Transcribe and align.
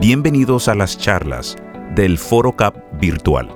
Bienvenidos 0.00 0.66
a 0.68 0.74
las 0.74 0.96
charlas 0.96 1.56
del 1.94 2.16
Foro 2.16 2.52
Cap 2.52 2.74
Virtual. 2.98 3.50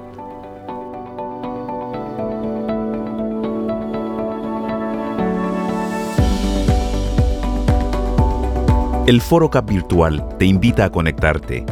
El 9.06 9.22
Foro 9.22 9.48
Cap 9.48 9.66
Virtual 9.66 10.36
te 10.38 10.44
invita 10.44 10.84
a 10.84 10.90
conectarte 10.90 11.64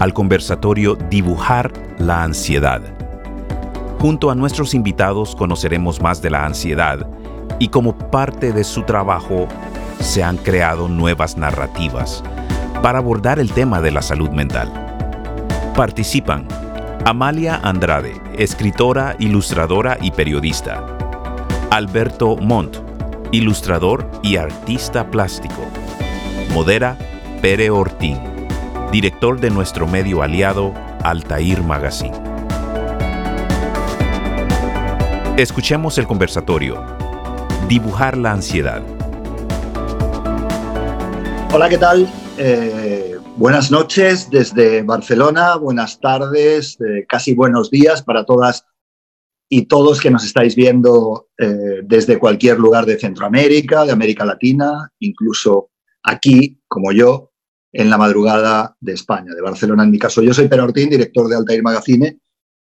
al 0.00 0.12
conversatorio 0.12 0.96
Dibujar 0.96 1.72
la 1.98 2.24
ansiedad. 2.24 2.82
Junto 4.00 4.32
a 4.32 4.34
nuestros 4.34 4.74
invitados 4.74 5.36
conoceremos 5.36 6.02
más 6.02 6.20
de 6.20 6.30
la 6.30 6.44
ansiedad 6.44 7.08
y 7.60 7.68
como 7.68 7.96
parte 7.96 8.52
de 8.52 8.64
su 8.64 8.82
trabajo 8.82 9.46
se 10.00 10.24
han 10.24 10.36
creado 10.36 10.88
nuevas 10.88 11.36
narrativas 11.36 12.24
para 12.82 12.98
abordar 12.98 13.38
el 13.38 13.52
tema 13.52 13.80
de 13.80 13.90
la 13.90 14.02
salud 14.02 14.30
mental. 14.30 14.72
Participan 15.74 16.46
Amalia 17.04 17.60
Andrade, 17.62 18.20
escritora, 18.36 19.14
ilustradora 19.18 19.96
y 20.00 20.10
periodista. 20.10 20.84
Alberto 21.70 22.36
Montt, 22.36 22.78
ilustrador 23.32 24.10
y 24.22 24.36
artista 24.36 25.10
plástico. 25.10 25.62
Modera 26.52 26.96
Pere 27.42 27.70
Ortín, 27.70 28.18
director 28.90 29.38
de 29.38 29.50
nuestro 29.50 29.86
medio 29.86 30.22
aliado 30.22 30.72
Altair 31.04 31.62
Magazine. 31.62 32.16
Escuchemos 35.36 35.98
el 35.98 36.06
conversatorio. 36.06 36.82
Dibujar 37.68 38.16
la 38.16 38.32
ansiedad. 38.32 38.82
Hola, 41.52 41.68
¿qué 41.68 41.78
tal? 41.78 42.08
Eh, 42.38 43.16
buenas 43.38 43.70
noches 43.70 44.28
desde 44.28 44.82
Barcelona, 44.82 45.56
buenas 45.56 45.98
tardes, 46.00 46.76
eh, 46.82 47.06
casi 47.08 47.34
buenos 47.34 47.70
días 47.70 48.02
para 48.02 48.26
todas 48.26 48.66
y 49.48 49.62
todos 49.62 50.02
que 50.02 50.10
nos 50.10 50.22
estáis 50.22 50.54
viendo 50.54 51.28
eh, 51.38 51.80
desde 51.82 52.18
cualquier 52.18 52.58
lugar 52.58 52.84
de 52.84 52.98
Centroamérica, 52.98 53.86
de 53.86 53.92
América 53.92 54.26
Latina, 54.26 54.92
incluso 54.98 55.70
aquí, 56.02 56.60
como 56.68 56.92
yo, 56.92 57.32
en 57.72 57.88
la 57.88 57.96
madrugada 57.96 58.76
de 58.80 58.92
España, 58.92 59.32
de 59.34 59.40
Barcelona 59.40 59.84
en 59.84 59.92
mi 59.92 59.98
caso. 59.98 60.20
Yo 60.20 60.34
soy 60.34 60.48
Pere 60.48 60.60
Ortín, 60.60 60.90
director 60.90 61.28
de 61.28 61.36
Altair 61.36 61.62
Magazine, 61.62 62.20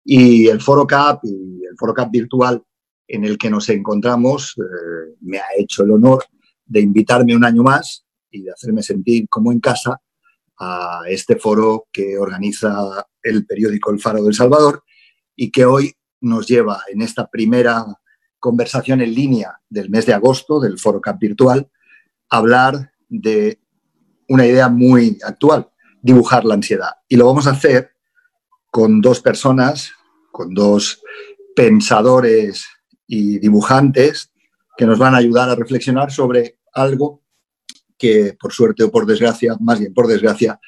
y 0.05 0.49
el 0.49 0.61
Foro 0.61 0.89
Cap 0.89 1.21
y 1.23 1.65
el 1.65 1.77
Foro 1.79 1.95
Cap 1.95 2.11
virtual 2.11 2.61
en 3.07 3.25
el 3.25 3.39
que 3.39 3.51
nos 3.51 3.69
encontramos 3.69 4.57
me 5.21 5.39
ha 5.39 5.47
hecho 5.57 5.85
el 5.85 5.93
honor 5.93 6.25
de 6.65 6.81
invitarme 6.81 7.37
un 7.37 7.45
año 7.45 7.63
más 7.63 8.05
y 8.33 8.43
de 8.43 8.51
hacerme 8.51 8.83
sentir 8.83 9.29
como 9.29 9.53
en 9.53 9.61
casa 9.61 10.01
a 10.59 11.03
este 11.09 11.37
foro 11.37 11.87
que 11.93 12.19
organiza 12.19 13.07
el 13.23 13.47
periódico 13.47 13.91
El 13.91 14.01
Faro 14.01 14.23
del 14.25 14.35
Salvador 14.35 14.83
y 15.37 15.51
que 15.51 15.65
hoy 15.65 15.95
nos 16.21 16.47
lleva 16.47 16.81
en 16.89 17.03
esta 17.03 17.29
primera 17.29 17.85
conversación 18.39 19.01
en 19.01 19.15
línea 19.15 19.61
del 19.69 19.91
mes 19.91 20.07
de 20.07 20.15
agosto 20.15 20.61
del 20.61 20.79
Foro 20.79 21.01
Cap 21.01 21.19
Virtual 21.19 21.71
a 22.29 22.37
hablar 22.37 22.93
de 23.09 23.61
una 24.29 24.47
idea 24.47 24.69
muy 24.69 25.19
actual, 25.25 25.71
dibujar 26.01 26.45
la 26.45 26.55
ansiedad. 26.55 26.93
Y 27.09 27.17
lo 27.17 27.27
vamos 27.27 27.47
a 27.47 27.51
hacer 27.51 27.93
con 28.71 29.01
dos 29.01 29.21
personas, 29.21 29.93
con 30.31 30.55
dos 30.55 31.03
pensadores 31.55 32.65
y 33.07 33.39
dibujantes 33.39 34.33
que 34.77 34.87
nos 34.87 34.99
van 34.99 35.15
a 35.15 35.19
ayudar 35.19 35.51
a 35.51 35.55
reflexionar 35.55 36.11
sobre 36.11 36.59
algo 36.73 37.22
que 38.03 38.37
por 38.39 38.53
suerte 38.53 38.83
o 38.83 38.91
por 38.91 39.07
desgracia, 39.07 39.57
más 39.61 39.79
bien 39.79 39.95
por 39.95 40.09
desgracia, 40.09 40.59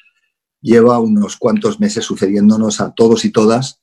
lleva 0.61 0.99
unos 0.99 1.35
cuantos 1.35 1.81
meses 1.81 2.05
sucediéndonos 2.05 2.79
a 2.79 2.93
todos 2.93 3.25
y 3.25 3.29
todas, 3.29 3.81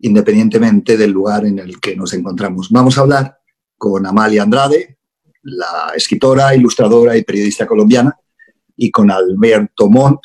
independientemente 0.00 0.98
del 0.98 1.10
lugar 1.10 1.46
en 1.46 1.58
el 1.58 1.80
que 1.80 1.96
nos 1.96 2.12
encontramos. 2.12 2.68
Vamos 2.70 2.98
a 2.98 3.00
hablar 3.00 3.38
con 3.78 4.04
Amalia 4.04 4.42
Andrade, 4.42 4.98
la 5.44 5.94
escritora, 5.96 6.54
ilustradora 6.54 7.16
y 7.16 7.24
periodista 7.24 7.66
colombiana, 7.66 8.18
y 8.76 8.90
con 8.90 9.10
Alberto 9.10 9.88
Montt, 9.88 10.20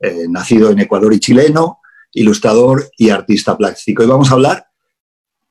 eh, 0.00 0.24
nacido 0.30 0.70
en 0.70 0.78
Ecuador 0.78 1.12
y 1.12 1.20
chileno, 1.20 1.80
ilustrador 2.12 2.90
y 2.96 3.10
artista 3.10 3.54
plástico. 3.54 4.02
Y 4.02 4.06
vamos 4.06 4.30
a 4.30 4.34
hablar 4.34 4.66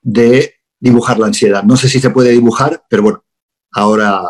de 0.01 0.55
dibujar 0.79 1.19
la 1.19 1.27
ansiedad. 1.27 1.61
No 1.61 1.77
sé 1.77 1.87
si 1.87 1.99
se 1.99 2.09
puede 2.09 2.31
dibujar, 2.31 2.83
pero 2.89 3.03
bueno, 3.03 3.23
ahora 3.73 4.23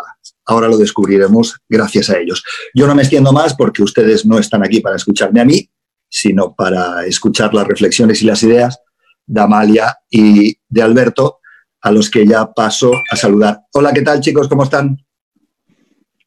Ahora 0.48 0.70
lo 0.70 0.78
descubriremos 0.78 1.58
gracias 1.68 2.10
a 2.10 2.18
ellos. 2.18 2.44
Yo 2.74 2.88
no 2.88 2.96
me 2.96 3.02
extiendo 3.02 3.34
más 3.34 3.54
porque 3.54 3.84
ustedes 3.84 4.26
no 4.26 4.40
están 4.40 4.64
aquí 4.64 4.80
para 4.80 4.96
escucharme 4.96 5.42
a 5.42 5.46
mí, 5.46 5.70
sino 6.10 6.56
para 6.56 7.06
escuchar 7.06 7.54
las 7.54 7.68
reflexiones 7.68 8.22
y 8.22 8.26
las 8.26 8.42
ideas 8.44 8.80
de 9.26 9.42
Amalia 9.42 9.98
y 10.10 10.58
de 10.70 10.82
Alberto, 10.82 11.40
a 11.82 11.92
los 11.92 12.10
que 12.10 12.26
ya 12.26 12.52
paso 12.54 12.92
a 13.12 13.16
saludar. 13.18 13.60
Hola, 13.74 13.92
¿qué 13.94 14.02
tal 14.02 14.22
chicos? 14.22 14.48
¿Cómo 14.48 14.64
están? 14.64 14.98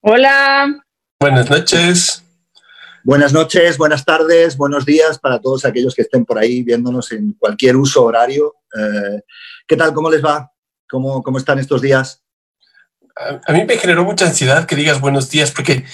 Hola. 0.03 0.84
Buenas 1.19 1.50
noches. 1.50 2.22
Buenas 3.03 3.32
noches, 3.32 3.78
buenas 3.78 4.04
tardes, 4.04 4.59
buenos 4.59 4.84
días 4.84 5.19
para 5.19 5.41
todos 5.41 5.64
aquellos 5.64 5.94
que 5.94 6.03
estén 6.03 6.26
por 6.26 6.38
ahí 6.38 6.62
viéndonos 6.62 7.10
en 7.12 7.32
cualquier 7.32 7.76
uso 7.76 8.04
horario. 8.04 8.56
Eh, 8.78 9.22
¿Qué 9.66 9.75
tal? 9.76 9.94
¿Cómo 9.94 10.10
les 10.10 10.22
va? 10.22 10.53
¿Cómo, 10.88 11.22
¿Cómo 11.22 11.38
están 11.38 11.59
estos 11.59 11.80
días? 11.80 12.22
A, 13.16 13.53
mí 13.53 13.65
me 13.65 13.76
generó 13.76 14.04
mucha 14.04 14.26
ansiedad 14.26 14.66
que 14.66 14.76
digas 14.76 15.00
buenos 15.00 15.31
días, 15.31 15.50
porque 15.50 15.84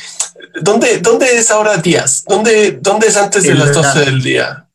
¿dónde, 0.60 0.98
dónde 0.98 1.36
es 1.36 1.50
ahora 1.50 1.76
días? 1.76 2.24
¿Dónde, 2.26 2.78
dónde 2.80 3.08
es 3.08 3.16
antes 3.16 3.44
de 3.44 3.54
las 3.54 3.72
12 3.72 4.00
del 4.00 4.22
día? 4.22 4.68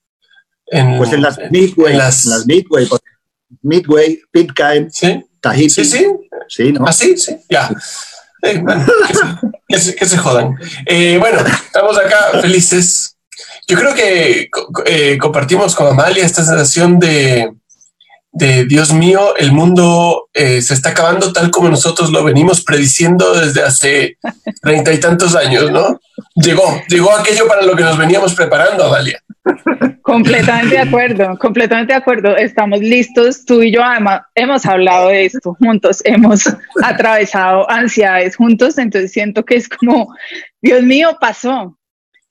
En, 0.68 0.98
pues 0.98 1.12
en 1.14 1.22
las 1.22 1.38
Midway, 1.50 1.94
en 1.94 1.98
las, 1.98 2.46
Midway, 2.46 2.88
Midway, 3.62 4.22
Pitcairn, 4.32 4.92
¿Sí? 4.92 5.26
Tahiti. 5.42 5.70
Sí, 5.70 5.86
sí. 5.86 6.08
Sí, 6.48 6.72
¿no? 6.72 6.86
Ah, 6.86 6.94
sí, 6.94 7.18
sí, 7.18 7.38
ya. 7.50 7.70
Eh, 8.44 8.64
que, 9.68 9.80
se, 9.80 9.96
que, 9.96 10.06
se, 10.06 10.18
jodan. 10.18 10.58
Eh, 10.86 11.18
bueno, 11.18 11.40
estamos 11.66 11.98
acá 11.98 12.42
felices. 12.42 13.16
Yo 13.68 13.78
creo 13.78 13.94
que 13.94 14.50
eh, 14.86 15.18
compartimos 15.18 15.76
con 15.76 15.88
Amalia 15.88 16.26
esta 16.26 16.44
sensación 16.44 17.00
de, 17.00 17.54
de 18.34 18.66
Dios 18.66 18.94
mío, 18.94 19.36
el 19.38 19.52
mundo 19.52 20.30
eh, 20.34 20.62
se 20.62 20.74
está 20.74 20.90
acabando 20.90 21.34
tal 21.34 21.52
como 21.52 21.70
nosotros 21.70 22.12
lo 22.12 22.24
venimos 22.24 22.64
prediciendo 22.64 23.34
desde 23.34 23.62
hace 23.62 24.18
treinta 24.62 24.94
y 24.94 25.00
tantos 25.00 25.36
años, 25.36 25.70
¿no? 25.72 26.00
Llegó, 26.36 26.82
llegó 26.88 27.12
aquello 27.14 27.48
para 27.48 27.64
lo 27.64 27.76
que 27.76 27.84
nos 27.84 27.98
veníamos 27.98 28.34
preparando, 28.34 28.90
Dalia. 28.90 29.22
Completamente 30.02 30.76
de 30.76 30.82
acuerdo, 30.82 31.38
completamente 31.38 31.94
de 31.94 32.00
acuerdo. 32.00 32.36
Estamos 32.38 32.80
listos. 32.80 33.46
Tú 33.46 33.62
y 33.62 33.72
yo 33.72 33.84
además 33.84 34.22
hemos 34.36 34.66
hablado 34.66 35.10
de 35.10 35.26
esto 35.26 35.56
juntos, 35.60 36.02
hemos 36.06 36.44
atravesado 36.84 37.70
ansiedades 37.70 38.36
juntos, 38.36 38.78
entonces 38.78 39.12
siento 39.12 39.44
que 39.44 39.56
es 39.56 39.68
como, 39.68 40.14
Dios 40.62 40.84
mío, 40.84 41.18
pasó, 41.20 41.78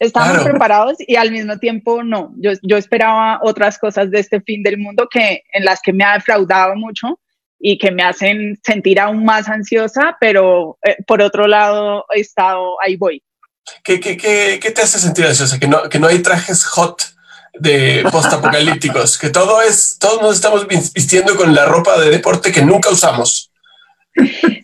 Estamos 0.00 0.42
preparados 0.42 0.96
y 0.98 1.16
al 1.16 1.30
mismo 1.30 1.58
tiempo 1.58 2.02
no. 2.02 2.32
Yo, 2.38 2.52
yo 2.62 2.78
esperaba 2.78 3.38
otras 3.42 3.78
cosas 3.78 4.10
de 4.10 4.18
este 4.18 4.40
fin 4.40 4.62
del 4.62 4.78
mundo 4.78 5.06
que 5.10 5.42
en 5.52 5.64
las 5.66 5.82
que 5.82 5.92
me 5.92 6.04
ha 6.04 6.14
defraudado 6.14 6.74
mucho 6.74 7.20
y 7.58 7.76
que 7.76 7.90
me 7.90 8.02
hacen 8.02 8.58
sentir 8.64 8.98
aún 8.98 9.26
más 9.26 9.46
ansiosa, 9.46 10.16
pero 10.18 10.78
eh, 10.82 10.96
por 11.06 11.20
otro 11.20 11.46
lado 11.46 12.06
he 12.14 12.20
estado, 12.20 12.80
ahí 12.82 12.96
voy. 12.96 13.22
¿Qué, 13.84 14.00
qué, 14.00 14.16
qué, 14.16 14.58
qué 14.60 14.70
te 14.70 14.80
hace 14.80 14.98
sentir 14.98 15.26
ansiosa? 15.26 15.58
Que 15.58 15.68
no, 15.68 15.82
que 15.90 15.98
no 15.98 16.06
hay 16.06 16.20
trajes 16.20 16.64
hot 16.64 17.02
de 17.58 18.02
post-apocalípticos, 18.10 19.18
que 19.18 19.28
todo 19.28 19.60
es, 19.60 19.98
todos 20.00 20.22
nos 20.22 20.34
estamos 20.34 20.66
vistiendo 20.66 21.36
con 21.36 21.54
la 21.54 21.66
ropa 21.66 22.00
de 22.00 22.08
deporte 22.08 22.50
que 22.50 22.62
nunca 22.62 22.88
usamos. 22.88 23.52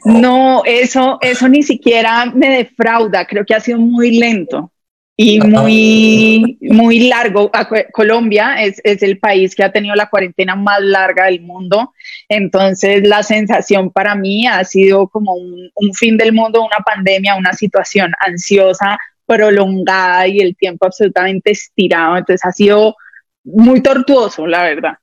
No, 0.07 0.63
eso, 0.65 1.19
eso 1.21 1.47
ni 1.47 1.63
siquiera 1.63 2.25
me 2.25 2.49
defrauda, 2.49 3.27
creo 3.27 3.45
que 3.45 3.55
ha 3.55 3.61
sido 3.61 3.79
muy 3.79 4.19
lento 4.19 4.73
y 5.17 5.41
muy, 5.41 6.59
muy 6.61 7.09
largo. 7.09 7.51
Colombia 7.93 8.63
es, 8.63 8.81
es, 8.85 9.03
el 9.03 9.19
país 9.19 9.55
que 9.55 9.65
ha 9.65 9.73
tenido 9.73 9.95
la 9.95 10.11
cuarentena 10.11 10.55
más 10.55 10.81
larga 10.83 11.25
del 11.25 11.41
mundo. 11.41 11.95
Entonces, 12.29 13.07
la 13.07 13.23
sensación 13.23 13.91
para 13.91 14.15
mí 14.15 14.47
ha 14.47 14.63
sido 14.65 15.09
como 15.09 15.33
un, 15.35 15.71
un, 15.75 15.95
fin 15.95 16.19
del 16.19 16.35
mundo, 16.35 16.61
una 16.61 16.85
pandemia, 16.85 17.35
una 17.35 17.55
situación 17.55 18.13
ansiosa, 18.27 18.99
prolongada 19.25 20.29
y 20.29 20.41
el 20.41 20.55
tiempo 20.55 20.85
absolutamente 20.85 21.53
estirado. 21.53 22.19
Entonces, 22.19 22.45
ha 22.45 22.53
sido 22.53 22.95
muy 23.43 23.81
tortuoso, 23.81 24.47
la 24.47 24.65
verdad. 24.65 24.99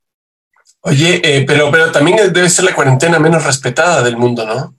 Oye, 0.81 1.21
eh, 1.23 1.43
pero, 1.47 1.71
pero 1.71 1.91
también 1.91 2.31
debe 2.31 2.49
ser 2.49 2.65
la 2.65 2.75
cuarentena 2.75 3.17
menos 3.17 3.43
respetada 3.43 4.03
del 4.03 4.17
mundo, 4.17 4.45
¿no? 4.45 4.75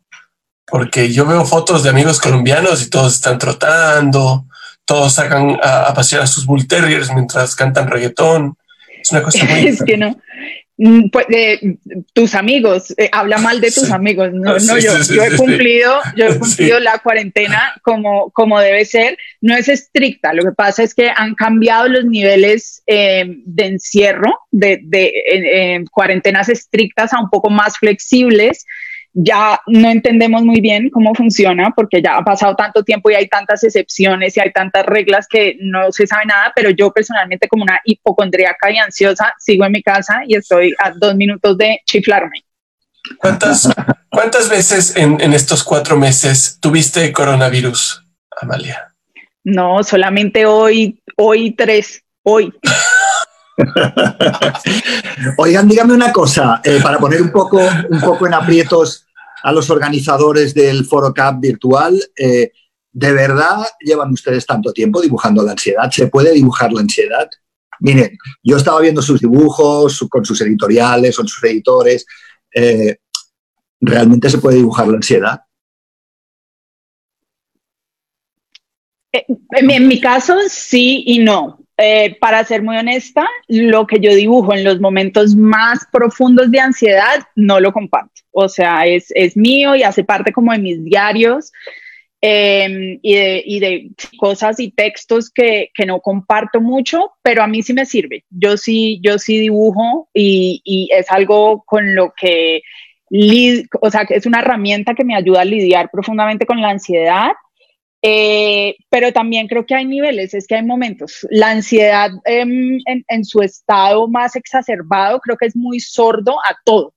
Porque 0.66 1.10
yo 1.10 1.26
veo 1.26 1.44
fotos 1.44 1.82
de 1.82 1.90
amigos 1.90 2.20
colombianos 2.20 2.82
y 2.82 2.90
todos 2.90 3.14
están 3.14 3.38
trotando, 3.38 4.46
todos 4.84 5.14
sacan 5.14 5.58
a, 5.62 5.92
pasear 5.94 6.22
a 6.22 6.26
sus 6.26 6.46
bull 6.46 6.66
terriers 6.66 7.12
mientras 7.12 7.54
cantan 7.54 7.88
reggaetón. 7.88 8.56
Es 9.00 9.12
una 9.12 9.22
cosa 9.22 9.44
muy... 9.44 9.66
es 9.68 9.82
que 9.82 9.96
no. 9.96 10.16
Mm, 10.76 11.08
pues, 11.10 11.26
tus 12.14 12.34
amigos, 12.34 12.92
eh, 12.96 13.08
habla 13.12 13.38
mal 13.38 13.60
de 13.60 13.70
tus 13.70 13.92
amigos, 13.92 14.30
no, 14.32 14.58
no 14.58 14.78
yo, 14.78 14.98
yo 15.02 15.22
he 15.22 15.36
cumplido, 15.36 16.00
yo 16.16 16.26
he 16.26 16.38
cumplido 16.38 16.80
la 16.80 16.98
cuarentena 16.98 17.74
como, 17.82 18.30
como 18.32 18.58
debe 18.58 18.84
ser. 18.84 19.16
no 19.40 19.54
es 19.54 19.68
estricta, 19.68 20.32
lo 20.32 20.42
que 20.42 20.50
pasa 20.50 20.82
es 20.82 20.92
que 20.92 21.12
han 21.14 21.36
cambiado 21.36 21.86
los 21.86 22.04
niveles 22.06 22.82
eh, 22.88 23.24
de 23.44 23.66
encierro, 23.66 24.40
de, 24.50 25.84
cuarentenas 25.92 26.48
estrictas 26.48 27.12
a 27.12 27.20
un 27.20 27.30
poco 27.30 27.50
más 27.50 27.78
flexibles. 27.78 28.66
Ya 29.16 29.60
no 29.66 29.88
entendemos 29.88 30.42
muy 30.42 30.60
bien 30.60 30.90
cómo 30.90 31.14
funciona 31.14 31.70
porque 31.74 32.02
ya 32.02 32.16
ha 32.16 32.24
pasado 32.24 32.56
tanto 32.56 32.82
tiempo 32.82 33.10
y 33.10 33.14
hay 33.14 33.28
tantas 33.28 33.62
excepciones 33.62 34.36
y 34.36 34.40
hay 34.40 34.52
tantas 34.52 34.84
reglas 34.84 35.28
que 35.28 35.56
no 35.60 35.92
se 35.92 36.06
sabe 36.06 36.26
nada, 36.26 36.52
pero 36.54 36.70
yo 36.70 36.92
personalmente 36.92 37.46
como 37.46 37.62
una 37.62 37.80
hipocondríaca 37.84 38.72
y 38.72 38.78
ansiosa 38.78 39.32
sigo 39.38 39.64
en 39.64 39.72
mi 39.72 39.82
casa 39.82 40.22
y 40.26 40.34
estoy 40.34 40.74
a 40.78 40.90
dos 40.90 41.14
minutos 41.14 41.56
de 41.56 41.80
chiflarme. 41.86 42.44
¿Cuántas, 43.18 43.72
cuántas 44.10 44.48
veces 44.48 44.96
en, 44.96 45.20
en 45.20 45.32
estos 45.32 45.62
cuatro 45.62 45.96
meses 45.96 46.58
tuviste 46.60 47.12
coronavirus, 47.12 48.04
Amalia? 48.40 48.94
No, 49.44 49.84
solamente 49.84 50.46
hoy, 50.46 51.00
hoy 51.16 51.52
tres, 51.52 52.02
hoy. 52.22 52.52
Oigan, 55.38 55.68
dígame 55.68 55.94
una 55.94 56.12
cosa, 56.12 56.60
eh, 56.64 56.80
para 56.82 56.98
poner 56.98 57.22
un 57.22 57.30
poco, 57.30 57.60
un 57.90 58.00
poco 58.00 58.26
en 58.26 58.34
aprietos 58.34 59.06
a 59.42 59.52
los 59.52 59.70
organizadores 59.70 60.54
del 60.54 60.84
Foro 60.84 61.12
Cup 61.14 61.40
virtual, 61.40 62.00
eh, 62.16 62.50
¿de 62.92 63.12
verdad 63.12 63.64
llevan 63.80 64.12
ustedes 64.12 64.46
tanto 64.46 64.72
tiempo 64.72 65.00
dibujando 65.00 65.42
la 65.42 65.52
ansiedad? 65.52 65.90
¿Se 65.90 66.06
puede 66.06 66.32
dibujar 66.32 66.72
la 66.72 66.80
ansiedad? 66.80 67.28
Miren, 67.80 68.16
yo 68.42 68.56
estaba 68.56 68.80
viendo 68.80 69.02
sus 69.02 69.20
dibujos 69.20 70.06
con 70.08 70.24
sus 70.24 70.40
editoriales, 70.40 71.16
con 71.16 71.28
sus 71.28 71.42
editores. 71.44 72.06
Eh, 72.54 72.96
¿Realmente 73.80 74.30
se 74.30 74.38
puede 74.38 74.56
dibujar 74.56 74.88
la 74.88 74.96
ansiedad? 74.96 75.40
En, 79.12 79.86
mi 79.86 80.00
caso, 80.00 80.36
sí 80.48 81.04
y 81.06 81.18
no. 81.18 81.63
Eh, 81.76 82.16
para 82.20 82.44
ser 82.44 82.62
muy 82.62 82.76
honesta, 82.76 83.26
lo 83.48 83.84
que 83.86 83.98
yo 83.98 84.14
dibujo 84.14 84.54
en 84.54 84.62
los 84.62 84.80
momentos 84.80 85.34
más 85.34 85.80
profundos 85.90 86.48
de 86.52 86.60
ansiedad 86.60 87.24
no 87.34 87.58
lo 87.58 87.72
comparto. 87.72 88.22
O 88.30 88.48
sea, 88.48 88.86
es, 88.86 89.06
es 89.10 89.36
mío 89.36 89.74
y 89.74 89.82
hace 89.82 90.04
parte 90.04 90.32
como 90.32 90.52
de 90.52 90.58
mis 90.58 90.84
diarios 90.84 91.50
em, 92.20 93.00
y, 93.02 93.14
de, 93.14 93.42
y, 93.44 93.58
de, 93.58 93.90
cosas 94.18 94.60
y 94.60 94.70
textos 94.70 95.30
que, 95.30 95.70
que, 95.74 95.84
no 95.84 95.98
comparto 95.98 96.60
mucho, 96.60 97.10
pero 97.22 97.42
a 97.42 97.48
mí 97.48 97.60
sí 97.62 97.72
me 97.72 97.86
sirve. 97.86 98.24
Yo 98.30 98.56
sí, 98.56 99.00
yo 99.02 99.18
sí 99.18 99.40
dibujo 99.40 100.08
y, 100.14 100.62
y 100.64 100.90
es 100.92 101.10
algo 101.10 101.64
con 101.66 101.96
lo 101.96 102.12
que, 102.16 102.62
o 103.80 103.90
sea, 103.90 104.02
es 104.10 104.26
una 104.26 104.38
herramienta 104.38 104.94
que 104.94 105.04
me 105.04 105.16
ayuda 105.16 105.40
a 105.40 105.44
lidiar 105.44 105.90
profundamente 105.90 106.46
con 106.46 106.60
la 106.60 106.70
ansiedad 106.70 107.32
eh, 108.06 108.76
pero 108.90 109.14
también 109.14 109.48
creo 109.48 109.64
que 109.64 109.74
hay 109.74 109.86
niveles, 109.86 110.34
es 110.34 110.46
que 110.46 110.56
hay 110.56 110.62
momentos. 110.62 111.26
La 111.30 111.52
ansiedad 111.52 112.10
em, 112.26 112.78
en, 112.84 113.24
su 113.24 113.40
estado 113.40 114.06
más 114.08 114.36
exacerbado 114.36 115.20
creo 115.20 115.38
que 115.38 115.46
es 115.46 115.56
muy 115.56 115.80
sordo 115.80 116.36
a 116.40 116.54
todo, 116.66 116.92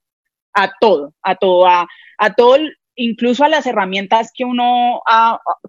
a 0.52 0.70
todo, 0.78 1.14
a 1.22 1.34
todo, 1.34 1.66
a, 1.66 2.34
todo, 2.36 2.58
incluso 2.94 3.42
a 3.42 3.48
las 3.48 3.66
herramientas 3.66 4.30
que 4.34 4.44
uno, 4.44 5.00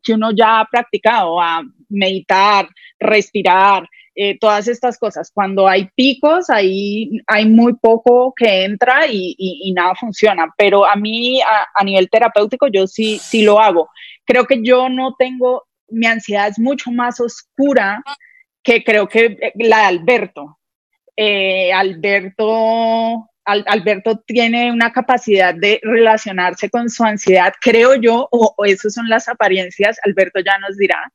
que 0.03 0.11
uno 0.11 0.31
ya 0.35 0.59
ha 0.59 0.65
practicado, 0.65 1.39
a 1.39 1.61
meditar, 1.87 2.67
respirar, 2.99 3.87
eh, 4.15 4.37
todas 4.37 4.67
estas 4.67 4.99
cosas. 4.99 5.31
Cuando 5.33 5.69
hay 5.69 5.87
picos, 5.95 6.49
ahí 6.49 7.11
hay 7.27 7.45
muy 7.45 7.75
poco 7.75 8.33
que 8.35 8.65
entra 8.65 9.07
y, 9.07 9.71
nada 9.73 9.95
funciona. 9.95 10.53
Pero 10.57 10.85
a 10.85 10.97
mí, 10.97 11.39
a, 11.39 11.65
a, 11.73 11.83
nivel 11.85 12.09
terapéutico, 12.09 12.67
yo 12.67 12.87
sí, 12.87 13.19
sí 13.19 13.43
lo 13.43 13.61
hago 13.61 13.89
creo 14.29 14.45
que 14.45 14.61
yo 14.61 14.89
no 14.89 15.15
tengo, 15.17 15.67
mi 15.87 16.05
ansiedad 16.05 16.47
es 16.47 16.59
mucho 16.59 16.91
más 16.91 17.19
oscura 17.19 18.03
que 18.61 18.83
creo 18.83 19.09
que 19.09 19.53
la 19.55 19.79
de 19.79 19.83
Alberto. 19.85 20.59
Eh, 21.17 21.73
Alberto, 21.73 23.27
Alberto 23.43 24.19
tiene 24.27 24.71
una 24.71 24.93
capacidad 24.93 25.55
de 25.55 25.79
relacionarse 25.81 26.69
con 26.69 26.91
su 26.91 27.03
ansiedad, 27.03 27.51
creo 27.59 27.95
yo, 27.95 28.29
o, 28.31 28.53
o 28.55 28.65
esas 28.65 28.93
son 28.93 29.09
las 29.09 29.27
apariencias, 29.27 29.97
Alberto 30.03 30.39
ya 30.45 30.59
nos 30.59 30.77
dirá, 30.77 31.11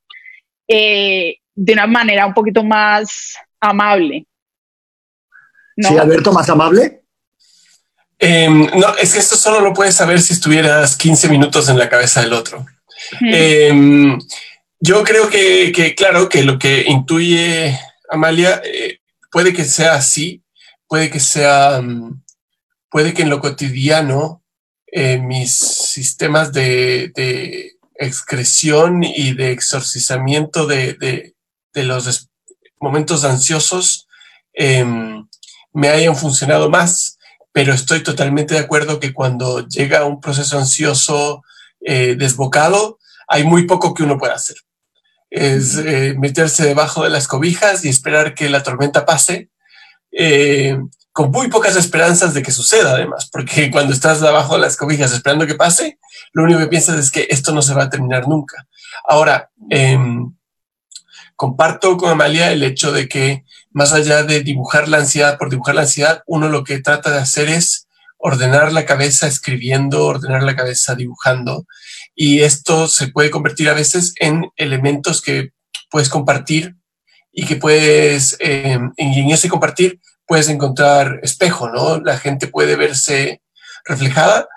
eh, 0.66 1.36
de 1.54 1.72
una 1.72 1.86
manera 1.86 2.26
un 2.26 2.34
poquito 2.34 2.64
más 2.64 3.36
amable. 3.60 4.26
¿Sí, 5.76 5.96
Alberto, 5.96 6.32
más 6.32 6.50
amable? 6.50 7.02
Em, 8.18 8.66
no, 8.76 8.96
es 8.96 9.12
que 9.12 9.20
esto 9.20 9.36
solo 9.36 9.60
lo 9.60 9.72
puedes 9.72 9.94
saber 9.94 10.20
si 10.20 10.32
estuvieras 10.32 10.96
15 10.96 11.28
minutos 11.28 11.68
en 11.68 11.78
la 11.78 11.88
cabeza 11.88 12.20
del 12.20 12.32
otro. 12.32 12.66
Em, 13.20 14.18
yo 14.80 15.02
creo 15.02 15.28
que, 15.28 15.94
claro, 15.96 16.28
que 16.28 16.42
lo 16.42 16.58
que 16.58 16.84
intuye 16.86 17.78
Amalia 18.10 18.60
eh, 18.64 19.00
puede 19.30 19.52
que 19.52 19.64
sea 19.64 19.94
así, 19.94 20.42
puede 20.88 21.10
que 21.10 21.20
sea, 21.20 21.80
mm, 21.82 22.22
puede 22.90 23.14
que 23.14 23.22
en 23.22 23.30
lo 23.30 23.40
cotidiano 23.40 24.42
eh, 24.86 25.18
mis 25.18 25.56
sistemas 25.56 26.52
de, 26.52 27.72
excreción 27.96 29.04
y 29.04 29.34
de 29.34 29.52
exorcizamiento 29.52 30.66
de, 30.66 31.34
los 31.74 32.28
momentos 32.80 33.24
ansiosos 33.24 34.06
em, 34.52 35.26
me 35.72 35.88
hayan 35.88 36.16
funcionado 36.16 36.70
más, 36.70 37.18
pero 37.52 37.72
estoy 37.72 38.02
totalmente 38.02 38.54
de 38.54 38.60
acuerdo 38.60 39.00
que 39.00 39.12
cuando 39.12 39.66
llega 39.66 40.04
un 40.04 40.20
proceso 40.20 40.58
ansioso 40.58 41.42
eh, 41.84 42.16
desbocado, 42.18 42.98
hay 43.28 43.44
muy 43.44 43.66
poco 43.66 43.94
que 43.94 44.02
uno 44.02 44.18
pueda 44.18 44.34
hacer. 44.34 44.56
Es 45.30 45.76
eh, 45.76 46.14
meterse 46.18 46.64
debajo 46.64 47.04
de 47.04 47.10
las 47.10 47.28
cobijas 47.28 47.84
y 47.84 47.88
esperar 47.88 48.34
que 48.34 48.48
la 48.48 48.62
tormenta 48.62 49.04
pase, 49.04 49.50
eh, 50.12 50.78
con 51.12 51.30
muy 51.30 51.48
pocas 51.48 51.76
esperanzas 51.76 52.34
de 52.34 52.42
que 52.42 52.52
suceda 52.52 52.92
además, 52.92 53.28
porque 53.30 53.70
cuando 53.72 53.92
estás 53.92 54.20
debajo 54.20 54.54
de 54.54 54.60
las 54.60 54.76
cobijas 54.76 55.12
esperando 55.12 55.46
que 55.46 55.54
pase, 55.54 55.98
lo 56.32 56.44
único 56.44 56.60
que 56.60 56.68
piensas 56.68 56.98
es 56.98 57.10
que 57.10 57.26
esto 57.30 57.52
no 57.52 57.62
se 57.62 57.74
va 57.74 57.84
a 57.84 57.90
terminar 57.90 58.26
nunca. 58.28 58.66
Ahora, 59.06 59.50
em, 59.70 60.34
comparto 61.36 61.96
con 61.96 62.10
Amalia 62.10 62.52
el 62.52 62.62
hecho 62.62 62.92
de 62.92 63.08
que 63.08 63.44
más 63.72 63.92
allá 63.92 64.22
de 64.22 64.40
dibujar 64.40 64.88
la 64.88 64.98
ansiedad 64.98 65.36
por 65.36 65.50
dibujar 65.50 65.74
la 65.74 65.82
ansiedad, 65.82 66.22
uno 66.26 66.48
lo 66.48 66.64
que 66.64 66.80
trata 66.80 67.10
de 67.10 67.18
hacer 67.18 67.48
es 67.48 67.83
ordenar 68.26 68.72
la 68.72 68.86
cabeza 68.86 69.26
escribiendo, 69.26 70.06
ordenar 70.06 70.42
la 70.44 70.56
cabeza 70.56 70.94
dibujando. 70.94 71.66
Y 72.14 72.40
esto 72.40 72.88
se 72.88 73.08
puede 73.08 73.30
convertir 73.30 73.68
a 73.68 73.74
veces 73.74 74.14
en 74.18 74.46
elementos 74.56 75.20
que 75.20 75.50
puedes 75.90 76.08
compartir 76.08 76.74
y 77.30 77.44
que 77.44 77.56
puedes, 77.56 78.38
eh, 78.40 78.78
en 78.96 79.30
ese 79.30 79.50
compartir 79.50 80.00
puedes 80.26 80.48
encontrar 80.48 81.20
espejo, 81.22 81.68
¿no? 81.68 82.00
La 82.00 82.16
gente 82.16 82.46
puede 82.46 82.76
verse 82.76 83.42
reflejada, 83.84 84.48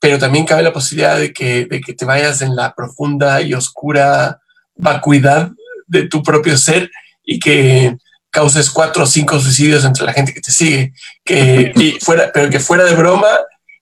pero 0.00 0.18
también 0.18 0.44
cabe 0.44 0.64
la 0.64 0.72
posibilidad 0.72 1.16
de 1.16 1.32
que, 1.32 1.66
de 1.66 1.80
que 1.80 1.92
te 1.92 2.04
vayas 2.04 2.42
en 2.42 2.56
la 2.56 2.74
profunda 2.74 3.40
y 3.40 3.54
oscura 3.54 4.40
vacuidad 4.74 5.52
de 5.86 6.08
tu 6.08 6.24
propio 6.24 6.56
ser 6.56 6.90
y 7.22 7.38
que 7.38 7.96
causes 8.32 8.70
cuatro 8.70 9.04
o 9.04 9.06
cinco 9.06 9.38
suicidios 9.38 9.84
entre 9.84 10.04
la 10.04 10.12
gente 10.12 10.32
que 10.32 10.40
te 10.40 10.50
sigue, 10.50 10.94
que 11.24 11.72
fuera, 12.00 12.32
pero 12.32 12.50
que 12.50 12.58
fuera 12.58 12.84
de 12.84 12.96
broma 12.96 13.28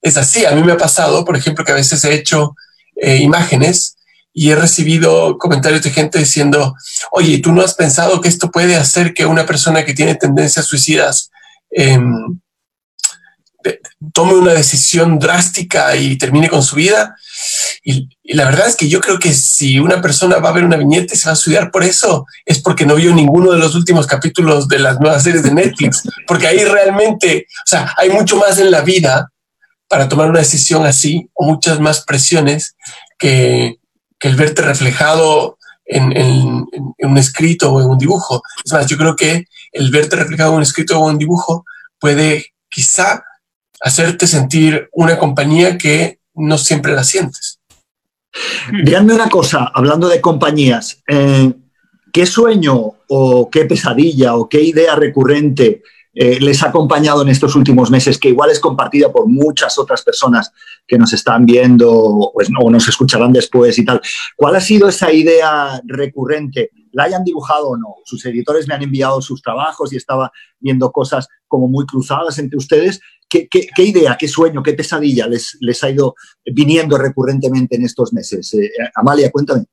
es 0.02 0.16
así. 0.16 0.44
A 0.44 0.50
mí 0.50 0.62
me 0.62 0.72
ha 0.72 0.76
pasado, 0.76 1.24
por 1.24 1.36
ejemplo, 1.36 1.64
que 1.64 1.72
a 1.72 1.76
veces 1.76 2.04
he 2.04 2.12
hecho 2.12 2.54
eh, 2.96 3.16
imágenes 3.16 3.96
y 4.32 4.50
he 4.50 4.56
recibido 4.56 5.38
comentarios 5.38 5.82
de 5.82 5.90
gente 5.90 6.18
diciendo, 6.18 6.74
oye, 7.12 7.38
¿tú 7.38 7.52
no 7.52 7.62
has 7.62 7.74
pensado 7.74 8.20
que 8.20 8.28
esto 8.28 8.50
puede 8.50 8.76
hacer 8.76 9.14
que 9.14 9.24
una 9.24 9.46
persona 9.46 9.84
que 9.84 9.94
tiene 9.94 10.14
tendencias 10.16 10.66
suicidas 10.66 11.30
em, 11.70 12.38
tome 14.12 14.34
una 14.34 14.52
decisión 14.52 15.18
drástica 15.18 15.94
y 15.94 16.16
termine 16.16 16.48
con 16.48 16.62
su 16.62 16.76
vida? 16.76 17.16
Y, 17.82 18.08
la 18.24 18.44
verdad 18.44 18.68
es 18.68 18.76
que 18.76 18.88
yo 18.88 19.00
creo 19.00 19.18
que 19.18 19.32
si 19.34 19.78
una 19.78 20.00
persona 20.00 20.38
va 20.38 20.50
a 20.50 20.52
ver 20.52 20.64
una 20.64 20.76
viñeta 20.76 21.14
y 21.14 21.16
se 21.16 21.26
va 21.26 21.32
a 21.32 21.34
estudiar 21.34 21.70
por 21.70 21.82
eso, 21.82 22.26
es 22.44 22.60
porque 22.60 22.86
no 22.86 22.94
vio 22.94 23.12
ninguno 23.12 23.52
de 23.52 23.58
los 23.58 23.74
últimos 23.74 24.06
capítulos 24.06 24.68
de 24.68 24.78
las 24.78 25.00
nuevas 25.00 25.22
series 25.22 25.42
de 25.42 25.52
Netflix, 25.52 26.02
porque 26.26 26.46
ahí 26.46 26.64
realmente, 26.64 27.46
o 27.66 27.68
sea, 27.68 27.92
hay 27.96 28.10
mucho 28.10 28.36
más 28.36 28.58
en 28.58 28.70
la 28.70 28.82
vida 28.82 29.30
para 29.88 30.08
tomar 30.08 30.30
una 30.30 30.38
decisión 30.38 30.86
así, 30.86 31.28
o 31.34 31.44
muchas 31.44 31.80
más 31.80 32.04
presiones 32.04 32.76
que, 33.18 33.80
que 34.20 34.28
el 34.28 34.36
verte 34.36 34.62
reflejado 34.62 35.58
en, 35.84 36.16
en, 36.16 36.66
un 36.98 37.18
escrito 37.18 37.72
o 37.72 37.80
en 37.80 37.88
un 37.88 37.98
dibujo. 37.98 38.42
Es 38.64 38.72
más, 38.72 38.86
yo 38.86 38.96
creo 38.96 39.16
que 39.16 39.46
el 39.72 39.90
verte 39.90 40.14
reflejado 40.14 40.50
en 40.50 40.56
un 40.58 40.62
escrito 40.62 40.98
o 40.98 41.08
en 41.08 41.14
un 41.14 41.18
dibujo 41.18 41.64
puede 41.98 42.52
quizá 42.68 43.24
hacerte 43.80 44.28
sentir 44.28 44.88
una 44.92 45.18
compañía 45.18 45.76
que 45.76 46.19
no 46.40 46.58
siempre 46.58 46.92
la 46.92 47.04
sientes. 47.04 47.60
Díganme 48.84 49.14
una 49.14 49.28
cosa, 49.28 49.70
hablando 49.74 50.08
de 50.08 50.20
compañías, 50.20 51.02
eh, 51.08 51.52
¿qué 52.12 52.26
sueño 52.26 52.92
o 53.08 53.50
qué 53.50 53.64
pesadilla 53.64 54.36
o 54.36 54.48
qué 54.48 54.62
idea 54.62 54.94
recurrente 54.94 55.82
eh, 56.12 56.40
les 56.40 56.62
ha 56.62 56.68
acompañado 56.68 57.22
en 57.22 57.28
estos 57.28 57.54
últimos 57.54 57.90
meses, 57.90 58.18
que 58.18 58.28
igual 58.28 58.50
es 58.50 58.60
compartida 58.60 59.10
por 59.12 59.26
muchas 59.26 59.78
otras 59.78 60.02
personas 60.02 60.52
que 60.86 60.98
nos 60.98 61.12
están 61.12 61.44
viendo 61.44 62.30
pues, 62.32 62.48
o 62.60 62.70
nos 62.70 62.88
escucharán 62.88 63.32
después 63.32 63.78
y 63.78 63.84
tal? 63.84 64.00
¿Cuál 64.36 64.56
ha 64.56 64.60
sido 64.60 64.88
esa 64.88 65.12
idea 65.12 65.80
recurrente 65.84 66.70
la 66.92 67.04
hayan 67.04 67.24
dibujado 67.24 67.68
o 67.68 67.76
no. 67.76 67.96
Sus 68.04 68.24
editores 68.26 68.66
me 68.66 68.74
han 68.74 68.82
enviado 68.82 69.20
sus 69.20 69.42
trabajos 69.42 69.92
y 69.92 69.96
estaba 69.96 70.32
viendo 70.58 70.90
cosas 70.92 71.28
como 71.46 71.68
muy 71.68 71.86
cruzadas 71.86 72.38
entre 72.38 72.58
ustedes. 72.58 73.00
¿Qué, 73.30 73.82
idea, 73.84 74.16
qué 74.18 74.26
sueño, 74.26 74.62
qué 74.62 74.72
pesadilla 74.72 75.28
les, 75.28 75.56
les, 75.60 75.84
ha 75.84 75.90
ido 75.90 76.16
viniendo 76.44 76.98
recurrentemente 76.98 77.76
en 77.76 77.84
estos 77.84 78.12
meses? 78.12 78.52
Eh, 78.54 78.70
Amalia, 78.94 79.30
cuéntame. 79.30 79.66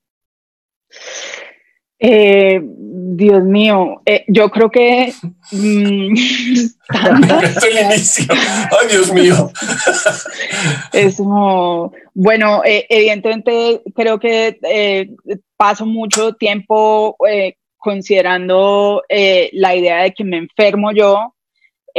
Eh, 1.98 2.60
Dios 2.62 3.42
mío, 3.42 4.00
eh, 4.06 4.24
yo 4.28 4.48
creo 4.50 4.70
que... 4.70 5.12
Mm, 5.50 6.14
el 7.68 7.84
inicio. 7.84 8.26
Ay, 8.30 8.88
Dios 8.90 9.12
mío. 9.12 9.50
es 10.92 11.16
como, 11.16 11.92
bueno, 12.14 12.62
eh, 12.64 12.86
evidentemente 12.88 13.82
creo 13.94 14.20
que 14.20 14.58
eh, 14.62 15.10
paso 15.56 15.84
mucho 15.84 16.34
tiempo 16.34 17.16
considerando 17.76 19.02
la 19.08 19.74
idea 19.74 20.02
de 20.02 20.12
que 20.12 20.24
me 20.24 20.36
enfermo 20.38 20.92
yo, 20.92 21.34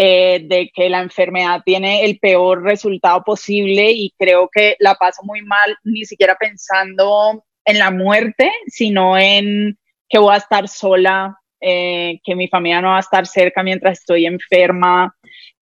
de 0.01 0.71
que 0.73 0.89
la 0.89 1.01
enfermedad 1.01 1.61
tiene 1.65 2.05
el 2.05 2.19
peor 2.19 2.63
resultado 2.63 3.23
posible 3.23 3.91
y 3.91 4.13
creo 4.17 4.49
que 4.51 4.75
la 4.79 4.95
paso 4.95 5.23
muy 5.23 5.41
mal, 5.41 5.77
ni 5.83 6.05
siquiera 6.05 6.35
pensando 6.35 7.43
en 7.65 7.79
la 7.79 7.91
muerte, 7.91 8.51
sino 8.67 9.17
en 9.17 9.77
que 10.07 10.17
voy 10.17 10.33
a 10.33 10.37
estar 10.37 10.67
sola, 10.67 11.37
eh, 11.61 12.19
que 12.23 12.35
mi 12.35 12.47
familia 12.47 12.81
no 12.81 12.89
va 12.89 12.97
a 12.97 13.01
estar 13.01 13.27
cerca 13.27 13.61
mientras 13.63 13.99
estoy 13.99 14.25
enferma, 14.25 15.15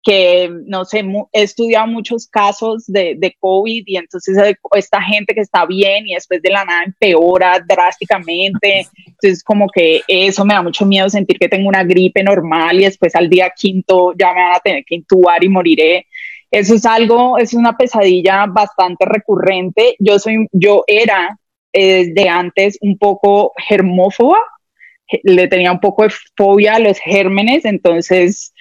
que 0.07 0.49
no 0.67 0.85
sé, 0.85 1.03
he 1.33 1.43
estudiado 1.43 1.85
muchos 1.85 2.29
casos 2.29 2.85
de, 2.87 3.15
de, 3.17 3.35
COVID 3.41 3.83
y 3.85 3.97
entonces 3.97 4.37
esta 4.73 5.01
gente 5.01 5.33
que 5.33 5.41
está 5.41 5.65
bien 5.65 6.07
y 6.07 6.13
después 6.13 6.41
de 6.41 6.49
la 6.49 6.63
nada 6.63 6.83
empeora 6.85 7.59
drásticamente. 7.67 8.87
Entonces 9.05 9.43
como 9.43 9.67
que 9.67 10.01
eso 10.07 10.45
me 10.45 10.53
da 10.53 10.61
mucho 10.61 10.85
miedo 10.85 11.09
sentir 11.09 11.37
que 11.37 11.49
tengo 11.49 11.67
una 11.67 11.83
gripe 11.83 12.23
normal 12.23 12.79
y 12.79 12.85
después 12.85 13.15
al 13.15 13.29
día 13.29 13.51
quinto 13.53 14.13
ya 14.17 14.33
me 14.33 14.43
van 14.43 14.55
a 14.55 14.59
tener 14.59 14.85
que 14.85 14.95
intubar 14.95 15.43
y 15.43 15.49
moriré. 15.49 16.07
Eso 16.49 16.75
es 16.75 16.85
algo, 16.85 17.37
es 17.37 17.53
una 17.53 17.75
pesadilla 17.75 18.45
bastante 18.45 19.03
recurrente. 19.03 19.97
Yo 19.99 20.19
soy, 20.19 20.47
yo 20.53 20.85
era 20.87 21.37
de 21.73 22.29
antes 22.29 22.77
un 22.79 22.97
poco 22.97 23.51
germófoba, 23.57 24.39
le 25.23 25.47
tenía 25.49 25.71
un 25.71 25.81
poco 25.81 26.03
de 26.03 26.13
fobia 26.35 26.75
a 26.75 26.79
los 26.79 26.97
gérmenes, 26.99 27.65
entonces 27.65 28.53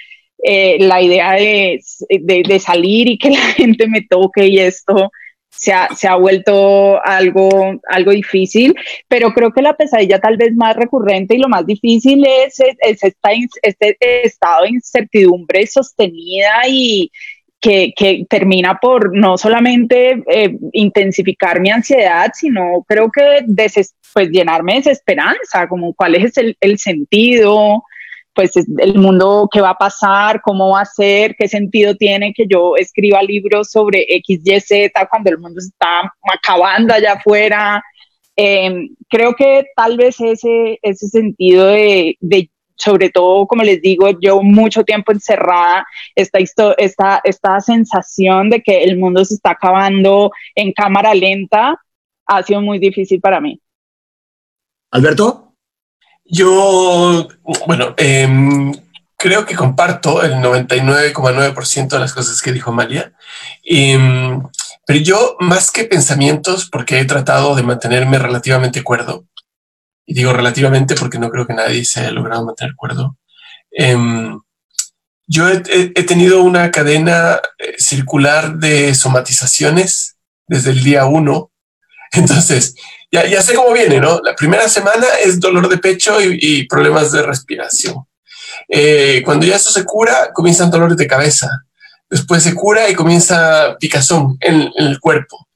eh, 0.49 0.77
la 0.79 1.03
idea 1.03 1.33
de, 1.33 1.81
de, 2.09 2.59
salir 2.61 3.09
y 3.09 3.19
que 3.19 3.31
la 3.37 3.39
gente 3.39 3.89
me 3.89 4.03
toque 4.03 4.47
y 4.47 4.59
esto 4.59 5.11
se 5.51 5.73
ha, 5.73 5.89
se 5.95 6.07
ha, 6.07 6.15
vuelto 6.17 7.05
algo, 7.05 7.81
algo 7.89 8.11
difícil, 8.13 8.75
pero 9.09 9.33
creo 9.33 9.53
que 9.53 9.63
la 9.63 9.77
pesadilla 9.77 10.21
tal 10.21 10.37
vez 10.37 10.55
más 10.55 10.77
recurrente 10.77 11.35
y 11.35 11.39
lo 11.39 11.49
más 11.49 11.67
difícil 11.67 12.25
es, 12.45 12.61
es, 12.61 13.03
este 13.03 13.97
estado 14.27 14.65
de 14.65 14.71
incertidumbre 14.71 15.67
sostenida 15.67 16.63
y, 16.69 17.11
que, 17.61 18.27
termina 18.29 18.79
por 18.81 19.17
no 19.17 19.37
solamente 19.37 20.23
eh, 20.29 20.57
intensificar 20.73 21.61
mi 21.61 21.71
ansiedad, 21.71 22.31
sino 22.35 22.85
creo 22.87 23.11
que 23.11 23.45
pues 24.13 24.31
llenarme 24.31 24.75
de 24.75 24.79
desesperanza, 24.79 25.69
como 25.69 25.93
cuál 25.95 26.15
es 26.15 26.37
el, 26.37 26.57
el 26.61 26.79
sentido, 26.79 27.83
pues 28.37 28.53
el 28.55 28.95
mundo 28.99 29.49
que 29.51 29.63
va 29.63 29.71
a 29.71 29.79
pasar, 29.79 30.43
cómo 30.43 30.71
va 30.71 30.83
a 30.83 30.85
ser, 30.85 31.35
qué 31.37 31.49
sentido 31.49 31.97
tiene 31.97 32.35
que 32.35 32.47
yo 32.47 32.77
escriba 32.77 33.23
libros 33.23 33.71
sobre 33.71 34.05
X, 34.17 34.41
Y, 34.45 34.61
Z 34.61 35.09
cuando 35.11 35.31
el 35.31 35.39
mundo 35.39 35.61
se 35.61 35.69
está 35.69 36.13
acabando 36.33 36.95
allá 36.95 37.15
afuera. 37.15 37.83
Em, 38.37 38.95
creo 39.09 39.35
que 39.35 39.65
tal 39.75 39.97
vez 39.97 40.21
ese, 40.21 40.79
ese 40.83 41.09
sentido 41.09 41.67
de, 41.69 42.17
de 42.21 42.51
sobre 42.77 43.09
todo, 43.09 43.47
como 43.47 43.63
les 43.63 43.81
digo, 43.81 44.11
yo 44.21 44.43
mucho 44.43 44.85
tiempo 44.85 45.13
encerrada, 45.13 45.87
esta, 46.15 46.39
esta, 46.77 47.21
esta 47.25 47.61
sensación 47.61 48.51
de 48.51 48.61
que 48.61 48.85
el 48.85 48.99
mundo 48.99 49.25
se 49.25 49.35
está 49.35 49.53
acabando 49.53 50.31
en 50.55 50.73
cámara 50.73 51.15
lenta 51.15 51.81
ha 52.27 52.43
sido 52.43 52.61
muy 52.61 52.79
difícil 52.79 53.21
para 53.21 53.41
mí. 53.41 53.61
Alberto. 54.91 55.46
Yo, 56.29 57.29
bueno, 57.67 57.95
em, 57.97 58.73
creo 59.17 59.47
que 59.47 59.55
comparto 59.55 60.23
el 60.23 60.41
99,9% 60.41 61.97
de 61.97 62.01
las 62.01 62.13
cosas 62.13 62.43
que 62.43 62.53
dijo 62.53 62.73
Malia. 62.73 63.13
Em, 63.65 64.43
pero 64.87 65.01
yo, 65.01 65.37
más 65.41 65.71
que 65.71 65.85
pensamientos, 65.85 66.69
porque 66.71 67.01
he 67.01 67.05
tratado 67.05 67.55
de 67.55 67.63
mantenerme 67.63 68.19
relativamente 68.19 68.83
cuerdo, 68.83 69.25
y 70.07 70.15
digo 70.15 70.33
relativamente 70.33 70.95
porque 70.95 71.19
no 71.19 71.31
creo 71.31 71.47
que 71.47 71.55
nadie 71.55 71.85
se 71.85 72.01
haya 72.01 72.13
logrado 72.13 72.45
mantener 72.45 72.73
acuerdo. 72.73 73.17
Em, 73.73 74.41
yo 75.27 75.49
he, 75.49 75.61
tenido 76.05 76.43
una 76.43 76.71
cadena 76.71 77.41
eh, 77.59 77.75
circular 77.79 78.57
de 78.59 78.95
somatizaciones 78.95 80.17
desde 80.47 80.71
el 80.71 80.85
día 80.85 81.07
uno. 81.07 81.51
Entonces, 82.13 82.77
ya, 83.11 83.27
ya 83.27 83.43
sé 83.43 83.55
cómo 83.55 83.73
viene, 83.73 84.01
¿no? 84.01 84.21
La 84.23 84.35
primera 84.35 84.69
semana 84.69 85.07
es 85.25 85.39
dolor 85.39 85.69
de 85.69 85.79
pecho 85.79 86.19
y, 86.21 86.67
problemas 86.67 87.13
de 87.13 87.23
respiración. 87.23 88.07
Eh, 88.69 89.23
cuando 89.25 89.47
ya 89.47 89.57
eso 89.57 89.71
se 89.71 89.85
cura, 89.85 90.33
comienzan 90.33 90.71
dolores 90.71 90.97
de 90.97 91.07
cabeza. 91.07 91.49
Después 92.09 92.43
se 92.43 92.55
cura 92.55 92.89
y 92.89 92.95
comienza 92.95 93.77
picazón 93.79 94.37
en, 94.41 94.71
el 94.77 95.01
cuerpo. 95.01 95.49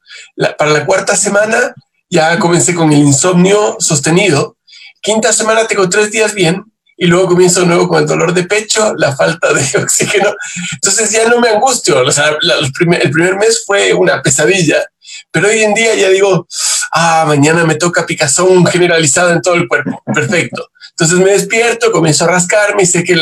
para 0.59 0.71
la 0.71 0.85
cuarta 0.85 1.17
semana 1.17 1.75
ya 2.09 2.39
comencé 2.39 2.75
con 2.75 2.93
el 2.93 2.99
insomnio 2.99 3.77
sostenido. 3.79 4.57
Quinta 5.01 5.33
semana 5.33 5.67
tengo 5.67 5.89
tres 5.89 6.11
días 6.11 6.35
bien 6.35 6.65
y 6.97 7.07
luego 7.07 7.29
comienzo 7.29 7.61
de 7.61 7.67
nuevo 7.67 7.89
con 7.89 8.03
el 8.03 8.07
dolor 8.07 8.35
de 8.35 8.45
pecho, 8.45 8.95
la 8.97 9.17
falta 9.17 9.53
de 9.53 9.63
oxígeno. 9.83 10.35
Entonces 10.75 11.11
ya 11.11 11.29
no 11.29 11.41
me 11.41 11.49
angustio. 11.49 12.01
O 12.05 12.13
sea, 12.13 12.37
el 12.41 12.73
primer 12.73 13.37
mes 13.37 13.65
fue 13.67 13.95
una 13.95 14.21
pesadilla, 14.21 14.85
pero 15.31 15.49
hoy 15.49 15.63
en 15.63 15.73
día 15.73 15.95
ya 15.95 16.09
digo, 16.09 16.47
ah, 16.93 17.25
mañana 17.27 17.65
me 17.65 17.75
toca 17.75 18.07
picazón 18.07 18.67
generalizada 18.67 19.33
en 19.33 19.43
todo 19.43 19.55
el 19.55 19.69
cuerpo. 19.69 20.03
Perfecto. 20.15 20.71
Entonces 20.91 21.19
me 21.19 21.33
despierto, 21.33 21.93
comienzo 21.93 22.25
a 22.25 22.29
rascarme 22.29 22.83
y 22.83 22.87
sé 22.87 23.05
que 23.05 23.17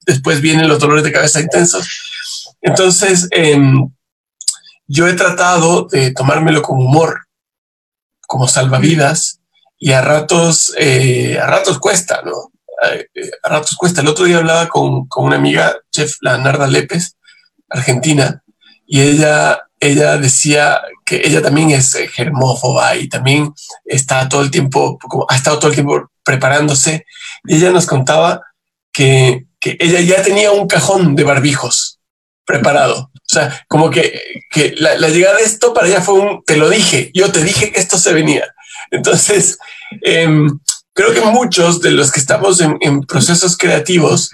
después 0.00 0.40
vienen 0.40 0.68
los 0.68 0.78
dolores 0.78 1.04
de 1.04 1.12
cabeza 1.12 1.40
intensos. 1.40 1.88
Entonces, 2.60 3.28
em, 3.32 3.90
yo 4.86 5.08
he 5.08 5.14
tratado 5.14 5.86
de 5.90 6.12
tomármelo 6.12 6.62
con 6.62 6.78
humor 6.78 7.26
como 8.26 8.48
salvavidas 8.48 9.40
y 9.78 9.92
a 9.92 10.00
ratos, 10.00 10.74
eh, 10.78 11.38
a 11.38 11.46
ratos 11.46 11.78
cuesta, 11.78 12.22
¿no? 12.24 12.52
Eh, 12.90 13.30
a 13.42 13.48
ratos 13.48 13.76
cuesta. 13.76 14.00
El 14.00 14.08
otro 14.08 14.24
día 14.24 14.38
hablaba 14.38 14.68
con, 14.68 15.06
con 15.06 15.24
una 15.24 15.36
amiga, 15.36 15.76
chef, 15.90 16.16
la 16.20 16.38
Narda 16.38 16.66
Lépez, 16.66 17.16
argentina, 17.68 18.42
y 18.86 19.00
ella, 19.00 19.60
ella 19.80 20.16
decía 20.16 20.80
que 21.04 21.22
ella 21.24 21.42
también 21.42 21.70
es 21.70 21.94
eh, 21.94 22.08
germófoba 22.08 22.96
y 22.96 23.08
también 23.08 23.52
está 23.84 24.28
todo 24.28 24.42
el 24.42 24.50
tiempo, 24.50 24.98
ha 25.28 25.36
estado 25.36 25.58
todo 25.58 25.68
el 25.70 25.76
tiempo 25.76 26.10
preparándose. 26.24 27.04
Ella 27.46 27.70
nos 27.70 27.86
contaba 27.86 28.42
que, 28.92 29.46
ella 29.60 30.00
ya 30.00 30.22
tenía 30.22 30.52
un 30.52 30.68
cajón 30.68 31.16
de 31.16 31.24
barbijos 31.24 31.98
preparado 32.44 33.10
o 33.28 33.34
sea, 33.34 33.64
como 33.66 33.90
que, 33.90 34.20
la, 34.76 35.08
llegada 35.08 35.38
de 35.38 35.42
esto 35.42 35.74
para 35.74 35.88
ella 35.88 36.00
fue 36.00 36.14
un, 36.14 36.44
te 36.44 36.56
lo 36.56 36.70
dije, 36.70 37.10
yo 37.12 37.32
te 37.32 37.42
dije 37.42 37.72
que 37.72 37.80
esto 37.80 37.98
se 37.98 38.12
venía. 38.12 38.46
Entonces, 38.92 39.58
em, 40.02 40.60
creo 40.92 41.12
que 41.12 41.22
muchos 41.22 41.80
de 41.80 41.90
los 41.90 42.12
que 42.12 42.20
estamos 42.20 42.60
en 42.60 43.00
procesos 43.02 43.56
creativos 43.56 44.30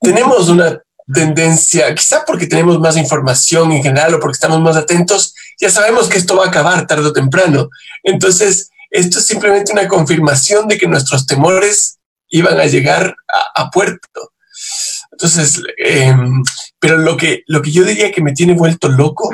tenemos 0.00 0.48
una 0.48 0.80
tendencia, 1.12 1.94
quizá 1.94 2.24
porque 2.24 2.46
tenemos 2.46 2.78
más 2.80 2.96
información 2.96 3.72
en 3.72 3.82
general 3.82 4.14
o 4.14 4.20
porque 4.20 4.36
estamos 4.36 4.60
más 4.60 4.76
atentos, 4.76 5.34
ya 5.60 5.70
sabemos 5.70 6.08
que 6.08 6.18
esto 6.18 6.36
va 6.36 6.46
a 6.46 6.48
acabar 6.48 6.86
tarde 6.86 7.08
o 7.08 7.12
temprano. 7.12 7.68
Entonces, 8.02 8.70
esto 8.90 9.18
es 9.18 9.26
simplemente 9.26 9.72
una 9.72 9.88
confirmación 9.88 10.68
de 10.68 10.78
que 10.78 10.86
nuestros 10.86 11.26
temores 11.26 11.98
iban 12.28 12.58
a 12.58 12.66
llegar 12.66 13.14
a, 13.54 13.70
puerto. 13.70 14.32
Entonces, 15.12 15.62
em, 15.78 16.42
pero 16.78 16.98
lo 16.98 17.16
que, 17.16 17.42
lo 17.46 17.60
que 17.60 17.70
yo 17.70 17.84
diría 17.84 18.10
que 18.10 18.22
me 18.22 18.32
tiene 18.32 18.54
vuelto 18.54 18.88
loco 18.88 19.30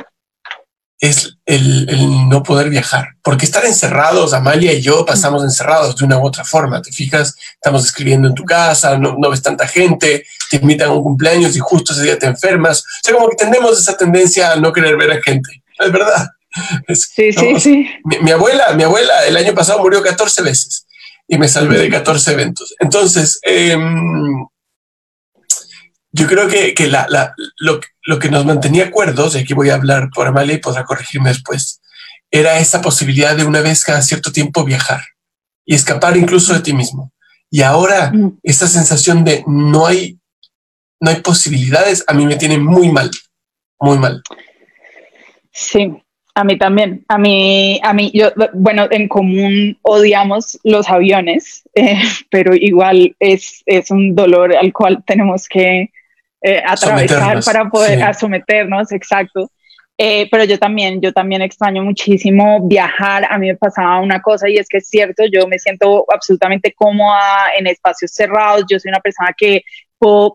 es 1.01 1.39
el, 1.47 2.29
no 2.29 2.43
poder 2.43 2.69
viajar, 2.69 3.17
porque 3.23 3.47
estar 3.47 3.65
encerrados, 3.65 4.35
Amalia 4.35 4.75
y 4.75 4.83
yo 4.83 5.07
pasamos 5.07 5.43
encerrados 5.43 5.97
de 5.97 6.05
una 6.05 6.19
u 6.19 6.27
otra 6.27 6.45
forma, 6.45 6.83
te 6.83 6.93
fijas, 6.93 7.35
estamos 7.55 7.87
escribiendo 7.87 8.29
en 8.29 8.35
tu 8.35 8.45
casa, 8.45 8.99
no, 8.99 9.31
ves 9.31 9.43
tanta 9.43 9.67
gente, 9.67 10.25
te 10.51 10.57
invitan 10.59 10.91
a 10.91 10.93
un 10.93 11.03
cumpleaños 11.03 11.57
y 11.57 11.59
justo 11.59 11.95
ese 11.95 12.03
día 12.03 12.19
te 12.19 12.27
enfermas, 12.27 12.81
o 12.81 13.03
sea, 13.03 13.15
como 13.15 13.31
que 13.31 13.37
tenemos 13.37 13.79
esa 13.79 13.97
tendencia 13.97 14.53
a 14.53 14.57
no 14.57 14.75
querer 14.75 14.99
ver 14.99 15.13
a 15.13 15.23
gente, 15.23 15.63
es 15.79 15.91
verdad. 15.91 16.29
sí, 16.89 17.33
sí, 17.33 17.61
sí. 17.61 17.89
Mi, 18.05 18.19
mi, 18.19 18.31
abuela, 18.33 18.75
mi 18.75 18.83
abuela 18.83 19.25
el 19.27 19.37
año 19.39 19.55
pasado 19.55 19.79
murió 19.79 20.03
14 20.03 20.43
veces 20.43 20.87
y 21.27 21.39
me 21.39 21.49
salvé 21.49 21.79
de 21.79 21.89
14 21.89 22.33
eventos. 22.33 22.75
Entonces, 22.81 23.39
eh, 23.45 23.79
yo 26.13 26.27
creo 26.27 26.49
que, 26.49 26.75
que 26.75 26.87
la, 26.87 27.07
la, 27.09 27.35
lo, 27.59 27.81
lo, 28.03 28.19
que 28.19 28.31
nos 28.31 28.45
mantenía 28.45 28.87
acuerdos, 28.87 29.35
y 29.35 29.39
aquí 29.39 29.55
voy 29.55 29.71
a 29.71 29.75
hablar 29.75 30.11
por 30.15 30.27
Amalia 30.27 30.55
y 30.55 30.59
podrá 30.59 30.85
corregirme 30.85 31.31
después, 31.31 31.81
era 32.31 32.59
esa 32.59 32.81
posibilidad 32.81 33.37
de 33.37 33.45
una 33.45 33.61
vez 33.61 33.85
cada 33.85 34.03
cierto 34.03 34.33
tiempo 34.33 34.65
viajar 34.65 35.01
y 35.65 35.75
escapar 35.75 36.17
incluso 36.17 36.55
de 36.55 36.61
ti 36.61 36.73
mismo. 36.73 37.13
Y 37.51 37.63
ahora 37.63 38.13
mm. 38.13 38.39
esa 38.43 38.69
sensación 38.69 39.25
de 39.25 39.45
no 39.47 39.87
hay, 39.87 40.19
no 41.01 41.11
hay 41.11 41.21
posibilidades, 41.21 42.05
a 42.07 42.15
mí 42.15 42.27
me 42.27 42.37
tiene 42.37 42.59
muy 42.59 42.91
mal, 42.91 43.11
muy 43.79 43.99
mal. 43.99 44.23
Sí, 45.53 45.93
a 46.35 46.45
mí 46.45 46.57
también. 46.57 47.05
A 47.09 47.19
mí, 47.19 47.81
a 47.83 47.93
mí, 47.93 48.11
yo, 48.15 48.31
bueno, 48.55 48.87
en 48.91 49.09
común 49.09 49.79
odiamos 49.83 50.59
los 50.65 50.89
aviones, 50.89 51.69
eh, 51.75 52.01
pero 52.31 52.55
igual 52.55 53.17
es, 53.19 53.63
es 53.67 53.91
un 53.91 54.15
dolor 54.15 54.57
al 54.57 54.73
cual 54.73 55.03
tenemos 55.07 55.49
que 55.49 55.91
eh, 56.43 56.63
atravesar 56.67 57.43
para 57.45 57.69
poder 57.69 58.15
someternos, 58.15 58.93
exacto. 58.93 59.51
Eh, 60.03 60.29
pero 60.31 60.45
yo 60.45 60.59
también, 60.59 61.03
yo 61.03 61.13
también 61.13 61.43
extraño 61.43 61.83
muchísimo 61.83 62.67
viajar. 62.67 63.27
A 63.29 63.37
mí 63.37 63.49
me 63.49 63.57
pasaba 63.57 64.01
una 64.01 64.23
cosa 64.23 64.49
y 64.49 64.57
es 64.57 64.67
que 64.67 64.79
es 64.79 64.89
cierto, 64.89 65.25
yo 65.31 65.47
me 65.47 65.59
siento 65.59 66.07
absolutamente 66.11 66.73
cómoda 66.73 67.51
en 67.59 67.67
espacios 67.67 68.13
cerrados. 68.13 68.65
Yo 68.71 68.79
soy 68.79 68.89
una 68.89 69.01
persona 69.01 69.35
que 69.37 69.63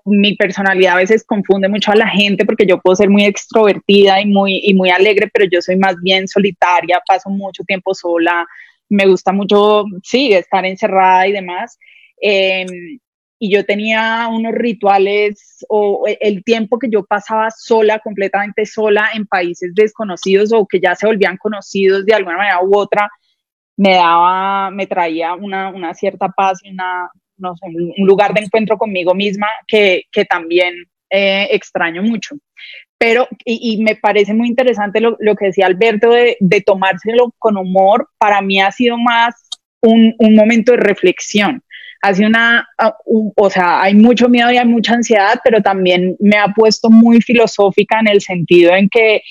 mi 0.06 0.36
personalidad 0.36 0.94
a 0.94 0.98
veces 0.98 1.24
confunde 1.26 1.68
mucho 1.68 1.92
a 1.92 1.96
la 1.96 2.08
gente 2.08 2.46
porque 2.46 2.68
yo 2.68 2.80
puedo 2.80 2.96
ser 2.96 3.10
muy 3.10 3.26
extrovertida 3.26 4.22
y 4.22 4.28
muy, 4.28 4.62
y 4.64 4.76
muy 4.76 4.92
alegre, 4.92 5.30
pero 5.34 5.50
yo 5.52 5.62
soy 5.62 5.78
más 5.78 5.96
bien 6.02 6.28
solitaria, 6.28 7.02
paso 7.08 7.30
mucho 7.30 7.64
tiempo 7.64 7.96
sola, 7.96 8.46
me 8.90 9.08
gusta 9.08 9.32
mucho, 9.32 9.86
sí, 10.04 10.34
estar 10.34 10.64
encerrada 10.66 11.28
y 11.28 11.32
demás. 11.32 11.80
Em, 12.22 13.00
y 13.38 13.54
yo 13.54 13.66
tenía 13.66 14.28
unos 14.32 14.54
rituales 14.54 15.66
o 15.68 16.06
el 16.08 16.44
tiempo 16.44 16.80
que 16.80 16.90
yo 16.90 17.04
pasaba 17.04 17.50
sola, 17.52 18.00
completamente 18.00 18.66
sola 18.66 19.10
en 19.14 19.26
países 19.26 19.74
desconocidos 19.76 20.54
o 20.54 20.66
que 20.66 20.80
ya 20.80 20.96
se 20.96 21.06
volvían 21.06 21.38
conocidos 21.38 22.06
de 22.06 22.14
alguna 22.14 22.38
manera 22.38 22.64
u 22.64 22.78
otra, 22.78 23.10
me 23.78 23.96
daba, 23.96 24.72
me 24.72 24.88
traía 24.88 25.34
una, 25.34 25.70
una 25.70 25.94
cierta 25.94 26.30
paz 26.30 26.60
y 26.64 26.70
una, 26.70 27.10
no 27.38 27.56
sé, 27.58 27.66
un 27.68 28.08
lugar 28.08 28.34
de 28.34 28.42
encuentro 28.42 28.78
conmigo 28.78 29.14
misma 29.14 29.48
que, 29.68 30.04
que 30.12 30.24
también 30.24 30.74
eh, 31.10 31.48
extraño 31.52 32.02
mucho. 32.02 32.36
Pero, 32.98 33.28
y, 33.44 33.84
me 33.84 33.98
parece 33.98 34.34
muy 34.34 34.48
interesante 34.48 35.02
lo, 35.02 35.18
lo 35.20 35.36
que 35.36 35.48
decía 35.48 35.66
Alberto 35.66 36.12
de, 36.12 36.38
de, 36.40 36.62
tomárselo 36.62 37.34
con 37.38 37.58
humor, 37.58 38.10
para 38.18 38.42
mí 38.42 38.62
ha 38.62 38.72
sido 38.72 38.98
más 38.98 39.50
un, 39.82 40.16
un 40.18 40.34
momento 40.34 40.72
de 40.72 40.78
reflexión 40.78 41.62
hace 42.08 42.26
una, 42.26 42.68
ah, 42.78 42.96
o 43.06 43.50
sea, 43.50 43.82
hay 43.82 43.96
mucho 43.96 44.30
miedo 44.30 44.52
y 44.52 44.58
hay 44.58 44.68
mucha 44.68 44.94
ansiedad, 44.94 45.40
pero 45.44 45.62
también 45.62 46.16
me 46.20 46.38
ha 46.38 46.48
puesto 46.50 46.90
muy 46.90 47.22
filosófica 47.22 48.00
en 48.00 48.08
el 48.08 48.22
sentido 48.22 48.74
en 48.76 48.90
que 48.90 49.22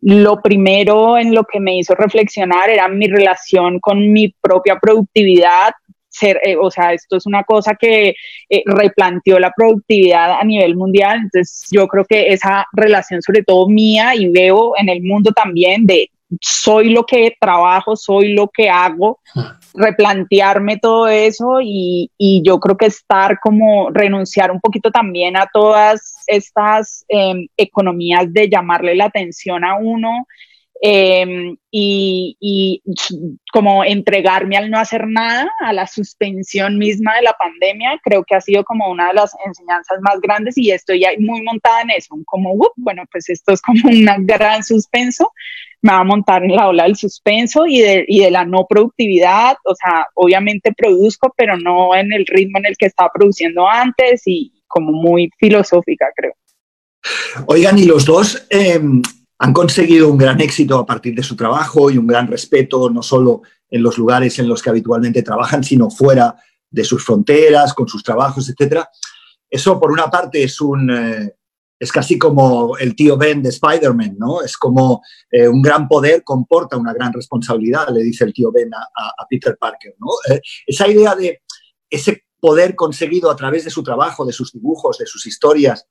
lo 0.00 0.42
primero 0.42 1.16
en 1.16 1.34
lo 1.34 1.44
que 1.44 1.60
me 1.60 1.78
hizo 1.78 1.94
reflexionar 1.94 2.68
era 2.68 2.88
mi 2.88 3.06
relación 3.06 3.80
con 3.80 4.12
mi 4.12 4.34
propia 4.40 4.78
productividad. 4.78 5.72
Ser, 6.08 6.38
eh, 6.44 6.56
o 6.56 6.70
sea, 6.70 6.92
esto 6.92 7.16
es 7.16 7.26
una 7.26 7.42
cosa 7.42 7.74
que 7.74 8.14
eh, 8.48 8.62
replanteó 8.66 9.38
la 9.38 9.52
productividad 9.56 10.38
a 10.38 10.44
nivel 10.44 10.76
mundial. 10.76 11.20
Entonces, 11.24 11.66
yo 11.70 11.88
creo 11.88 12.04
que 12.04 12.32
esa 12.32 12.66
relación, 12.72 13.22
sobre 13.22 13.42
todo 13.42 13.68
mía, 13.68 14.14
y 14.14 14.28
veo 14.28 14.74
en 14.76 14.88
el 14.88 15.02
mundo 15.02 15.32
también, 15.32 15.86
de 15.86 16.10
soy 16.40 16.90
lo 16.90 17.04
que 17.04 17.36
trabajo, 17.40 17.96
soy 17.96 18.34
lo 18.34 18.48
que 18.48 18.68
hago, 18.68 19.20
replantearme 19.74 20.78
todo 20.78 21.08
eso 21.08 21.58
y, 21.62 22.10
yo 22.44 22.58
creo 22.60 22.76
que 22.76 22.86
estar 22.86 23.38
como 23.40 23.90
renunciar 23.90 24.50
un 24.50 24.60
poquito 24.60 24.90
también 24.90 25.36
a 25.36 25.48
todas 25.52 26.14
estas 26.26 27.04
em, 27.08 27.46
economías 27.56 28.32
de 28.32 28.48
llamarle 28.48 28.94
la 28.94 29.06
atención 29.06 29.64
a 29.64 29.76
uno 29.76 30.26
em, 30.80 31.56
y, 31.70 32.36
y, 32.40 32.82
como 33.52 33.84
entregarme 33.84 34.56
al 34.56 34.70
no 34.70 34.78
hacer 34.78 35.06
nada, 35.06 35.50
a 35.60 35.72
la 35.72 35.86
suspensión 35.86 36.78
misma 36.78 37.16
de 37.16 37.22
la 37.22 37.32
pandemia, 37.32 38.00
creo 38.02 38.24
que 38.24 38.34
ha 38.34 38.40
sido 38.40 38.64
como 38.64 38.90
una 38.90 39.08
de 39.08 39.14
las 39.14 39.32
enseñanzas 39.46 39.98
más 40.00 40.20
grandes 40.20 40.58
y 40.58 40.70
estoy 40.70 41.04
muy 41.18 41.42
montada 41.42 41.82
en 41.82 41.90
eso, 41.90 42.14
como, 42.26 42.54
bueno, 42.76 43.02
pues 43.10 43.28
esto 43.28 43.52
es 43.52 43.60
como 43.62 43.88
un 43.88 44.26
gran 44.26 44.62
suspenso, 44.62 45.30
me 45.84 45.92
va 45.92 45.98
a 45.98 46.04
montar 46.04 46.42
en 46.42 46.56
la 46.56 46.68
ola 46.68 46.84
del 46.84 46.96
suspenso 46.96 47.66
y 47.66 47.80
de, 47.80 48.06
y 48.08 48.20
de 48.20 48.30
la 48.30 48.46
no 48.46 48.66
productividad. 48.66 49.58
O 49.64 49.74
sea, 49.74 50.06
obviamente 50.14 50.72
produzco, 50.72 51.34
pero 51.36 51.58
no 51.58 51.94
en 51.94 52.10
el 52.10 52.24
ritmo 52.26 52.58
en 52.58 52.66
el 52.66 52.76
que 52.78 52.86
estaba 52.86 53.10
produciendo 53.12 53.68
antes 53.68 54.22
y 54.24 54.62
como 54.66 54.92
muy 54.92 55.28
filosófica, 55.38 56.06
creo. 56.16 56.32
Oigan, 57.46 57.78
y 57.78 57.84
los 57.84 58.06
dos 58.06 58.46
em, 58.48 59.02
han 59.44 59.52
conseguido 59.52 60.08
un 60.08 60.16
gran 60.16 60.40
éxito 60.40 60.78
a 60.78 60.86
partir 60.86 61.14
de 61.14 61.22
su 61.22 61.36
trabajo 61.36 61.90
y 61.90 61.98
un 61.98 62.06
gran 62.06 62.26
respeto, 62.26 62.88
no 62.88 63.02
solo 63.02 63.42
en 63.68 63.82
los 63.82 63.98
lugares 63.98 64.38
en 64.38 64.48
los 64.48 64.62
que 64.62 64.70
habitualmente 64.70 65.22
trabajan, 65.22 65.62
sino 65.62 65.90
fuera 65.90 66.34
de 66.70 66.82
sus 66.82 67.04
fronteras, 67.04 67.74
con 67.74 67.86
sus 67.86 68.02
trabajos, 68.02 68.48
etc. 68.48 68.84
Eso, 69.50 69.78
por 69.78 69.92
una 69.92 70.06
parte, 70.06 70.44
es 70.44 70.58
un, 70.62 70.90
eh, 70.90 71.36
es 71.78 71.92
casi 71.92 72.18
como 72.18 72.78
el 72.78 72.96
tío 72.96 73.18
Ben 73.18 73.42
de 73.42 73.50
Spider-Man, 73.50 74.16
¿no? 74.18 74.40
Es 74.40 74.56
como 74.56 75.02
eh, 75.30 75.46
un 75.46 75.60
gran 75.60 75.88
poder 75.88 76.24
comporta 76.24 76.78
una 76.78 76.94
gran 76.94 77.12
responsabilidad, 77.12 77.90
le 77.92 78.02
dice 78.02 78.24
el 78.24 78.32
tío 78.32 78.50
Ben 78.50 78.70
a, 78.72 79.26
Peter 79.28 79.58
Parker, 79.60 79.94
¿no? 79.98 80.06
Eh, 80.34 80.40
esa 80.66 80.88
idea 80.88 81.14
de 81.14 81.42
ese 81.90 82.24
poder 82.40 82.74
conseguido 82.74 83.30
a 83.30 83.36
través 83.36 83.64
de 83.64 83.70
su 83.70 83.82
trabajo, 83.82 84.24
de 84.24 84.32
sus 84.32 84.52
dibujos, 84.52 84.96
de 84.96 85.06
sus 85.06 85.26
historias, 85.26 85.86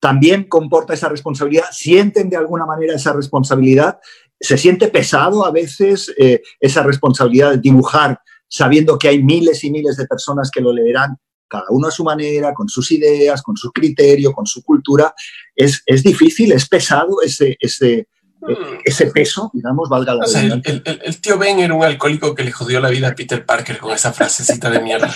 también 0.00 0.44
comporta 0.44 0.94
esa 0.94 1.08
responsabilidad, 1.08 1.66
sienten 1.72 2.30
de 2.30 2.36
alguna 2.36 2.66
manera 2.66 2.94
esa 2.94 3.12
responsabilidad, 3.12 3.98
se 4.40 4.56
siente 4.56 4.88
pesado 4.88 5.44
a 5.44 5.50
veces 5.50 6.14
eh, 6.18 6.42
esa 6.60 6.82
responsabilidad 6.82 7.50
de 7.52 7.58
dibujar 7.58 8.20
sabiendo 8.48 8.98
que 8.98 9.08
hay 9.08 9.22
miles 9.22 9.62
y 9.64 9.70
miles 9.70 9.96
de 9.96 10.06
personas 10.06 10.50
que 10.50 10.60
lo 10.60 10.72
leerán 10.72 11.16
cada 11.46 11.64
uno 11.70 11.88
a 11.88 11.90
su 11.90 12.04
manera, 12.04 12.52
con 12.52 12.68
sus 12.68 12.90
ideas, 12.92 13.42
con 13.42 13.56
su 13.56 13.72
criterio, 13.72 14.32
con 14.32 14.46
su 14.46 14.62
cultura. 14.62 15.14
Es, 15.54 15.82
es 15.86 16.02
difícil, 16.02 16.52
es 16.52 16.68
pesado 16.68 17.22
ese, 17.22 17.56
ese, 17.58 18.06
hmm. 18.40 18.80
ese 18.84 19.06
peso, 19.06 19.50
digamos, 19.54 19.88
valga 19.88 20.14
la 20.14 20.26
pena. 20.26 20.60
el, 20.64 21.20
tío 21.20 21.38
Ben 21.38 21.58
era 21.58 21.72
un 21.74 21.84
alcohólico 21.84 22.34
que 22.34 22.44
le 22.44 22.52
jodió 22.52 22.80
la 22.80 22.90
vida 22.90 23.08
a 23.08 23.14
Peter 23.14 23.44
Parker 23.44 23.78
con 23.78 23.92
esa 23.92 24.12
frasecita 24.12 24.70
de 24.70 24.80
mierda. 24.80 25.08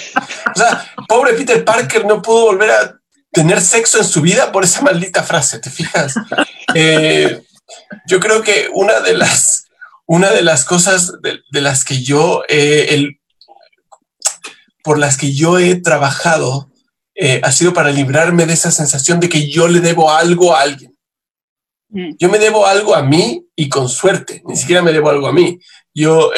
O 0.54 0.58
sea, 0.58 0.86
pobre 1.06 1.34
Peter 1.34 1.62
Parker 1.64 2.06
no 2.06 2.22
pudo 2.22 2.46
volver 2.46 2.70
a 2.70 3.01
tener 3.32 3.60
sexo 3.60 3.98
en 3.98 4.04
su 4.04 4.20
vida 4.20 4.52
por 4.52 4.64
esa 4.64 4.82
maldita 4.82 5.22
frase, 5.22 5.58
¿te 5.58 5.70
fijas? 5.70 6.14
Eh, 6.74 7.42
yo 8.06 8.18
creo 8.18 8.42
que 8.42 8.68
una 8.72 9.00
de 9.00 9.14
las, 9.14 9.66
una 10.06 10.30
de 10.30 10.42
las 10.42 10.64
cosas 10.64 11.12
de, 11.20 11.60
las 11.60 11.84
que 11.84 12.02
yo, 12.02 12.42
eh, 12.48 12.86
el, 12.90 13.20
por 14.82 14.98
las 14.98 15.16
que 15.16 15.34
yo 15.34 15.58
he 15.58 15.74
trabajado 15.76 16.70
eh, 17.14 17.40
ha 17.44 17.52
sido 17.52 17.74
para 17.74 17.90
librarme 17.90 18.46
de 18.46 18.54
esa 18.54 18.70
sensación 18.70 19.20
de 19.20 19.28
que 19.28 19.50
yo 19.50 19.68
le 19.68 19.80
debo 19.80 20.10
algo 20.10 20.54
a 20.54 20.62
alguien. 20.62 20.96
Mm. 21.90 22.12
Yo 22.18 22.30
me 22.30 22.38
debo 22.38 22.66
algo 22.66 22.94
a 22.94 23.02
mí 23.02 23.46
y 23.54 23.68
con 23.68 23.88
suerte, 23.88 24.42
ni 24.46 24.56
siquiera 24.56 24.80
me 24.80 24.92
debo 24.92 25.10
algo 25.10 25.26
a 25.26 25.32
mí. 25.32 25.58
Yo 25.94 26.30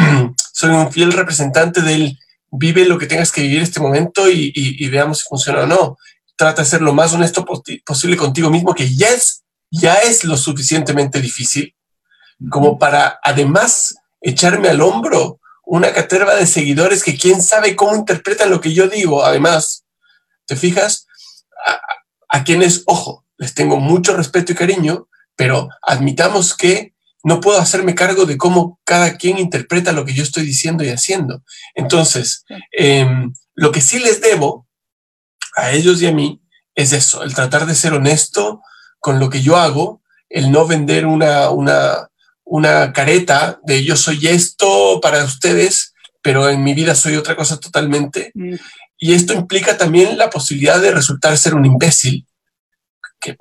soy 0.52 0.70
un 0.70 0.92
fiel 0.92 1.12
representante 1.12 1.80
del 1.80 2.16
vive 2.50 2.84
lo 2.84 2.98
que 2.98 3.06
tengas 3.06 3.32
que 3.32 3.42
vivir 3.42 3.62
este 3.62 3.80
momento 3.80 4.28
y, 4.28 4.88
veamos 4.88 5.18
si 5.18 5.28
funciona 5.28 5.62
o 5.62 5.66
no. 5.66 5.96
Trata 6.40 6.62
de 6.62 6.68
ser 6.68 6.80
lo 6.80 6.94
más 6.94 7.12
honesto 7.12 7.44
posible 7.84 8.16
contigo 8.16 8.48
mismo, 8.48 8.74
que 8.74 8.94
ya 8.94 9.10
es, 9.10 9.44
ya 9.70 9.96
es 9.96 10.24
lo 10.24 10.38
suficientemente 10.38 11.20
difícil 11.20 11.76
como 12.48 12.78
para 12.78 13.20
además 13.22 13.94
echarme 14.22 14.70
al 14.70 14.80
hombro 14.80 15.38
una 15.66 15.92
caterva 15.92 16.34
de 16.36 16.46
seguidores 16.46 17.04
que 17.04 17.18
quién 17.18 17.42
sabe 17.42 17.76
cómo 17.76 17.94
interpretan 17.94 18.48
lo 18.48 18.58
que 18.58 18.72
yo 18.72 18.88
digo. 18.88 19.22
Además, 19.22 19.84
¿te 20.46 20.56
fijas? 20.56 21.06
A, 22.30 22.42
quienes, 22.42 22.84
ojo, 22.86 23.26
les 23.36 23.52
tengo 23.52 23.76
mucho 23.76 24.16
respeto 24.16 24.52
y 24.52 24.54
cariño, 24.54 25.08
pero 25.36 25.68
admitamos 25.82 26.56
que 26.56 26.94
no 27.22 27.42
puedo 27.42 27.58
hacerme 27.58 27.94
cargo 27.94 28.24
de 28.24 28.38
cómo 28.38 28.80
cada 28.84 29.18
quien 29.18 29.36
interpreta 29.36 29.92
lo 29.92 30.06
que 30.06 30.14
yo 30.14 30.22
estoy 30.22 30.46
diciendo 30.46 30.84
y 30.84 30.88
haciendo. 30.88 31.42
Entonces, 31.74 32.46
em, 32.72 33.30
lo 33.54 33.72
que 33.72 33.82
sí 33.82 33.98
les 33.98 34.22
debo 34.22 34.66
a 35.56 35.72
ellos 35.72 36.00
y 36.00 36.06
a 36.06 36.12
mí 36.12 36.40
es 36.74 36.92
eso, 36.92 37.22
el 37.22 37.34
tratar 37.34 37.66
de 37.66 37.74
ser 37.74 37.92
honesto 37.92 38.62
con 38.98 39.18
lo 39.18 39.30
que 39.30 39.42
yo 39.42 39.56
hago, 39.56 40.00
el 40.28 40.50
no 40.52 40.66
vender 40.66 41.06
una, 41.06 41.50
una, 41.50 42.08
una 42.44 42.92
careta 42.92 43.60
de 43.64 43.84
yo 43.84 43.96
soy 43.96 44.26
esto 44.28 45.00
para 45.00 45.24
ustedes, 45.24 45.94
pero 46.22 46.48
en 46.48 46.62
mi 46.62 46.74
vida 46.74 46.94
soy 46.94 47.16
otra 47.16 47.36
cosa 47.36 47.58
totalmente. 47.58 48.30
Mm. 48.34 48.54
Y 48.98 49.14
esto 49.14 49.32
implica 49.32 49.78
también 49.78 50.18
la 50.18 50.30
posibilidad 50.30 50.80
de 50.80 50.92
resultar 50.92 51.36
ser 51.38 51.54
un 51.54 51.64
imbécil, 51.64 52.26
que 53.18 53.36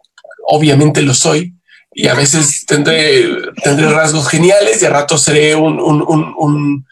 obviamente 0.47 1.01
lo 1.01 1.13
soy, 1.13 1.53
y 1.91 2.07
a 2.07 2.13
veces 2.13 2.65
tendré, 2.65 3.25
tendré 3.63 3.89
rasgos 3.89 4.29
geniales 4.29 4.81
y 4.81 4.85
a 4.85 4.89
ratos 4.89 5.23
seré 5.23 5.55
un, 5.55 5.79
un, 5.79 6.85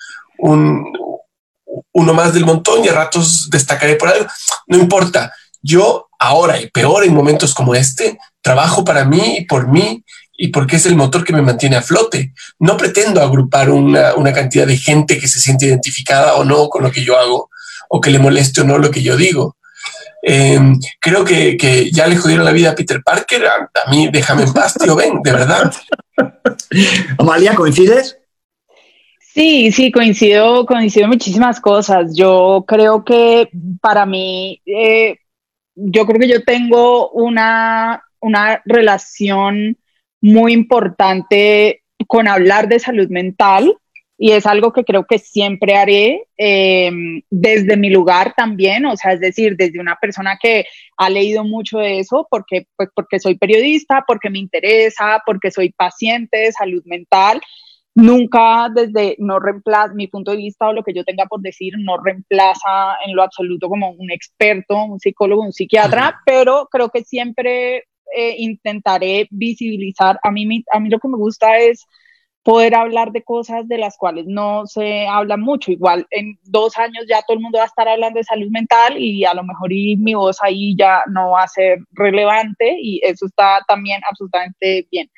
uno 1.91 2.13
más 2.13 2.34
del 2.34 2.45
montón 2.45 2.84
y 2.84 2.88
a 2.88 2.93
ratos 2.93 3.49
destacaré 3.49 3.95
por 3.95 4.10
algo. 4.10 4.27
No 4.67 4.77
importa. 4.77 5.34
Yo 5.62 6.08
ahora 6.19 6.62
y 6.62 6.69
peor 6.69 7.03
en 7.03 7.13
momentos 7.13 7.53
como 7.53 7.75
este, 7.75 8.17
trabajo 8.41 8.84
para 8.84 9.06
mí 9.06 9.38
y 9.39 9.45
por 9.45 9.67
mí 9.67 10.03
y 10.38 10.49
porque 10.49 10.75
es 10.75 10.86
el 10.86 10.95
motor 10.95 11.23
que 11.23 11.34
me 11.34 11.41
mantiene 11.41 11.75
a 11.75 11.82
flote. 11.82 12.34
No 12.60 12.77
pretendo 12.77 13.21
agrupar 13.21 13.71
una, 13.71 14.34
cantidad 14.34 14.67
de 14.67 14.77
gente 14.77 15.19
que 15.19 15.27
se 15.27 15.39
siente 15.39 15.65
identificada 15.65 16.36
o 16.36 16.45
no 16.45 16.69
con 16.69 16.84
lo 16.84 16.91
que 16.91 17.03
yo 17.03 17.17
hago, 17.17 17.49
o 17.89 17.99
que 17.99 18.12
le 18.12 18.19
moleste 18.19 18.62
o 18.62 18.63
no 18.63 18.77
lo 18.77 18.91
que 18.91 19.01
yo 19.01 19.17
digo. 19.17 19.58
Em, 20.21 20.80
creo 20.99 21.25
que, 21.25 21.89
ya 21.91 22.08
le 22.08 22.17
jodieron 22.17 22.45
la 22.45 22.51
vida 22.51 22.71
a 22.71 22.75
Peter 22.75 23.01
Parker. 23.03 23.47
A, 23.47 23.89
mí, 23.89 24.10
déjame 24.12 24.43
en 24.43 24.53
paz, 24.53 24.75
tío, 24.75 24.95
ven, 24.95 25.21
de 25.23 25.32
verdad. 25.32 25.73
Amalia, 27.17 27.56
¿coincides? 27.56 28.17
Sí, 29.38 29.71
sí, 29.71 29.91
coincido, 29.91 30.65
coincido 30.65 31.08
muchísimas 31.08 31.62
cosas. 31.62 32.15
Yo 32.17 32.65
creo 32.67 33.06
que 33.06 33.50
para 33.82 34.08
mí, 34.08 34.60
eh, 34.65 35.17
yo 35.76 36.08
creo 36.08 36.19
que 36.19 36.28
yo 36.28 36.43
tengo 36.43 37.12
una, 37.12 38.04
una 38.19 38.63
relación 38.65 39.78
muy 40.21 40.54
importante 40.54 41.84
con 42.08 42.28
hablar 42.28 42.67
de 42.67 42.80
salud 42.80 43.10
mental 43.10 43.78
y 44.17 44.32
es 44.32 44.47
algo 44.47 44.73
que 44.73 44.84
creo 44.84 45.06
que 45.06 45.19
siempre 45.19 45.76
haré 45.76 46.23
eh, 46.39 46.89
desde 47.30 47.78
mi 47.78 47.91
lugar 47.91 48.34
también, 48.36 48.88
o 48.88 48.97
sea, 48.97 49.13
es 49.13 49.19
decir, 49.19 49.56
desde 49.56 49.80
una 49.80 49.97
persona 49.97 50.39
que 50.41 50.65
ha 50.97 51.12
leído 51.12 51.43
mucho 51.43 51.78
de 51.78 52.00
eso, 52.00 52.28
porque, 52.32 52.65
pues, 52.76 52.89
porque 52.95 53.19
soy 53.19 53.38
periodista, 53.38 54.04
porque 54.08 54.32
me 54.32 54.39
interesa, 54.39 55.21
porque 55.28 55.52
soy 55.52 55.71
paciente 55.73 56.39
de 56.39 56.52
salud 56.52 56.82
mental. 56.86 57.39
Nunca 57.99 58.69
desde, 58.69 59.15
no 59.17 59.39
reemplaza, 59.39 59.91
mi 59.95 60.05
punto 60.05 60.29
de 60.29 60.38
vista 60.38 60.67
o 60.67 60.73
lo 60.73 60.83
que 60.83 60.93
yo 60.93 61.03
tenga 61.03 61.25
por 61.25 61.41
decir, 61.41 61.73
no 61.79 61.97
reemplaza 61.97 62.95
en 63.03 63.15
lo 63.15 63.23
absoluto 63.23 63.67
como 63.67 63.89
un 63.89 64.12
experto, 64.12 64.83
un 64.83 64.99
psicólogo, 64.99 65.41
un 65.41 65.51
psiquiatra, 65.51 66.21
pero 66.23 66.67
creo 66.71 66.89
que 66.89 67.03
siempre 67.03 67.86
eh, 68.15 68.36
intentaré 68.38 69.27
visibilizar. 69.31 70.19
A 70.21 70.29
mí, 70.29 70.63
a 70.71 70.79
mí 70.79 70.89
lo 70.89 70.99
que 70.99 71.07
me 71.07 71.17
gusta 71.17 71.57
es 71.57 71.88
poder 72.43 72.75
hablar 72.75 73.12
de 73.13 73.23
cosas 73.23 73.67
de 73.67 73.79
las 73.79 73.97
cuales 73.97 74.25
no 74.27 74.67
se 74.67 75.07
habla 75.07 75.36
mucho. 75.36 75.71
Igual 75.71 76.05
en 76.12 76.38
dos 76.43 76.77
años 76.77 77.03
ya 77.10 77.23
todo 77.23 77.36
el 77.38 77.41
mundo 77.41 77.57
va 77.57 77.63
a 77.63 77.67
estar 77.67 77.88
hablando 77.88 78.19
de 78.19 78.23
salud 78.25 78.51
mental 78.51 78.95
y 78.99 79.25
a 79.25 79.33
lo 79.33 79.43
mejor 79.43 79.73
y 79.73 79.97
mi 79.97 80.13
voz 80.13 80.38
ahí 80.43 80.75
ya 80.77 81.01
no 81.12 81.31
va 81.31 81.43
a 81.43 81.47
ser 81.47 81.79
relevante 81.93 82.77
y 82.79 83.01
eso 83.03 83.25
está 83.25 83.65
también 83.67 84.01
absolutamente 84.07 84.88
bien. 84.91 85.10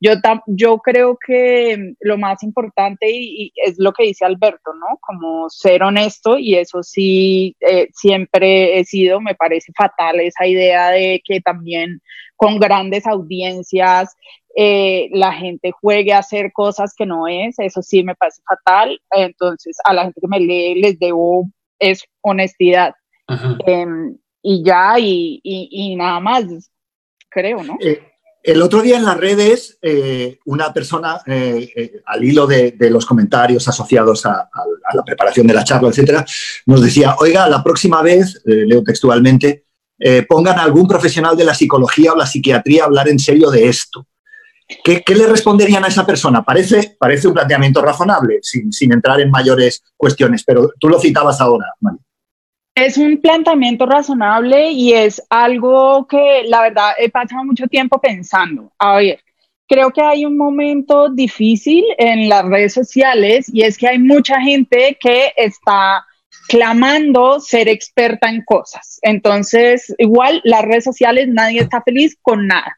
Yo, 0.00 0.12
yo 0.46 0.78
creo 0.78 1.18
que 1.24 1.94
lo 2.00 2.18
más 2.18 2.42
importante 2.42 3.10
y, 3.10 3.52
es 3.56 3.78
lo 3.78 3.92
que 3.92 4.04
dice 4.04 4.24
Alberto, 4.24 4.72
¿no? 4.74 4.98
Como 5.00 5.50
ser 5.50 5.82
honesto 5.82 6.38
y 6.38 6.54
eso 6.54 6.82
sí, 6.82 7.56
eh, 7.60 7.88
siempre 7.92 8.78
he 8.78 8.84
sido, 8.84 9.20
me 9.20 9.34
parece 9.34 9.72
fatal 9.76 10.20
esa 10.20 10.46
idea 10.46 10.90
de 10.90 11.20
que 11.24 11.40
también 11.40 12.00
con 12.36 12.60
grandes 12.60 13.06
audiencias 13.06 14.14
eh, 14.56 15.08
la 15.12 15.32
gente 15.32 15.72
juegue 15.72 16.12
a 16.12 16.18
hacer 16.18 16.52
cosas 16.52 16.94
que 16.96 17.06
no 17.06 17.26
es, 17.26 17.58
eso 17.58 17.82
sí 17.82 18.02
me 18.02 18.14
parece 18.14 18.42
fatal. 18.48 19.00
Entonces, 19.12 19.76
a 19.84 19.92
la 19.92 20.04
gente 20.04 20.20
que 20.20 20.28
me 20.28 20.40
lee 20.40 20.80
les 20.80 20.98
debo 20.98 21.48
es 21.78 22.04
honestidad. 22.22 22.94
Em, 23.66 24.16
y 24.42 24.64
ya, 24.64 24.94
y, 24.98 25.94
nada 25.96 26.18
más, 26.20 26.44
creo, 27.28 27.62
¿no? 27.62 27.76
Eh, 27.80 28.00
el 28.52 28.62
otro 28.62 28.82
día 28.82 28.96
en 28.96 29.04
las 29.04 29.16
redes, 29.16 29.78
eh, 29.82 30.38
una 30.46 30.72
persona, 30.72 31.20
al 32.06 32.24
hilo 32.24 32.46
de, 32.46 32.74
los 32.90 33.04
comentarios 33.04 33.68
asociados 33.68 34.24
a, 34.26 34.48
la 34.94 35.04
preparación 35.04 35.46
de 35.46 35.54
la 35.54 35.64
charla, 35.64 35.88
etcétera, 35.88 36.24
nos 36.66 36.82
decía: 36.82 37.16
Oiga, 37.18 37.48
la 37.48 37.62
próxima 37.62 38.02
vez, 38.02 38.40
leo 38.44 38.82
textualmente, 38.82 39.66
pongan 40.28 40.58
a 40.58 40.62
algún 40.62 40.88
profesional 40.88 41.36
de 41.36 41.44
la 41.44 41.54
psicología 41.54 42.12
o 42.12 42.16
la 42.16 42.26
psiquiatría 42.26 42.82
a 42.82 42.86
hablar 42.86 43.08
en 43.08 43.18
serio 43.18 43.50
de 43.50 43.68
esto. 43.68 44.06
¿Qué, 44.84 45.02
le 45.14 45.26
responderían 45.26 45.84
a 45.84 45.88
esa 45.88 46.04
persona? 46.04 46.44
Parece, 46.44 46.96
parece 46.98 47.26
un 47.26 47.34
planteamiento 47.34 47.80
razonable, 47.80 48.40
sin, 48.42 48.92
entrar 48.92 49.18
en 49.20 49.30
mayores 49.30 49.82
cuestiones, 49.96 50.44
pero 50.44 50.72
tú 50.78 50.88
lo 50.90 51.00
citabas 51.00 51.40
ahora, 51.40 51.72
Es 52.80 52.96
un 52.96 53.20
planteamiento 53.20 53.86
razonable 53.86 54.70
y 54.70 54.92
es 54.92 55.20
algo 55.30 56.06
que 56.06 56.44
la 56.46 56.62
verdad 56.62 56.92
he 56.96 57.10
pasado 57.10 57.44
mucho 57.44 57.66
tiempo 57.66 58.00
pensando. 58.00 58.70
A 58.78 58.98
ver, 58.98 59.18
creo 59.66 59.90
que 59.90 60.00
hay 60.00 60.24
un 60.24 60.36
momento 60.36 61.08
difícil 61.08 61.84
en 61.98 62.28
las 62.28 62.44
redes 62.44 62.72
sociales 62.74 63.50
y 63.52 63.62
es 63.62 63.76
que 63.76 63.88
hay 63.88 63.98
mucha 63.98 64.40
gente 64.40 64.96
que 65.00 65.32
está 65.36 66.06
clamando 66.48 67.40
ser 67.40 67.66
experta 67.66 68.30
en 68.30 68.44
cosas. 68.44 69.00
Entonces, 69.02 69.92
igual 69.98 70.40
las 70.44 70.62
redes 70.62 70.84
sociales, 70.84 71.26
nadie 71.26 71.62
está 71.62 71.82
feliz 71.82 72.16
con 72.22 72.46
nada. 72.46 72.76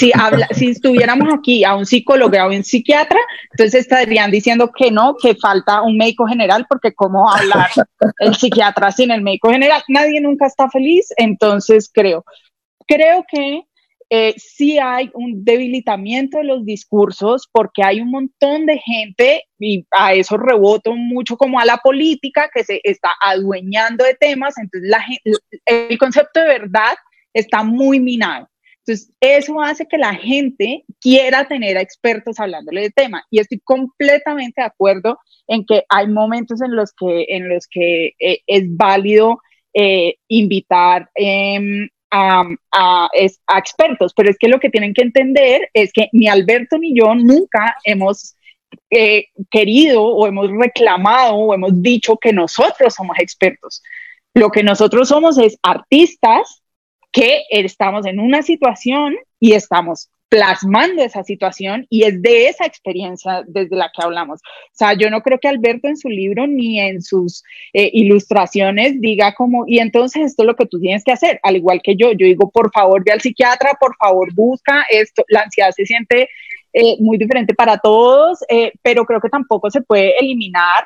Si, 0.00 0.10
habla, 0.14 0.48
si 0.52 0.70
estuviéramos 0.70 1.28
aquí 1.30 1.62
a 1.62 1.76
un 1.76 1.84
psicólogo 1.84 2.34
o 2.34 2.40
a 2.40 2.46
un 2.46 2.64
psiquiatra, 2.64 3.20
entonces 3.52 3.82
estarían 3.82 4.30
diciendo 4.30 4.70
que 4.74 4.90
no, 4.90 5.14
que 5.22 5.34
falta 5.34 5.82
un 5.82 5.98
médico 5.98 6.26
general, 6.26 6.64
porque 6.66 6.94
cómo 6.94 7.30
hablar 7.30 7.68
el 8.20 8.34
psiquiatra 8.34 8.90
sin 8.92 9.10
el 9.10 9.20
médico 9.20 9.50
general. 9.50 9.82
Nadie 9.88 10.22
nunca 10.22 10.46
está 10.46 10.70
feliz, 10.70 11.12
entonces 11.18 11.90
creo, 11.92 12.24
creo 12.86 13.26
que 13.30 13.64
eh, 14.08 14.34
sí 14.38 14.78
hay 14.78 15.10
un 15.14 15.44
debilitamiento 15.44 16.38
de 16.38 16.44
los 16.44 16.64
discursos 16.64 17.48
porque 17.52 17.84
hay 17.84 18.00
un 18.00 18.10
montón 18.10 18.66
de 18.66 18.78
gente, 18.78 19.44
y 19.58 19.86
a 19.92 20.14
eso 20.14 20.36
reboto 20.36 20.96
mucho 20.96 21.36
como 21.36 21.60
a 21.60 21.64
la 21.64 21.76
política, 21.76 22.50
que 22.52 22.64
se 22.64 22.80
está 22.82 23.10
adueñando 23.22 24.02
de 24.04 24.14
temas, 24.14 24.56
entonces 24.56 24.90
la, 24.90 25.04
el 25.66 25.98
concepto 25.98 26.40
de 26.40 26.46
verdad 26.46 26.94
está 27.34 27.62
muy 27.62 28.00
minado. 28.00 28.49
Entonces, 28.90 29.12
eso 29.20 29.60
hace 29.60 29.86
que 29.86 29.98
la 29.98 30.14
gente 30.14 30.84
quiera 31.00 31.46
tener 31.46 31.76
a 31.76 31.80
expertos 31.80 32.40
hablándole 32.40 32.82
de 32.82 32.90
tema. 32.90 33.24
Y 33.30 33.38
estoy 33.38 33.60
completamente 33.60 34.60
de 34.60 34.66
acuerdo 34.66 35.18
en 35.46 35.64
que 35.64 35.84
hay 35.88 36.08
momentos 36.08 36.60
en 36.60 36.74
los 36.74 36.92
que, 36.92 37.26
en 37.28 37.48
los 37.48 37.68
que 37.68 38.14
eh, 38.18 38.40
es 38.48 38.64
válido 38.76 39.40
eh, 39.74 40.16
invitar 40.26 41.08
em, 41.14 41.88
a, 42.10 42.42
a, 42.72 43.08
expertos, 43.58 44.12
pero 44.12 44.28
es 44.28 44.36
que 44.36 44.48
lo 44.48 44.58
que 44.58 44.70
tienen 44.70 44.92
que 44.92 45.02
entender 45.02 45.70
es 45.72 45.92
que 45.92 46.08
ni 46.10 46.26
Alberto 46.26 46.76
ni 46.76 46.92
yo 46.98 47.14
nunca 47.14 47.76
hemos 47.84 48.34
eh, 48.90 49.26
querido 49.52 50.02
o 50.02 50.26
hemos 50.26 50.50
reclamado 50.50 51.34
o 51.34 51.54
hemos 51.54 51.80
dicho 51.80 52.16
que 52.16 52.32
nosotros 52.32 52.92
somos 52.92 53.16
expertos. 53.20 53.84
Lo 54.34 54.50
que 54.50 54.64
nosotros 54.64 55.08
somos 55.08 55.38
es 55.38 55.56
artistas 55.62 56.59
que 57.12 57.44
estamos 57.50 58.06
en 58.06 58.20
una 58.20 58.42
situación 58.42 59.16
y 59.38 59.52
estamos 59.52 60.10
plasmando 60.30 61.02
esa 61.02 61.24
situación 61.24 61.86
y 61.90 62.04
es 62.04 62.22
de 62.22 62.46
esa 62.46 62.64
experiencia 62.64 63.42
desde 63.48 63.74
la 63.74 63.90
que 63.92 64.02
hablamos. 64.02 64.40
O 64.40 64.70
sea, 64.72 64.94
yo 64.94 65.10
no 65.10 65.22
creo 65.22 65.40
que 65.40 65.48
Alberto 65.48 65.88
en 65.88 65.96
su 65.96 66.08
libro 66.08 66.46
ni 66.46 66.78
en 66.78 67.02
sus 67.02 67.42
eh, 67.72 67.90
ilustraciones 67.92 69.00
diga 69.00 69.34
como, 69.34 69.64
y 69.66 69.80
entonces 69.80 70.26
esto 70.26 70.44
es 70.44 70.46
lo 70.46 70.54
que 70.54 70.66
tú 70.66 70.78
tienes 70.78 71.02
que 71.02 71.10
hacer, 71.10 71.40
al 71.42 71.56
igual 71.56 71.80
que 71.82 71.96
yo, 71.96 72.12
yo 72.12 72.26
digo, 72.26 72.48
por 72.48 72.70
favor, 72.70 73.02
ve 73.04 73.10
al 73.10 73.20
psiquiatra, 73.20 73.76
por 73.80 73.96
favor, 73.96 74.32
busca 74.32 74.84
esto, 74.88 75.24
la 75.28 75.42
ansiedad 75.42 75.72
se 75.72 75.84
siente 75.84 76.28
eh, 76.72 76.96
muy 77.00 77.18
diferente 77.18 77.52
para 77.52 77.78
todos, 77.78 78.38
eh, 78.48 78.70
pero 78.82 79.04
creo 79.04 79.20
que 79.20 79.28
tampoco 79.28 79.68
se 79.68 79.82
puede 79.82 80.14
eliminar 80.20 80.84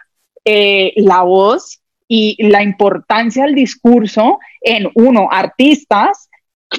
la 0.97 1.23
voz 1.23 1.81
y 2.09 2.37
la 2.49 2.63
importancia 2.63 3.45
del 3.45 3.55
discurso 3.55 4.39
en 4.61 4.91
uno, 4.95 5.29
artistas, 5.31 6.29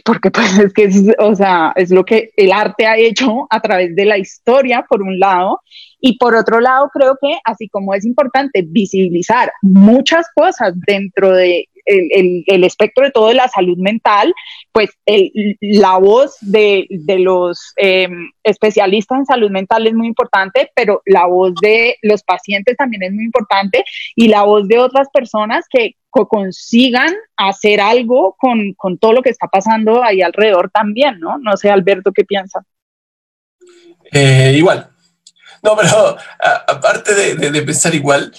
porque 0.04 0.32
pues 0.32 0.58
es 0.60 0.74
que 0.74 0.90
o 1.20 1.36
sea, 1.36 1.74
es 1.76 1.92
lo 1.92 2.04
que 2.04 2.32
el 2.36 2.52
arte 2.52 2.86
ha 2.86 2.98
hecho 2.98 3.48
a 3.50 3.60
través 3.60 3.96
de 3.96 4.06
la 4.06 4.18
historia, 4.18 4.86
por 4.88 5.02
un 5.02 5.20
lado, 5.20 5.62
y 6.08 6.20
por 6.20 6.36
otro 6.36 6.60
lado, 6.60 6.92
creo 6.94 7.18
que 7.20 7.40
así 7.44 7.68
como 7.68 7.96
es 7.96 8.06
importante 8.06 8.64
visibilizar 8.64 9.52
muchas 9.64 10.28
cosas 10.36 10.74
dentro 10.86 11.32
de 11.34 11.68
el, 11.84 12.64
espectro 12.64 13.06
de 13.06 13.10
todo 13.10 13.30
de 13.30 13.34
la 13.34 13.48
salud 13.48 13.76
mental, 13.80 14.36
pues 14.72 14.92
la 15.62 15.98
voz 15.98 16.38
de, 16.42 16.86
los 17.18 17.74
em, 17.78 18.30
especialistas 18.44 19.18
en 19.18 19.26
salud 19.26 19.50
mental 19.50 19.88
es 19.88 19.96
muy 19.96 20.06
importante, 20.06 20.70
pero 20.76 21.02
la 21.08 21.26
voz 21.26 21.56
de 21.60 21.98
los 22.04 22.22
pacientes 22.22 22.78
también 22.78 23.02
es 23.02 23.12
muy 23.12 23.24
importante 23.24 23.84
y 24.16 24.28
la 24.28 24.44
voz 24.44 24.68
de 24.68 24.78
otras 24.78 25.08
personas 25.12 25.66
que 25.68 25.96
consigan 26.12 27.16
hacer 27.36 27.82
algo 27.82 28.36
con, 28.38 28.76
todo 29.00 29.14
lo 29.14 29.24
que 29.24 29.32
está 29.32 29.48
pasando 29.48 30.04
ahí 30.04 30.22
alrededor 30.22 30.70
también, 30.70 31.20
¿no? 31.20 31.40
No 31.40 31.58
sé, 31.58 31.72
Alberto, 31.72 32.12
¿qué 32.14 32.26
piensa? 32.26 32.64
Eh, 34.14 34.54
igual. 34.56 34.95
No, 35.62 35.76
pero 35.76 36.18
aparte 36.68 37.36
de 37.36 37.62
pensar 37.62 37.94
igual, 37.96 38.34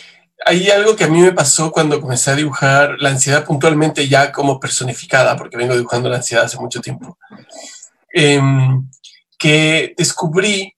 hay 0.44 0.70
algo 0.70 0.94
que 0.96 1.04
a 1.04 1.08
mí 1.08 1.20
me 1.20 1.32
pasó 1.32 1.72
cuando 1.72 2.00
comencé 2.00 2.30
a 2.30 2.36
dibujar 2.36 2.96
la 3.00 3.10
ansiedad 3.10 3.44
puntualmente 3.44 4.06
ya 4.08 4.32
como 4.32 4.60
personificada, 4.60 5.36
porque 5.36 5.56
vengo 5.56 5.74
dibujando 5.74 6.08
la 6.08 6.16
ansiedad 6.16 6.44
hace 6.44 6.58
mucho 6.58 6.80
tiempo, 6.80 7.18
em, 8.12 8.88
que 9.38 9.94
descubrí 9.96 10.74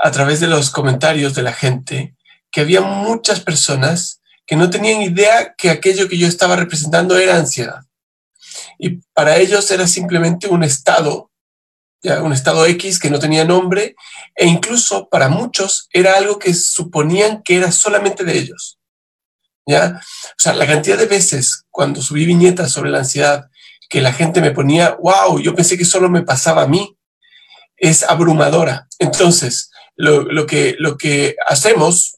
a 0.00 0.10
través 0.10 0.40
de 0.40 0.46
los 0.46 0.70
comentarios 0.70 1.34
de 1.34 1.42
la 1.42 1.52
gente 1.52 2.16
que 2.50 2.60
había 2.60 2.80
muchas 2.80 3.40
personas 3.40 4.20
que 4.46 4.56
no 4.56 4.70
tenían 4.70 5.02
idea 5.02 5.54
que 5.56 5.70
aquello 5.70 6.08
que 6.08 6.18
yo 6.18 6.26
estaba 6.26 6.56
representando 6.56 7.18
era 7.18 7.36
ansiedad. 7.36 7.82
Y 8.78 9.00
para 9.12 9.36
ellos 9.36 9.70
era 9.70 9.86
simplemente 9.86 10.48
un 10.48 10.64
estado, 10.64 11.30
un 12.02 12.32
estado 12.32 12.64
X 12.66 12.98
que 12.98 13.10
no 13.10 13.18
tenía 13.18 13.44
nombre, 13.44 13.96
e 14.36 14.46
incluso 14.46 15.08
para 15.08 15.28
muchos 15.28 15.88
era 15.92 16.16
algo 16.16 16.38
que 16.38 16.54
suponían 16.54 17.42
que 17.42 17.56
era 17.56 17.72
solamente 17.72 18.24
de 18.24 18.38
ellos 18.38 18.78
¿ya? 19.68 20.00
O 20.00 20.34
sea, 20.42 20.54
la 20.54 20.66
cantidad 20.66 20.96
de 20.96 21.06
veces 21.06 21.66
cuando 21.70 22.02
subí 22.02 22.24
viñetas 22.24 22.72
sobre 22.72 22.90
la 22.90 23.00
ansiedad 23.00 23.48
que 23.90 24.00
la 24.00 24.12
gente 24.12 24.40
me 24.40 24.50
ponía, 24.50 24.96
wow, 25.00 25.38
yo 25.38 25.54
pensé 25.54 25.78
que 25.78 25.84
solo 25.84 26.08
me 26.10 26.22
pasaba 26.22 26.62
a 26.62 26.66
mí, 26.66 26.96
es 27.76 28.02
abrumadora. 28.02 28.88
Entonces, 28.98 29.70
lo, 29.94 30.46
que, 30.46 30.74
lo 30.78 30.96
que 30.96 31.36
hacemos, 31.46 32.16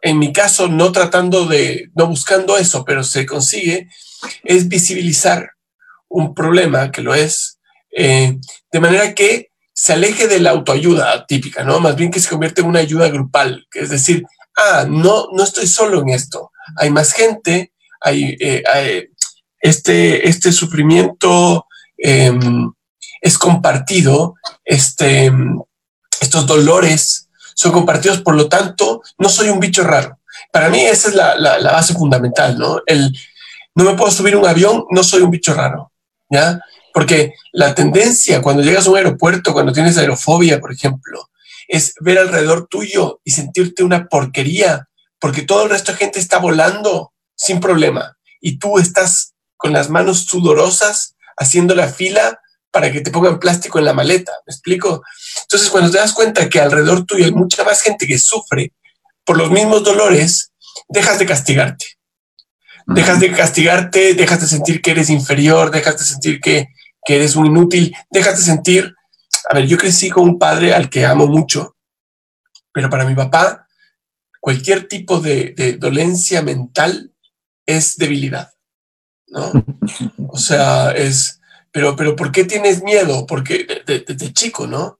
en 0.00 0.18
mi 0.18 0.32
caso, 0.32 0.68
no 0.68 0.90
tratando 0.90 1.46
de, 1.46 1.90
no 1.94 2.06
buscando 2.06 2.56
eso, 2.56 2.84
pero 2.84 3.04
se 3.04 3.26
consigue, 3.26 3.88
es 4.42 4.68
visibilizar 4.68 5.50
un 6.08 6.34
problema 6.34 6.90
que 6.90 7.02
lo 7.02 7.14
es, 7.14 7.53
eh, 7.96 8.38
de 8.72 8.80
manera 8.80 9.14
que 9.14 9.50
se 9.72 9.92
aleje 9.92 10.28
de 10.28 10.40
la 10.40 10.50
autoayuda 10.50 11.26
típica, 11.26 11.64
¿no? 11.64 11.80
Más 11.80 11.96
bien 11.96 12.10
que 12.10 12.20
se 12.20 12.28
convierte 12.28 12.60
en 12.60 12.68
una 12.68 12.80
ayuda 12.80 13.08
grupal, 13.08 13.66
que 13.70 13.80
es 13.80 13.90
decir, 13.90 14.24
ah, 14.56 14.86
no, 14.88 15.28
no 15.32 15.42
estoy 15.42 15.66
solo 15.66 16.00
en 16.02 16.10
esto, 16.10 16.52
hay 16.76 16.90
más 16.90 17.12
gente, 17.12 17.72
hay, 18.00 18.36
eh, 18.40 18.62
este, 19.60 20.28
este 20.28 20.52
sufrimiento 20.52 21.66
em, 21.96 22.72
es 23.20 23.38
compartido, 23.38 24.34
este, 24.64 25.32
estos 26.20 26.46
dolores 26.46 27.28
son 27.54 27.72
compartidos, 27.72 28.20
por 28.20 28.36
lo 28.36 28.48
tanto, 28.48 29.02
no 29.18 29.28
soy 29.28 29.48
un 29.48 29.60
bicho 29.60 29.82
raro. 29.82 30.18
Para 30.52 30.68
mí 30.68 30.80
esa 30.80 31.08
es 31.08 31.14
la, 31.14 31.36
la, 31.36 31.72
base 31.72 31.94
fundamental, 31.94 32.58
¿no? 32.58 32.80
El, 32.86 33.16
no 33.74 33.84
me 33.84 33.94
puedo 33.94 34.10
subir 34.10 34.36
un 34.36 34.46
avión, 34.46 34.84
no 34.90 35.02
soy 35.02 35.22
un 35.22 35.30
bicho 35.30 35.54
raro, 35.54 35.90
¿ya? 36.28 36.60
Porque 36.94 37.34
la 37.50 37.74
tendencia 37.74 38.40
cuando 38.40 38.62
llegas 38.62 38.86
a 38.86 38.90
un 38.90 38.96
aeropuerto, 38.96 39.52
cuando 39.52 39.72
tienes 39.72 39.98
aerofobia, 39.98 40.60
por 40.60 40.72
ejemplo, 40.72 41.28
es 41.66 41.92
ver 41.98 42.18
alrededor 42.18 42.68
tuyo 42.68 43.20
y 43.24 43.32
sentirte 43.32 43.82
una 43.82 44.06
porquería, 44.06 44.88
porque 45.18 45.42
todo 45.42 45.64
el 45.64 45.70
resto 45.70 45.90
de 45.90 45.98
gente 45.98 46.20
está 46.20 46.38
volando 46.38 47.12
sin 47.34 47.58
problema 47.58 48.16
y 48.40 48.60
tú 48.60 48.78
estás 48.78 49.34
con 49.56 49.72
las 49.72 49.90
manos 49.90 50.20
sudorosas 50.20 51.16
haciendo 51.36 51.74
la 51.74 51.88
fila 51.88 52.38
para 52.70 52.92
que 52.92 53.00
te 53.00 53.10
pongan 53.10 53.40
plástico 53.40 53.80
en 53.80 53.86
la 53.86 53.92
maleta. 53.92 54.30
¿Me 54.46 54.52
explico? 54.52 55.02
Entonces, 55.42 55.70
cuando 55.70 55.90
te 55.90 55.98
das 55.98 56.12
cuenta 56.12 56.48
que 56.48 56.60
alrededor 56.60 57.04
tuyo 57.06 57.24
hay 57.24 57.32
mucha 57.32 57.64
más 57.64 57.82
gente 57.82 58.06
que 58.06 58.20
sufre 58.20 58.72
por 59.24 59.36
los 59.36 59.50
mismos 59.50 59.82
dolores, 59.82 60.52
dejas 60.88 61.18
de 61.18 61.26
castigarte. 61.26 61.86
Dejas 62.86 63.18
de 63.18 63.32
castigarte, 63.32 64.14
dejas 64.14 64.42
de 64.42 64.46
sentir 64.46 64.80
que 64.80 64.92
eres 64.92 65.10
inferior, 65.10 65.72
dejas 65.72 65.98
de 65.98 66.04
sentir 66.04 66.40
que 66.40 66.68
que 67.04 67.16
eres 67.16 67.36
un 67.36 67.46
inútil, 67.46 67.94
déjate 68.10 68.38
sentir. 68.38 68.94
A 69.50 69.54
ver, 69.54 69.66
yo 69.66 69.76
crecí 69.76 70.10
con 70.10 70.24
un 70.24 70.38
padre 70.38 70.74
al 70.74 70.88
que 70.88 71.04
amo 71.04 71.26
mucho, 71.26 71.76
pero 72.72 72.88
para 72.88 73.04
mi 73.04 73.14
papá, 73.14 73.68
cualquier 74.40 74.88
tipo 74.88 75.20
de, 75.20 75.76
dolencia 75.78 76.42
mental 76.42 77.12
es 77.66 77.96
debilidad, 77.96 78.52
¿no? 79.28 79.52
O 80.28 80.38
sea, 80.38 80.90
es, 80.90 81.40
pero, 81.70 81.94
pero 81.94 82.16
¿por 82.16 82.32
qué 82.32 82.44
tienes 82.44 82.82
miedo? 82.82 83.24
Porque 83.24 83.66
desde 83.86 84.32
chico, 84.32 84.66
¿no? 84.66 84.98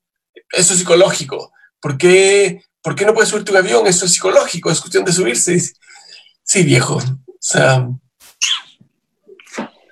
Eso 0.53 0.73
es 0.75 0.79
psicológico. 0.79 1.53
¿Por 1.81 1.99
qué, 1.99 2.63
¿Por 2.81 2.95
qué 2.95 3.05
no 3.05 3.15
puedes 3.15 3.31
subirte 3.31 3.51
un 3.51 3.57
avión? 3.57 3.87
Eso 3.87 4.07
es 4.07 4.13
psicológico, 4.13 4.71
es 4.71 4.81
cuestión 4.81 5.05
de 5.05 5.13
subirse. 5.13 5.61
Sí, 6.45 6.63
viejo. 6.63 6.97
O 6.97 7.37
sea, 7.41 7.89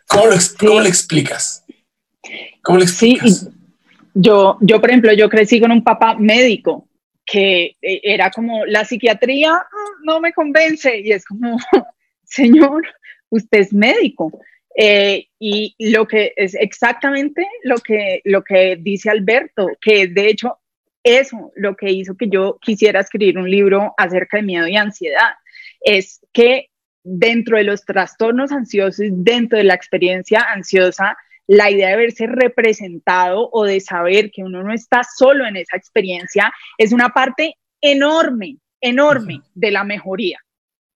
¿cómo 0.07 0.27
lo, 0.27 0.37
¿cómo 0.59 0.81
le 0.81 0.89
explicas? 0.89 1.62
¿Cómo 2.63 2.79
le 2.79 2.85
explicas? 2.85 3.41
Sí, 3.41 3.49
yo, 4.15 4.59
yo, 4.61 4.81
por 4.81 4.91
ejemplo, 4.91 5.13
yo 5.13 5.29
crecí 5.29 5.61
con 5.61 5.73
un 5.73 5.83
papá 5.83 6.15
médico 6.15 6.89
que 7.25 7.77
eh, 7.81 8.01
era 8.03 8.31
como 8.31 8.65
la 8.67 8.85
psiquiatría 8.85 9.53
mm, 9.55 10.05
no 10.05 10.21
me 10.21 10.33
convence 10.33 11.01
y 11.01 11.13
es 11.13 11.25
como, 11.25 11.57
señor, 12.25 12.83
usted 13.31 13.59
es 13.59 13.73
médico. 13.73 14.33
Eh, 14.75 15.27
y 15.39 15.75
lo 15.79 16.07
que 16.07 16.33
es 16.35 16.55
exactamente 16.55 17.47
lo 17.63 17.77
que, 17.77 18.23
lo 18.25 18.43
que 18.43 18.77
dice 18.81 19.11
Alberto, 19.11 19.69
que 19.81 20.07
de 20.07 20.29
hecho 20.29 20.59
eso 21.05 21.53
lo 21.57 21.77
que 21.77 21.91
hizo 21.91 22.17
que 22.17 22.29
yo 22.29 22.59
quisiera 22.61 23.01
escribir 23.01 23.37
un 23.37 23.51
libro 23.51 23.93
acerca 23.99 24.39
de 24.39 24.45
miedo 24.45 24.67
y 24.67 24.77
ansiedad, 24.77 25.35
es 25.83 26.21
que 26.33 26.71
dentro 27.05 27.57
de 27.59 27.65
los 27.65 27.85
trastornos 27.85 28.53
ansiosos, 28.53 29.07
dentro 29.11 29.59
de 29.59 29.65
la 29.65 29.75
experiencia 29.75 30.41
ansiosa, 30.41 31.17
la 31.53 31.71
idea 31.71 31.91
de 31.91 31.97
verse 31.97 32.27
representado 32.27 33.51
o 33.53 33.65
de 33.65 33.79
saber 33.81 34.31
que 34.31 34.43
uno 34.43 34.63
no 34.63 34.73
está 34.73 35.03
solo 35.05 35.47
en 35.47 35.57
esa 35.57 35.77
experiencia 35.77 36.51
es 36.79 36.93
una 36.93 37.11
parte 37.11 37.57
enorme, 37.79 38.57
enorme 38.81 39.43
de 39.55 39.71
la 39.71 39.85
mejoría, 39.85 40.39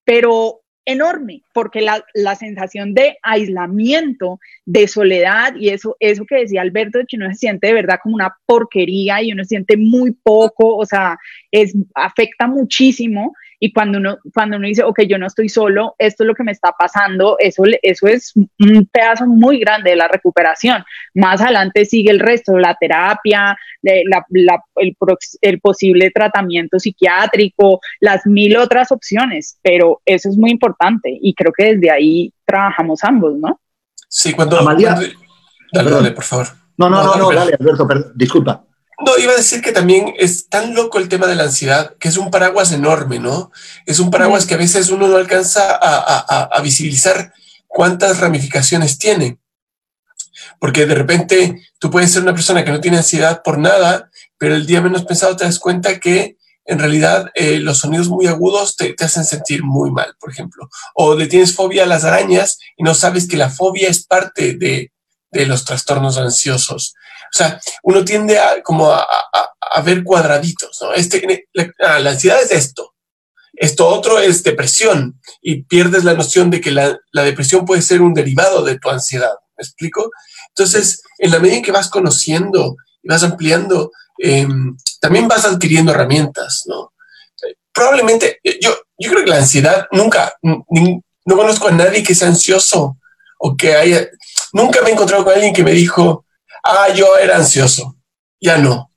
pero 0.03 0.63
enorme, 0.87 1.43
porque 1.53 1.83
la, 1.83 2.03
la, 2.15 2.37
sensación 2.37 2.95
de 2.95 3.19
aislamiento, 3.23 4.41
de 4.65 4.89
soledad, 4.89 5.55
y 5.57 5.69
eso, 5.69 5.95
eso 6.01 6.25
que 6.25 6.37
decía 6.37 6.63
Alberto, 6.63 7.01
de 7.01 7.07
que 7.07 7.17
uno 7.17 7.29
se 7.29 7.35
siente 7.35 7.67
de 7.67 7.75
verdad 7.75 7.99
como 8.03 8.15
una 8.15 8.35
porquería 8.47 9.21
y 9.21 9.33
uno 9.33 9.45
se 9.45 9.49
siente 9.49 9.77
muy 9.77 10.13
poco, 10.13 10.75
o 10.75 10.87
sea, 10.87 11.19
es, 11.51 11.75
afecta 11.95 12.47
muchísimo, 12.47 13.35
y 13.59 13.73
cuando 13.73 13.99
uno, 13.99 14.19
cuando 14.35 14.57
uno 14.57 14.67
dice, 14.67 14.83
ok, 14.83 15.03
yo 15.09 15.19
no 15.19 15.27
estoy 15.27 15.49
solo, 15.49 15.95
esto 15.99 16.25
es 16.25 16.27
lo 16.27 16.35
que 16.35 16.45
me 16.45 16.53
está 16.53 16.73
pasando, 16.79 17.37
eso, 17.39 17.63
eso 17.83 18.07
es 18.07 18.33
un 18.35 18.89
pedazo 18.93 19.27
muy 19.27 19.59
grande 19.59 19.91
de 19.91 19.97
la 19.97 20.09
recuperación. 20.09 20.85
Más 21.15 21.41
adelante 21.41 21.85
sigue 21.85 22.11
el 22.11 22.21
resto, 22.21 22.57
la 22.59 22.77
terapia, 22.79 23.57
la, 23.83 24.25
el, 24.77 24.97
el 25.41 25.61
posible 25.61 26.11
tratamiento 26.11 26.79
psiquiátrico, 26.79 27.81
las 28.01 28.27
mil 28.27 28.57
otras 28.57 28.93
opciones, 28.93 29.59
pero 29.63 30.03
eso 30.05 30.29
es 30.29 30.37
muy 30.37 30.51
importante 30.51 31.17
y 31.21 31.35
creo 31.35 31.53
que 31.53 31.75
desde 31.75 31.91
ahí 31.91 32.33
trabajamos 32.45 33.03
ambos, 33.05 33.35
¿no? 33.37 33.61
Sí, 34.09 34.33
cuando... 34.33 34.59
Amalia, 34.59 34.99
dale, 35.73 35.91
dale, 35.91 36.11
por 36.13 36.25
favor. 36.25 36.47
No, 36.77 36.91
no, 36.91 37.03
no, 37.03 37.17
no, 37.17 37.31
dale, 37.33 37.57
Alberto, 37.59 38.13
disculpa. 38.15 38.66
No, 38.99 39.19
iba 39.19 39.33
a 39.33 39.37
decir 39.37 39.61
que 39.61 39.73
también 39.73 40.15
es 40.17 40.49
tan 40.49 40.75
loco 40.75 40.99
el 40.99 41.09
tema 41.09 41.27
de 41.27 41.35
la 41.35 41.45
ansiedad, 41.45 41.95
que 41.99 42.09
es 42.09 42.17
un 42.17 42.31
paraguas 42.31 42.73
enorme, 42.73 43.19
¿no? 43.19 43.51
Es 43.85 43.99
un 43.99 44.11
paraguas 44.11 44.47
que 44.47 44.55
a 44.55 44.59
veces 44.59 44.89
uno 44.89 45.07
no 45.07 45.17
alcanza 45.17 45.79
a, 45.81 46.61
visibilizar 46.63 47.33
cuántas 47.67 48.21
ramificaciones 48.21 48.99
tiene. 48.99 49.39
Porque 50.59 50.87
de 50.87 50.95
repente 50.95 51.63
tú 51.79 51.91
puedes 51.91 52.11
ser 52.11 52.23
una 52.23 52.33
persona 52.33 52.65
que 52.65 52.71
no 52.71 52.81
tiene 52.81 52.97
ansiedad 52.97 53.43
por 53.43 53.59
nada, 53.59 54.11
pero 54.39 54.55
el 54.55 54.67
día 54.67 54.81
menos 54.81 55.05
pensado 55.05 55.37
te 55.37 55.45
das 55.45 55.59
cuenta 55.59 56.01
que 56.01 56.39
en 56.65 56.79
realidad 56.79 57.31
eh, 57.35 57.59
los 57.59 57.79
sonidos 57.79 58.09
muy 58.09 58.27
agudos 58.27 58.77
te, 58.77 58.95
hacen 58.99 59.27
sentir 59.27 59.63
muy 59.63 59.91
mal, 59.91 60.17
por 60.19 60.31
ejemplo. 60.31 60.71
O 60.95 61.15
le 61.15 61.27
tienes 61.27 61.55
fobia 61.55 61.83
a 61.83 61.87
las 61.87 62.05
arañas 62.05 62.59
y 62.79 62.83
no 62.83 62.95
sabes 62.95 63.29
que 63.29 63.37
la 63.37 63.51
fobia 63.51 63.91
es 63.91 64.07
parte 64.07 64.55
de, 64.55 64.91
de 65.31 65.47
los 65.47 65.67
trastornos 65.67 66.17
ansiosos. 66.17 66.95
O 67.37 67.39
sea, 67.39 67.61
uno 67.83 68.03
tiende 68.03 68.39
a 68.39 68.63
como 68.63 68.91
a, 68.91 69.07
ver 69.85 70.03
cuadraditos, 70.03 70.79
¿no? 70.81 70.95
Este, 70.95 71.47
la, 71.53 71.99
la, 72.01 72.11
ansiedad 72.13 72.41
es 72.41 72.51
esto. 72.51 72.95
Esto 73.53 73.87
otro 73.89 74.19
es 74.19 74.43
depresión 74.43 75.21
y 75.43 75.65
pierdes 75.65 76.03
la 76.05 76.15
noción 76.15 76.49
de 76.49 76.63
que 76.63 76.71
la, 76.71 76.99
depresión 77.13 77.67
puede 77.67 77.83
ser 77.83 78.01
un 78.01 78.15
derivado 78.15 78.63
de 78.65 78.79
tu 78.79 78.89
ansiedad. 78.89 79.33
¿Me 79.59 79.63
explico? 79.63 80.11
Entonces, 80.49 81.03
en 81.19 81.31
la 81.31 81.39
medida 81.39 81.57
en 81.59 81.63
que 81.63 81.73
vas 81.73 81.91
conociendo 81.91 82.77
y 83.03 83.09
vas 83.09 83.23
ampliando, 83.23 83.93
em, 84.17 84.75
también 84.99 85.29
vas 85.29 85.45
adquiriendo 85.45 85.93
herramientas, 85.93 86.63
¿no? 86.65 86.95
Probablemente, 87.71 88.41
yo, 88.63 88.75
yo 88.99 89.11
creo 89.11 89.25
que 89.25 89.31
la 89.31 89.37
ansiedad 89.37 89.87
nunca, 89.93 90.33
no 90.43 91.37
conozco 91.37 91.69
a 91.69 91.73
nadie 91.73 92.03
que 92.03 92.15
sea 92.15 92.29
ansioso 92.29 92.97
o 93.39 93.57
que 93.59 93.75
haya, 93.75 94.09
nunca 94.55 94.81
me 94.81 94.89
he 94.89 94.93
encontrado 94.93 95.23
con 95.23 95.35
alguien 95.35 95.53
que 95.53 95.65
me 95.65 95.73
dijo, 95.73 96.26
ah, 96.67 96.93
yo 96.95 97.17
era 97.17 97.37
ansioso, 97.37 97.97
ya 98.41 98.59
no. 98.59 98.91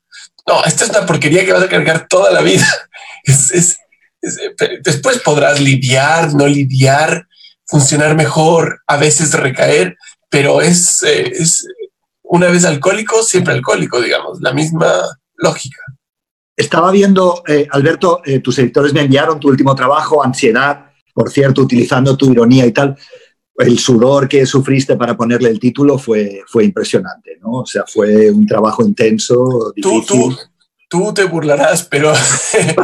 No, 0.48 0.64
esta 0.66 0.86
es 0.86 0.90
una 0.90 1.06
porquería 1.06 1.46
que 1.46 1.54
vas 1.54 1.64
a 1.64 1.70
cargar 1.70 2.08
toda 2.08 2.32
la 2.32 2.42
vida. 2.42 2.66
después 4.84 5.20
podrás 5.20 5.60
lidiar, 5.60 6.34
no 6.34 6.48
lidiar, 6.48 7.28
funcionar 7.66 8.16
mejor, 8.16 8.82
a 8.88 8.98
veces 8.98 9.34
recaer, 9.34 9.96
pero 10.30 10.62
es, 10.62 11.04
eh, 11.04 11.32
es 11.34 11.68
una 12.24 12.48
vez 12.48 12.66
alcohólico, 12.66 13.24
siempre 13.24 13.54
alcohólico, 13.54 14.02
digamos, 14.02 14.42
la 14.42 14.54
misma 14.54 15.04
lógica. 15.36 15.82
Estaba 16.56 16.92
viendo, 16.92 17.44
eh, 17.48 17.68
Alberto, 17.72 18.22
eh, 18.26 18.40
tus 18.40 18.58
editores 18.60 18.94
me 18.94 19.02
enviaron 19.02 19.40
tu 19.40 19.48
último 19.48 19.76
trabajo, 19.76 20.24
Ansiedad, 20.24 20.92
por 21.14 21.32
cierto, 21.32 21.62
utilizando 21.62 22.18
tu 22.18 22.32
ironía 22.32 22.66
y 22.66 22.72
tal 22.72 22.98
el 23.60 23.78
sudor 23.78 24.28
que 24.28 24.46
sufriste 24.46 24.96
para 24.96 25.18
ponerle 25.18 25.50
el 25.50 25.60
título 25.60 25.98
fue, 25.98 26.44
fue 26.48 26.64
impresionante, 26.64 27.38
¿no? 27.42 27.52
O 27.52 27.66
sea, 27.66 27.84
fue 27.86 28.32
un 28.32 28.48
trabajo 28.48 28.84
intenso, 28.84 29.74
difícil. 29.76 30.06
Tú, 30.08 30.38
tú, 30.88 31.14
te 31.14 31.26
burlarás, 31.26 31.84
pero 31.84 32.14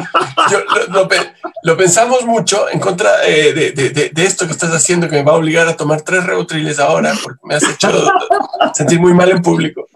lo, 1.64 1.78
pensamos 1.78 2.26
mucho 2.26 2.70
en 2.70 2.80
contra 2.80 3.26
eh, 3.26 3.54
de, 3.54 3.72
de, 3.72 4.24
esto 4.24 4.46
que 4.46 4.52
estás 4.52 4.72
haciendo, 4.72 5.08
que 5.08 5.16
me 5.16 5.24
va 5.24 5.32
a 5.32 5.38
obligar 5.38 5.68
a 5.68 5.78
tomar 5.78 6.02
tres 6.02 6.26
reutriles 6.26 6.78
ahora, 6.78 7.14
porque 7.24 7.40
me 7.44 7.56
has 7.56 7.64
hecho 7.64 7.90
sentir 8.74 9.00
muy 9.00 9.14
mal 9.14 9.32
en 9.32 9.42
público. 9.42 9.88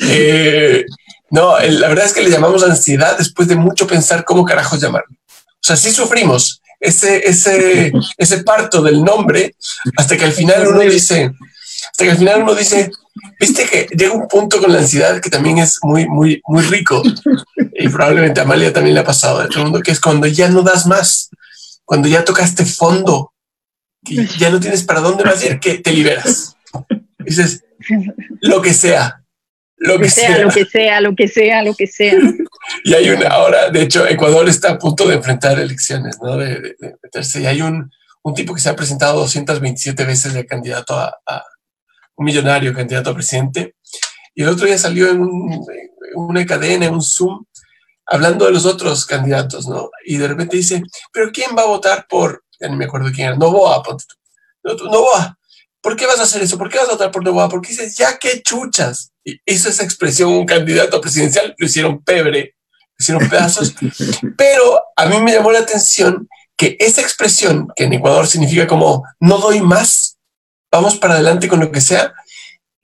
Eh, 0.00 0.84
no, 1.30 1.58
la 1.58 1.88
verdad 1.88 2.04
es 2.04 2.12
que 2.12 2.22
le 2.22 2.30
llamamos 2.30 2.62
ansiedad 2.62 3.16
después 3.16 3.48
de 3.48 3.56
mucho 3.56 3.86
pensar 3.86 4.24
cómo 4.24 4.44
carajos 4.44 4.80
llamarlo. 4.80 5.16
O 5.30 5.62
sea, 5.68 5.76
sí 5.76 5.90
sufrimos, 5.90 6.62
ese, 6.80 7.28
ese, 7.28 7.92
ese 8.16 8.44
parto 8.44 8.82
del 8.82 9.02
nombre 9.02 9.54
hasta 9.96 10.16
que 10.16 10.24
al 10.24 10.32
final 10.32 10.68
uno 10.68 10.80
dice, 10.80 11.32
hasta 11.90 12.04
que 12.04 12.10
al 12.10 12.18
final 12.18 12.42
uno 12.42 12.54
dice, 12.54 12.90
viste 13.40 13.66
que 13.66 13.86
llega 13.96 14.12
un 14.12 14.28
punto 14.28 14.60
con 14.60 14.72
la 14.72 14.78
ansiedad 14.78 15.20
que 15.20 15.30
también 15.30 15.58
es 15.58 15.78
muy, 15.82 16.06
muy, 16.06 16.40
muy 16.46 16.62
rico 16.62 17.02
y 17.72 17.88
probablemente 17.88 18.40
a 18.40 18.44
Amalia 18.44 18.72
también 18.72 18.94
le 18.94 19.00
ha 19.00 19.04
pasado 19.04 19.40
de 19.40 19.48
todo 19.48 19.58
el 19.58 19.64
mundo, 19.64 19.80
que 19.80 19.92
es 19.92 20.00
cuando 20.00 20.26
ya 20.26 20.48
no 20.48 20.62
das 20.62 20.86
más, 20.86 21.30
cuando 21.84 22.08
ya 22.08 22.24
tocaste 22.24 22.64
fondo, 22.64 23.32
y 24.02 24.26
ya 24.38 24.50
no 24.50 24.60
tienes 24.60 24.84
para 24.84 25.00
dónde 25.00 25.24
más 25.24 25.44
ir, 25.44 25.58
que 25.58 25.78
te 25.78 25.92
liberas. 25.92 26.56
Dices, 27.18 27.64
lo 28.40 28.62
que 28.62 28.72
sea, 28.72 29.22
lo 29.76 29.98
que 29.98 30.08
sea, 30.08 30.38
lo 30.38 30.50
que 30.50 30.64
sea, 30.64 31.00
lo 31.00 31.14
que 31.14 31.28
sea, 31.28 31.62
lo 31.62 31.74
que 31.74 31.86
sea. 31.86 32.14
Y 32.84 32.94
hay 32.94 33.10
una, 33.10 33.28
ahora, 33.28 33.70
de 33.70 33.82
hecho, 33.82 34.06
Ecuador 34.06 34.48
está 34.48 34.72
a 34.72 34.78
punto 34.78 35.06
de 35.06 35.16
enfrentar 35.16 35.58
elecciones, 35.58 36.18
¿no? 36.22 36.36
De, 36.36 36.76
meterse. 37.02 37.40
Y 37.40 37.46
hay 37.46 37.62
un, 37.62 37.90
un, 38.22 38.34
tipo 38.34 38.54
que 38.54 38.60
se 38.60 38.68
ha 38.68 38.76
presentado 38.76 39.20
227 39.20 40.04
veces 40.04 40.34
de 40.34 40.46
candidato 40.46 40.94
a, 40.96 41.44
un 42.16 42.24
millonario 42.24 42.74
candidato 42.74 43.10
a 43.10 43.14
presidente. 43.14 43.76
Y 44.34 44.42
el 44.42 44.48
otro 44.48 44.66
día 44.66 44.78
salió 44.78 45.08
en, 45.08 45.28
una 46.14 46.46
cadena, 46.46 46.86
en 46.86 46.94
un 46.94 47.02
Zoom, 47.02 47.44
hablando 48.06 48.46
de 48.46 48.52
los 48.52 48.66
otros 48.66 49.06
candidatos, 49.06 49.68
¿no? 49.68 49.90
Y 50.04 50.16
de 50.16 50.28
repente 50.28 50.56
dice, 50.56 50.82
pero 51.12 51.30
¿quién 51.32 51.50
va 51.56 51.62
a 51.62 51.66
votar 51.66 52.06
por, 52.08 52.44
ya 52.58 52.68
me 52.70 52.86
acuerdo 52.86 53.10
quién 53.14 53.28
era, 53.28 53.36
Novoa, 53.36 53.82
ponte 53.82 54.04
Novoa, 54.64 55.38
¿por 55.80 55.96
qué 55.96 56.06
vas 56.06 56.18
a 56.18 56.24
hacer 56.24 56.42
eso? 56.42 56.58
¿Por 56.58 56.68
qué 56.70 56.78
vas 56.78 56.88
a 56.88 56.92
votar 56.92 57.10
por 57.10 57.24
Novoa? 57.24 57.48
Porque 57.48 57.68
dices, 57.68 57.96
ya 57.96 58.18
qué 58.18 58.42
chuchas. 58.42 59.12
Y 59.24 59.38
hizo 59.46 59.68
esa 59.68 59.84
expresión 59.84 60.30
un 60.30 60.46
candidato 60.46 61.00
presidencial, 61.00 61.54
lo 61.56 61.66
hicieron 61.66 62.02
pebre, 62.02 62.56
hicieron 62.98 63.28
pedazos. 63.28 63.74
Pero 64.36 64.82
a 64.96 65.06
mí 65.06 65.20
me 65.20 65.32
llamó 65.32 65.52
la 65.52 65.60
atención 65.60 66.28
que 66.56 66.76
esa 66.80 67.00
expresión, 67.00 67.68
que 67.76 67.84
en 67.84 67.92
Ecuador 67.92 68.26
significa 68.26 68.66
como 68.66 69.04
no 69.20 69.38
doy 69.38 69.60
más, 69.60 70.18
vamos 70.70 70.98
para 70.98 71.14
adelante 71.14 71.48
con 71.48 71.60
lo 71.60 71.70
que 71.70 71.80
sea, 71.80 72.12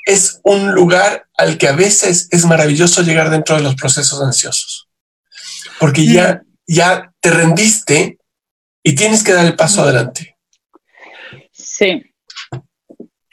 es 0.07 0.41
un 0.45 0.73
lugar 0.73 1.27
al 1.37 1.59
que 1.59 1.69
a 1.69 1.73
veces 1.73 2.29
es 2.31 2.45
maravilloso 2.45 3.03
llegar 3.03 3.31
dentro 3.31 3.57
de 3.57 3.63
los 3.63 3.75
procesos 3.75 4.21
ansiosos. 4.23 4.89
Porque 5.81 6.07
ya, 6.07 6.35
mm. 6.35 6.47
ya 6.67 7.13
te 7.21 7.31
rendiste 7.31 8.19
y 8.83 8.95
tienes 8.95 9.25
que 9.25 9.33
dar 9.33 9.47
el 9.47 9.57
paso 9.57 9.83
adelante. 9.83 10.37
Sí, 11.51 12.14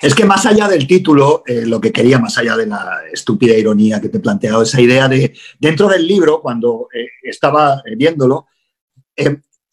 es 0.02 0.16
que 0.16 0.26
más 0.26 0.46
allá 0.48 0.68
del 0.68 0.88
título, 0.88 1.44
eh, 1.46 1.64
lo 1.66 1.80
que 1.80 1.92
quería, 1.92 2.18
más 2.18 2.38
allá 2.38 2.58
de 2.58 2.66
la 2.66 3.02
estúpida 3.14 3.56
ironía 3.56 4.02
que 4.02 4.10
te 4.10 4.18
he 4.18 4.22
planteado, 4.22 4.64
esa 4.64 4.82
idea 4.82 5.08
de, 5.08 5.38
dentro 5.60 5.88
del 5.88 6.08
libro, 6.08 6.42
cuando 6.42 6.88
eh, 6.94 7.06
estaba 7.22 7.84
eh, 7.86 7.96
viéndolo, 7.96 8.48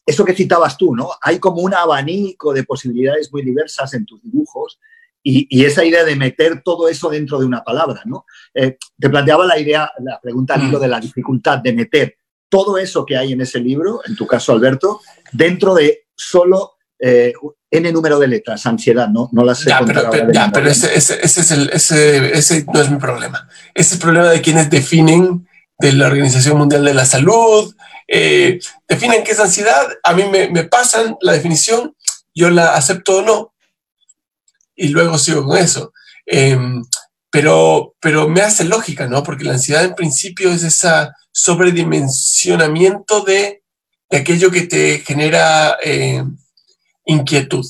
eso 0.05 0.25
que 0.25 0.35
citabas 0.35 0.77
tú, 0.77 0.95
¿no? 0.95 1.11
Hay 1.23 1.39
como 1.39 1.63
un 1.63 1.73
abanico 1.73 2.53
de 2.53 2.65
posibilidades 2.65 3.33
muy 3.33 3.43
diversas 3.43 3.95
en 3.95 4.05
tus 4.05 4.21
dibujos 4.23 4.79
y, 5.23 5.65
esa 5.65 5.85
idea 5.85 6.05
de 6.05 6.17
meter 6.17 6.63
todo 6.63 6.89
eso 6.89 7.09
dentro 7.09 7.39
de 7.39 7.47
una 7.47 7.63
palabra, 7.63 8.03
¿no? 8.05 8.25
te 8.53 9.11
planteaba 9.11 9.47
la 9.47 9.59
idea, 9.59 9.91
la 10.01 10.21
pregunta 10.21 10.57
de 10.57 10.89
la 10.89 11.01
dificultad 11.01 11.59
de 11.59 11.73
meter 11.73 12.17
todo 12.49 12.79
eso 12.79 13.05
que 13.05 13.17
hay 13.17 13.33
en 13.33 13.41
ese 13.43 13.61
libro, 13.61 14.01
en 14.07 14.17
tu 14.17 14.27
caso, 14.27 14.53
Alberto, 14.53 15.01
dentro 15.33 15.75
de 15.75 16.07
solo 16.15 16.73
N 17.71 17.93
número 17.93 18.19
de 18.19 18.29
letras, 18.29 18.65
ansiedad, 18.67 19.09
no, 19.09 19.29
no 19.33 19.45
las 19.45 19.59
sé. 19.59 19.69
Ya, 19.69 19.81
pero, 19.85 20.33
ya, 20.33 20.51
pero 20.53 20.71
ese, 20.71 20.97
ese, 20.97 21.19
ese, 21.23 21.41
es 21.41 21.51
el, 21.51 21.71
ese, 21.71 22.39
ese 22.39 22.65
no 22.73 22.81
es 22.81 22.91
mi 22.91 22.99
problema. 22.99 23.47
Ese 23.75 23.89
es 23.89 23.93
el 23.95 23.99
problema 23.99 24.29
de 24.29 24.41
quienes 24.41 24.71
definen 24.71 25.47
de 25.79 25.93
la 25.93 26.07
Organización 26.07 26.59
Mundial 26.59 26.85
de 26.85 26.95
la 26.95 27.05
Salud, 27.05 27.75
eh, 28.09 28.59
definen 28.89 29.23
qué 29.23 29.33
es 29.33 29.41
ansiedad, 29.41 29.87
a 30.03 30.15
mí 30.15 30.25
me, 30.25 30.49
me, 30.49 30.65
pasan 30.65 31.17
la 31.21 31.33
definición, 31.33 31.95
yo 32.35 32.51
la 32.51 32.75
acepto 32.75 33.19
o 33.19 33.23
no, 33.23 33.53
y 34.75 34.89
luego 34.89 35.19
sigo 35.19 35.45
con 35.45 35.59
eso. 35.59 35.93
Em, 36.25 36.85
pero, 37.31 37.95
pero 38.01 38.29
me 38.29 38.41
hace 38.41 38.65
lógica, 38.65 39.07
¿no? 39.07 39.23
Porque 39.23 39.45
la 39.45 39.53
ansiedad 39.53 39.85
en 39.85 39.95
principio 39.95 40.51
es 40.51 40.63
ese 40.63 40.89
sobredimensionamiento 41.31 43.21
de, 43.23 43.63
de 44.09 44.17
aquello 44.17 44.51
que 44.51 44.63
te 44.63 45.01
genera... 45.01 45.77
Eh, 45.85 46.25
inquietud. 47.09 47.67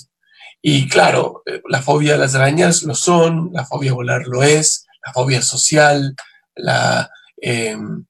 Y 0.60 0.88
claro, 0.88 1.42
eh, 1.46 1.62
la 1.68 1.80
fobia 1.80 2.14
a 2.14 2.18
las 2.18 2.34
arañas 2.34 2.82
lo 2.82 2.94
son, 2.94 3.50
la 3.52 3.64
fobia 3.64 3.92
a 3.92 3.94
volar 3.94 4.26
lo 4.26 4.42
es, 4.42 4.86
la 5.06 5.12
fobia 5.12 5.40
social, 5.40 6.14
la, 6.54 7.10
em, 7.40 8.04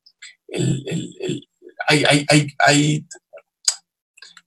hay, 1.87 3.07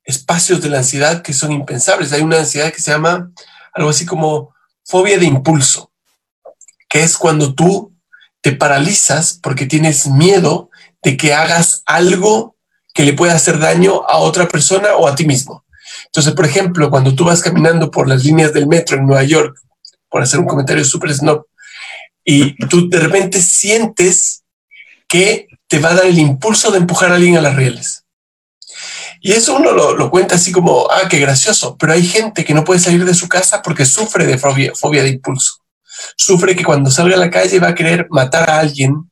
espacios 0.03 0.61
de 0.61 0.69
la 0.69 0.79
ansiedad 0.79 1.21
que 1.21 1.33
son 1.33 1.51
impensables. 1.51 2.11
Hay 2.11 2.21
una 2.21 2.39
ansiedad 2.39 2.73
que 2.73 2.81
se 2.81 2.91
llama 2.91 3.31
algo 3.73 3.89
así 3.91 4.05
como 4.05 4.53
fobia 4.83 5.17
de 5.17 5.25
impulso, 5.25 5.91
que 6.89 7.03
es 7.03 7.17
cuando 7.17 7.53
tú 7.53 7.95
te 8.41 8.51
paralizas 8.51 9.39
porque 9.41 9.67
tienes 9.67 10.07
miedo 10.07 10.69
de 11.03 11.15
que 11.15 11.33
hagas 11.33 11.83
algo 11.85 12.57
que 12.93 13.03
le 13.03 13.13
pueda 13.13 13.35
hacer 13.35 13.59
daño 13.59 14.03
a 14.07 14.17
otra 14.17 14.47
persona 14.47 14.95
o 14.95 15.07
a 15.07 15.15
ti 15.15 15.25
mismo. 15.25 15.63
Entonces, 16.11 16.33
por 16.33 16.45
ejemplo, 16.45 16.89
cuando 16.89 17.15
tú 17.15 17.23
vas 17.23 17.41
caminando 17.41 17.89
por 17.89 18.07
las 18.07 18.25
líneas 18.25 18.53
del 18.53 18.67
metro 18.67 18.97
en 18.97 19.05
Nueva 19.05 19.23
York, 19.23 19.57
por 20.09 20.21
hacer 20.21 20.41
un 20.41 20.45
comentario 20.45 20.83
súper 20.83 21.13
snob, 21.13 21.45
y 22.25 22.53
tú 22.67 22.89
de 22.89 22.99
repente 22.99 23.41
sientes 23.41 24.43
que 25.07 25.47
te 25.67 25.79
va 25.79 25.91
a 25.91 25.95
dar 25.95 26.05
el 26.05 26.19
impulso 26.19 26.69
de 26.69 26.79
empujar 26.79 27.11
a 27.11 27.15
alguien 27.15 27.37
a 27.37 27.41
las 27.41 27.55
rieles. 27.55 28.03
Y 29.21 29.31
eso 29.31 29.55
uno 29.55 29.71
lo, 29.71 30.09
cuenta 30.09 30.35
así 30.35 30.51
como, 30.51 30.89
ah, 30.91 31.07
qué 31.07 31.19
gracioso, 31.19 31.77
pero 31.77 31.93
hay 31.93 32.05
gente 32.05 32.43
que 32.43 32.53
no 32.53 32.65
puede 32.65 32.79
salir 32.79 33.05
de 33.05 33.13
su 33.13 33.29
casa 33.29 33.61
porque 33.61 33.85
sufre 33.85 34.25
de 34.25 34.37
fobia, 34.37 34.73
fobia 34.75 35.03
de 35.03 35.09
impulso. 35.09 35.63
Sufre 36.17 36.55
que 36.55 36.63
cuando 36.65 36.91
salga 36.91 37.15
a 37.15 37.19
la 37.19 37.29
calle 37.29 37.59
va 37.59 37.69
a 37.69 37.75
querer 37.75 38.07
matar 38.09 38.49
a 38.49 38.59
alguien 38.59 39.09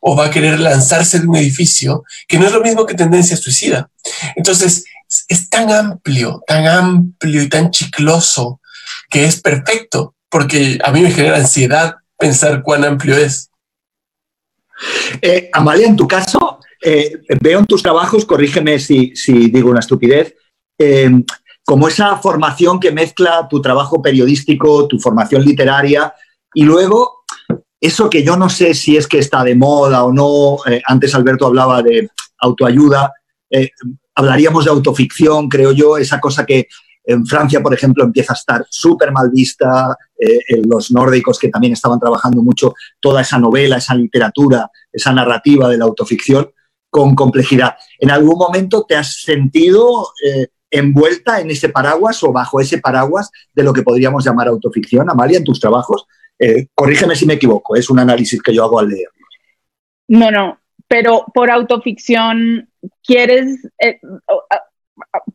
o 0.00 0.16
va 0.16 0.26
a 0.26 0.30
querer 0.30 0.58
lanzarse 0.58 1.18
de 1.18 1.26
un 1.26 1.36
edificio, 1.36 2.04
que 2.26 2.38
no 2.38 2.46
es 2.46 2.52
lo 2.52 2.62
mismo 2.62 2.86
que 2.86 2.94
tendencia 2.94 3.36
suicida. 3.36 3.90
Entonces, 4.36 4.84
es 5.28 5.50
tan 5.50 5.70
amplio, 5.70 6.42
tan 6.46 6.66
amplio 6.66 7.42
y 7.42 7.48
tan 7.48 7.70
chicloso 7.70 8.60
que 9.08 9.24
es 9.24 9.40
perfecto, 9.40 10.14
porque 10.28 10.78
a 10.84 10.92
mí 10.92 11.02
me 11.02 11.10
genera 11.10 11.36
ansiedad 11.36 11.96
pensar 12.16 12.62
cuán 12.62 12.84
amplio 12.84 13.16
es. 13.16 13.50
Eh, 15.20 15.50
Amalia, 15.52 15.86
en 15.86 15.96
tu 15.96 16.06
caso, 16.06 16.60
eh, 16.82 17.20
veo 17.40 17.58
en 17.58 17.66
tus 17.66 17.82
trabajos, 17.82 18.24
corrígeme 18.24 18.78
si, 18.78 19.12
digo 19.26 19.70
una 19.70 19.80
estupidez, 19.80 20.34
eh, 20.78 21.10
como 21.64 21.88
esa 21.88 22.16
formación 22.16 22.80
que 22.80 22.92
mezcla 22.92 23.46
tu 23.48 23.60
trabajo 23.60 24.00
periodístico, 24.00 24.88
tu 24.88 24.98
formación 24.98 25.44
literaria 25.44 26.14
y 26.54 26.64
luego 26.64 27.24
eso 27.80 28.10
que 28.10 28.22
yo 28.22 28.36
no 28.36 28.48
sé 28.48 28.74
si 28.74 28.96
es 28.96 29.06
que 29.06 29.18
está 29.18 29.44
de 29.44 29.54
moda 29.54 30.04
o 30.04 30.12
no, 30.12 30.58
antes 30.86 31.14
Alberto 31.14 31.46
hablaba 31.46 31.82
de 31.82 32.10
autoayuda, 32.38 33.12
hablaríamos 34.14 34.64
de 34.64 34.70
autoficción, 34.70 35.48
creo 35.48 35.72
yo, 35.72 35.96
esa 35.96 36.20
cosa 36.20 36.44
que 36.44 36.68
en 37.04 37.26
Francia, 37.26 37.62
por 37.62 37.74
ejemplo, 37.74 38.04
empieza 38.04 38.34
a 38.34 38.36
estar 38.36 38.66
súper 38.68 39.10
mal 39.10 39.30
vista, 39.30 39.96
eh, 40.18 40.38
en 40.48 40.68
los 40.68 40.92
nórdicos 40.92 41.38
que 41.38 41.48
también 41.48 41.72
estaban 41.72 41.98
trabajando 41.98 42.42
mucho 42.42 42.74
toda 43.00 43.22
esa 43.22 43.38
novela, 43.38 43.78
esa 43.78 43.94
literatura, 43.94 44.70
esa 44.92 45.12
narrativa 45.12 45.68
de 45.68 45.78
la 45.78 45.86
autoficción 45.86 46.50
con 46.90 47.14
complejidad. 47.14 47.76
¿En 47.98 48.10
algún 48.10 48.36
momento 48.36 48.84
te 48.86 48.96
has 48.96 49.22
sentido 49.22 50.12
eh, 50.24 50.48
envuelta 50.70 51.40
en 51.40 51.50
ese 51.50 51.70
paraguas 51.70 52.22
o 52.22 52.32
bajo 52.32 52.60
ese 52.60 52.78
paraguas 52.78 53.30
de 53.54 53.62
lo 53.62 53.72
que 53.72 53.82
podríamos 53.82 54.24
llamar 54.24 54.48
autoficción, 54.48 55.10
Amalia, 55.10 55.38
en 55.38 55.44
tus 55.44 55.58
trabajos? 55.58 56.06
Eh, 56.38 56.68
corrígeme 56.74 57.16
si 57.16 57.26
me 57.26 57.34
equivoco, 57.34 57.76
es 57.76 57.90
un 57.90 57.98
análisis 57.98 58.42
que 58.42 58.54
yo 58.54 58.64
hago 58.64 58.78
al 58.78 58.88
leer. 58.88 59.08
No, 60.08 60.30
no, 60.30 60.59
pero 60.90 61.24
por 61.32 61.52
autoficción 61.52 62.68
quieres, 63.04 63.64
eh, 63.78 64.00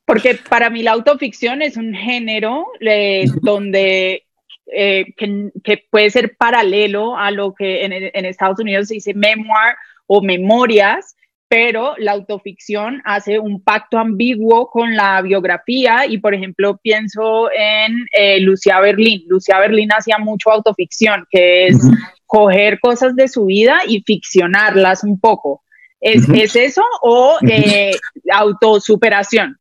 porque 0.03 0.37
para 0.49 0.69
mí 0.69 0.83
la 0.83 0.91
autoficción 0.91 1.61
es 1.61 1.77
un 1.77 1.93
género 1.93 2.67
eh, 2.81 3.23
donde 3.41 4.25
eh, 4.73 5.05
que, 5.15 5.85
puede 5.89 6.09
ser 6.09 6.35
paralelo 6.35 7.17
a 7.17 7.31
lo 7.31 7.53
que 7.53 7.85
en, 7.85 7.93
en, 7.93 8.25
Estados 8.25 8.59
Unidos 8.59 8.89
se 8.89 8.95
dice 8.95 9.13
memoir 9.13 9.75
o 10.07 10.21
memorias, 10.21 11.15
pero 11.47 11.95
la 11.99 12.11
autoficción 12.11 13.01
hace 13.05 13.39
un 13.39 13.63
pacto 13.63 13.97
ambiguo 13.97 14.69
con 14.69 14.93
la 14.93 15.21
biografía. 15.21 16.05
Y, 16.05 16.17
por 16.17 16.33
ejemplo, 16.33 16.77
pienso 16.83 17.49
en 17.51 18.05
eh, 18.11 18.41
Lucia 18.41 18.79
Berlín. 18.81 19.23
Lucia 19.29 19.57
Berlín 19.59 19.89
hacía 19.93 20.17
mucho 20.17 20.51
autoficción, 20.51 21.25
que 21.29 21.67
es 21.67 21.77
coger 22.26 22.80
cosas 22.80 23.15
de 23.15 23.28
su 23.28 23.45
vida 23.45 23.80
y 23.88 24.01
ficcionarlas 24.01 25.03
un 25.03 25.19
poco. 25.19 25.63
¿Es, 25.99 26.28
¿es 26.30 26.55
eso 26.55 26.84
o 27.01 27.38
eh, 27.47 27.95
autosuperación? 28.32 29.57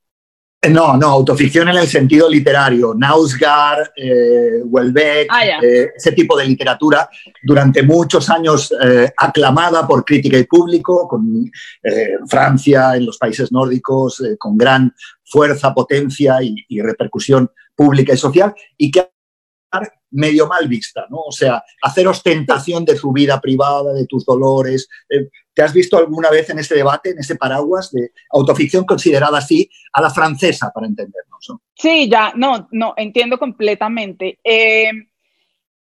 No, 0.70 0.96
no, 0.96 1.08
autoficción 1.08 1.68
en 1.68 1.76
el 1.76 1.86
sentido 1.86 2.28
literario. 2.28 2.94
Nausgar, 2.94 3.92
eh, 3.96 4.62
Welbeck, 4.64 5.28
ah, 5.30 5.46
eh, 5.62 5.90
ese 5.96 6.12
tipo 6.12 6.36
de 6.36 6.46
literatura, 6.46 7.08
durante 7.42 7.82
muchos 7.82 8.30
años 8.30 8.72
eh, 8.82 9.12
aclamada 9.16 9.86
por 9.86 10.04
crítica 10.04 10.38
y 10.38 10.44
público, 10.44 11.06
con 11.08 11.50
Francia, 12.28 12.96
en 12.96 13.06
los 13.06 13.18
países 13.18 13.52
nórdicos, 13.52 14.22
con 14.38 14.56
gran 14.56 14.94
fuerza, 15.24 15.74
potencia 15.74 16.38
y, 16.42 16.80
repercusión 16.80 17.50
pública 17.74 18.14
y 18.14 18.16
social, 18.16 18.54
y 18.76 18.90
que 18.90 19.08
medio 20.14 20.46
mal 20.46 20.68
vista, 20.68 21.06
¿no? 21.10 21.18
O 21.18 21.32
sea, 21.32 21.62
hacer 21.82 22.06
ostentación 22.06 22.84
de 22.84 22.94
tu 22.94 23.12
vida 23.12 23.40
privada, 23.40 23.92
de 23.92 24.06
tus 24.06 24.24
dolores. 24.24 24.88
Eh, 25.08 25.28
¿Te 25.52 25.62
has 25.62 25.72
visto 25.72 25.96
alguna 25.98 26.30
vez 26.30 26.48
en 26.50 26.58
ese 26.58 26.74
debate, 26.74 27.10
en 27.10 27.18
ese 27.18 27.36
paraguas 27.36 27.90
de 27.90 28.12
autoficción 28.30 28.84
considerada 28.84 29.38
así 29.38 29.68
a 29.92 30.00
la 30.00 30.10
francesa, 30.10 30.70
para 30.74 30.86
entendernos? 30.86 31.52
Sí, 31.74 32.08
ya, 32.08 32.32
no, 32.36 32.68
no, 32.70 32.94
entiendo 32.96 33.38
completamente. 33.38 34.38
Eh, 34.42 34.90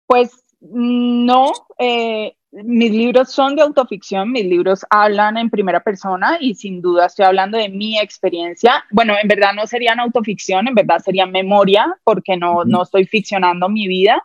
pues 0.07 0.30
no, 0.61 1.53
eh, 1.78 2.37
mis 2.53 2.90
libros 2.90 3.32
son 3.32 3.57
de 3.57 3.62
autoficción, 3.62 4.30
mis 4.30 4.44
libros 4.44 4.84
hablan 4.90 5.38
en 5.38 5.48
primera 5.48 5.80
persona 5.80 6.36
y 6.38 6.55
sin 6.55 6.82
duda 6.82 7.07
estoy 7.07 7.24
hablando 7.24 7.57
de 7.57 7.70
mi 7.70 7.98
experiencia. 7.98 8.84
Bueno, 8.90 9.14
en 9.20 9.26
verdad 9.26 9.55
no 9.55 9.66
serían 9.66 9.98
autoficción, 10.00 10.68
en 10.68 10.74
verdad 10.74 10.98
serían 10.98 11.30
memoria, 11.30 11.96
porque 12.05 12.36
no, 12.36 12.64
no 12.64 12.82
estoy 12.82 13.07
ficcionando 13.07 13.70
mi 13.70 13.88
vida. 13.88 14.22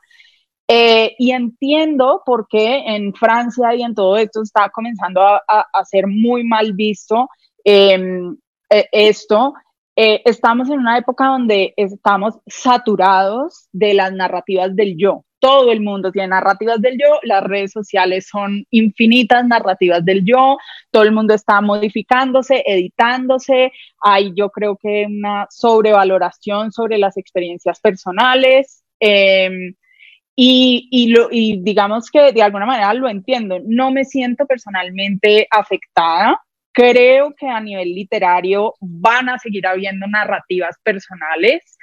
Eh, 0.67 1.15
y 1.17 1.32
entiendo 1.32 2.21
por 2.25 2.47
qué 2.49 2.84
en 2.88 3.13
Francia 3.13 3.73
y 3.73 3.84
en 3.84 3.95
todo 3.95 4.17
esto 4.17 4.41
está 4.41 4.69
comenzando 4.69 5.21
a, 5.21 5.41
a, 5.47 5.86
ser 5.86 6.07
muy 6.07 6.43
mal 6.43 6.73
visto 6.73 7.30
em, 7.63 8.36
eh, 8.69 8.89
esto. 8.91 9.53
Eh, 9.95 10.21
estamos 10.25 10.69
en 10.69 10.80
una 10.80 10.97
época 10.97 11.28
donde 11.28 11.73
estamos 11.78 12.38
saturados 12.45 13.69
de 13.71 13.93
las 13.93 14.11
narrativas 14.11 14.75
del 14.75 14.97
yo 14.97 15.23
todo 15.39 15.71
el 15.71 15.81
mundo 15.81 16.11
tiene 16.11 16.29
narrativas 16.29 16.81
del 16.81 16.97
yo, 16.97 17.19
las 17.23 17.43
redes 17.43 17.71
sociales 17.71 18.27
son 18.29 18.65
infinitas 18.71 19.45
narrativas 19.45 20.03
del 20.03 20.25
yo, 20.25 20.57
todo 20.91 21.03
el 21.03 21.11
mundo 21.11 21.33
está 21.33 21.61
modificándose, 21.61 22.63
editándose, 22.65 23.71
hay 24.01 24.31
yo 24.35 24.49
creo 24.49 24.77
que 24.77 25.05
una 25.07 25.47
sobrevaloración 25.49 26.71
sobre 26.71 26.97
las 26.97 27.17
experiencias 27.17 27.79
personales. 27.79 28.83
Em, 28.99 29.75
y, 30.35 30.88
y, 30.91 31.07
lo, 31.09 31.29
y 31.31 31.59
digamos 31.63 32.11
que 32.11 32.31
de 32.31 32.43
alguna 32.43 32.67
manera 32.67 32.93
lo 32.93 33.09
entiendo, 33.09 33.59
no 33.65 33.91
me 33.91 34.05
siento 34.05 34.45
personalmente 34.45 35.47
afectada, 35.49 36.39
creo 36.71 37.33
que 37.35 37.47
a 37.47 37.59
nivel 37.59 37.95
literario 37.95 38.75
van 38.79 39.29
a 39.29 39.39
seguir 39.39 39.65
habiendo 39.65 40.05
narrativas 40.05 40.77
personales 40.83 41.77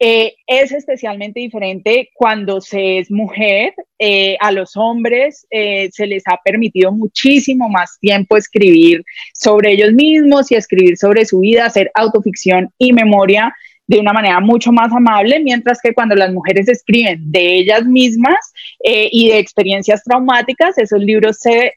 eh, 0.00 0.36
es 0.46 0.70
especialmente 0.70 1.40
diferente 1.40 2.10
cuando 2.14 2.60
se 2.60 2.98
es 2.98 3.10
mujer. 3.10 3.74
Eh, 3.98 4.36
a 4.40 4.52
los 4.52 4.76
hombres 4.76 5.46
eh, 5.50 5.90
se 5.92 6.06
les 6.06 6.22
ha 6.26 6.38
permitido 6.44 6.92
muchísimo 6.92 7.68
más 7.68 7.98
tiempo 7.98 8.36
escribir 8.36 9.02
sobre 9.34 9.72
ellos 9.72 9.92
mismos 9.92 10.52
y 10.52 10.54
escribir 10.54 10.96
sobre 10.96 11.24
su 11.24 11.40
vida, 11.40 11.66
hacer 11.66 11.90
autoficción 11.94 12.72
y 12.78 12.92
memoria 12.92 13.52
de 13.88 13.98
una 13.98 14.12
manera 14.12 14.38
mucho 14.38 14.70
más 14.70 14.92
amable, 14.92 15.40
mientras 15.40 15.80
que 15.82 15.94
cuando 15.94 16.14
las 16.14 16.30
mujeres 16.32 16.68
escriben 16.68 17.18
de 17.32 17.56
ellas 17.56 17.84
mismas 17.86 18.52
y 18.84 19.30
de 19.30 19.38
experiencias 19.38 20.04
traumáticas, 20.04 20.76
esos 20.76 21.00
libros 21.00 21.38
se 21.38 21.72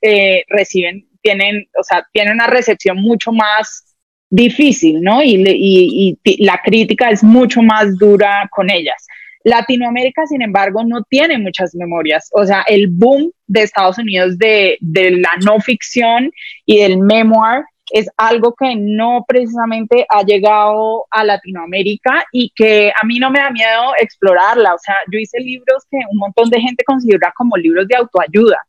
reciben, 0.49 1.07
tienen, 1.21 1.69
o 1.79 1.83
sea, 1.83 2.05
tienen 2.11 2.33
una 2.33 2.47
recepción 2.47 2.97
mucho 2.97 3.31
más 3.31 3.90
difícil, 4.31 5.01
¿no? 5.01 5.21
Y, 5.21 6.17
la 6.39 6.59
crítica 6.63 7.11
es 7.11 7.23
mucho 7.23 7.61
más 7.61 7.97
dura 7.97 8.49
con 8.49 8.71
ellas. 8.71 9.05
Latinoamérica, 9.43 10.25
sin 10.25 10.41
embargo, 10.41 10.83
no 10.83 11.03
tiene 11.03 11.37
muchas 11.37 11.75
memorias. 11.75 12.29
O 12.33 12.45
sea, 12.45 12.63
el 12.67 12.87
boom 12.87 13.31
de 13.47 13.63
Estados 13.63 13.97
Unidos 13.97 14.37
de, 14.37 14.77
la 14.81 15.31
no 15.45 15.59
ficción 15.59 16.31
y 16.65 16.79
del 16.79 16.97
memoir 16.99 17.63
es 17.93 18.07
algo 18.15 18.55
que 18.57 18.73
no 18.77 19.25
precisamente 19.27 20.05
ha 20.07 20.23
llegado 20.23 21.05
a 21.11 21.25
Latinoamérica 21.25 22.23
y 22.31 22.53
que 22.55 22.89
a 22.89 23.05
mí 23.05 23.19
no 23.19 23.29
me 23.31 23.39
da 23.39 23.49
miedo 23.49 23.93
explorarla. 23.99 24.73
O 24.73 24.77
sea, 24.77 24.95
yo 25.11 25.19
hice 25.19 25.39
libros 25.41 25.83
que 25.91 25.97
un 26.09 26.17
montón 26.17 26.49
de 26.49 26.61
gente 26.61 26.85
considera 26.85 27.33
como 27.35 27.57
libros 27.57 27.87
de 27.89 27.97
autoayuda. 27.97 28.59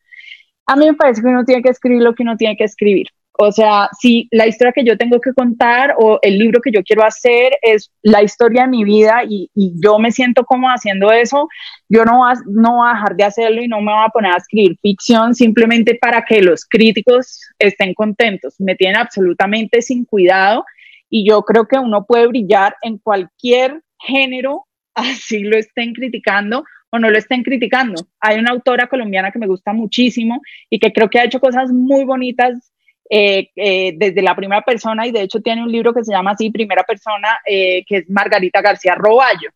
A 0.67 0.75
mí 0.75 0.87
me 0.87 0.95
parece 0.95 1.23
que 1.23 1.29
uno 1.29 1.45
tiene 1.45 1.63
que 1.63 1.69
escribir 1.69 2.03
lo 2.03 2.15
que 2.15 2.25
uno 2.25 2.37
tiene 2.37 2.57
que 2.57 2.65
escribir. 2.65 3.07
O 3.39 3.51
sea, 3.51 3.89
si 3.99 4.29
la 4.31 4.47
historia 4.47 4.73
que 4.73 4.85
yo 4.85 4.99
tengo 4.99 5.21
que 5.21 5.33
contar 5.33 5.95
o 5.99 6.19
el 6.23 6.39
libro 6.39 6.61
que 6.61 6.71
yo 6.71 6.83
quiero 6.83 7.03
hacer 7.03 7.53
es 7.63 7.91
la 8.03 8.23
historia 8.23 8.63
de 8.63 8.69
mi 8.69 8.85
vida 8.85 9.23
y, 9.27 9.51
yo 9.55 9.99
me 9.99 10.13
siento 10.13 10.45
como 10.45 10.69
haciendo 10.69 11.11
eso, 11.11 11.49
yo 11.89 12.05
no, 12.05 12.21
va, 12.21 12.35
no 12.47 12.77
voy 12.77 12.91
a 12.91 12.95
dejar 12.95 13.17
de 13.17 13.25
hacerlo 13.25 13.63
y 13.63 13.69
no 13.69 13.81
me 13.81 13.93
voy 13.93 14.05
a 14.05 14.11
poner 14.11 14.33
a 14.33 14.37
escribir 14.37 14.77
ficción 14.81 15.35
simplemente 15.35 15.95
para 15.95 16.25
que 16.25 16.43
los 16.43 16.67
críticos 16.67 17.41
estén 17.59 17.95
contentos. 17.95 18.57
Me 18.61 18.77
tienen 18.77 18.99
absolutamente 18.99 19.81
sin 19.81 20.05
cuidado 20.05 20.65
y 21.09 21.29
yo 21.29 21.43
creo 21.43 21.67
que 21.67 21.79
uno 21.79 22.05
puede 22.05 22.27
brillar 22.27 22.77
en 22.83 22.99
cualquier 22.99 23.81
género, 23.99 24.67
así 24.95 25.41
lo 25.41 25.57
estén 25.57 25.95
criticando 25.95 26.65
o 26.91 26.99
no 26.99 27.11
lo 27.11 27.17
estén 27.17 27.43
criticando. 27.43 28.03
Hay 28.21 28.39
una 28.39 28.51
autora 28.51 28.87
colombiana 28.87 29.31
que 29.31 29.39
me 29.39 29.47
gusta 29.47 29.73
muchísimo 29.73 30.43
y 30.69 30.79
que 30.79 30.93
creo 30.93 31.09
que 31.09 31.19
ha 31.19 31.25
hecho 31.25 31.41
cosas 31.41 31.73
muy 31.73 32.05
bonitas 32.05 32.73
eh, 33.11 33.51
eh, 33.57 33.95
desde 33.97 34.23
la 34.23 34.35
primera 34.35 34.63
persona 34.63 35.07
y 35.07 35.13
de 35.13 35.23
hecho 35.23 35.41
tiene 35.41 35.63
un 35.63 35.71
libro 35.71 35.93
que 35.93 36.05
se 36.05 36.13
llama 36.13 36.33
así, 36.33 36.51
Primera 36.51 36.83
Persona, 36.85 37.39
eh, 37.47 37.85
que 37.87 37.99
es 37.99 38.11
Margarita 38.11 38.61
García 38.61 38.95
Roballo. 38.95 39.51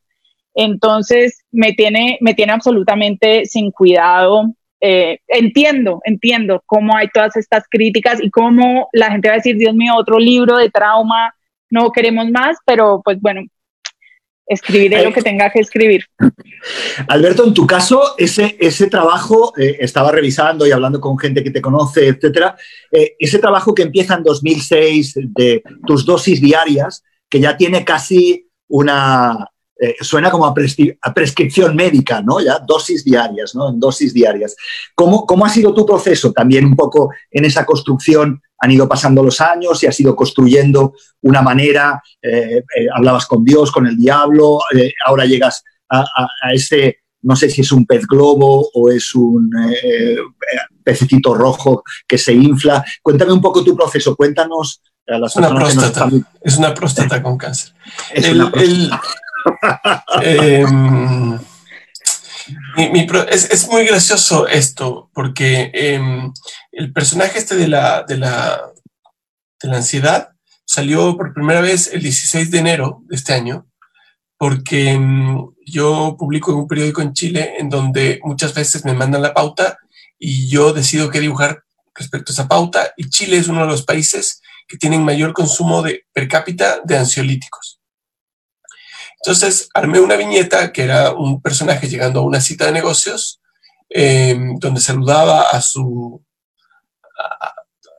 Entonces 0.55 1.45
me 1.51 1.73
tiene, 1.73 2.19
me 2.21 2.35
tiene 2.35 2.53
absolutamente 2.53 3.45
sin 3.47 3.71
cuidado. 3.71 4.55
entiendo, 4.81 6.01
entiendo 6.05 6.63
cómo 6.67 6.97
hay 6.97 7.09
todas 7.09 7.37
estas 7.37 7.65
críticas 7.69 8.23
y 8.23 8.31
cómo 8.31 8.89
la 8.93 9.11
gente 9.11 9.29
va 9.29 9.35
a 9.35 9.39
decir, 9.39 9.57
Dios 9.57 9.75
mío, 9.75 9.95
otro 9.97 10.19
libro 10.19 10.57
de 10.59 10.71
trauma, 10.71 11.35
no 11.71 11.91
queremos 11.91 12.29
más, 12.31 12.59
pero 12.65 13.01
pues 13.05 13.21
bueno, 13.21 13.43
escribiré 14.47 15.03
lo 15.03 15.13
que 15.13 15.23
tenga 15.23 15.51
que 15.51 15.61
escribir. 15.61 16.05
Alberto, 17.09 17.45
en 17.45 17.55
tu 17.55 17.67
caso, 17.67 18.15
ese, 18.17 18.57
ese 18.61 18.87
trabajo, 18.89 19.53
eh, 19.57 19.79
estaba 19.81 20.13
revisando 20.13 20.67
y 20.67 20.71
hablando 20.71 21.01
con 21.01 21.19
gente 21.19 21.43
que 21.43 21.51
te 21.51 21.61
conoce, 21.61 22.09
etcétera, 22.09 22.57
eh, 22.93 23.17
ese 23.19 23.39
trabajo 23.39 23.75
que 23.75 23.83
empieza 23.83 24.15
en 24.15 24.23
2006 24.23 25.15
de 25.35 25.63
tus 25.87 26.07
dosis 26.07 26.41
diarias, 26.41 27.03
que 27.29 27.41
ya 27.41 27.57
tiene 27.57 27.85
casi 27.85 28.49
una, 28.69 29.51
eh, 29.79 29.97
suena 30.01 30.31
como 30.31 30.47
a, 30.47 30.55
prescripción 31.15 31.75
médica, 31.75 32.23
¿no? 32.23 32.41
Ya 32.41 32.59
dosis 32.59 33.05
diarias, 33.05 33.55
¿no? 33.55 33.71
En 33.71 33.81
dosis 33.81 34.15
diarias. 34.15 34.57
¿Cómo, 34.95 35.27
¿Cómo 35.27 35.45
ha 35.45 35.51
sido 35.51 35.75
tu 35.75 35.85
proceso 35.85 36.33
también 36.33 36.65
un 36.65 36.77
poco 36.77 37.11
en 37.31 37.45
esa 37.45 37.67
construcción 37.67 38.41
han 38.59 38.71
ido 38.71 38.89
pasando 38.89 39.23
los 39.23 39.41
años 39.41 39.83
y 39.83 39.87
has 39.87 39.99
ido 40.01 40.15
construyendo 40.17 40.95
una 41.23 41.43
manera, 41.43 42.03
eh, 42.23 42.59
eh, 42.59 42.87
hablabas 42.95 43.27
con 43.27 43.45
Dios, 43.45 43.71
con 43.71 43.87
el 43.87 43.97
diablo, 43.97 44.61
eh, 44.75 44.93
ahora 45.07 45.25
llegas 45.25 45.63
a, 45.89 46.05
ese, 46.53 46.99
no 47.23 47.37
sé 47.37 47.49
si 47.49 47.61
es 47.61 47.71
un 47.71 47.87
pez 47.87 48.07
globo 48.07 48.69
o 48.75 48.91
es 48.91 49.15
un 49.15 49.51
pececito 50.83 51.33
rojo 51.35 51.85
que 52.07 52.19
se 52.19 52.33
infla. 52.33 52.85
Cuéntame 53.03 53.33
un 53.33 53.41
poco 53.41 53.63
tu 53.63 53.77
proceso, 53.77 54.17
cuéntanos 54.17 54.83
a 55.07 55.19
las 55.19 55.37
una 55.37 55.55
próstata, 55.55 56.09
Es 56.43 56.57
una 56.57 56.75
próstata 56.75 57.23
con 57.23 57.39
cáncer. 57.39 57.73
Es 58.13 58.29
una 58.31 58.51
próstata. 58.51 59.03
Em, 62.77 63.07
es, 63.31 63.69
muy 63.69 63.87
gracioso 63.87 64.47
esto, 64.47 65.11
porque 65.15 65.71
em, 65.75 66.33
el 66.73 66.93
personaje 66.93 67.39
este 67.39 67.57
de 67.57 67.69
la, 67.69 68.05
de, 68.05 68.19
la, 68.19 68.73
de 69.63 69.69
la 69.69 69.77
ansiedad 69.77 70.31
salió 70.65 71.17
por 71.17 71.35
primera 71.35 71.61
vez 71.61 71.93
el 71.93 72.03
16 72.03 72.51
de 72.51 72.59
enero 72.59 73.03
de 73.07 73.17
este 73.17 73.33
año, 73.33 73.67
porque 74.39 74.91
em, 74.91 75.47
yo 75.65 76.17
publico 76.19 76.53
en 76.53 76.59
un 76.59 76.69
periódico 76.69 77.03
en 77.03 77.15
Chile 77.15 77.55
en 77.59 77.69
donde 77.69 78.21
muchas 78.25 78.55
veces 78.55 78.85
me 78.85 78.95
mandan 78.95 79.23
la 79.23 79.35
pauta 79.35 79.79
y 80.19 80.49
yo 80.49 80.73
decido 80.73 81.11
qué 81.11 81.21
dibujar 81.21 81.65
respecto 81.95 82.31
a 82.31 82.35
esa 82.35 82.49
pauta, 82.49 82.93
y 82.97 83.09
Chile 83.09 83.39
es 83.39 83.49
uno 83.49 83.63
de 83.63 83.69
los 83.69 83.83
países 83.83 84.43
que 84.69 84.77
tienen 84.77 85.05
mayor 85.05 85.33
consumo 85.33 85.83
de 85.83 86.05
per 86.13 86.29
cápita 86.29 86.81
de 86.85 86.99
ansiolíticos. 86.99 87.66
Entonces 89.27 89.68
armé 89.74 89.99
una 89.99 90.14
viñeta 90.14 90.70
que 90.70 90.85
era 90.85 91.11
un 91.11 91.43
personaje 91.43 91.89
llegando 91.89 92.20
a 92.20 92.22
una 92.22 92.41
cita 92.41 92.66
de 92.66 92.70
negocios, 92.70 93.41
em, 93.89 94.57
donde 94.61 94.81
saludaba 94.81 95.51
a 95.51 95.61
su 95.61 96.22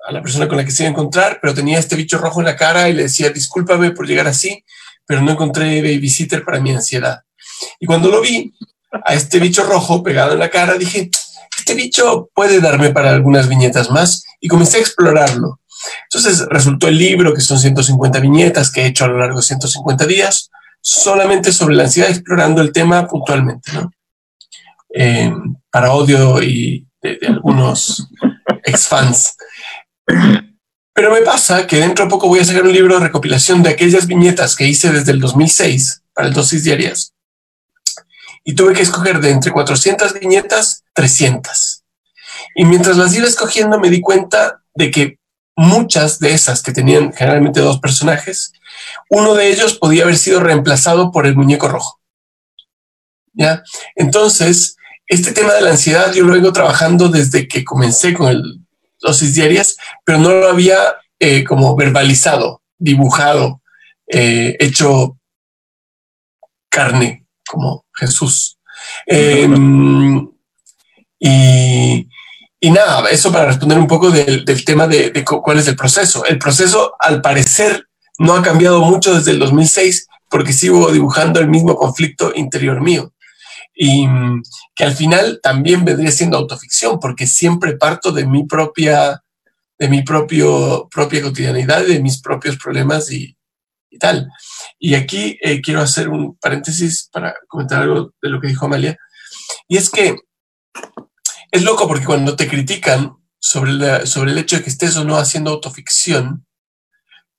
a, 0.08 0.12
la 0.14 0.22
persona 0.22 0.48
con 0.48 0.56
la 0.56 0.64
que 0.64 0.72
se 0.72 0.84
iba 0.84 0.88
a 0.88 0.92
encontrar, 0.92 1.40
pero 1.42 1.54
tenía 1.54 1.80
este 1.80 1.98
bicho 1.98 2.18
rojo 2.18 2.40
en 2.40 2.46
la 2.46 2.56
cara 2.56 2.88
y 2.88 2.94
le 2.94 3.04
decía, 3.04 3.30
discúlpame 3.30 3.92
por 3.92 4.08
llegar 4.08 4.26
así, 4.26 4.64
pero 5.06 5.22
no 5.22 5.34
encontré 5.34 5.82
babysitter 5.82 6.46
para 6.46 6.62
mi 6.62 6.72
ansiedad. 6.72 7.24
Y 7.78 7.86
cuando 7.86 8.08
lo 8.08 8.22
vi, 8.22 8.54
a 9.04 9.14
este 9.14 9.40
bicho 9.40 9.64
rojo 9.64 10.02
pegado 10.02 10.32
en 10.32 10.40
la 10.40 10.50
cara, 10.50 10.76
dije, 10.76 11.12
este 11.58 11.74
bicho 11.74 12.30
puede 12.34 12.62
darme 12.62 12.92
para 12.92 13.12
algunas 13.12 13.50
viñetas 13.50 13.92
más 13.92 14.24
y 14.40 14.48
comencé 14.48 14.78
a 14.78 14.80
explorarlo. 14.80 15.60
Entonces 16.04 16.46
resultó 16.50 16.88
el 16.88 16.98
libro, 16.98 17.34
que 17.34 17.42
son 17.42 17.60
150 17.60 18.18
viñetas 18.22 18.72
que 18.72 18.84
he 18.84 18.86
hecho 18.86 19.04
a 19.04 19.10
lo 19.10 19.18
largo 19.18 19.40
de 19.40 19.44
150 19.44 20.06
días, 20.06 20.52
solamente 20.88 21.52
sobre 21.52 21.76
la 21.76 21.84
ansiedad, 21.84 22.10
explorando 22.10 22.62
el 22.62 22.72
tema 22.72 23.08
puntualmente, 23.08 23.74
¿no? 23.74 23.92
Eh, 24.94 25.34
para 25.70 25.92
odio 25.92 26.42
y 26.42 26.88
de, 27.02 27.20
algunos 27.28 28.08
ex 28.64 28.88
fans. 28.88 29.36
Pero 30.94 31.12
me 31.12 31.22
pasa 31.24 31.68
que 31.68 31.76
dentro 31.76 32.06
de 32.06 32.10
poco 32.10 32.30
voy 32.30 32.40
a 32.40 32.46
sacar 32.46 32.64
un 32.64 32.72
libro 32.72 32.98
de 32.98 33.06
recopilación 33.06 33.62
de 33.64 33.72
aquellas 33.72 34.08
viñetas 34.08 34.56
que 34.56 34.66
hice 34.66 34.90
desde 34.90 35.12
el 35.12 35.20
2006 35.20 36.04
para 36.14 36.30
el 36.30 36.34
dosis 36.34 36.64
diarias. 36.64 37.14
Y 38.46 38.56
tuve 38.56 38.74
que 38.74 38.82
escoger 38.82 39.20
de 39.20 39.32
entre 39.32 39.52
400 39.52 40.18
viñetas, 40.22 40.86
300. 40.94 41.84
Y 42.56 42.64
mientras 42.64 42.96
las 42.96 43.14
iba 43.14 43.28
escogiendo 43.28 43.78
me 43.78 43.90
di 43.90 44.00
cuenta 44.00 44.64
de 44.74 44.90
que 44.90 45.20
muchas 45.58 46.20
de 46.20 46.32
esas 46.32 46.64
que 46.64 46.72
tenían 46.72 47.12
generalmente 47.12 47.60
dos 47.60 47.80
personajes, 47.82 48.54
uno 49.10 49.34
de 49.34 49.50
ellos 49.50 49.78
podía 49.78 50.04
haber 50.04 50.18
sido 50.18 50.40
reemplazado 50.40 51.12
por 51.12 51.26
el 51.26 51.36
muñeco 51.36 51.68
rojo. 51.68 52.00
¿Ya? 53.34 53.64
Entonces, 53.96 54.78
este 55.08 55.32
tema 55.32 55.54
de 55.54 55.62
la 55.62 55.72
ansiedad 55.72 56.12
yo 56.14 56.24
lo 56.26 56.34
vengo 56.34 56.52
trabajando 56.52 57.08
desde 57.08 57.48
que 57.48 57.64
comencé 57.64 58.14
con 58.14 58.28
el 58.28 58.62
dosis 59.00 59.36
diarias, 59.36 59.78
pero 60.04 60.18
no 60.18 60.32
lo 60.32 60.50
había 60.50 60.78
eh, 61.20 61.44
como 61.44 61.76
verbalizado, 61.76 62.62
dibujado, 62.78 63.62
eh, 64.08 64.56
hecho 64.60 65.18
carne, 66.70 67.26
como 67.48 67.86
Jesús. 67.94 68.60
Em, 69.06 70.30
y, 71.20 72.08
nada, 72.70 73.10
eso 73.10 73.32
para 73.32 73.46
responder 73.46 73.78
un 73.78 73.88
poco 73.88 74.12
del, 74.12 74.46
tema 74.66 74.88
de, 74.88 75.10
de, 75.12 75.24
cuál 75.24 75.58
es 75.58 75.68
el 75.68 75.76
proceso. 75.76 76.26
El 76.26 76.38
proceso, 76.38 76.94
al 77.00 77.22
parecer, 77.22 77.87
no 78.20 78.34
ha 78.34 78.42
cambiado 78.42 78.82
mucho 78.82 79.16
desde 79.16 79.32
el 79.32 79.40
2006 79.40 80.08
porque 80.30 80.54
sigo 80.54 80.92
dibujando 80.92 81.40
el 81.40 81.48
mismo 81.48 81.76
conflicto 81.76 82.34
interior 82.36 82.82
mío 82.82 83.14
y 83.78 84.08
mm, 84.08 84.42
que 84.76 84.84
al 84.84 84.94
final 84.94 85.40
también 85.42 85.86
vendría 85.86 86.12
siendo 86.12 86.38
autoficción, 86.38 87.00
porque 87.00 87.28
siempre 87.28 87.78
parto 87.78 88.12
de 88.12 88.26
mi 88.26 88.46
propia, 88.46 89.24
de 89.78 89.88
mi 89.88 90.02
propio, 90.02 90.90
propia 90.90 91.22
cotidianidad, 91.22 91.86
de 91.86 92.02
mis 92.02 92.20
propios 92.20 92.58
problemas 92.58 93.12
y, 93.12 93.36
tal. 94.00 94.30
Y 94.78 94.94
aquí 94.94 95.40
eh, 95.42 95.60
quiero 95.62 95.82
hacer 95.82 96.10
un 96.10 96.38
paréntesis 96.38 97.10
para 97.12 97.36
comentar 97.48 97.82
algo 97.82 98.14
de 98.22 98.30
lo 98.30 98.40
que 98.40 98.48
dijo 98.48 98.66
Amalia, 98.66 98.98
y 99.68 99.78
es 99.78 99.90
que 99.90 100.16
es 101.52 101.64
loco 101.64 101.88
porque 101.88 102.06
cuando 102.06 102.36
te 102.36 102.48
critican 102.48 103.16
sobre, 103.40 104.06
sobre 104.06 104.32
el 104.32 104.38
hecho 104.38 104.58
de 104.58 104.64
que 104.64 104.70
estés 104.70 104.98
o 104.98 105.04
no 105.04 105.18
haciendo 105.18 105.52
autoficción, 105.52 106.47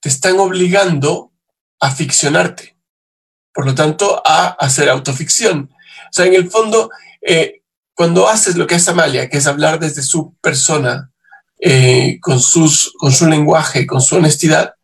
te 0.01 0.09
están 0.09 0.39
obligando 0.39 1.33
a 1.81 1.91
ficcionarte, 1.91 2.77
por 3.53 3.67
lo 3.67 3.75
tanto, 3.75 4.23
a 4.25 4.49
hacer 4.49 4.89
autoficción. 4.89 5.71
O 5.73 6.13
sea, 6.13 6.27
en 6.27 6.35
el 6.35 6.51
fondo, 6.51 6.91
eh, 7.21 7.63
cuando 7.95 8.29
haces 8.29 8.57
lo 8.57 8.67
que 8.67 8.77
hace 8.77 8.91
Amalia, 8.91 9.29
que 9.29 9.39
es 9.39 9.47
hablar 9.47 9.79
desde 9.79 10.03
su 10.03 10.35
persona, 10.41 11.11
eh, 11.61 12.19
con, 12.21 12.39
sus, 12.39 12.93
con 12.97 13.11
su 13.11 13.27
lenguaje, 13.27 13.87
con 13.87 14.01
su 14.01 14.17
honestidad, 14.17 14.75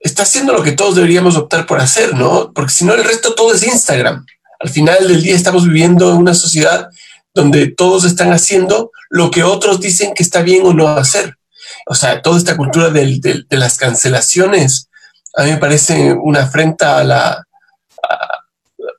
está 0.00 0.24
haciendo 0.24 0.52
lo 0.52 0.62
que 0.62 0.72
todos 0.72 0.96
deberíamos 0.96 1.36
optar 1.36 1.66
por 1.66 1.80
hacer, 1.80 2.14
¿no? 2.14 2.52
Porque 2.52 2.72
si 2.72 2.84
no, 2.84 2.94
el 2.94 3.04
resto 3.04 3.34
todo 3.34 3.54
es 3.54 3.62
Instagram. 3.62 4.26
Al 4.58 4.70
final 4.70 5.06
del 5.06 5.22
día 5.22 5.36
estamos 5.36 5.64
viviendo 5.64 6.10
en 6.10 6.16
una 6.16 6.34
sociedad 6.34 6.88
donde 7.32 7.68
todos 7.68 8.04
están 8.04 8.32
haciendo 8.32 8.90
lo 9.08 9.30
que 9.30 9.44
otros 9.44 9.80
dicen 9.80 10.14
que 10.14 10.22
está 10.22 10.42
bien 10.42 10.66
o 10.66 10.74
no 10.74 10.88
hacer. 10.88 11.36
O 11.86 11.94
sea, 11.94 12.22
toda 12.22 12.38
esta 12.38 12.56
cultura 12.56 12.90
de 12.90 13.44
las 13.50 13.76
cancelaciones 13.76 14.90
a 15.34 15.44
mí 15.44 15.50
me 15.50 15.58
parece 15.58 16.12
una 16.12 16.42
afrenta 16.42 16.98
a 16.98 17.04
la, 17.04 17.44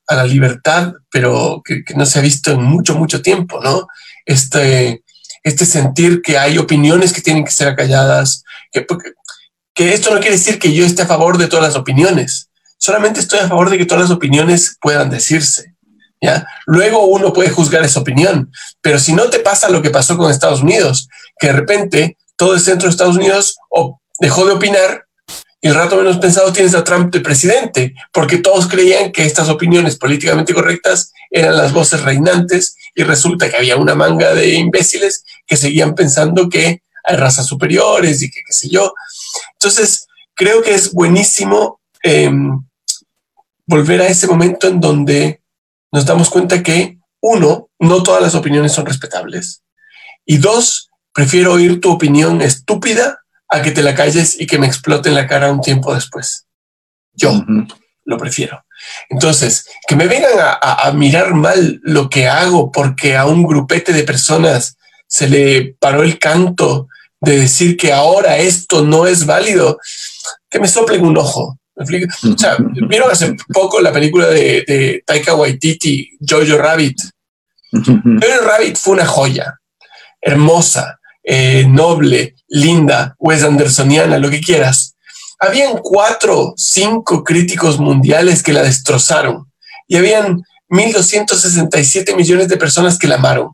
a 0.07 0.15
la 0.15 0.23
libertad, 0.25 0.93
pero 1.11 1.61
que, 1.63 1.83
no 1.95 2.05
se 2.05 2.19
ha 2.19 2.21
visto 2.21 2.51
en 2.51 2.63
mucho, 2.63 2.95
mucho 2.95 3.21
tiempo, 3.21 3.59
¿no? 3.61 3.87
Este, 4.25 5.03
este 5.43 5.65
sentir 5.65 6.21
que 6.21 6.37
hay 6.37 6.57
opiniones 6.57 7.13
que 7.13 7.21
tienen 7.21 7.43
que 7.43 7.51
ser 7.51 7.67
acalladas, 7.67 8.43
que, 8.71 8.85
que 9.73 9.93
esto 9.93 10.13
no 10.13 10.19
quiere 10.19 10.37
decir 10.37 10.59
que 10.59 10.73
yo 10.73 10.85
esté 10.85 11.01
a 11.01 11.07
favor 11.07 11.37
de 11.37 11.47
todas 11.47 11.65
las 11.65 11.75
opiniones, 11.75 12.49
solamente 12.77 13.19
estoy 13.19 13.39
a 13.39 13.47
favor 13.47 13.69
de 13.69 13.77
que 13.77 13.85
todas 13.85 14.03
las 14.03 14.11
opiniones 14.11 14.77
puedan 14.81 15.09
decirse. 15.09 15.75
¿Ya? 16.23 16.45
Luego 16.67 17.07
uno 17.07 17.33
puede 17.33 17.49
juzgar 17.49 17.83
esa 17.83 17.99
opinión, 17.99 18.51
pero 18.79 18.99
si 18.99 19.11
no 19.11 19.31
te 19.31 19.39
pasa 19.39 19.69
lo 19.69 19.81
que 19.81 19.89
pasó 19.89 20.17
con 20.17 20.29
Estados 20.29 20.61
Unidos, 20.61 21.09
que 21.39 21.47
de 21.47 21.53
repente 21.53 22.17
todo 22.41 22.55
el 22.55 22.59
centro 22.59 22.87
de 22.87 22.89
Estados 22.89 23.17
Unidos 23.17 23.59
dejó 24.19 24.47
de 24.47 24.53
opinar 24.53 25.05
y 25.61 25.69
rato 25.69 25.95
menos 25.95 26.17
pensado 26.17 26.51
tienes 26.51 26.73
a 26.73 26.83
Trump 26.83 27.13
de 27.13 27.19
presidente, 27.19 27.93
porque 28.11 28.39
todos 28.39 28.67
creían 28.67 29.11
que 29.11 29.25
estas 29.25 29.47
opiniones 29.47 29.95
políticamente 29.95 30.51
correctas 30.51 31.13
eran 31.29 31.55
las 31.55 31.71
voces 31.71 32.01
reinantes 32.01 32.77
y 32.95 33.03
resulta 33.03 33.47
que 33.47 33.57
había 33.57 33.77
una 33.77 33.93
manga 33.93 34.33
de 34.33 34.55
imbéciles 34.55 35.23
que 35.45 35.55
seguían 35.55 35.93
pensando 35.93 36.49
que 36.49 36.81
hay 37.03 37.15
razas 37.15 37.45
superiores 37.45 38.23
y 38.23 38.31
que 38.31 38.41
qué 38.43 38.53
sé 38.53 38.69
yo. 38.69 38.91
Entonces, 39.53 40.07
creo 40.33 40.63
que 40.63 40.73
es 40.73 40.93
buenísimo 40.93 41.79
em, 42.01 42.59
volver 43.67 44.01
a 44.01 44.07
ese 44.07 44.25
momento 44.25 44.67
en 44.67 44.79
donde 44.79 45.43
nos 45.91 46.07
damos 46.07 46.31
cuenta 46.31 46.63
que, 46.63 46.97
uno, 47.19 47.69
no 47.77 48.01
todas 48.01 48.23
las 48.23 48.33
opiniones 48.33 48.71
son 48.71 48.87
respetables. 48.87 49.61
Y 50.25 50.37
dos, 50.37 50.90
prefiero 51.13 51.53
oír 51.53 51.81
tu 51.81 51.91
opinión 51.91 52.41
estúpida 52.41 53.19
a 53.49 53.61
que 53.61 53.71
te 53.71 53.83
la 53.83 53.95
calles 53.95 54.39
y 54.39 54.47
que 54.47 54.57
me 54.57 54.67
explote 54.67 55.09
en 55.09 55.15
la 55.15 55.27
cara 55.27 55.51
un 55.51 55.61
tiempo 55.61 55.93
después. 55.93 56.47
Yo 57.13 57.43
lo 58.05 58.17
prefiero. 58.17 58.63
Entonces, 59.09 59.67
que 59.87 59.95
me 59.95 60.07
vengan 60.07 60.31
a, 60.37 60.91
mirar 60.93 61.33
mal 61.33 61.79
lo 61.83 62.09
que 62.09 62.27
hago 62.27 62.71
porque 62.71 63.15
a 63.15 63.25
un 63.25 63.43
grupete 63.43 63.93
de 63.93 64.03
personas 64.03 64.77
se 65.07 65.29
le 65.29 65.75
paró 65.79 66.03
el 66.03 66.17
canto 66.17 66.87
de 67.19 67.39
decir 67.39 67.77
que 67.77 67.93
ahora 67.93 68.37
esto 68.37 68.83
no 68.83 69.05
es 69.05 69.25
válido, 69.25 69.77
que 70.49 70.59
me 70.59 70.67
soplen 70.67 71.05
un 71.05 71.17
ojo. 71.17 71.59
O 71.75 72.37
sea, 72.37 72.57
vieron 72.87 73.11
hace 73.11 73.35
poco 73.53 73.81
la 73.81 73.91
película 73.91 74.27
de, 74.27 74.63
de 74.67 75.03
Taika 75.05 75.35
Waititi, 75.35 76.17
Jojo 76.27 76.57
Rabbit. 76.57 76.97
Jojo 77.71 78.45
Rabbit 78.45 78.77
fue 78.77 78.93
una 78.93 79.05
joya, 79.05 79.59
hermosa, 80.21 80.99
eh, 81.23 81.65
noble, 81.67 82.35
linda, 82.47 83.15
Wes 83.19 83.43
Andersoniana, 83.43 84.17
lo 84.17 84.29
que 84.29 84.41
quieras. 84.41 84.95
Habían 85.39 85.77
cuatro, 85.81 86.53
cinco 86.55 87.23
críticos 87.23 87.79
mundiales 87.79 88.43
que 88.43 88.53
la 88.53 88.63
destrozaron 88.63 89.51
y 89.87 89.97
habían 89.97 90.41
1.267 90.69 92.15
millones 92.15 92.47
de 92.47 92.57
personas 92.57 92.97
que 92.97 93.07
la 93.07 93.15
amaron. 93.15 93.49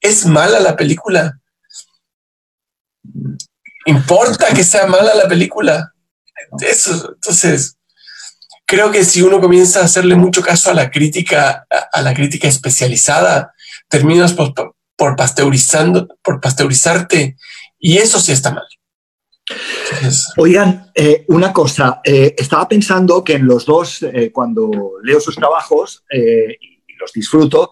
¿Es 0.00 0.26
mala 0.26 0.60
la 0.60 0.76
película? 0.76 1.38
¿Importa 3.86 4.52
que 4.54 4.62
sea 4.64 4.86
mala 4.86 5.14
la 5.14 5.28
película? 5.28 5.92
Eso, 6.60 7.12
entonces, 7.14 7.76
creo 8.66 8.90
que 8.90 9.04
si 9.04 9.22
uno 9.22 9.40
comienza 9.40 9.80
a 9.80 9.84
hacerle 9.84 10.14
mucho 10.14 10.42
caso 10.42 10.70
a 10.70 10.74
la 10.74 10.90
crítica, 10.90 11.66
a, 11.92 12.02
la 12.02 12.14
crítica 12.14 12.48
especializada, 12.48 13.52
terminas 13.88 14.32
por, 14.96 15.16
pasteurizando, 15.16 16.08
por 16.22 16.40
pasteurizarte, 16.40 17.36
y 17.78 17.98
eso 17.98 18.18
sí 18.20 18.32
está 18.32 18.52
mal. 18.52 18.66
Oigan, 20.38 20.90
eh, 20.94 21.24
una 21.28 21.52
cosa, 21.52 22.00
eh, 22.02 22.34
estaba 22.38 22.66
pensando 22.66 23.22
que 23.22 23.34
en 23.34 23.46
los 23.46 23.66
dos, 23.66 24.02
eh, 24.02 24.30
cuando 24.32 24.92
leo 25.02 25.20
sus 25.20 25.36
trabajos 25.36 26.02
y 26.10 26.96
los 26.98 27.12
disfruto, 27.12 27.70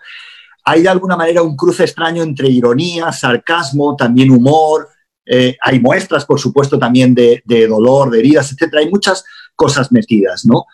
hay 0.64 0.82
de 0.82 0.88
alguna 0.90 1.16
manera 1.16 1.42
un 1.42 1.56
cruce 1.56 1.84
extraño 1.84 2.22
entre 2.22 2.48
ironía, 2.48 3.10
sarcasmo, 3.10 3.96
también 3.96 4.30
humor, 4.30 4.88
hay 5.24 5.80
muestras, 5.80 6.26
por 6.26 6.38
supuesto, 6.38 6.78
también 6.78 7.14
de, 7.14 7.42
de, 7.46 7.66
dolor, 7.66 8.10
de 8.10 8.18
heridas, 8.18 8.52
etc. 8.52 8.74
Hay 8.78 8.90
muchas 8.90 9.24
cosas 9.56 9.90
metidas, 9.90 10.44
¿no? 10.44 10.66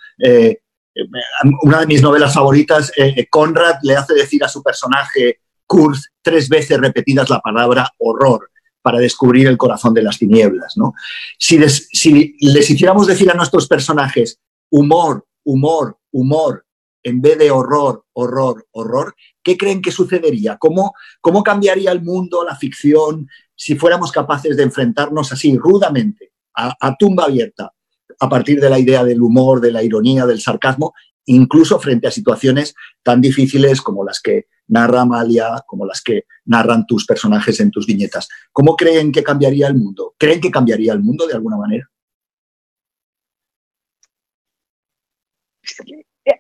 una 1.63 1.81
de 1.81 1.87
mis 1.87 2.03
novelas 2.03 2.35
favoritas, 2.35 2.91
Conrad 3.31 3.77
le 3.83 3.95
hace 3.95 4.15
decir 4.15 4.43
a 4.43 4.49
su 4.49 4.63
personaje, 4.63 5.41
Kurz, 5.69 6.09
tres 6.21 6.49
veces 6.49 6.81
repetidas 6.81 7.31
la 7.31 7.41
palabra 7.41 7.93
horror 7.99 8.51
para 8.83 8.99
descubrir 8.99 9.47
el 9.47 9.57
corazón 9.57 9.95
de 9.95 10.03
las 10.03 10.19
tinieblas. 10.19 10.77
¿no? 10.77 10.95
Si, 11.39 11.59
les, 11.59 11.89
si 11.93 12.35
les 12.41 12.69
hiciéramos 12.69 13.07
decir 13.07 13.31
a 13.31 13.35
nuestros 13.35 13.69
personajes 13.69 14.41
humor, 14.71 15.27
humor, 15.45 15.99
humor, 16.11 16.65
en 17.03 17.21
vez 17.21 17.39
de 17.39 17.51
horror, 17.51 18.05
horror, 18.15 18.67
horror, 18.73 19.15
¿qué 19.43 19.57
creen 19.57 19.81
que 19.81 19.93
sucedería? 19.93 20.57
¿Cómo, 20.59 20.95
cómo 21.21 21.43
cambiaría 21.43 21.93
el 21.93 22.03
mundo, 22.03 22.45
la 22.45 22.57
ficción, 22.57 23.29
si 23.55 23.77
fuéramos 23.77 24.13
capaces 24.13 24.57
de 24.57 24.63
enfrentarnos 24.63 25.33
así 25.33 25.57
rudamente, 25.57 26.33
a, 26.55 26.97
tumba 26.97 27.25
abierta, 27.25 27.73
a 28.19 28.29
partir 28.29 28.61
de 28.61 28.69
la 28.69 28.79
idea 28.79 29.05
del 29.05 29.23
humor, 29.23 29.61
de 29.61 29.71
la 29.71 29.83
ironía, 29.83 30.27
del 30.27 30.41
sarcasmo, 30.41 30.93
incluso 31.29 31.79
frente 31.79 32.09
a 32.09 32.11
situaciones 32.11 32.75
tan 33.03 33.21
difíciles 33.21 33.81
como 33.81 34.05
las 34.05 34.21
que 34.21 34.47
narra 34.69 35.03
Amalia, 35.03 35.65
como 35.67 35.87
las 35.87 36.03
que 36.03 36.25
narran 36.45 36.87
tus 36.87 37.07
personajes 37.07 37.61
en 37.61 37.71
tus 37.71 37.87
viñetas. 37.87 38.29
¿Cómo 38.53 38.77
creen 38.77 39.13
que 39.13 39.23
cambiaría 39.23 39.69
el 39.69 39.75
mundo? 39.75 40.15
¿Creen 40.19 40.41
que 40.41 40.51
cambiaría 40.51 40.93
el 40.93 41.01
mundo 41.01 41.27
de 41.27 41.35
alguna 41.35 41.57
manera? 41.57 41.89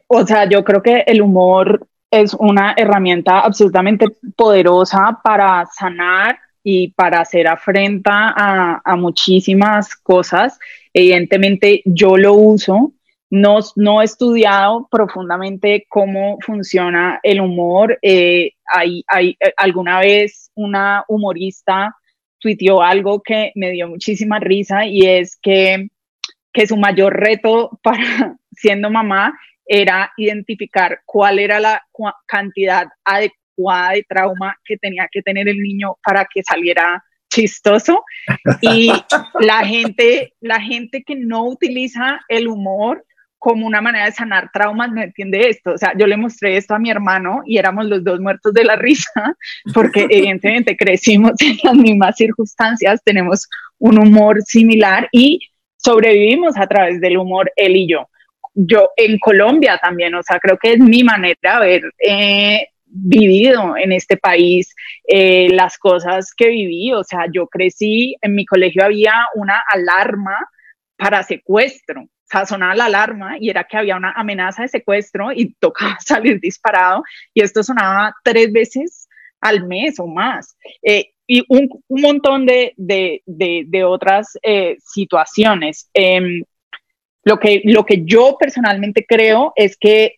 O 0.07 0.27
sea, 0.27 0.49
yo 0.49 0.65
creo 0.65 0.83
que 0.83 1.05
el 1.07 1.23
humor 1.23 1.87
es 2.11 2.35
una 2.35 2.75
herramienta 2.77 3.41
absolutamente 3.41 4.07
poderosa 4.37 5.21
para 5.23 5.67
sanar 5.67 6.39
y 6.63 6.89
para 6.93 7.21
hacer 7.21 7.47
afrenta 7.47 8.35
a, 8.37 8.81
a 8.85 8.97
muchísimas 8.97 9.95
cosas. 9.97 10.59
Evidentemente 10.93 11.83
yo 11.85 12.17
lo 12.17 12.35
uso, 12.35 12.93
no, 13.31 13.59
no 13.77 14.01
he 14.01 14.05
estudiado 14.05 14.89
profundamente 14.91 15.87
cómo 15.89 16.39
funciona 16.41 17.21
el 17.23 17.41
humor. 17.41 17.99
Eh, 18.03 18.53
hay, 18.67 19.05
hay, 19.07 19.37
eh, 19.41 19.53
alguna 19.57 20.01
vez 20.01 20.51
una 20.55 21.05
humorista 21.09 21.95
tuiteó 22.39 22.83
algo 22.83 23.23
que 23.23 23.53
me 23.55 23.71
dio 23.71 23.89
muchísima 23.89 24.39
risa 24.39 24.87
y 24.87 25.07
es 25.07 25.37
que, 25.41 25.89
que 26.53 26.67
su 26.67 26.77
mayor 26.77 27.15
reto 27.15 27.79
para 27.83 28.37
siendo 28.53 28.91
mamá 28.91 29.39
era 29.67 30.13
identificar 30.17 31.01
cuál 31.05 31.39
era 31.39 31.61
la 31.61 31.83
cantidad 32.27 32.87
adecuada 33.05 33.93
de 33.93 34.05
trauma 34.09 34.57
que 34.65 34.79
tenía 34.79 35.07
que 35.13 35.21
tener 35.23 35.49
el 35.49 35.59
niño 35.59 35.97
para 36.03 36.25
que 36.25 36.43
saliera 36.43 37.05
chistoso 37.31 38.03
y 38.63 38.91
la 39.41 39.67
gente 39.67 40.33
la 40.41 40.61
gente 40.61 41.03
que 41.05 41.17
no 41.17 41.45
utiliza 41.45 42.21
el 42.29 42.49
humor 42.49 43.05
como 43.39 43.67
una 43.67 43.81
manera 43.81 44.07
de 44.07 44.13
sanar 44.13 44.51
traumas, 44.53 44.91
no 44.93 45.01
entiende 45.01 45.49
esto. 45.49 45.73
O 45.73 45.79
sea, 45.79 45.93
yo 45.97 46.07
le 46.07 46.17
mostré 46.17 46.57
esto 46.57 46.75
a 46.75 46.79
mi 46.79 46.91
hermano 46.91 47.43
y 47.47 47.59
éramos 47.59 47.87
los 47.87 48.03
dos 48.03 48.21
muertos 48.21 48.53
de 48.53 48.65
la 48.65 48.77
risa, 48.77 49.11
porque 49.75 50.07
evidentemente 50.11 50.77
crecimos 50.77 51.33
en 51.41 51.57
las 51.63 51.75
mismas 51.75 52.17
circunstancias, 52.17 53.01
tenemos 53.05 53.49
un 53.79 53.99
humor 53.99 54.43
similar 54.43 55.09
y 55.13 55.41
sobrevivimos 55.77 56.57
a 56.57 56.67
través 56.67 57.01
del 57.01 57.17
humor 57.17 57.51
él 57.57 57.77
y 57.77 57.89
yo. 57.89 58.09
Yo 58.55 58.91
en 58.97 59.19
Colombia 59.21 59.79
también, 59.81 60.15
o 60.17 60.23
sea, 60.23 60.41
creo 60.41 60.59
que 60.59 60.73
es 60.73 60.79
mi 60.81 61.05
manera 61.05 61.37
de 61.43 61.49
haber 61.49 61.83
eh, 62.05 62.67
vivido 62.87 63.77
en 63.77 63.93
este 63.93 64.17
país 64.17 64.75
eh, 65.07 65.49
las 65.51 65.79
cosas 65.79 66.35
que 66.37 66.49
viví. 66.49 66.93
O 66.93 67.05
sea, 67.05 67.27
yo 67.33 67.47
crecí, 67.47 68.17
en 68.21 68.35
mi 68.35 68.45
colegio 68.45 68.85
había 68.85 69.15
una 69.37 69.63
alarma 69.73 70.37
para 70.97 71.23
secuestro 71.23 72.09
sonaba 72.47 72.75
la 72.75 72.87
alarma 72.87 73.37
y 73.39 73.51
era 73.51 73.65
que 73.65 73.77
había 73.77 73.97
una 73.97 74.13
amenaza 74.13 74.63
de 74.63 74.69
secuestro 74.69 75.33
y 75.33 75.55
tocaba 75.61 75.97
salir 76.01 76.41
disparado 76.41 77.03
y 77.35 77.43
esto 77.43 77.63
sonaba 77.63 78.15
tres 78.23 78.53
veces 78.53 79.09
al 79.41 79.67
mes 79.67 79.99
o 79.99 80.07
más. 80.07 80.57
Eh, 80.83 81.13
y 81.27 81.45
un, 81.49 81.69
un, 81.89 82.01
montón 82.01 82.47
de, 82.47 82.73
de, 82.77 83.23
de, 83.27 83.85
otras 83.85 84.39
eh, 84.43 84.77
situaciones. 84.81 85.91
Em, 85.93 86.43
lo, 87.23 87.39
que, 87.39 87.61
lo 87.65 87.85
que 87.85 88.03
yo 88.05 88.37
personalmente 88.41 89.05
creo 89.07 89.53
es 89.55 89.77
que 89.77 90.17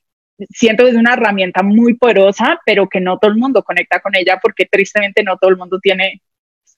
siento 0.51 0.85
que 0.85 0.91
es 0.91 0.97
una 0.97 1.15
herramienta 1.15 1.63
muy 1.63 1.95
poderosa, 1.95 2.61
pero 2.65 2.89
que 2.89 3.01
no 3.01 3.19
todo 3.19 3.31
el 3.31 3.39
mundo 3.39 3.65
conecta 3.65 4.01
con 4.01 4.17
ella 4.17 4.39
porque 4.41 4.67
tristemente 4.67 5.25
no 5.25 5.37
todo 5.37 5.51
el 5.51 5.57
mundo 5.57 5.79
tiene 5.81 6.23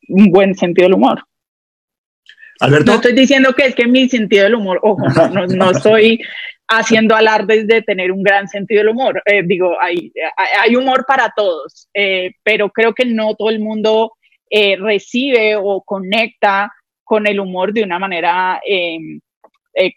un 0.09 0.31
buen 0.31 0.55
sentido 0.55 0.87
del 0.87 0.95
humor. 0.95 1.25
No 2.69 2.95
estoy 2.95 3.13
diciendo 3.15 3.53
que 3.55 3.67
es 3.67 3.75
que 3.75 3.87
mi 3.87 4.09
sentido 4.09 4.45
del 4.45 4.55
humor, 4.55 4.79
ojo, 4.83 5.03
no, 5.49 5.71
estoy 5.71 6.21
haciendo 6.69 7.15
alardes 7.15 7.67
de 7.67 7.83
tener 7.83 8.13
un 8.13 8.23
gran 8.23 8.49
sentido 8.49 8.81
del 8.81 8.91
humor. 8.91 9.23
Eh, 9.27 9.43
digo, 9.45 9.77
hay, 9.81 10.13
hay, 10.61 10.77
humor 10.77 11.05
para 11.07 11.33
todos, 11.35 11.89
eh, 11.93 12.33
pero 12.43 12.71
creo 12.71 12.95
que 12.95 13.05
no 13.05 13.35
todo 13.35 13.51
el 13.51 13.61
mundo 13.61 14.13
eh, 14.49 14.77
recibe 14.77 15.57
o 15.57 15.83
conecta 15.83 16.73
con 17.05 17.27
el 17.27 17.41
humor 17.41 17.73
de 17.73 17.83
una 17.83 17.99
manera 17.99 18.61
em, 18.65 19.21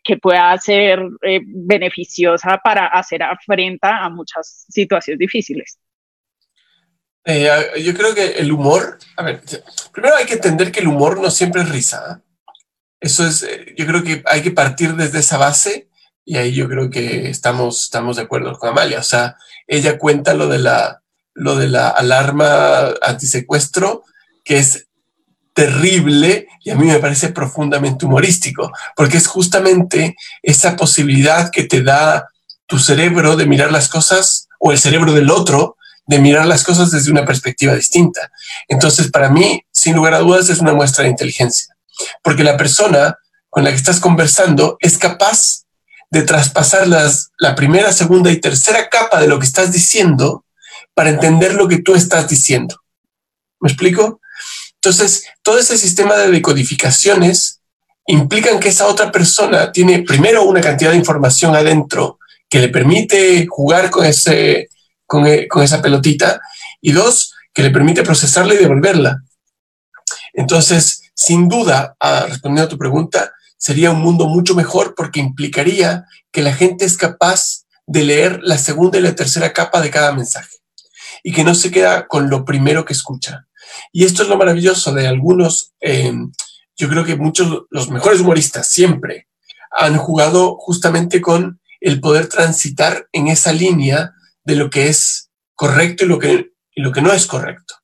que 0.03 0.17
pueda 0.17 0.57
ser 0.57 1.01
beneficiosa 1.45 2.59
para 2.63 2.87
hacer 2.87 3.21
afrenta 3.23 4.03
a 4.03 4.09
muchas 4.09 4.65
situaciones 4.69 5.19
difíciles. 5.19 5.77
yo 7.25 7.93
creo 7.93 8.15
que 8.15 8.37
el 8.37 8.51
humor, 8.51 8.97
a 9.17 9.23
ver, 9.23 9.41
primero 9.91 10.15
hay 10.15 10.25
que 10.25 10.33
entender 10.33 10.71
que 10.71 10.79
el 10.79 10.87
humor 10.87 11.21
no 11.21 11.29
siempre 11.29 11.61
es 11.61 11.69
risa. 11.69 12.24
Eso 12.99 13.25
es, 13.27 13.43
eh, 13.43 13.73
yo 13.77 13.85
creo 13.85 14.03
que 14.03 14.23
hay 14.25 14.41
que 14.41 14.51
partir 14.51 14.95
desde 14.95 15.19
esa 15.19 15.37
base 15.37 15.89
y 16.23 16.37
ahí 16.37 16.53
yo 16.53 16.67
creo 16.67 16.89
que 16.89 17.29
estamos, 17.29 17.83
estamos 17.83 18.15
de 18.15 18.23
acuerdo 18.23 18.57
con 18.57 18.69
Amalia. 18.69 18.99
O 18.99 19.03
sea, 19.03 19.35
ella 19.67 19.97
cuenta 19.97 20.33
lo 20.33 20.47
de 20.47 20.59
la, 20.59 21.01
lo 21.33 21.55
de 21.55 21.67
la 21.67 21.89
alarma 21.89 22.93
antisecuestro, 23.01 24.03
que 24.43 24.57
es 24.57 24.87
terrible 25.53 26.47
y 26.63 26.71
a 26.71 26.75
mí 26.75 26.87
me 26.87 26.99
parece 26.99 27.29
profundamente 27.29 28.05
humorístico, 28.05 28.71
porque 28.95 29.17
es 29.17 29.27
justamente 29.27 30.15
esa 30.41 30.75
posibilidad 30.75 31.51
que 31.51 31.63
te 31.63 31.83
da 31.83 32.27
tu 32.65 32.79
cerebro 32.79 33.35
de 33.35 33.45
mirar 33.45 33.71
las 33.71 33.87
cosas 33.87 34.47
o 34.59 34.71
el 34.71 34.79
cerebro 34.79 35.13
del 35.13 35.29
otro 35.29 35.77
de 36.07 36.19
mirar 36.19 36.45
las 36.45 36.63
cosas 36.63 36.91
desde 36.91 37.11
una 37.11 37.25
perspectiva 37.25 37.73
distinta. 37.73 38.31
Entonces, 38.67 39.09
para 39.09 39.29
mí, 39.29 39.63
sin 39.71 39.95
lugar 39.95 40.13
a 40.13 40.19
dudas, 40.19 40.49
es 40.49 40.59
una 40.59 40.73
muestra 40.73 41.03
de 41.03 41.09
inteligencia 41.11 41.74
porque 42.23 42.43
la 42.43 42.57
persona 42.57 43.17
con 43.49 43.63
la 43.63 43.69
que 43.69 43.77
estás 43.77 43.99
conversando 43.99 44.77
es 44.79 44.97
capaz 44.97 45.65
de 46.09 46.23
traspasar 46.23 46.87
las, 46.87 47.31
la 47.37 47.55
primera, 47.55 47.91
segunda 47.91 48.31
y 48.31 48.39
tercera 48.39 48.89
capa 48.89 49.19
de 49.19 49.27
lo 49.27 49.39
que 49.39 49.45
estás 49.45 49.71
diciendo 49.71 50.45
para 50.93 51.09
entender 51.09 51.53
lo 51.55 51.67
que 51.67 51.79
tú 51.79 51.95
estás 51.95 52.27
diciendo. 52.27 52.81
¿Me 53.59 53.69
explico? 53.69 54.19
Entonces, 54.75 55.25
todo 55.41 55.57
ese 55.57 55.77
sistema 55.77 56.15
de 56.15 56.29
decodificaciones 56.29 57.61
implican 58.07 58.59
que 58.59 58.69
esa 58.69 58.87
otra 58.87 59.11
persona 59.11 59.71
tiene 59.71 60.03
primero 60.03 60.43
una 60.43 60.61
cantidad 60.61 60.91
de 60.91 60.97
información 60.97 61.55
adentro 61.55 62.19
que 62.49 62.59
le 62.59 62.69
permite 62.69 63.47
jugar 63.49 63.89
con, 63.89 64.05
ese, 64.05 64.69
con, 65.05 65.25
con 65.49 65.63
esa 65.63 65.81
pelotita 65.81 66.39
y 66.81 66.91
dos, 66.91 67.33
que 67.53 67.63
le 67.63 67.71
permite 67.71 68.03
procesarla 68.03 68.53
y 68.53 68.57
devolverla. 68.57 69.23
Entonces, 70.33 71.01
sin 71.15 71.47
duda, 71.47 71.95
respondiendo 72.27 72.63
a 72.63 72.69
tu 72.69 72.77
pregunta, 72.77 73.31
sería 73.57 73.91
un 73.91 74.01
mundo 74.01 74.27
mucho 74.27 74.53
mejor 74.53 74.93
porque 74.95 75.19
implicaría 75.19 76.05
que 76.31 76.43
la 76.43 76.53
gente 76.53 76.85
es 76.85 76.97
capaz 76.97 77.65
de 77.87 78.03
leer 78.03 78.39
la 78.43 78.57
segunda 78.57 78.99
y 78.99 79.01
la 79.01 79.15
tercera 79.15 79.53
capa 79.53 79.81
de 79.81 79.89
cada 79.89 80.11
mensaje 80.11 80.57
y 81.23 81.31
que 81.31 81.43
no 81.43 81.55
se 81.55 81.71
queda 81.71 82.07
con 82.07 82.29
lo 82.29 82.45
primero 82.45 82.85
que 82.85 82.93
escucha. 82.93 83.47
Y 83.91 84.05
esto 84.05 84.23
es 84.23 84.29
lo 84.29 84.37
maravilloso 84.37 84.93
de 84.93 85.07
algunos, 85.07 85.73
eh, 85.79 86.13
yo 86.75 86.89
creo 86.89 87.05
que 87.05 87.15
muchos, 87.15 87.63
los 87.69 87.89
mejores 87.89 88.19
humoristas 88.19 88.67
siempre 88.67 89.27
han 89.71 89.97
jugado 89.97 90.57
justamente 90.57 91.21
con 91.21 91.59
el 91.79 91.99
poder 91.99 92.27
transitar 92.27 93.07
en 93.11 93.27
esa 93.27 93.53
línea 93.53 94.13
de 94.43 94.55
lo 94.55 94.69
que 94.69 94.87
es 94.89 95.31
correcto 95.53 96.05
y 96.05 96.07
lo 96.07 96.19
que, 96.19 96.51
y 96.75 96.81
lo 96.81 96.91
que 96.91 97.01
no 97.01 97.13
es 97.13 97.25
correcto. 97.25 97.75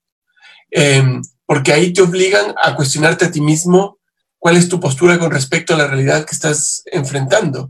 Eh, 0.70 1.04
porque 1.52 1.74
ahí 1.74 1.92
te 1.92 2.02
obligan 2.02 2.56
a 2.64 2.78
cuestionarte 2.78 3.26
a 3.26 3.32
ti 3.32 3.42
mismo 3.42 4.00
cuál 4.40 4.56
es 4.56 4.70
tu 4.70 4.80
postura 4.80 5.20
con 5.20 5.32
respecto 5.32 5.74
a 5.74 5.78
la 5.78 5.86
realidad 5.86 6.24
que 6.24 6.34
estás 6.34 6.82
enfrentando. 6.86 7.70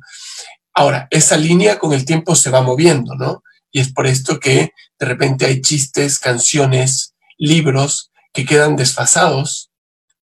Ahora, 0.72 1.08
esa 1.10 1.36
línea 1.36 1.80
con 1.80 1.92
el 1.92 2.06
tiempo 2.06 2.36
se 2.36 2.52
va 2.52 2.62
moviendo, 2.62 3.16
¿no? 3.16 3.42
Y 3.72 3.80
es 3.80 3.92
por 3.92 4.06
esto 4.06 4.40
que 4.40 4.72
de 5.00 5.06
repente 5.08 5.48
hay 5.48 5.62
chistes, 5.62 6.20
canciones, 6.20 7.16
libros 7.40 8.12
que 8.32 8.46
quedan 8.46 8.76
desfasados 8.76 9.72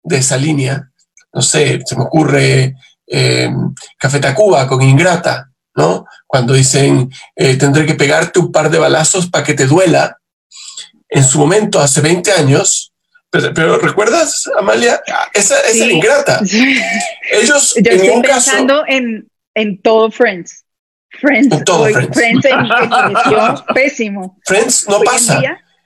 de 0.04 0.18
esa 0.18 0.38
línea. 0.38 0.92
No 1.34 1.42
sé, 1.42 1.80
se 1.84 1.96
me 1.96 2.04
ocurre 2.04 2.76
eh, 3.08 3.50
Café 3.98 4.20
Tacuba 4.20 4.68
con 4.68 4.84
Ingrata, 4.84 5.50
¿no? 5.76 6.06
Cuando 6.28 6.54
dicen, 6.54 7.12
eh, 7.36 7.56
tendré 7.56 7.88
que 7.88 7.96
pegarte 7.96 8.38
un 8.38 8.52
par 8.52 8.70
de 8.70 8.78
balazos 8.78 9.32
para 9.32 9.44
que 9.44 9.56
te 9.56 9.66
duela. 9.66 10.20
En 11.10 11.24
su 11.24 11.40
momento, 11.40 11.80
hace 11.80 12.02
20 12.02 12.32
años, 12.34 12.87
pero, 13.30 13.78
¿recuerdas, 13.80 14.50
Amalia? 14.58 15.02
Esa 15.34 15.60
es 15.62 15.76
ingrata. 15.76 16.40
Ellos 17.32 17.74
Yo 17.76 17.92
en 17.92 18.00
estoy 18.00 18.22
pensando 18.22 18.84
en, 18.88 19.30
en 19.54 19.82
todo 19.82 20.10
Friends. 20.12 20.64
Friends. 21.10 21.54
En 21.54 21.64
todo 21.66 21.86
Friends. 21.86 22.16
Friends 22.16 22.46
en, 22.46 23.66
pésimo. 23.74 24.38
Friends 24.46 24.88
no 24.88 25.02
pasa. 25.02 25.42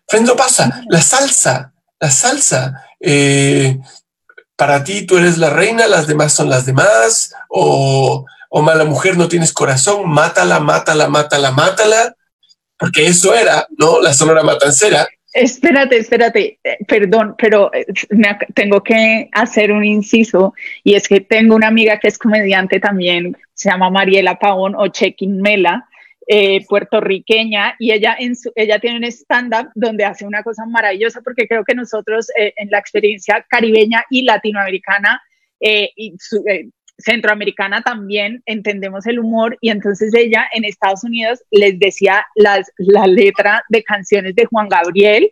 Friends 0.07 0.27
no 0.27 0.35
pasa. 0.35 0.83
La 0.89 1.01
salsa, 1.01 1.73
la 1.99 2.11
salsa. 2.11 2.85
Eh, 2.99 3.79
para 4.55 4.83
ti 4.83 5.07
tú 5.07 5.17
eres 5.17 5.39
la 5.39 5.49
reina, 5.49 5.87
las 5.87 6.05
demás 6.05 6.33
son 6.33 6.49
las 6.49 6.67
demás. 6.67 7.33
O, 7.49 8.23
o 8.49 8.61
mala 8.61 8.85
mujer, 8.85 9.17
no 9.17 9.27
tienes 9.27 9.51
corazón, 9.51 10.07
mátala, 10.07 10.59
mátala, 10.59 11.07
mátala, 11.07 11.51
mátala. 11.51 12.15
Porque 12.77 13.07
eso 13.07 13.33
era, 13.33 13.65
¿no? 13.77 13.99
La 13.99 14.13
sonora 14.13 14.43
matancera 14.43 15.07
Espérate, 15.33 15.97
espérate, 15.97 16.59
eh, 16.61 16.77
perdón, 16.85 17.35
pero 17.37 17.73
eh, 17.73 17.85
tengo 18.53 18.83
que 18.83 19.29
hacer 19.31 19.71
un 19.71 19.85
inciso 19.85 20.53
y 20.83 20.95
es 20.95 21.07
que 21.07 21.21
tengo 21.21 21.55
una 21.55 21.67
amiga 21.67 21.99
que 21.99 22.09
es 22.09 22.17
comediante 22.17 22.81
también, 22.81 23.37
se 23.53 23.69
llama 23.69 23.89
Mariela 23.89 24.37
Pavón 24.37 24.75
o 24.75 24.89
Chequin 24.89 25.41
Mela, 25.41 25.87
eh, 26.27 26.65
puertorriqueña, 26.67 27.75
y 27.79 27.93
ella, 27.93 28.15
en 28.19 28.35
su, 28.35 28.51
ella 28.55 28.79
tiene 28.79 28.97
un 28.97 29.05
stand-up 29.05 29.69
donde 29.73 30.03
hace 30.03 30.25
una 30.25 30.43
cosa 30.43 30.65
maravillosa 30.65 31.21
porque 31.21 31.47
creo 31.47 31.63
que 31.63 31.75
nosotros 31.75 32.27
en 32.35 32.69
la 32.69 32.79
experiencia 32.79 33.45
caribeña 33.49 34.03
y 34.09 34.23
latinoamericana 34.23 35.21
y 35.59 36.15
centroamericana 37.01 37.81
también 37.81 38.41
entendemos 38.45 39.05
el 39.05 39.19
humor 39.19 39.57
y 39.61 39.69
entonces 39.69 40.13
ella 40.13 40.47
en 40.53 40.65
Estados 40.65 41.03
Unidos 41.03 41.43
les 41.51 41.77
decía 41.79 42.25
las, 42.35 42.71
la 42.77 43.07
letra 43.07 43.63
de 43.69 43.83
canciones 43.83 44.35
de 44.35 44.45
Juan 44.45 44.69
Gabriel 44.69 45.31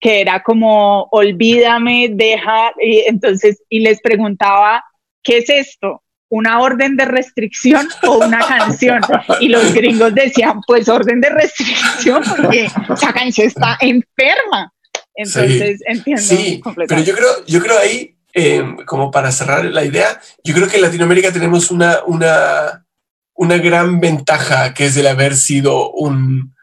que 0.00 0.22
era 0.22 0.42
como, 0.42 1.08
olvídame, 1.10 2.08
deja, 2.10 2.72
y 2.80 3.00
entonces, 3.06 3.62
y 3.68 3.80
les 3.80 4.00
preguntaba, 4.00 4.82
¿qué 5.22 5.38
es 5.38 5.50
esto? 5.50 6.02
¿Una 6.30 6.60
orden 6.60 6.96
de 6.96 7.04
restricción 7.04 7.86
o 8.06 8.24
una 8.24 8.38
canción? 8.48 9.02
Y 9.40 9.48
los 9.48 9.74
gringos 9.74 10.14
decían, 10.14 10.60
pues 10.66 10.88
orden 10.88 11.20
de 11.20 11.28
restricción, 11.28 12.22
porque 12.24 12.64
esa 12.64 13.12
canción 13.12 13.48
está 13.48 13.76
enferma. 13.80 14.72
Entonces, 15.14 15.82
entiendo. 15.84 16.22
Sí, 16.22 16.62
pero 16.88 17.02
yo 17.02 17.14
creo, 17.14 17.46
yo 17.46 17.60
creo 17.60 17.78
ahí, 17.78 18.16
eh, 18.32 18.76
como 18.86 19.10
para 19.10 19.32
cerrar 19.32 19.64
la 19.64 19.84
idea, 19.84 20.20
yo 20.44 20.54
creo 20.54 20.68
que 20.68 20.76
en 20.76 20.82
Latinoamérica 20.82 21.32
tenemos 21.32 21.70
una, 21.70 22.04
una, 22.06 22.86
una 23.34 23.56
gran 23.58 24.00
ventaja 24.00 24.72
que 24.74 24.86
es 24.86 24.96
el 24.96 25.06
haber 25.06 25.34
sido 25.34 25.90
un, 25.90 26.54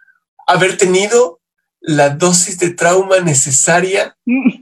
haber 0.47 0.77
tenido 0.77 1.41
la 1.81 2.09
dosis 2.09 2.57
de 2.59 2.71
trauma 2.71 3.19
necesaria, 3.19 4.15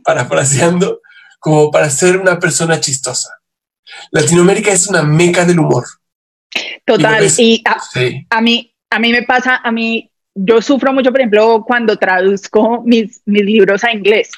parafraseando, 0.03 1.01
como 1.39 1.71
para 1.71 1.89
ser 1.89 2.17
una 2.17 2.39
persona 2.39 2.79
chistosa. 2.79 3.29
Latinoamérica 4.11 4.71
es 4.71 4.87
una 4.87 5.03
meca 5.03 5.45
del 5.45 5.59
humor. 5.59 5.85
Total, 6.85 7.27
y, 7.37 7.63
a, 8.29 8.41
mí, 8.41 8.73
a 8.89 8.99
mí 8.99 9.11
me 9.11 9.23
pasa, 9.23 9.61
a 9.63 9.71
mí, 9.71 10.11
yo 10.33 10.61
sufro 10.61 10.93
mucho, 10.93 11.11
por 11.11 11.19
ejemplo, 11.19 11.63
cuando 11.65 11.97
traduzco 11.97 12.83
mis, 12.83 13.21
mis 13.25 13.43
libros 13.43 13.83
a 13.83 13.91
inglés 13.91 14.29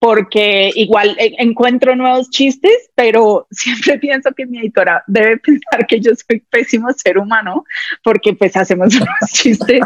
porque 0.00 0.70
igual 0.74 1.16
encuentro 1.18 1.96
nuevos 1.96 2.30
chistes, 2.30 2.90
pero 2.94 3.46
siempre 3.50 3.98
pienso 3.98 4.30
que 4.36 4.46
mi 4.46 4.58
editora 4.60 5.02
debe 5.06 5.38
pensar 5.38 5.86
que 5.86 6.00
yo 6.00 6.12
soy 6.14 6.40
pésimo 6.50 6.88
ser 6.92 7.18
humano, 7.18 7.64
porque 8.04 8.34
pues 8.34 8.56
hacemos 8.56 8.94
unos 8.94 9.32
chistes 9.32 9.80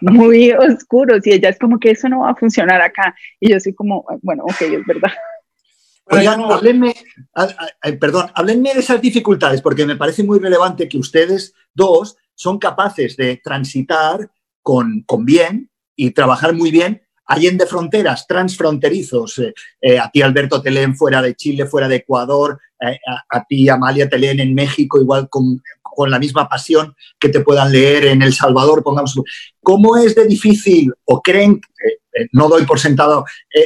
muy 0.00 0.52
oscuros 0.52 1.26
y 1.26 1.32
ella 1.32 1.48
es 1.48 1.58
como 1.58 1.78
que 1.78 1.92
eso 1.92 2.08
no 2.08 2.20
va 2.20 2.30
a 2.30 2.36
funcionar 2.36 2.80
acá. 2.82 3.14
Y 3.40 3.50
yo 3.50 3.60
soy 3.60 3.74
como, 3.74 4.04
bueno, 4.22 4.44
ok, 4.44 4.60
es 4.62 4.86
verdad. 4.86 5.12
Oigan, 6.08 6.40
háblenme, 6.42 6.94
perdón, 7.98 8.30
háblenme 8.34 8.74
de 8.74 8.80
esas 8.80 9.00
dificultades, 9.00 9.60
porque 9.60 9.84
me 9.84 9.96
parece 9.96 10.22
muy 10.22 10.38
relevante 10.38 10.88
que 10.88 10.98
ustedes 10.98 11.52
dos 11.74 12.16
son 12.34 12.58
capaces 12.58 13.16
de 13.16 13.38
transitar 13.42 14.30
con, 14.62 15.02
con 15.02 15.24
bien 15.24 15.68
y 15.96 16.12
trabajar 16.12 16.54
muy 16.54 16.70
bien 16.70 17.05
de 17.28 17.66
fronteras, 17.66 18.26
transfronterizos, 18.26 19.38
eh, 19.38 19.54
eh, 19.80 19.98
a 19.98 20.10
ti 20.10 20.22
Alberto 20.22 20.62
Telén 20.62 20.96
fuera 20.96 21.20
de 21.20 21.34
Chile, 21.34 21.66
fuera 21.66 21.88
de 21.88 21.96
Ecuador, 21.96 22.60
eh, 22.80 22.98
a, 23.30 23.44
ti 23.44 23.68
Amalia 23.68 24.08
Telén 24.08 24.40
en 24.40 24.54
México, 24.54 25.00
igual 25.00 25.28
con, 25.28 25.60
con, 25.82 26.10
la 26.10 26.18
misma 26.18 26.48
pasión 26.48 26.94
que 27.18 27.28
te 27.28 27.40
puedan 27.40 27.72
leer 27.72 28.06
en 28.06 28.22
El 28.22 28.32
Salvador, 28.32 28.82
pongamos. 28.82 29.20
¿Cómo 29.60 29.96
es 29.96 30.14
de 30.14 30.26
difícil 30.26 30.92
o 31.04 31.20
creen, 31.20 31.60
no 32.32 32.48
doy 32.48 32.64
por 32.64 32.78
sentado 32.78 33.24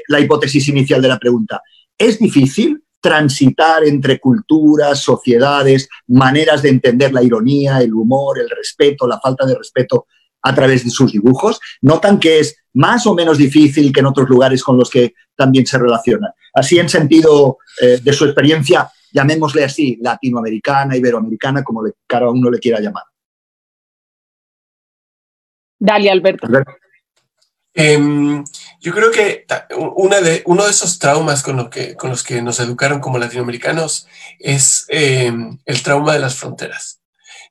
la 0.09 0.21
hipótesis 0.21 0.69
inicial 0.69 1.03
de 1.03 1.09
la 1.09 1.19
pregunta, 1.19 1.63
es 1.99 2.19
difícil 2.19 2.83
transitar 3.01 3.85
entre 3.85 4.21
culturas, 4.21 5.01
sociedades, 5.01 5.89
maneras 6.07 6.63
de 6.63 6.69
entender 6.69 7.13
la 7.13 7.23
ironía, 7.23 7.81
el 7.81 7.95
humor, 7.95 8.39
el 8.39 8.51
respeto, 8.51 9.07
la 9.07 9.21
falta 9.21 9.47
de 9.47 9.57
respeto 9.57 10.07
a 10.43 10.55
través 10.55 10.85
de 10.85 10.91
sus 10.91 11.13
dibujos, 11.13 11.61
notan 11.83 12.19
que 12.19 12.41
es 12.41 12.57
más 12.75 13.07
o 13.07 13.15
menos 13.15 13.39
difícil 13.39 13.93
que 13.93 14.01
en 14.01 14.07
otros 14.07 14.29
lugares 14.29 14.63
con 14.63 14.77
los 14.77 14.91
que 14.91 15.15
también 15.37 15.67
se 15.67 15.79
relacionan. 15.79 16.33
Así 16.55 16.79
en 16.79 16.89
sentido 16.89 17.59
eh, 17.81 18.01
de 18.03 18.13
su 18.13 18.25
experiencia, 18.25 18.91
llamémosle 19.13 19.65
así, 19.65 19.99
latinoamericana, 20.01 20.97
iberoamericana, 20.97 21.63
como 21.63 21.83
cada 22.07 22.31
uno 22.31 22.51
le 22.51 22.59
quiera 22.59 22.81
llamar. 22.81 23.05
Dale, 25.79 26.11
Alberto. 26.11 26.47
Em, 27.73 28.45
yo 28.81 28.93
creo 28.93 29.11
que 29.11 29.47
una 29.97 30.21
de, 30.21 30.43
uno 30.47 30.65
de 30.65 30.71
esos 30.71 30.99
traumas 30.99 31.43
con, 31.43 31.57
lo 31.57 31.71
que, 31.71 31.95
con 31.95 32.11
los 32.11 32.23
que 32.23 32.43
nos 32.43 32.59
educaron 32.61 33.01
como 33.01 33.19
latinoamericanos 33.19 34.07
es 34.39 34.87
em, 34.89 35.59
el 35.65 35.83
trauma 35.83 36.13
de 36.13 36.19
las 36.19 36.35
fronteras. 36.35 37.01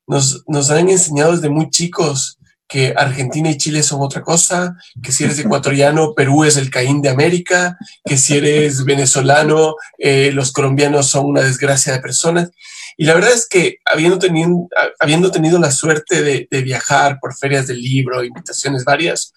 Nos, 0.06 0.44
nos 0.48 0.70
han 0.72 0.90
enseñado 0.90 1.32
desde 1.32 1.50
muy 1.50 1.70
chicos 1.70 2.39
que 2.70 2.94
Argentina 2.96 3.50
y 3.50 3.58
Chile 3.58 3.82
son 3.82 4.00
otra 4.02 4.22
cosa, 4.22 4.78
que 5.02 5.12
si 5.12 5.24
eres 5.24 5.40
ecuatoriano, 5.40 6.14
Perú 6.14 6.46
es 6.46 6.56
el 6.56 6.70
Caín 6.70 7.02
de 7.02 7.10
América, 7.10 7.78
que 8.06 8.16
si 8.16 8.38
eres 8.38 8.86
venezolano, 8.86 9.76
eh, 9.98 10.32
los 10.32 10.52
colombianos 10.52 11.08
son 11.08 11.26
una 11.26 11.42
desgracia 11.42 11.92
de 11.92 12.00
personas. 12.00 12.52
Y 12.96 13.06
la 13.06 13.16
verdad 13.16 13.32
es 13.34 13.48
que 13.48 13.78
habiendo 13.86 14.20
tenido, 14.20 14.68
habiendo 15.00 15.32
tenido 15.32 15.58
la 15.58 15.72
suerte 15.72 16.22
de, 16.22 16.48
de 16.50 16.62
viajar 16.62 17.18
por 17.20 17.36
ferias 17.36 17.66
del 17.66 17.82
libro, 17.82 18.24
invitaciones 18.24 18.86
varias, 18.86 19.34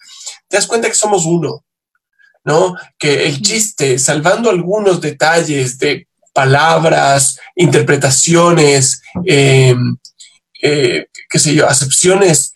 te 0.47 0.57
das 0.57 0.67
cuenta 0.67 0.87
que 0.87 0.95
somos 0.95 1.25
uno, 1.25 1.65
¿no? 2.43 2.75
Que 2.99 3.25
el 3.25 3.41
chiste, 3.41 3.97
salvando 3.97 4.51
algunos 4.51 5.01
detalles 5.01 5.79
de 5.79 6.07
palabras, 6.33 7.39
interpretaciones, 7.55 9.01
eh, 9.25 9.75
eh, 10.61 11.07
qué 11.29 11.39
sé 11.39 11.55
yo, 11.55 11.67
acepciones 11.67 12.52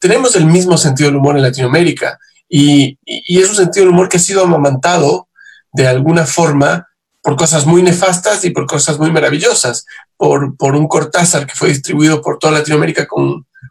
tenemos 0.00 0.34
el 0.34 0.46
mismo 0.46 0.76
sentido 0.76 1.10
del 1.10 1.18
humor 1.18 1.36
en 1.36 1.42
Latinoamérica 1.42 2.18
y, 2.48 2.98
es 3.06 3.48
un 3.48 3.54
sentido 3.54 3.84
del 3.84 3.94
humor 3.94 4.08
que 4.08 4.16
ha 4.16 4.20
sido 4.20 4.42
amamantado 4.42 5.28
de 5.72 5.86
alguna 5.86 6.26
forma 6.26 6.88
por 7.22 7.36
cosas 7.36 7.66
muy 7.66 7.82
nefastas 7.82 8.44
y 8.44 8.50
por 8.50 8.66
cosas 8.66 8.98
muy 8.98 9.12
maravillosas, 9.12 9.84
por, 10.16 10.42
un 10.42 10.88
Cortázar 10.88 11.46
que 11.46 11.54
fue 11.54 11.68
distribuido 11.68 12.22
por 12.22 12.38
toda 12.38 12.54
Latinoamérica 12.54 13.06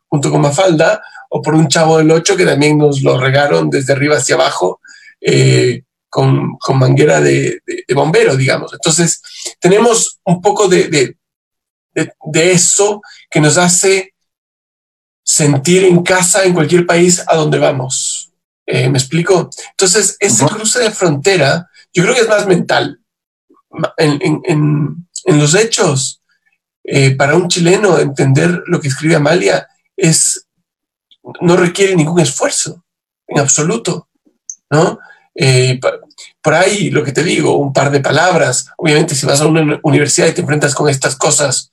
junto 0.07 0.31
con 0.31 0.41
Mafalda, 0.41 1.01
o 1.31 1.41
por 1.41 1.55
un 1.55 1.67
Chavo 1.67 1.97
del 1.97 2.11
Ocho 2.11 2.37
que 2.37 2.45
también 2.45 2.77
nos 2.77 3.01
lo 3.01 3.19
regaron 3.19 3.69
desde 3.69 3.93
arriba 3.93 4.17
hacia 4.17 4.35
abajo 4.35 4.79
eh, 5.19 5.83
con, 6.09 6.57
manguera 6.75 7.21
de, 7.21 7.61
bombero, 7.93 8.35
digamos. 8.35 8.71
Entonces, 8.73 9.21
tenemos 9.59 10.19
un 10.23 10.41
poco 10.41 10.67
de 10.67 11.15
eso 12.33 13.01
que 13.29 13.41
nos 13.41 13.57
hace 13.57 14.13
sentir 15.29 15.83
en 15.83 16.01
casa 16.01 16.43
en 16.43 16.55
cualquier 16.55 16.87
país 16.87 17.23
a 17.27 17.35
donde 17.35 17.59
vamos. 17.59 18.31
Eh, 18.65 18.89
¿Me 18.89 18.97
explico? 18.97 19.51
Entonces, 19.69 20.17
ese 20.19 20.43
cruce 20.47 20.79
de 20.79 20.89
frontera, 20.89 21.69
yo 21.93 22.01
creo 22.01 22.15
que 22.15 22.21
es 22.21 22.27
más 22.27 22.47
mental. 22.47 22.99
En, 23.97 25.05
los 25.27 25.53
hechos, 25.53 26.23
eh, 26.83 27.15
para 27.15 27.35
un 27.35 27.47
chileno 27.47 27.99
entender 27.99 28.63
lo 28.65 28.81
que 28.81 28.87
escribe 28.87 29.15
Amalia 29.15 29.67
es, 29.95 30.47
no 31.41 31.55
requiere 31.55 31.95
ningún 31.95 32.19
esfuerzo, 32.19 32.83
en 33.27 33.39
absoluto, 33.39 34.09
¿no? 34.71 34.97
Eh, 35.35 35.79
por 36.41 36.53
ahí, 36.55 36.89
lo 36.89 37.03
que 37.03 37.11
te 37.11 37.23
digo, 37.23 37.57
un 37.57 37.71
par 37.71 37.91
de 37.91 37.99
palabras. 37.99 38.71
Obviamente, 38.77 39.13
si 39.13 39.27
vas 39.27 39.41
a 39.41 39.45
una 39.45 39.79
universidad 39.83 40.27
y 40.27 40.33
te 40.33 40.41
enfrentas 40.41 40.73
con 40.73 40.89
estas 40.89 41.15
cosas 41.15 41.69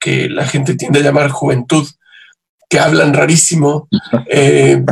que 0.00 0.28
la 0.28 0.44
gente 0.44 0.74
tiende 0.74 0.98
a 0.98 1.02
llamar 1.04 1.30
juventud, 1.30 1.86
que 2.68 2.78
hablan 2.78 3.14
rarísimo, 3.14 3.88
eh, 4.28 4.82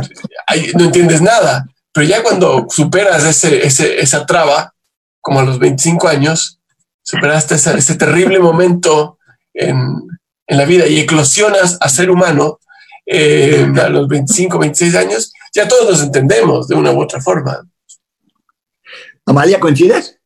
no 0.75 0.85
entiendes 0.85 1.21
nada. 1.21 1.65
Pero 1.91 2.07
ya 2.07 2.23
cuando 2.23 2.67
superas 2.69 3.23
ese, 3.23 3.99
esa 3.99 4.25
traba, 4.25 4.73
como 5.21 5.39
a 5.39 5.43
los 5.43 5.59
25 5.59 6.07
años, 6.07 6.59
superaste 7.01 7.55
ese, 7.55 7.95
terrible 7.95 8.39
momento 8.39 9.17
en, 9.53 9.77
en, 10.47 10.57
la 10.57 10.65
vida 10.65 10.87
y 10.87 10.99
eclosionas 10.99 11.77
a 11.79 11.89
ser 11.89 12.09
humano 12.09 12.59
eh, 13.05 13.65
a 13.81 13.89
los 13.89 14.07
25, 14.07 14.57
26 14.57 14.95
años, 14.95 15.33
ya 15.53 15.67
todos 15.67 15.89
nos 15.89 16.03
entendemos 16.03 16.67
de 16.67 16.75
una 16.75 16.91
u 16.91 17.01
otra 17.01 17.21
forma. 17.21 17.65
Amalia, 19.25 19.59
¿coincides? 19.59 20.19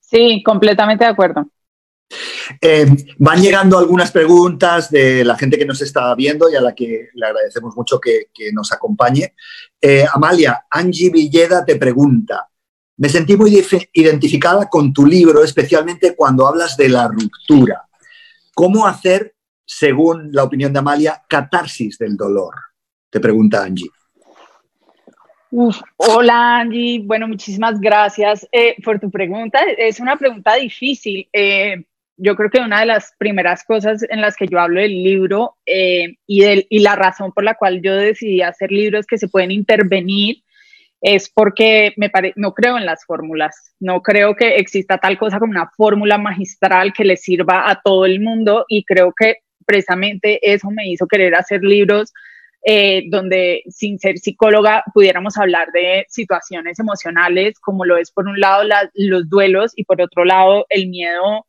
Sí, 0.00 0.42
completamente 0.44 1.04
de 1.04 1.10
acuerdo. 1.10 1.46
Eh, 2.60 2.86
van 3.18 3.40
llegando 3.40 3.78
algunas 3.78 4.10
preguntas 4.10 4.90
de 4.90 5.24
la 5.24 5.36
gente 5.36 5.58
que 5.58 5.64
nos 5.64 5.80
está 5.80 6.14
viendo 6.14 6.50
y 6.50 6.56
a 6.56 6.60
la 6.60 6.74
que 6.74 7.08
le 7.14 7.26
agradecemos 7.26 7.76
mucho 7.76 7.98
que, 8.00 8.28
nos 8.52 8.72
acompañe. 8.72 9.34
Eh, 9.80 10.04
Amalia, 10.12 10.66
Angie 10.70 11.10
Villeda 11.10 11.64
te 11.64 11.76
pregunta, 11.76 12.48
me 12.96 13.08
sentí 13.08 13.36
muy 13.36 13.64
identificada 13.92 14.68
con 14.68 14.92
tu 14.92 15.06
libro, 15.06 15.42
especialmente 15.42 16.14
cuando 16.14 16.46
hablas 16.46 16.76
de 16.76 16.88
la 16.88 17.08
ruptura. 17.08 17.84
¿Cómo 18.54 18.86
hacer, 18.86 19.34
según 19.64 20.30
la 20.32 20.44
opinión 20.44 20.72
de 20.72 20.78
Amalia, 20.78 21.22
catarsis 21.28 21.98
del 21.98 22.16
dolor? 22.16 22.54
Te 23.10 23.18
pregunta 23.18 23.64
Angie. 23.64 23.90
hola 25.96 26.60
Angie, 26.60 27.00
bueno, 27.04 27.26
muchísimas 27.26 27.80
gracias 27.80 28.46
eh, 28.52 28.76
por 28.84 29.00
tu 29.00 29.10
pregunta. 29.10 29.60
Es 29.76 29.98
una 29.98 30.16
pregunta 30.16 30.54
difícil 30.54 31.28
yo 32.16 32.36
creo 32.36 32.50
que 32.50 32.60
una 32.60 32.80
de 32.80 32.86
las 32.86 33.12
primeras 33.18 33.64
cosas 33.64 34.04
en 34.08 34.20
las 34.20 34.36
que 34.36 34.46
yo 34.46 34.60
hablo 34.60 34.80
del 34.80 35.02
libro 35.02 35.56
eh, 35.66 36.16
y, 36.26 36.44
y 36.68 36.78
la 36.80 36.96
razón 36.96 37.32
por 37.32 37.44
la 37.44 37.54
cual 37.54 37.80
yo 37.82 37.94
decidí 37.94 38.42
hacer 38.42 38.70
libros 38.70 39.06
que 39.06 39.18
se 39.18 39.28
pueden 39.28 39.50
intervenir 39.50 40.44
es 41.00 41.28
porque 41.28 41.92
me 41.96 42.10
no 42.36 42.54
creo 42.54 42.78
en 42.78 42.86
las 42.86 43.04
fórmulas, 43.04 43.74
no 43.78 44.00
creo 44.00 44.34
que 44.36 44.56
exista 44.56 44.96
tal 44.96 45.18
cosa 45.18 45.38
como 45.38 45.50
una 45.50 45.70
fórmula 45.76 46.16
magistral 46.16 46.94
que 46.94 47.04
le 47.04 47.18
sirva 47.18 47.70
a 47.70 47.80
todo 47.82 48.06
el 48.06 48.20
mundo 48.20 48.64
y 48.68 48.84
creo 48.84 49.12
que 49.14 49.38
precisamente 49.66 50.38
eso 50.42 50.70
me 50.70 50.88
hizo 50.88 51.06
querer 51.06 51.34
hacer 51.34 51.62
libros 51.62 52.12
eh, 52.66 53.04
donde 53.10 53.62
sin 53.68 53.98
ser 53.98 54.16
psicóloga 54.16 54.82
pudiéramos 54.94 55.36
hablar 55.36 55.70
de 55.72 56.06
situaciones 56.08 56.78
emocionales, 56.78 57.60
como 57.60 57.84
lo 57.84 57.98
es 57.98 58.10
por 58.10 58.26
un 58.26 58.40
lado 58.40 58.62
los 58.94 59.28
duelos 59.28 59.72
y 59.76 59.84
por 59.84 60.00
otro 60.00 60.24
lado 60.24 60.64
el 60.70 60.88
miedo 60.88 61.44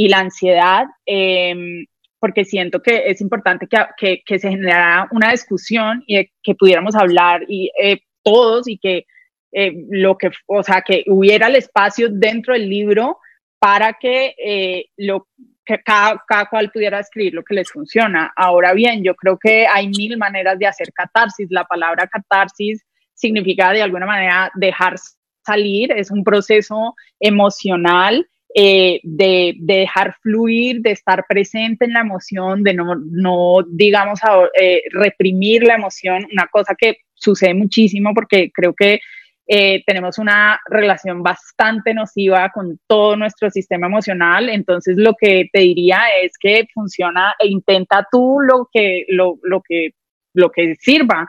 y 0.00 0.08
la 0.08 0.20
ansiedad, 0.20 0.86
em, 1.04 1.84
porque 2.18 2.46
siento 2.46 2.80
que 2.80 3.02
es 3.10 3.20
importante 3.20 3.66
que, 3.98 4.22
que, 4.24 4.38
se 4.38 4.48
generara 4.48 5.06
una 5.10 5.30
discusión 5.30 6.02
y 6.06 6.26
que 6.42 6.54
pudiéramos 6.54 6.94
hablar 6.94 7.42
y 7.48 7.70
eh, 7.82 8.00
todos 8.22 8.66
y 8.66 8.78
que 8.78 9.04
eh, 9.52 9.74
lo 9.90 10.16
que, 10.16 10.30
o 10.46 10.62
sea, 10.62 10.80
que 10.80 11.04
hubiera 11.06 11.48
el 11.48 11.56
espacio 11.56 12.08
dentro 12.10 12.54
del 12.54 12.66
libro 12.66 13.18
para 13.58 13.92
que 13.92 14.86
lo 14.96 15.26
que 15.66 15.82
cada, 15.82 16.22
cada, 16.26 16.46
cual 16.46 16.70
pudiera 16.70 17.00
escribir 17.00 17.34
lo 17.34 17.44
que 17.44 17.54
les 17.54 17.70
funciona. 17.70 18.32
Ahora 18.36 18.72
bien, 18.72 19.04
yo 19.04 19.14
creo 19.14 19.38
que 19.38 19.66
hay 19.66 19.88
mil 19.88 20.16
maneras 20.16 20.58
de 20.58 20.66
hacer 20.66 20.94
catarsis. 20.94 21.48
La 21.50 21.64
palabra 21.64 22.06
catarsis 22.06 22.82
significa 23.12 23.70
de 23.72 23.82
alguna 23.82 24.06
manera 24.06 24.50
dejar 24.54 24.96
salir, 25.44 25.92
es 25.92 26.10
un 26.10 26.24
proceso 26.24 26.94
emocional 27.20 28.26
eh, 28.52 28.98
de, 29.04 29.54
de, 29.60 29.74
dejar 29.74 30.16
fluir, 30.22 30.80
de 30.82 30.90
estar 30.90 31.24
presente 31.28 31.84
en 31.84 31.92
la 31.92 32.00
emoción, 32.00 32.64
de 32.64 32.74
no, 32.74 32.96
no 32.96 33.58
digamos, 33.68 34.18
eh, 34.60 34.82
reprimir 34.90 35.62
la 35.62 35.76
emoción, 35.76 36.26
una 36.32 36.48
cosa 36.48 36.74
que 36.76 36.96
sucede 37.14 37.54
muchísimo 37.54 38.12
porque 38.12 38.50
creo 38.52 38.74
que 38.74 38.98
eh, 39.46 39.84
tenemos 39.86 40.18
una 40.18 40.60
relación 40.66 41.22
bastante 41.22 41.94
nociva 41.94 42.50
con 42.50 42.80
todo 42.88 43.14
nuestro 43.14 43.50
sistema 43.50 43.86
emocional. 43.86 44.48
Entonces, 44.48 44.96
lo 44.96 45.14
que 45.14 45.48
te 45.52 45.60
diría 45.60 46.00
es 46.20 46.32
que 46.36 46.66
funciona 46.74 47.34
e 47.38 47.46
intenta 47.46 48.04
tú 48.10 48.38
lo 48.40 48.68
que, 48.72 49.04
lo, 49.10 49.38
lo 49.42 49.62
que, 49.62 49.90
lo 50.34 50.50
que 50.50 50.74
sirva. 50.80 51.24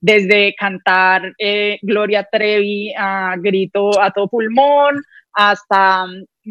Desde 0.00 0.54
cantar 0.56 1.34
Gloria 1.82 2.28
Trevi 2.30 2.92
a 2.94 3.36
grito 3.38 3.98
a 4.00 4.10
todo 4.10 4.28
pulmón, 4.28 4.96
hasta 5.32 6.06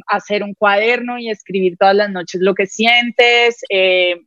hacer 0.07 0.43
un 0.43 0.53
cuaderno 0.53 1.17
y 1.17 1.29
escribir 1.29 1.77
todas 1.77 1.95
las 1.95 2.09
noches 2.09 2.41
lo 2.41 2.55
que 2.55 2.65
sientes, 2.65 3.61
eh, 3.69 4.21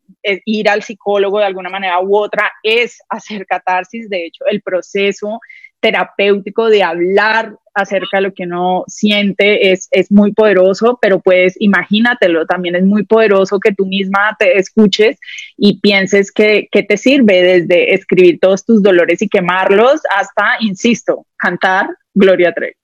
ir 0.45 0.69
al 0.69 0.83
psicólogo 0.83 1.39
de 1.39 1.47
alguna 1.47 1.71
manera 1.71 2.01
u 2.01 2.17
otra 2.17 2.51
es 2.62 2.99
hacer 3.09 3.47
catarsis. 3.47 4.09
De 4.09 4.27
hecho, 4.27 4.45
el 4.51 4.62
proceso 4.62 5.41
terapéutico 5.81 6.69
de 6.69 6.83
hablar 6.83 7.55
acerca 7.75 8.17
de 8.17 8.23
lo 8.23 8.33
que 8.33 8.45
uno 8.45 8.85
siente 8.87 9.71
es, 9.71 9.89
es 9.91 10.11
muy 10.11 10.33
poderoso, 10.33 10.99
pero 11.01 11.21
pues 11.21 11.55
imagínatelo, 11.61 12.47
también 12.47 12.75
es 12.75 12.85
muy 12.85 13.05
poderoso 13.05 13.61
que 13.61 13.73
tú 13.73 13.87
misma 13.87 14.35
te 14.39 14.59
escuches 14.59 15.19
y 15.57 15.79
pienses 15.81 16.33
que, 16.33 16.69
te 16.73 16.97
sirve 16.97 17.43
desde 17.43 17.95
escribir 17.95 18.39
todos 18.41 18.64
tus 18.64 18.83
dolores 18.83 19.21
y 19.23 19.29
quemarlos 19.29 20.01
hasta, 20.17 20.57
insisto, 20.61 21.27
cantar 21.37 21.89
Gloria 22.14 22.53
Trevi. 22.53 22.75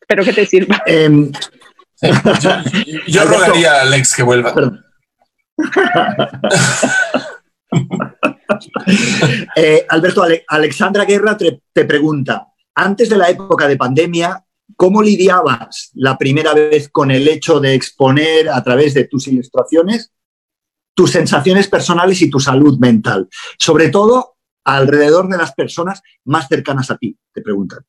Espero 0.00 0.24
que 0.24 0.32
te 0.32 0.46
sirva. 0.46 0.82
Em, 2.02 2.14
yo, 3.06 3.24
rogaría 3.24 3.72
a 3.72 3.82
Alex 3.82 4.14
que 4.14 4.22
vuelva. 4.22 4.54
Eh, 9.56 9.86
Alberto, 9.88 10.24
Alexandra 10.48 11.04
Guerra 11.04 11.36
te, 11.36 11.84
pregunta, 11.84 12.48
antes 12.74 13.08
de 13.08 13.16
la 13.16 13.30
época 13.30 13.68
de 13.68 13.76
pandemia, 13.76 14.44
¿cómo 14.76 15.02
lidiabas 15.02 15.90
la 15.94 16.18
primera 16.18 16.52
vez 16.52 16.88
con 16.88 17.10
el 17.10 17.28
hecho 17.28 17.60
de 17.60 17.74
exponer 17.74 18.48
a 18.48 18.62
través 18.62 18.94
de 18.94 19.04
tus 19.04 19.28
ilustraciones 19.28 20.12
tus 20.94 21.12
sensaciones 21.12 21.68
personales 21.68 22.20
y 22.22 22.28
tu 22.28 22.40
salud 22.40 22.78
mental? 22.78 23.28
Sobre 23.58 23.88
todo 23.88 24.36
alrededor 24.64 25.28
de 25.28 25.38
las 25.38 25.54
personas 25.54 26.02
más 26.24 26.48
cercanas 26.48 26.90
a 26.90 26.96
ti, 26.96 27.16
te 27.32 27.40
preguntan. 27.40 27.80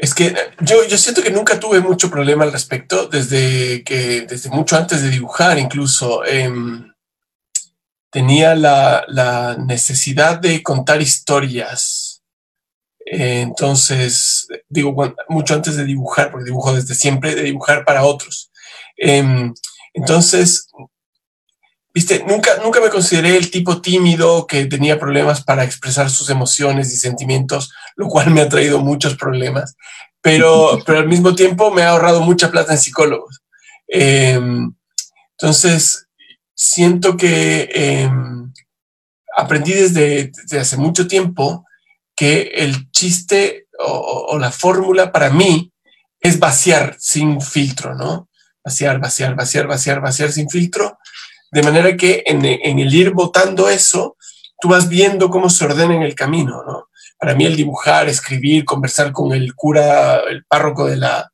Es 0.00 0.14
que 0.14 0.34
yo, 0.60 0.82
yo 0.88 0.96
siento 0.96 1.22
que 1.22 1.30
nunca 1.30 1.60
tuve 1.60 1.78
mucho 1.80 2.10
problema 2.10 2.44
al 2.44 2.52
respecto, 2.52 3.06
desde 3.06 3.84
que, 3.84 4.22
desde 4.22 4.48
mucho 4.48 4.74
antes 4.78 5.02
de 5.02 5.10
dibujar 5.10 5.58
incluso. 5.58 6.24
Em, 6.24 6.90
tenía 8.10 8.54
la, 8.54 9.56
necesidad 9.58 10.38
de 10.38 10.62
contar 10.62 11.02
historias. 11.02 12.22
Eh, 13.04 13.42
entonces, 13.42 14.48
digo, 14.70 14.94
mucho 15.28 15.52
antes 15.54 15.76
de 15.76 15.84
dibujar, 15.84 16.30
porque 16.30 16.46
dibujo 16.46 16.72
desde 16.72 16.94
siempre, 16.94 17.34
de 17.34 17.42
dibujar 17.42 17.84
para 17.84 18.02
otros. 18.02 18.50
Em, 18.96 19.52
entonces, 19.92 20.68
viste, 21.92 22.24
nunca, 22.26 22.56
nunca 22.62 22.80
me 22.80 22.90
consideré 22.90 23.36
el 23.36 23.50
tipo 23.50 23.80
tímido 23.80 24.46
que 24.46 24.66
tenía 24.66 24.98
problemas 24.98 25.42
para 25.42 25.64
expresar 25.64 26.10
sus 26.10 26.30
emociones 26.30 26.92
y 26.92 26.96
sentimientos, 26.96 27.72
lo 27.96 28.08
cual 28.08 28.30
me 28.30 28.40
ha 28.40 28.48
traído 28.48 28.80
muchos 28.80 29.16
problemas, 29.16 29.76
pero, 30.20 30.80
pero 30.86 30.98
al 30.98 31.08
mismo 31.08 31.34
tiempo 31.34 31.70
me 31.70 31.82
ha 31.82 31.90
ahorrado 31.90 32.20
mucha 32.20 32.50
plata 32.50 32.72
en 32.72 32.78
psicólogos. 32.78 33.40
Em, 33.88 34.72
entonces, 35.32 36.06
siento 36.54 37.16
que 37.16 37.68
em, 37.72 38.52
aprendí 39.36 39.72
desde, 39.72 40.30
hace 40.60 40.76
mucho 40.76 41.08
tiempo 41.08 41.64
que 42.14 42.52
el 42.54 42.90
chiste 42.90 43.66
o, 43.78 44.38
la 44.38 44.52
fórmula 44.52 45.10
para 45.10 45.30
mí 45.30 45.72
es 46.20 46.38
vaciar 46.38 46.96
sin 46.98 47.40
filtro, 47.40 47.94
¿no? 47.94 48.28
Vaciar, 48.62 49.00
vaciar, 49.00 49.34
vaciar, 49.34 49.66
vaciar, 49.66 50.00
vaciar 50.02 50.30
sin 50.30 50.50
filtro. 50.50 50.98
De 51.50 51.62
manera 51.62 51.96
que 51.96 52.22
en, 52.26 52.44
el 52.44 52.94
ir 52.94 53.10
votando 53.10 53.68
eso, 53.68 54.16
tú 54.60 54.68
vas 54.68 54.88
viendo 54.88 55.30
cómo 55.30 55.50
se 55.50 55.64
ordena 55.64 55.94
en 55.94 56.02
el 56.02 56.14
camino, 56.14 56.62
¿no? 56.64 56.88
Para 57.18 57.34
mí 57.34 57.44
el 57.44 57.56
dibujar, 57.56 58.08
escribir, 58.08 58.64
conversar 58.64 59.12
con 59.12 59.32
el 59.32 59.54
cura, 59.54 60.20
el 60.20 60.44
párroco 60.44 60.86
de 60.86 60.96
la, 60.96 61.30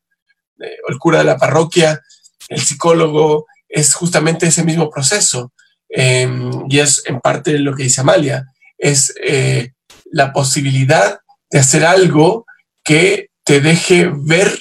el 0.58 0.98
cura 0.98 1.18
de 1.18 1.24
la 1.24 1.36
parroquia, 1.36 2.02
el 2.48 2.60
psicólogo, 2.60 3.46
es 3.68 3.94
justamente 3.94 4.46
ese 4.46 4.64
mismo 4.64 4.90
proceso. 4.90 5.52
Em, 5.88 6.50
y 6.68 6.80
es 6.80 7.02
en 7.06 7.20
parte 7.20 7.58
lo 7.58 7.74
que 7.74 7.84
dice 7.84 8.00
Amalia, 8.00 8.46
es 8.78 9.14
eh, 9.22 9.72
la 10.10 10.32
posibilidad 10.32 11.20
de 11.50 11.58
hacer 11.58 11.84
algo 11.84 12.46
que 12.82 13.30
te 13.44 13.60
deje 13.60 14.10
ver 14.12 14.58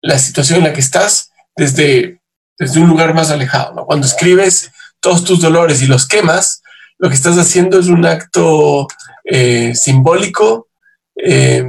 la 0.00 0.18
situación 0.18 0.58
en 0.58 0.64
la 0.64 0.72
que 0.72 0.80
estás 0.80 1.32
desde, 1.56 2.17
desde 2.58 2.80
un 2.80 2.88
lugar 2.88 3.14
más 3.14 3.30
alejado. 3.30 3.86
Cuando 3.86 4.06
escribes 4.06 4.70
todos 5.00 5.24
tus 5.24 5.40
dolores 5.40 5.82
y 5.82 5.86
los 5.86 6.06
quemas, 6.06 6.62
lo 6.98 7.08
que 7.08 7.14
estás 7.14 7.38
haciendo 7.38 7.78
es 7.78 7.86
un 7.86 8.04
acto 8.04 8.88
eh, 9.24 9.74
simbólico 9.74 10.68
eh, 11.16 11.64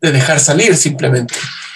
de 0.00 0.12
dejar 0.12 0.40
salir 0.40 0.76
simplemente. 0.76 1.34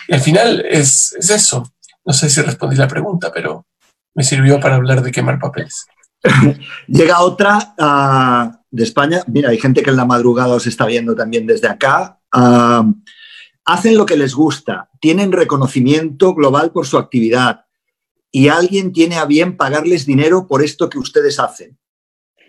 Y 0.08 0.14
al 0.14 0.20
final 0.20 0.64
es, 0.68 1.14
es 1.18 1.30
eso, 1.30 1.72
no 2.04 2.12
sé 2.12 2.28
si 2.28 2.42
respondí 2.42 2.76
la 2.76 2.88
pregunta, 2.88 3.32
pero 3.32 3.66
me 4.14 4.22
sirvió 4.22 4.60
para 4.60 4.76
hablar 4.76 5.02
de 5.02 5.10
quemar 5.10 5.38
papeles. 5.38 5.86
Llega 6.86 7.20
otra 7.20 7.74
ah, 7.78 8.60
de 8.70 8.84
España. 8.84 9.22
Mira, 9.26 9.50
hay 9.50 9.58
gente 9.58 9.82
que 9.82 9.90
en 9.90 9.96
la 9.96 10.04
madrugada 10.04 10.54
os 10.54 10.66
está 10.66 10.86
viendo 10.86 11.14
también 11.14 11.46
desde 11.46 11.68
acá. 11.68 12.18
Ah, 12.32 12.84
hacen 13.64 13.96
lo 13.96 14.06
que 14.06 14.16
les 14.16 14.34
gusta, 14.34 14.90
tienen 15.00 15.32
reconocimiento 15.32 16.34
global 16.34 16.72
por 16.72 16.86
su 16.86 16.98
actividad 16.98 17.64
y 18.30 18.48
alguien 18.48 18.92
tiene 18.92 19.16
a 19.16 19.26
bien 19.26 19.56
pagarles 19.56 20.06
dinero 20.06 20.46
por 20.46 20.62
esto 20.62 20.90
que 20.90 20.98
ustedes 20.98 21.38
hacen. 21.38 21.78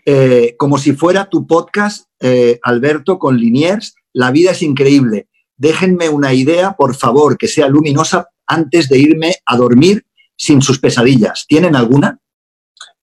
Eh, 0.05 0.55
como 0.57 0.78
si 0.78 0.93
fuera 0.93 1.30
tu 1.30 1.47
podcast, 1.47 2.07
eh, 2.20 2.59
Alberto, 2.63 3.18
con 3.18 3.38
Liniers, 3.38 3.95
la 4.13 4.32
vida 4.32 4.51
es 4.51 4.61
increíble. 4.61 5.30
Déjenme 5.57 6.09
una 6.09 6.34
idea, 6.34 6.74
por 6.74 6.95
favor, 6.95 7.38
que 7.38 7.47
sea 7.47 7.68
luminosa 7.68 8.30
antes 8.45 8.89
de 8.89 8.99
irme 8.99 9.36
a 9.45 9.57
dormir 9.57 10.05
sin 10.36 10.61
sus 10.61 10.80
pesadillas. 10.80 11.45
¿Tienen 11.47 11.76
alguna? 11.76 12.20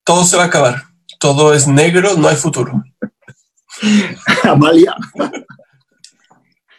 Todo 0.04 0.24
se 0.24 0.36
va 0.36 0.44
a 0.44 0.46
acabar. 0.46 0.82
Todo 1.18 1.54
es 1.54 1.66
negro, 1.66 2.16
no 2.16 2.28
hay 2.28 2.36
futuro. 2.36 2.82
Amalia. 4.42 4.94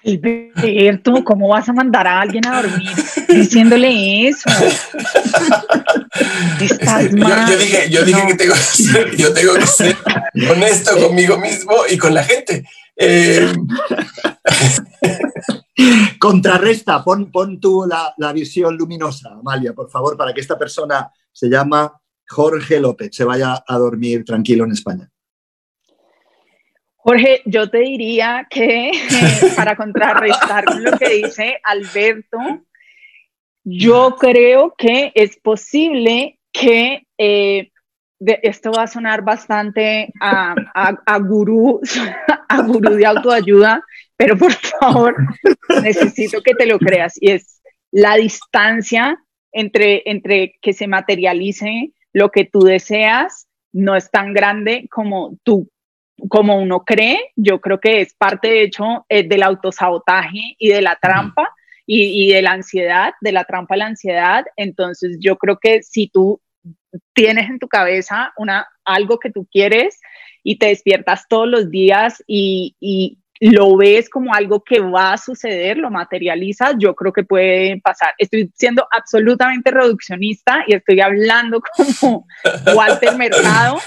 Alberto, 0.05 1.23
¿cómo 1.23 1.47
vas 1.47 1.69
a 1.69 1.73
mandar 1.73 2.07
a 2.07 2.21
alguien 2.21 2.45
a 2.47 2.61
dormir 2.61 2.91
diciéndole 3.29 4.27
eso? 4.27 4.49
yo, 6.59 7.57
dije, 7.57 7.89
yo 7.89 8.03
dije 8.03 8.27
que 8.27 8.35
tengo 8.35 8.53
que 8.53 8.59
ser, 8.59 9.15
yo 9.15 9.33
tengo 9.33 9.53
que 9.55 9.67
ser 9.67 9.95
honesto 10.51 10.97
conmigo 10.97 11.37
mismo 11.37 11.73
y 11.89 11.97
con 11.97 12.13
la 12.13 12.23
gente. 12.23 12.65
Eh, 12.95 13.51
Contrarresta, 16.19 17.03
pon, 17.03 17.31
pon 17.31 17.59
tú 17.59 17.85
la, 17.87 18.33
visión 18.33 18.77
luminosa, 18.77 19.31
Amalia, 19.31 19.73
por 19.73 19.89
favor, 19.89 20.15
para 20.15 20.33
que 20.33 20.41
esta 20.41 20.57
persona 20.57 21.11
se 21.31 21.49
llama 21.49 21.99
Jorge 22.27 22.79
López, 22.79 23.09
se 23.11 23.23
vaya 23.23 23.63
a 23.67 23.77
dormir 23.77 24.23
tranquilo 24.23 24.65
en 24.65 24.71
España. 24.71 25.09
Jorge, 27.05 27.41
yo 27.45 27.69
te 27.69 27.79
diría 27.79 28.47
que 28.49 28.91
para 29.57 29.75
contrarrestar 29.75 30.63
con 30.63 30.83
lo 30.83 30.97
que 30.97 31.09
dice 31.09 31.59
Alberto, 31.61 32.37
yo 33.65 34.15
creo 34.17 34.73
que 34.77 35.11
es 35.13 35.35
posible 35.35 36.39
que 36.53 37.05
eh, 37.17 37.71
de, 38.19 38.39
esto 38.43 38.71
va 38.71 38.83
a 38.83 38.87
sonar 38.87 39.21
bastante 39.21 40.13
a, 40.21 40.55
a, 40.73 41.19
gurú, 41.19 41.81
a 42.49 42.61
gurú 42.61 42.95
de 42.95 43.05
autoayuda, 43.05 43.83
pero 44.15 44.37
por 44.37 44.53
favor, 44.53 45.13
necesito 45.81 46.41
que 46.41 46.55
te 46.55 46.65
lo 46.65 46.79
creas. 46.79 47.15
Y 47.19 47.31
es 47.31 47.61
la 47.91 48.15
distancia 48.15 49.21
entre, 49.51 50.03
entre 50.05 50.55
que 50.61 50.71
se 50.71 50.87
materialice 50.87 51.91
lo 52.13 52.29
que 52.29 52.45
tú 52.45 52.61
deseas 52.61 53.49
no 53.73 53.97
es 53.97 54.09
tan 54.09 54.33
grande 54.33 54.87
como 54.89 55.37
tú 55.43 55.69
como 56.29 56.57
uno 56.57 56.83
cree, 56.83 57.31
yo 57.35 57.59
creo 57.61 57.79
que 57.79 58.01
es 58.01 58.13
parte 58.13 58.47
de 58.49 58.63
hecho 58.63 59.05
eh, 59.09 59.27
del 59.27 59.43
autosabotaje 59.43 60.55
y 60.57 60.69
de 60.69 60.81
la 60.81 60.97
trampa 61.01 61.49
y, 61.85 62.25
y, 62.25 62.31
de 62.33 62.41
la 62.41 62.51
ansiedad, 62.51 63.13
de 63.21 63.31
la 63.31 63.43
trampa 63.43 63.75
a 63.75 63.77
la 63.77 63.85
ansiedad. 63.87 64.45
Entonces 64.55 65.17
yo 65.19 65.37
creo 65.37 65.59
que 65.59 65.83
si 65.83 66.07
tú 66.07 66.41
tienes 67.13 67.49
en 67.49 67.59
tu 67.59 67.67
cabeza 67.67 68.33
una, 68.37 68.67
algo 68.85 69.19
que 69.19 69.31
tú 69.31 69.47
quieres 69.51 69.99
y 70.43 70.57
te 70.57 70.67
despiertas 70.67 71.25
todos 71.27 71.47
los 71.47 71.69
días 71.69 72.23
y, 72.27 72.75
y 72.79 73.17
lo 73.51 73.75
ves 73.75 74.09
como 74.09 74.33
algo 74.33 74.63
que 74.63 74.79
va 74.79 75.13
a 75.13 75.17
suceder, 75.17 75.77
lo 75.77 75.91
materializas, 75.91 76.75
yo 76.77 76.95
creo 76.95 77.11
que 77.11 77.23
puede 77.23 77.81
pasar. 77.81 78.13
Estoy 78.17 78.49
siendo 78.55 78.87
absolutamente 78.89 79.69
reduccionista 79.71 80.63
y 80.67 80.75
estoy 80.75 81.01
hablando 81.01 81.61
como 81.99 82.25
Walter 82.73 83.17
Mercado, 83.17 83.79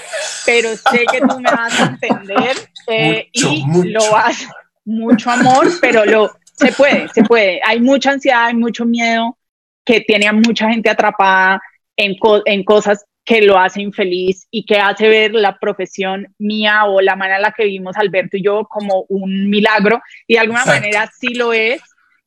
pero 0.45 0.69
sé 0.75 1.05
que 1.11 1.21
tú 1.21 1.39
me 1.39 1.49
vas 1.49 1.79
a 1.79 1.85
entender 1.85 2.55
eh, 2.87 3.29
y 3.31 3.63
lo 3.89 4.11
vas, 4.11 4.47
mucho 4.85 5.31
amor, 5.31 5.67
pero 5.81 6.05
lo, 6.05 6.31
se 6.53 6.71
puede, 6.71 7.07
se 7.09 7.23
puede. 7.23 7.59
Hay 7.65 7.81
mucha 7.81 8.11
ansiedad, 8.11 8.45
hay 8.45 8.55
mucho 8.55 8.85
miedo 8.85 9.37
que 9.83 10.01
tiene 10.01 10.27
a 10.27 10.33
mucha 10.33 10.69
gente 10.69 10.89
atrapada 10.89 11.61
en, 11.95 12.15
en 12.45 12.63
cosas 12.63 13.06
que 13.27 13.41
lo 13.41 13.59
hace 13.59 13.81
infeliz 13.81 14.47
y 14.49 14.65
que 14.65 14.77
hace 14.77 15.09
ver 15.09 15.33
la 15.33 15.59
profesión 15.59 16.33
mía 16.39 16.85
o 16.85 17.01
la 17.01 17.17
manera 17.17 17.35
en 17.35 17.41
la 17.41 17.51
que 17.51 17.65
vivimos 17.65 17.97
Alberto 17.97 18.37
y 18.37 18.43
yo 18.43 18.65
como 18.69 19.03
un 19.09 19.49
milagro 19.49 20.01
y 20.25 20.35
de 20.35 20.39
alguna 20.39 20.63
manera 20.63 21.11
sí 21.13 21.33
lo 21.33 21.51
es, 21.51 21.81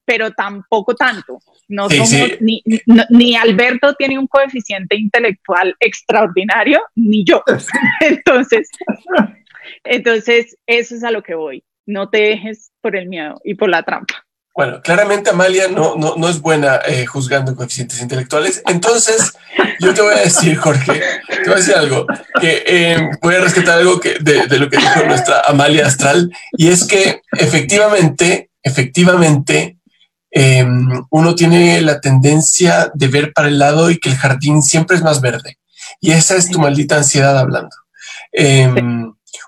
pero 0.05 0.30
tampoco 0.32 0.94
tanto. 0.94 1.38
No 1.68 1.88
somos, 1.88 2.12
Ni, 2.40 2.62
ni, 3.09 3.34
Alberto 3.34 3.94
tiene 3.94 4.18
un 4.18 4.26
coeficiente 4.26 4.94
intelectual 4.94 5.74
extraordinario, 5.80 6.82
ni 6.94 7.24
yo. 7.24 7.42
entonces, 8.01 8.68
entonces, 9.84 10.59
eso 10.66 10.94
es 10.96 11.03
a 11.03 11.11
lo 11.11 11.22
que 11.22 11.34
voy. 11.34 11.64
No 11.86 12.11
te 12.11 12.18
dejes 12.18 12.72
por 12.82 12.94
el 12.94 13.09
miedo 13.09 13.40
y 13.42 13.55
por 13.55 13.70
la 13.70 13.84
trampa. 13.84 14.26
Bueno, 14.61 14.82
claramente 14.82 15.30
Amalia 15.30 15.68
no, 15.68 15.96
no, 15.96 16.16
no 16.18 16.28
es 16.28 16.38
buena 16.38 16.82
eh, 16.86 17.06
juzgando 17.06 17.56
coeficientes 17.56 18.02
intelectuales. 18.02 18.62
Entonces, 18.66 19.32
yo 19.78 19.94
te 19.94 20.02
voy 20.02 20.12
a 20.12 20.18
decir, 20.20 20.54
Jorge, 20.58 21.00
te 21.26 21.44
voy 21.44 21.54
a 21.54 21.56
decir 21.56 21.74
algo, 21.76 22.04
que 22.38 22.62
eh, 22.66 23.08
voy 23.22 23.36
a 23.36 23.40
rescatar 23.40 23.78
algo 23.78 23.98
que, 23.98 24.18
de, 24.20 24.48
de, 24.48 24.58
lo 24.58 24.68
que 24.68 24.76
dijo 24.76 25.02
nuestra 25.06 25.40
Amalia 25.48 25.86
Astral, 25.86 26.30
y 26.52 26.68
es 26.68 26.84
que 26.84 27.22
efectivamente, 27.32 28.50
efectivamente, 28.62 29.78
eh, 30.30 30.66
uno 31.08 31.34
tiene 31.34 31.80
la 31.80 32.02
tendencia 32.02 32.92
de 32.92 33.08
ver 33.08 33.32
para 33.32 33.48
el 33.48 33.58
lado 33.58 33.90
y 33.90 33.96
que 33.96 34.11
el 34.11 34.16
jardín 34.16 34.62
siempre 34.62 34.94
es 34.94 35.02
más 35.02 35.22
verde. 35.22 35.56
Y 36.02 36.11
esa 36.11 36.36
es 36.36 36.50
tu 36.50 36.58
maldita 36.58 36.98
ansiedad 36.98 37.38
hablando. 37.38 37.74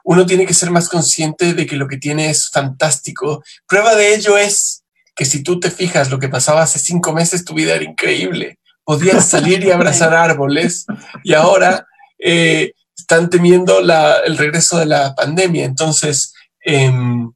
Uno 0.04 0.24
tiene 0.24 0.46
que 0.46 0.54
ser 0.54 0.70
más 0.70 0.88
consciente 0.88 1.52
de 1.52 1.66
que 1.66 1.76
lo 1.76 1.86
que 1.86 1.98
tiene 1.98 2.30
es 2.30 2.48
fantástico. 2.48 3.44
Prueba 3.68 3.94
de 3.94 4.14
ello 4.14 4.38
es 4.38 4.81
que 5.14 5.24
si 5.24 5.42
tú 5.42 5.60
te 5.60 5.70
fijas 5.70 6.10
lo 6.10 6.18
que 6.18 6.28
pasaba 6.28 6.62
hace 6.62 6.78
cinco 6.78 7.12
meses, 7.12 7.44
tu 7.44 7.54
vida 7.54 7.74
era 7.74 7.84
increíble. 7.84 8.58
Podías 8.84 9.28
salir 9.28 9.62
y 9.64 9.70
abrazar 9.70 10.14
árboles 10.14 10.86
y 11.22 11.34
ahora 11.34 11.86
eh, 12.18 12.72
están 12.96 13.30
temiendo 13.30 13.80
el 13.80 14.38
regreso 14.38 14.78
de 14.78 14.86
la 14.86 15.14
pandemia. 15.14 15.64
Entonces, 15.64 16.34
em, 16.64 17.30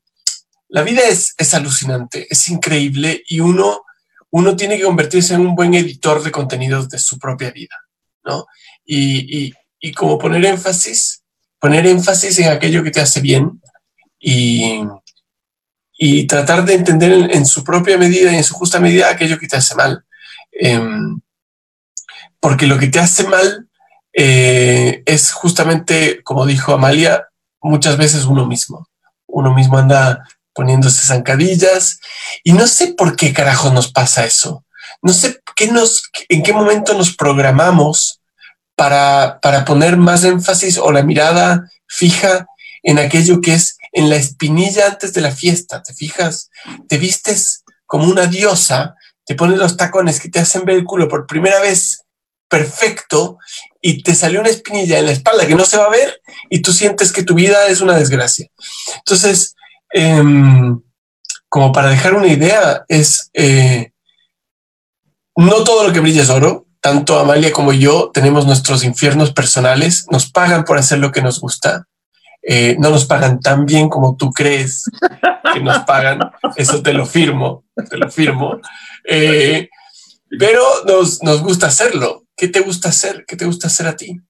la 0.68 0.82
vida 0.82 1.02
es, 1.08 1.34
es, 1.38 1.54
alucinante, 1.54 2.26
es 2.28 2.48
increíble 2.48 3.22
y 3.26 3.40
uno, 3.40 3.82
uno 4.30 4.56
tiene 4.56 4.76
que 4.76 4.84
convertirse 4.84 5.34
en 5.34 5.40
un 5.40 5.54
buen 5.54 5.74
editor 5.74 6.22
de 6.22 6.30
contenidos 6.30 6.88
de 6.88 6.98
su 6.98 7.18
propia 7.18 7.50
vida, 7.50 7.76
¿no? 8.24 8.46
Y, 8.84 9.46
y, 9.46 9.52
y 9.80 9.92
como 9.92 10.18
poner 10.18 10.44
énfasis, 10.44 11.22
poner 11.60 11.86
énfasis 11.86 12.38
en 12.38 12.48
aquello 12.48 12.82
que 12.82 12.90
te 12.90 13.00
hace 13.00 13.20
bien 13.20 13.60
y, 14.18 14.80
y 15.96 16.26
tratar 16.26 16.64
de 16.64 16.74
entender 16.74 17.30
en, 17.32 17.46
su 17.46 17.64
propia 17.64 17.96
medida 17.96 18.32
y 18.32 18.36
en 18.36 18.44
su 18.44 18.54
justa 18.54 18.80
medida 18.80 19.10
aquello 19.10 19.38
que 19.38 19.48
te 19.48 19.56
hace 19.56 19.74
mal. 19.74 20.04
Em, 20.52 21.20
porque 22.40 22.66
lo 22.66 22.78
que 22.78 22.88
te 22.88 22.98
hace 22.98 23.24
mal 23.24 23.68
eh, 24.12 25.02
es 25.06 25.32
justamente, 25.32 26.22
como 26.22 26.46
dijo 26.46 26.72
Amalia, 26.72 27.28
muchas 27.60 27.96
veces 27.96 28.24
uno 28.24 28.46
mismo. 28.46 28.88
Uno 29.26 29.54
mismo 29.54 29.78
anda 29.78 30.24
poniéndose 30.54 31.06
zancadillas 31.06 32.00
y 32.42 32.52
no 32.52 32.66
sé 32.66 32.94
por 32.94 33.16
qué 33.16 33.32
carajo 33.32 33.70
nos 33.70 33.92
pasa 33.92 34.24
eso. 34.24 34.64
No 35.02 35.12
sé 35.12 35.40
qué 35.54 35.68
nos, 35.68 36.10
en 36.28 36.42
qué 36.42 36.52
momento 36.52 36.94
nos 36.94 37.14
programamos 37.14 38.20
para, 38.74 39.38
para 39.40 39.64
poner 39.64 39.96
más 39.96 40.24
énfasis 40.24 40.78
o 40.78 40.90
la 40.92 41.02
mirada 41.02 41.70
fija 41.86 42.46
en 42.82 42.98
aquello 42.98 43.40
que 43.40 43.54
es 43.54 43.75
en 43.96 44.10
la 44.10 44.16
espinilla 44.16 44.88
antes 44.88 45.14
de 45.14 45.22
la 45.22 45.30
fiesta, 45.30 45.82
¿te 45.82 45.94
fijas? 45.94 46.50
Te 46.86 46.98
vistes 46.98 47.64
como 47.86 48.04
una 48.04 48.26
diosa, 48.26 48.94
te 49.24 49.34
pones 49.34 49.58
los 49.58 49.78
tacones 49.78 50.20
que 50.20 50.28
te 50.28 50.38
hacen 50.38 50.66
ver 50.66 50.76
el 50.76 50.84
culo 50.84 51.08
por 51.08 51.26
primera 51.26 51.60
vez 51.60 52.02
perfecto 52.46 53.38
y 53.80 54.02
te 54.02 54.14
salió 54.14 54.40
una 54.40 54.50
espinilla 54.50 54.98
en 54.98 55.06
la 55.06 55.12
espalda 55.12 55.46
que 55.46 55.54
no 55.54 55.64
se 55.64 55.78
va 55.78 55.86
a 55.86 55.90
ver 55.90 56.20
y 56.50 56.60
tú 56.60 56.74
sientes 56.74 57.10
que 57.10 57.22
tu 57.22 57.32
vida 57.32 57.68
es 57.68 57.80
una 57.80 57.96
desgracia. 57.96 58.48
Entonces, 58.98 59.54
em, 59.94 60.78
como 61.48 61.72
para 61.72 61.88
dejar 61.88 62.12
una 62.12 62.28
idea, 62.28 62.84
es 62.88 63.30
eh, 63.32 63.92
no 65.36 65.64
todo 65.64 65.86
lo 65.86 65.92
que 65.94 66.00
brilla 66.00 66.22
es 66.22 66.28
oro. 66.28 66.66
Tanto 66.82 67.18
Amalia 67.18 67.50
como 67.50 67.72
yo 67.72 68.10
tenemos 68.12 68.44
nuestros 68.44 68.84
infiernos 68.84 69.32
personales, 69.32 70.04
nos 70.10 70.30
pagan 70.30 70.64
por 70.64 70.76
hacer 70.76 70.98
lo 70.98 71.12
que 71.12 71.22
nos 71.22 71.40
gusta 71.40 71.88
eh, 72.48 72.76
no 72.78 72.90
nos 72.90 73.06
pagan 73.06 73.40
tan 73.40 73.66
bien 73.66 73.88
como 73.88 74.16
tú 74.16 74.30
crees 74.30 74.84
que 75.52 75.58
nos 75.58 75.80
pagan. 75.80 76.20
Eso 76.54 76.80
te 76.80 76.92
lo 76.92 77.04
firmo, 77.04 77.64
te 77.90 77.96
lo 77.96 78.08
firmo. 78.08 78.60
Eh, 79.04 79.68
pero 80.38 80.62
nos, 80.86 81.24
nos, 81.24 81.42
gusta 81.42 81.66
hacerlo. 81.66 82.24
¿Qué 82.36 82.46
te 82.46 82.60
gusta 82.60 82.90
hacer? 82.90 83.24
¿Qué 83.26 83.34
te 83.34 83.46
gusta 83.46 83.66
hacer 83.66 83.88
a 83.88 83.96
ti? 83.96 84.20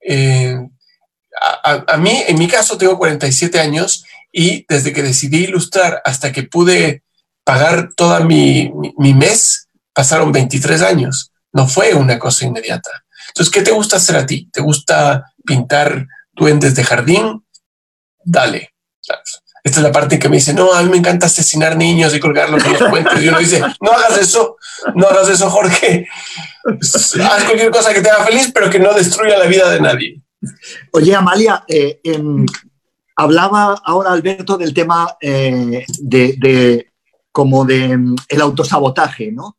Eh, 0.00 0.58
a, 1.62 1.96
mí, 1.96 2.24
en 2.26 2.38
mi 2.38 2.48
caso, 2.48 2.76
tengo 2.76 2.98
47 2.98 3.60
años 3.60 4.04
y 4.32 4.66
desde 4.68 4.92
que 4.92 5.04
decidí 5.04 5.44
ilustrar 5.44 6.02
hasta 6.04 6.32
que 6.32 6.42
pude 6.42 7.04
pagar 7.44 7.90
toda 7.94 8.18
mi, 8.18 8.72
mi 8.98 9.14
mes, 9.14 9.68
pasaron 9.92 10.32
23 10.32 10.82
años. 10.82 11.30
No 11.52 11.68
fue 11.68 11.94
una 11.94 12.18
cosa 12.18 12.46
inmediata. 12.46 12.90
Entonces, 13.28 13.52
¿qué 13.52 13.62
te 13.62 13.70
gusta 13.70 13.98
hacer 13.98 14.16
a 14.16 14.26
ti? 14.26 14.48
¿Te 14.52 14.60
gusta 14.60 15.32
pintar 15.44 16.08
duendes 16.32 16.74
de 16.74 16.82
jardín? 16.82 17.43
Dale. 18.24 18.70
Esta 19.64 19.80
es 19.80 19.82
la 19.82 19.92
parte 19.92 20.18
que 20.18 20.28
me 20.28 20.36
dice, 20.36 20.52
no, 20.52 20.74
a 20.74 20.82
mí 20.82 20.90
me 20.90 20.98
encanta 20.98 21.24
asesinar 21.24 21.74
niños 21.76 22.14
y 22.14 22.20
colgarlos 22.20 22.62
en 22.64 22.72
los 22.74 22.90
puentes. 22.90 23.22
Y 23.22 23.28
uno 23.28 23.38
dice, 23.38 23.62
no 23.80 23.92
hagas 23.92 24.18
eso, 24.18 24.56
no 24.94 25.08
hagas 25.08 25.30
eso, 25.30 25.48
Jorge. 25.48 26.06
Haz 26.80 27.44
cualquier 27.44 27.70
cosa 27.70 27.94
que 27.94 28.02
te 28.02 28.10
haga 28.10 28.24
feliz, 28.24 28.50
pero 28.52 28.68
que 28.68 28.78
no 28.78 28.92
destruya 28.92 29.38
la 29.38 29.46
vida 29.46 29.70
de 29.70 29.80
nadie. 29.80 30.20
Oye, 30.92 31.14
Amalia, 31.14 31.64
eh, 31.66 31.98
em, 32.04 32.44
hablaba 33.16 33.80
ahora 33.84 34.12
Alberto 34.12 34.58
del 34.58 34.74
tema 34.74 35.16
eh, 35.20 35.86
de, 35.98 36.92
como 37.32 37.64
de 37.64 37.84
em, 37.84 38.16
el 38.28 38.40
autosabotaje, 38.42 39.32
¿no? 39.32 39.56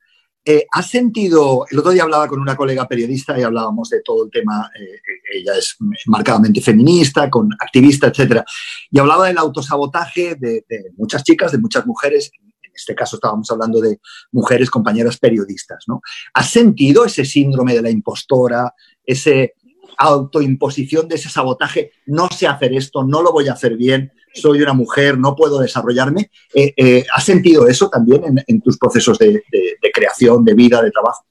Eh, 0.48 0.68
¿Has 0.72 0.91
sentido, 0.91 1.66
el 1.72 1.80
otro 1.80 1.89
día 1.89 2.04
hablaba 2.04 2.28
con 2.28 2.39
una 2.39 2.56
colega 2.56 2.88
periodista 2.88 3.38
y 3.38 3.41
hablábamos 3.41 3.89
de 3.89 4.02
todo 4.02 4.26
el 4.26 4.30
tema, 4.30 4.70
eh, 4.80 5.00
ella 5.34 5.58
es 5.58 5.76
marcadamente 6.06 6.62
feminista, 6.62 7.32
con 7.32 7.50
activista, 7.60 8.08
etcétera, 8.08 8.46
y 8.91 9.00
hablaba 9.00 9.26
del 9.26 9.39
autosabotaje 9.39 10.36
de, 10.36 10.64
muchas 10.98 11.24
chicas, 11.24 11.52
de 11.52 11.58
muchas 11.58 11.88
mujeres, 11.88 12.30
en 12.62 12.72
este 12.76 12.93
caso 12.93 13.16
estábamos 13.16 13.50
hablando 13.50 13.82
de 13.82 14.00
mujeres 14.32 14.70
compañeras 14.70 15.18
periodistas, 15.18 15.86
¿no? 15.88 16.02
¿Has 16.36 16.52
sentido 16.52 17.06
ese 17.06 17.26
síndrome 17.26 17.74
de 17.74 17.82
la 17.82 17.89
impostora, 17.89 18.72
ese 19.04 19.56
autoimposición 19.98 21.08
de 21.08 21.16
ese 21.16 21.30
sabotaje, 21.30 21.91
no 22.06 22.28
sé 22.30 22.48
hacer 22.48 22.74
esto, 22.74 23.04
no 23.04 23.22
lo 23.22 23.32
voy 23.32 23.48
a 23.48 23.54
hacer 23.54 23.76
bien, 23.76 24.12
soy 24.36 24.62
una 24.62 24.74
mujer, 24.74 25.18
no 25.18 25.36
puedo 25.36 25.60
desarrollarme. 25.60 26.30
Eh, 26.54 26.74
eh, 26.76 27.06
¿Has 27.14 27.24
sentido 27.24 27.68
eso 27.68 27.89
también 27.89 28.43
en, 28.46 28.62
tus 28.62 28.78
procesos 28.78 29.18
de, 29.18 29.41
creación, 29.93 30.43
de 30.43 30.54
vida, 30.54 30.82
de 30.82 30.91
trabajo? 30.91 31.26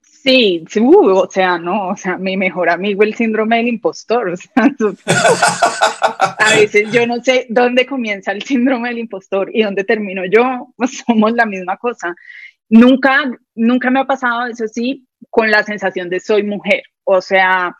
Sí, 0.00 0.64
uh, 0.80 1.10
o 1.18 1.30
sea, 1.30 1.56
no, 1.56 1.90
o 1.90 1.96
sea, 1.96 2.18
mi 2.18 2.36
mejor 2.36 2.68
amigo 2.68 3.04
el 3.04 3.14
síndrome 3.14 3.58
del 3.58 3.68
impostor. 3.68 4.34
a 4.56 6.50
veces 6.56 6.90
yo 6.90 7.06
no 7.06 7.22
sé 7.22 7.46
dónde 7.48 7.86
comienza 7.86 8.32
el 8.32 8.42
síndrome 8.42 8.88
del 8.88 8.98
impostor 8.98 9.50
y 9.54 9.62
dónde 9.62 9.84
termino 9.84 10.22
yo, 10.24 10.72
pues 10.76 11.04
somos 11.06 11.32
la 11.32 11.46
misma 11.46 11.76
cosa. 11.76 12.12
Nunca, 12.68 13.30
nunca 13.54 13.90
me 13.90 14.00
ha 14.00 14.04
pasado, 14.04 14.46
eso 14.46 14.66
sí, 14.66 15.06
con 15.30 15.48
la 15.50 15.62
sensación 15.62 16.10
de 16.10 16.18
soy 16.18 16.42
mujer. 16.42 16.82
O 17.06 17.20
sea, 17.20 17.76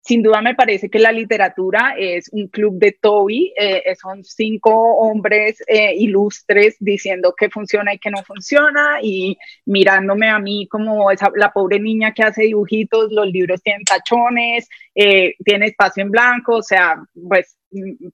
sin 0.00 0.22
duda 0.22 0.40
me 0.40 0.54
parece 0.54 0.88
que 0.88 0.98
la 0.98 1.12
literatura 1.12 1.94
es 1.98 2.30
un 2.32 2.48
club 2.48 2.78
de 2.78 2.92
Toby, 2.92 3.52
eh, 3.56 3.94
son 4.00 4.24
cinco 4.24 4.70
hombres 4.96 5.62
eh, 5.66 5.94
ilustres 5.96 6.76
diciendo 6.80 7.34
qué 7.36 7.50
funciona 7.50 7.92
y 7.92 7.98
qué 7.98 8.10
no 8.10 8.22
funciona 8.22 8.98
y 9.02 9.36
mirándome 9.66 10.28
a 10.28 10.38
mí 10.38 10.66
como 10.68 11.10
esa, 11.10 11.30
la 11.34 11.52
pobre 11.52 11.80
niña 11.80 12.14
que 12.14 12.22
hace 12.22 12.44
dibujitos, 12.44 13.12
los 13.12 13.26
libros 13.26 13.62
tienen 13.62 13.84
tachones, 13.84 14.68
eh, 14.94 15.34
tiene 15.44 15.66
espacio 15.66 16.02
en 16.02 16.10
blanco, 16.10 16.56
o 16.56 16.62
sea, 16.62 16.96
pues, 17.28 17.58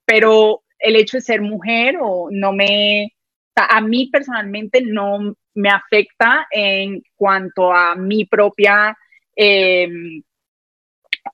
pero 0.04 0.62
el 0.78 0.96
hecho 0.96 1.18
de 1.18 1.22
ser 1.22 1.40
mujer 1.40 1.96
o 2.00 2.28
no 2.30 2.52
me, 2.52 3.12
a 3.54 3.80
mí 3.80 4.08
personalmente 4.10 4.80
no 4.82 5.36
me 5.54 5.68
afecta 5.68 6.48
en 6.50 7.02
cuanto 7.14 7.72
a 7.72 7.94
mi 7.94 8.24
propia... 8.24 8.96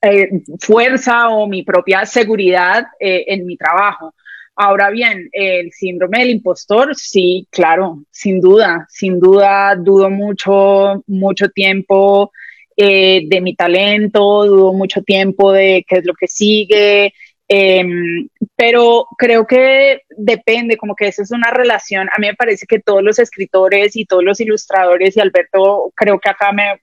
eh, 0.01 0.29
fuerza 0.59 1.29
o 1.29 1.47
mi 1.47 1.63
propia 1.63 2.05
seguridad 2.05 2.85
eh, 2.99 3.25
en 3.27 3.45
mi 3.45 3.57
trabajo. 3.57 4.13
Ahora 4.55 4.91
bien, 4.91 5.29
el 5.31 5.71
síndrome 5.71 6.19
del 6.19 6.29
impostor, 6.29 6.95
sí, 6.95 7.47
claro, 7.49 8.03
sin 8.11 8.39
duda, 8.39 8.85
sin 8.89 9.19
duda, 9.19 9.75
dudo 9.75 10.11
mucho, 10.11 11.03
mucho 11.07 11.49
tiempo 11.49 12.31
eh, 12.77 13.23
de 13.27 13.41
mi 13.41 13.55
talento, 13.55 14.45
dudo 14.45 14.73
mucho 14.73 15.01
tiempo 15.01 15.51
de 15.51 15.83
qué 15.87 15.97
es 15.97 16.05
lo 16.05 16.13
que 16.13 16.27
sigue, 16.27 17.13
em, 17.47 18.27
pero 18.55 19.07
creo 19.17 19.47
que 19.47 20.01
depende, 20.17 20.77
como 20.77 20.95
que 20.95 21.07
esa 21.07 21.23
es 21.23 21.31
una 21.31 21.49
relación. 21.49 22.07
A 22.15 22.19
mí 22.19 22.27
me 22.27 22.35
parece 22.35 22.67
que 22.67 22.79
todos 22.79 23.01
los 23.03 23.17
escritores 23.19 23.95
y 23.95 24.05
todos 24.05 24.23
los 24.23 24.39
ilustradores, 24.39 25.17
y 25.17 25.19
Alberto, 25.19 25.91
creo 25.95 26.19
que 26.19 26.29
acá 26.29 26.51
me 26.51 26.79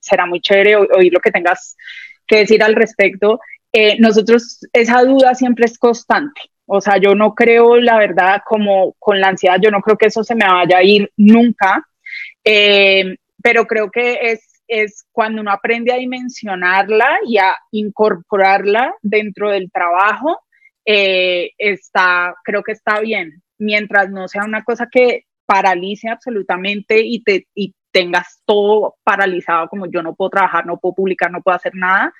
será 0.00 0.26
muy 0.26 0.40
chévere 0.40 0.76
oír 0.76 1.12
lo 1.12 1.20
que 1.20 1.30
tengas 1.30 1.76
que 2.28 2.38
decir 2.38 2.62
al 2.62 2.74
respecto. 2.74 3.40
Eh, 3.72 3.96
nosotros, 3.98 4.60
esa 4.72 5.02
duda 5.02 5.34
siempre 5.34 5.64
es 5.64 5.78
constante. 5.78 6.40
O 6.66 6.80
sea, 6.80 6.98
yo 6.98 7.14
no 7.14 7.34
creo, 7.34 7.76
la 7.76 7.98
verdad, 7.98 8.42
como 8.46 8.92
con 8.98 9.20
la 9.20 9.28
ansiedad, 9.28 9.56
yo 9.60 9.70
no 9.70 9.80
creo 9.80 9.96
que 9.96 10.06
eso 10.06 10.22
se 10.22 10.34
me 10.34 10.46
vaya 10.46 10.78
a 10.78 10.82
ir 10.82 11.10
nunca, 11.16 11.82
eh, 12.44 13.16
pero 13.42 13.66
creo 13.66 13.90
que 13.90 14.18
es, 14.20 14.60
es 14.68 15.06
cuando 15.10 15.40
uno 15.40 15.50
aprende 15.50 15.92
a 15.92 15.96
dimensionarla 15.96 17.20
y 17.26 17.38
a 17.38 17.56
incorporarla 17.72 18.94
dentro 19.00 19.50
del 19.50 19.70
trabajo, 19.72 20.40
eh, 20.84 21.52
está, 21.56 22.34
creo 22.44 22.62
que 22.62 22.72
está 22.72 23.00
bien, 23.00 23.42
mientras 23.56 24.10
no 24.10 24.28
sea 24.28 24.44
una 24.44 24.62
cosa 24.62 24.88
que 24.90 25.24
paralice 25.46 26.10
absolutamente 26.10 27.00
y 27.00 27.22
te, 27.22 27.46
y 27.54 27.74
tengas 27.90 28.42
todo 28.44 28.96
paralizado, 29.04 29.68
como 29.68 29.86
yo 29.86 30.02
no 30.02 30.14
puedo 30.14 30.30
trabajar, 30.30 30.66
no 30.66 30.78
puedo 30.78 30.94
publicar, 30.94 31.30
no 31.30 31.42
puedo 31.42 31.56
hacer 31.56 31.74
nada, 31.74 32.12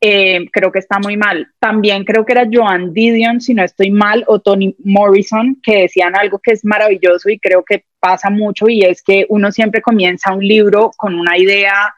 eh, 0.00 0.46
creo 0.52 0.70
que 0.70 0.78
está 0.78 0.98
muy 0.98 1.16
mal. 1.16 1.48
También 1.58 2.04
creo 2.04 2.24
que 2.24 2.32
era 2.32 2.48
Joan 2.50 2.92
Didion, 2.92 3.40
si 3.40 3.54
no 3.54 3.64
estoy 3.64 3.90
mal, 3.90 4.24
o 4.28 4.40
Tony 4.40 4.76
Morrison, 4.84 5.58
que 5.62 5.82
decían 5.82 6.14
algo 6.16 6.38
que 6.38 6.52
es 6.52 6.64
maravilloso 6.64 7.28
y 7.30 7.38
creo 7.38 7.64
que 7.64 7.84
pasa 7.98 8.30
mucho 8.30 8.68
y 8.68 8.82
es 8.82 9.02
que 9.02 9.26
uno 9.28 9.50
siempre 9.50 9.82
comienza 9.82 10.32
un 10.32 10.46
libro 10.46 10.92
con 10.96 11.14
una 11.14 11.36
idea, 11.36 11.94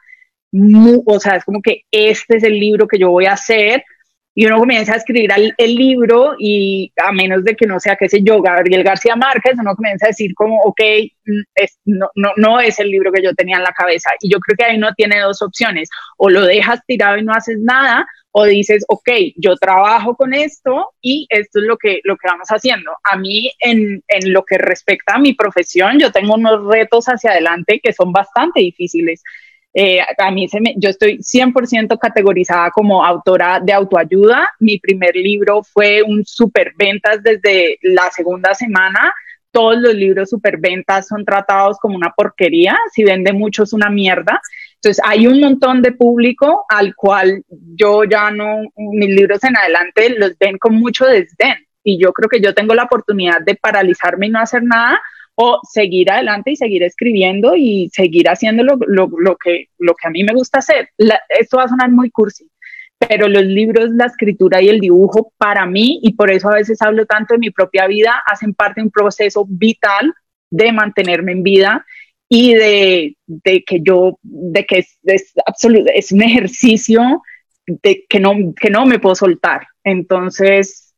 o 1.05 1.19
sea, 1.19 1.35
es 1.35 1.45
como 1.45 1.61
que 1.61 1.83
este 1.91 2.37
es 2.37 2.43
el 2.43 2.59
libro 2.59 2.87
que 2.87 2.97
yo 2.97 3.11
voy 3.11 3.25
a 3.25 3.33
hacer, 3.33 3.83
y 4.33 4.45
uno 4.45 4.59
comienza 4.59 4.93
a 4.93 4.97
escribir 4.97 5.29
el, 5.57 5.75
libro 5.75 6.35
y 6.39 6.91
a 7.03 7.11
menos 7.11 7.43
de 7.43 7.55
que 7.55 7.67
no 7.67 7.79
sea, 7.79 7.97
qué 7.97 8.07
sé 8.07 8.21
yo, 8.23 8.41
Gabriel 8.41 8.83
García 8.83 9.15
Márquez, 9.15 9.55
uno 9.59 9.75
comienza 9.75 10.05
a 10.05 10.09
decir 10.09 10.33
como, 10.35 10.57
ok, 10.61 10.79
mm, 11.25 11.41
es, 11.55 11.79
no, 11.85 12.09
no, 12.15 12.31
no, 12.37 12.59
es 12.61 12.79
el 12.79 12.89
libro 12.89 13.11
que 13.11 13.21
yo 13.21 13.33
tenía 13.33 13.57
en 13.57 13.63
la 13.63 13.73
cabeza. 13.73 14.09
Y 14.21 14.31
yo 14.31 14.39
creo 14.39 14.55
que 14.55 14.63
ahí 14.63 14.77
uno 14.77 14.93
tiene 14.95 15.19
dos 15.19 15.41
opciones, 15.41 15.89
o 16.17 16.29
lo 16.29 16.45
dejas 16.45 16.79
tirado 16.87 17.17
y 17.17 17.23
no 17.23 17.33
haces 17.33 17.57
nada, 17.59 18.07
o 18.31 18.45
dices, 18.45 18.85
ok, 18.87 19.09
yo 19.35 19.57
trabajo 19.57 20.15
con 20.15 20.33
esto 20.33 20.91
y 21.01 21.27
esto 21.29 21.59
es 21.59 21.65
lo 21.65 21.77
que, 21.77 21.99
lo 22.05 22.15
que 22.15 22.27
vamos 22.29 22.47
haciendo. 22.47 22.91
A 23.03 23.17
mí, 23.17 23.51
en, 23.59 24.01
en 24.07 24.31
lo 24.31 24.45
que 24.45 24.57
respecta 24.57 25.15
a 25.15 25.19
mi 25.19 25.33
profesión, 25.33 25.99
yo 25.99 26.11
tengo 26.13 26.35
unos 26.35 26.65
retos 26.73 27.07
hacia 27.07 27.31
adelante 27.31 27.81
que 27.83 27.91
son 27.91 28.13
bastante 28.13 28.61
difíciles. 28.61 29.21
Eh, 29.73 29.99
a 30.17 30.31
mí 30.31 30.49
se 30.49 30.59
me, 30.59 30.73
yo 30.77 30.89
estoy 30.89 31.19
100% 31.19 31.97
categorizada 31.97 32.71
como 32.71 33.05
autora 33.05 33.59
de 33.63 33.73
autoayuda. 33.73 34.49
Mi 34.59 34.79
primer 34.79 35.15
libro 35.15 35.63
fue 35.63 36.01
un 36.03 36.25
superventas 36.25 37.23
desde 37.23 37.77
la 37.81 38.09
segunda 38.11 38.53
semana. 38.53 39.13
Todos 39.51 39.77
los 39.77 39.93
libros 39.93 40.29
superventas 40.29 41.07
son 41.07 41.25
tratados 41.25 41.77
como 41.79 41.95
una 41.95 42.11
porquería. 42.11 42.77
Si 42.93 43.03
vende 43.03 43.33
mucho 43.33 43.63
es 43.63 43.73
una 43.73 43.89
mierda. 43.89 44.41
Entonces 44.75 45.01
hay 45.05 45.27
un 45.27 45.39
montón 45.39 45.81
de 45.81 45.91
público 45.91 46.65
al 46.67 46.95
cual 46.95 47.43
yo 47.75 48.03
ya 48.03 48.31
no, 48.31 48.61
mis 48.75 49.09
libros 49.09 49.43
en 49.43 49.55
adelante 49.55 50.09
los 50.17 50.37
ven 50.37 50.57
con 50.57 50.75
mucho 50.75 51.05
desdén. 51.05 51.67
Y 51.83 52.01
yo 52.01 52.11
creo 52.13 52.29
que 52.29 52.41
yo 52.41 52.53
tengo 52.53 52.73
la 52.73 52.83
oportunidad 52.83 53.41
de 53.41 53.55
paralizarme 53.55 54.27
y 54.27 54.29
no 54.29 54.39
hacer 54.39 54.63
nada 54.63 55.01
seguir 55.71 56.11
adelante 56.11 56.51
y 56.51 56.55
seguir 56.55 56.83
escribiendo 56.83 57.55
y 57.55 57.89
seguir 57.91 58.29
haciendo 58.29 58.63
lo, 58.63 58.77
lo, 58.87 59.37
que, 59.37 59.67
lo 59.79 59.93
que 59.93 60.07
a 60.07 60.11
mí 60.11 60.23
me 60.23 60.33
gusta 60.33 60.59
hacer. 60.59 60.89
esto 61.39 61.57
va 61.57 61.63
a 61.63 61.69
sonar 61.69 61.91
muy 61.91 62.09
cursi, 62.11 62.49
pero 62.97 63.27
los 63.27 63.43
libros, 63.43 63.89
la 63.91 64.05
escritura 64.05 64.61
y 64.61 64.69
el 64.69 64.79
dibujo 64.79 65.33
para 65.37 65.65
mí, 65.65 65.99
y 66.03 66.13
por 66.13 66.31
eso 66.31 66.49
a 66.49 66.55
veces 66.55 66.81
hablo 66.81 67.05
tanto 67.05 67.33
de 67.33 67.39
mi 67.39 67.49
propia 67.49 67.87
vida, 67.87 68.21
hacen 68.25 68.53
parte 68.53 68.81
de 68.81 68.85
un 68.85 68.91
proceso 68.91 69.45
vital 69.47 70.13
de 70.49 70.71
mantenerme 70.71 71.31
en 71.31 71.43
vida 71.43 71.85
y 72.29 72.53
de, 72.53 73.17
de 73.25 73.63
que 73.63 73.79
yo, 73.81 74.17
de 74.21 74.65
que 74.65 74.79
es, 74.79 74.97
es, 75.03 75.33
es 75.93 76.11
un 76.11 76.21
ejercicio 76.21 77.21
de 77.65 78.05
que 78.07 78.19
no, 78.19 78.33
que 78.59 78.69
no 78.69 78.85
me 78.85 78.99
puedo 78.99 79.15
soltar. 79.15 79.67
Entonces, 79.83 80.93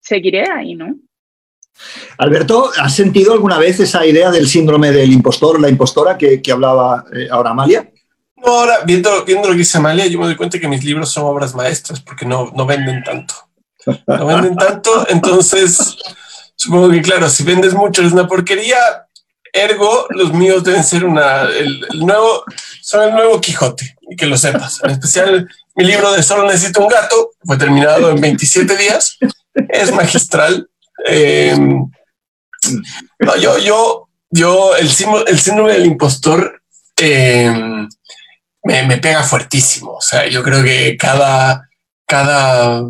seguiré 0.00 0.42
ahí, 0.50 0.74
¿no? 0.74 0.96
Alberto, 2.18 2.70
¿has 2.78 2.94
sentido 2.94 3.32
alguna 3.32 3.58
vez 3.58 3.80
esa 3.80 4.04
idea 4.06 4.30
del 4.30 4.48
síndrome 4.48 4.92
del 4.92 5.12
impostor 5.12 5.56
o 5.56 5.58
la 5.58 5.68
impostora 5.68 6.16
que, 6.16 6.40
hablaba 6.50 7.04
eh, 7.14 7.28
ahora 7.30 7.50
Amalia? 7.50 7.90
No, 8.36 8.52
ahora 8.52 8.80
viendo, 8.84 9.24
viendo 9.24 9.48
lo 9.48 9.52
que 9.52 9.58
dice 9.58 9.78
Amalia, 9.78 10.06
yo 10.06 10.18
me 10.18 10.26
doy 10.26 10.36
cuenta 10.36 10.58
que 10.58 10.68
mis 10.68 10.84
libros 10.84 11.10
son 11.10 11.24
obras 11.24 11.54
maestras 11.54 12.00
porque 12.00 12.26
no, 12.26 12.52
no 12.54 12.66
venden 12.66 13.02
tanto. 13.02 13.34
No 14.06 14.26
venden 14.26 14.56
tanto, 14.56 15.06
entonces 15.08 15.96
supongo 16.56 16.90
que 16.90 17.02
claro, 17.02 17.28
si 17.28 17.44
vendes 17.44 17.74
mucho 17.74 18.02
es 18.02 18.12
una 18.12 18.26
porquería, 18.26 18.76
ergo 19.52 20.06
los 20.10 20.32
míos 20.32 20.64
deben 20.64 20.84
ser 20.84 21.04
una, 21.04 21.42
el, 21.42 21.80
nuevo, 21.94 22.44
son 22.82 23.08
el 23.08 23.14
nuevo 23.14 23.40
Quijote, 23.40 23.96
que 24.16 24.26
lo 24.26 24.36
sepas. 24.36 24.80
En 24.82 24.90
especial 24.90 25.48
mi 25.74 25.84
libro 25.84 26.12
de 26.12 26.22
Solo 26.22 26.46
necesito 26.46 26.80
un 26.80 26.88
gato, 26.88 27.32
fue 27.44 27.56
terminado 27.56 28.10
en 28.10 28.20
27 28.20 28.76
días, 28.76 29.18
es 29.68 29.92
magistral, 29.92 30.68
Em, 31.04 31.90
no, 33.18 33.36
yo, 33.36 33.58
yo, 33.58 34.08
yo, 34.30 34.76
el, 34.76 34.86
el 35.26 35.38
síndrome 35.38 35.72
del 35.72 35.86
impostor 35.86 36.62
em, 36.96 37.88
me, 38.64 38.98
pega 38.98 39.22
fuertísimo. 39.22 39.92
O 39.92 40.00
sea, 40.00 40.26
yo 40.28 40.42
creo 40.42 40.62
que 40.62 40.96
cada, 40.96 41.68
cada 42.06 42.82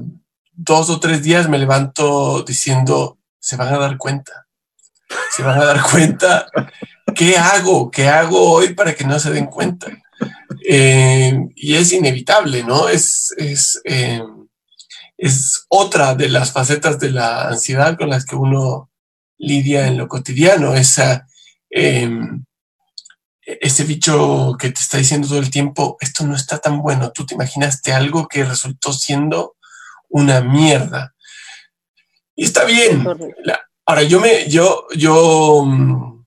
dos 0.53 0.91
o 0.91 1.01
tres 1.01 1.23
días 1.23 1.49
me 1.49 1.59
levanto 1.59 2.43
diciendo, 2.43 3.19
se 3.39 3.57
van 3.57 3.75
a 3.75 3.79
dar 3.79 3.97
cuenta, 3.97 4.47
se 5.35 5.43
van 5.43 5.61
a 5.61 5.65
dar 5.65 5.83
cuenta. 5.83 6.47
¿Qué 7.15 7.37
hago? 7.37 7.91
¿Qué 7.91 8.09
hago 8.09 8.53
hoy 8.53 8.75
para 8.75 8.95
que 8.95 9.05
no 9.05 9.19
se 9.19 9.31
den 9.31 9.47
cuenta? 9.47 9.87
Em, 10.65 11.51
y 11.55 11.77
es 11.77 11.93
inevitable, 11.93 12.63
¿no? 12.63 12.89
Es, 12.89 13.33
es, 13.37 13.81
es 15.19 15.67
otra 15.69 16.15
de 16.15 16.29
las 16.29 16.53
facetas 16.53 16.99
de 16.99 17.11
la 17.11 17.49
ansiedad 17.49 17.97
con 17.97 18.11
las 18.11 18.25
que 18.27 18.37
uno 18.37 18.91
lidia 19.39 19.87
en 19.87 19.99
lo 19.99 20.09
cotidiano, 20.09 20.75
esa, 20.75 21.27
em, 21.71 22.45
ese 23.43 23.85
bicho 23.85 24.57
que 24.59 24.71
te 24.71 24.81
está 24.81 24.99
diciendo 24.99 25.29
todo 25.29 25.39
el 25.39 25.51
tiempo, 25.51 25.97
esto 26.01 26.27
no 26.27 26.35
está 26.35 26.59
tan 26.59 26.81
bueno, 26.81 27.13
tú 27.13 27.25
te 27.25 27.35
imaginaste 27.35 27.93
algo 27.93 28.27
que 28.27 28.45
resultó 28.45 28.93
siendo 28.93 29.57
una 30.09 30.41
mierda. 30.41 31.15
Y 32.35 32.45
está 32.45 32.65
bien. 32.65 33.07
ahora, 33.87 34.03
yo 34.03 34.21
me, 34.21 34.49
yo, 34.49 34.87
yo, 34.97 35.65
mm, 35.65 36.25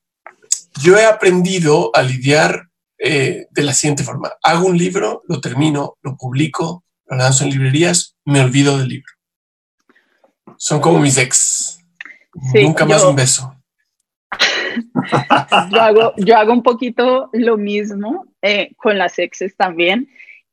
yo 0.82 0.98
he 0.98 1.06
aprendido 1.06 1.92
a 1.94 2.02
lidiar 2.02 2.70
eh, 2.98 3.48
de 3.52 3.64
la 3.64 3.74
siguiente 3.74 4.04
forma. 4.04 4.32
Hago 4.42 4.66
un 4.66 4.78
libro, 4.78 5.24
lo 5.28 5.40
termino, 5.40 5.98
lo 6.02 6.18
publico, 6.18 6.84
lo 7.06 7.18
lanzo 7.18 7.44
en 7.44 7.52
librerías, 7.52 8.16
me 8.30 8.42
olvido 8.42 8.78
del 8.78 8.90
libro. 8.90 9.14
Son 10.58 10.80
como 10.80 11.00
mis 11.00 11.18
ex. 11.18 11.80
Nunca 12.54 12.86
más 12.86 13.04
un 13.04 13.16
beso. 13.16 13.56
yo, 15.72 15.82
hago, 15.82 16.14
yo 16.18 16.38
hago 16.38 16.54
un 16.54 16.64
poquito 16.64 17.30
lo 17.34 17.58
mismo 17.58 18.28
eh, 18.42 18.72
con 18.78 18.98
las 18.98 19.18
exes 19.18 19.56
también. 19.56 20.08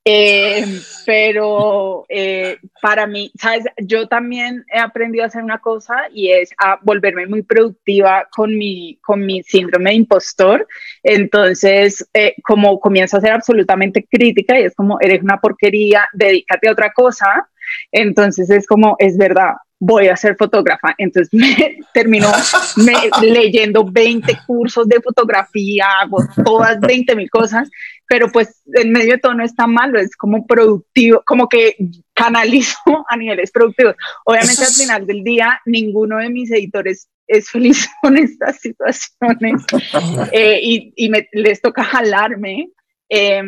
Eh, 0.09 0.65
pero 1.05 2.07
eh, 2.09 2.59
para 2.81 3.09
mí, 3.09 3.33
¿sabes? 3.41 3.65
Yo 3.79 4.07
también 4.07 4.65
he 4.73 4.79
aprendido 4.79 5.25
a 5.25 5.27
hacer 5.27 5.43
una 5.43 5.59
cosa 5.59 5.97
y 6.13 6.31
es 6.31 6.51
a 6.59 6.79
volverme 6.81 7.27
muy 7.27 7.43
productiva 7.43 8.29
con 8.31 8.57
mi, 8.57 9.01
con 9.03 9.27
mi 9.27 9.43
síndrome 9.43 9.91
de 9.91 9.97
impostor. 9.97 10.69
Entonces, 11.03 12.09
eh, 12.15 12.37
como 12.45 12.79
comienzo 12.79 13.17
a 13.17 13.21
ser 13.21 13.33
absolutamente 13.33 14.07
crítica 14.09 14.57
y 14.57 14.67
es 14.67 14.77
como, 14.77 14.97
eres 15.01 15.25
una 15.25 15.41
porquería, 15.41 16.09
dedícate 16.13 16.69
a 16.69 16.73
otra 16.73 16.93
cosa. 16.93 17.49
Entonces 17.93 18.51
es 18.51 18.67
como, 18.67 18.97
es 18.99 19.17
verdad, 19.17 19.55
voy 19.79 20.09
a 20.09 20.17
ser 20.17 20.37
fotógrafa. 20.37 20.95
Entonces 20.99 21.33
me 21.33 21.79
terminó 21.95 22.29
leyendo 23.23 23.85
20 23.85 24.39
cursos 24.47 24.89
de 24.89 25.01
fotografía, 25.01 25.87
hago 26.01 26.19
todas 26.45 26.81
20 26.81 27.15
mil 27.17 27.31
cosas, 27.31 27.69
pero 28.09 28.31
pues 28.31 28.63
en 28.75 28.93
medio 28.93 29.15
de 29.15 29.19
todo 29.19 29.35
no 29.35 29.45
está 29.45 29.67
malo, 29.67 29.99
es 29.99 30.17
como 30.17 30.47
productivo, 30.47 31.23
como 31.27 31.49
que 31.49 31.77
canalizo 32.15 32.79
a 33.09 33.17
niveles 33.17 33.51
productivos. 33.51 33.97
Obviamente 34.25 34.65
al 34.65 34.73
final 34.73 35.07
del 35.07 35.23
día 35.23 35.61
ninguno 35.67 36.19
de 36.19 36.31
mis 36.31 36.51
editores 36.51 37.09
es 37.27 37.51
feliz 37.51 37.89
con 38.01 38.17
estas 38.17 38.61
situaciones 38.61 39.65
eh, 40.31 40.61
y, 40.63 40.93
y 40.95 41.09
me, 41.09 41.29
les 41.33 41.61
toca 41.61 41.83
jalarme. 41.83 42.71
Eh, 43.09 43.43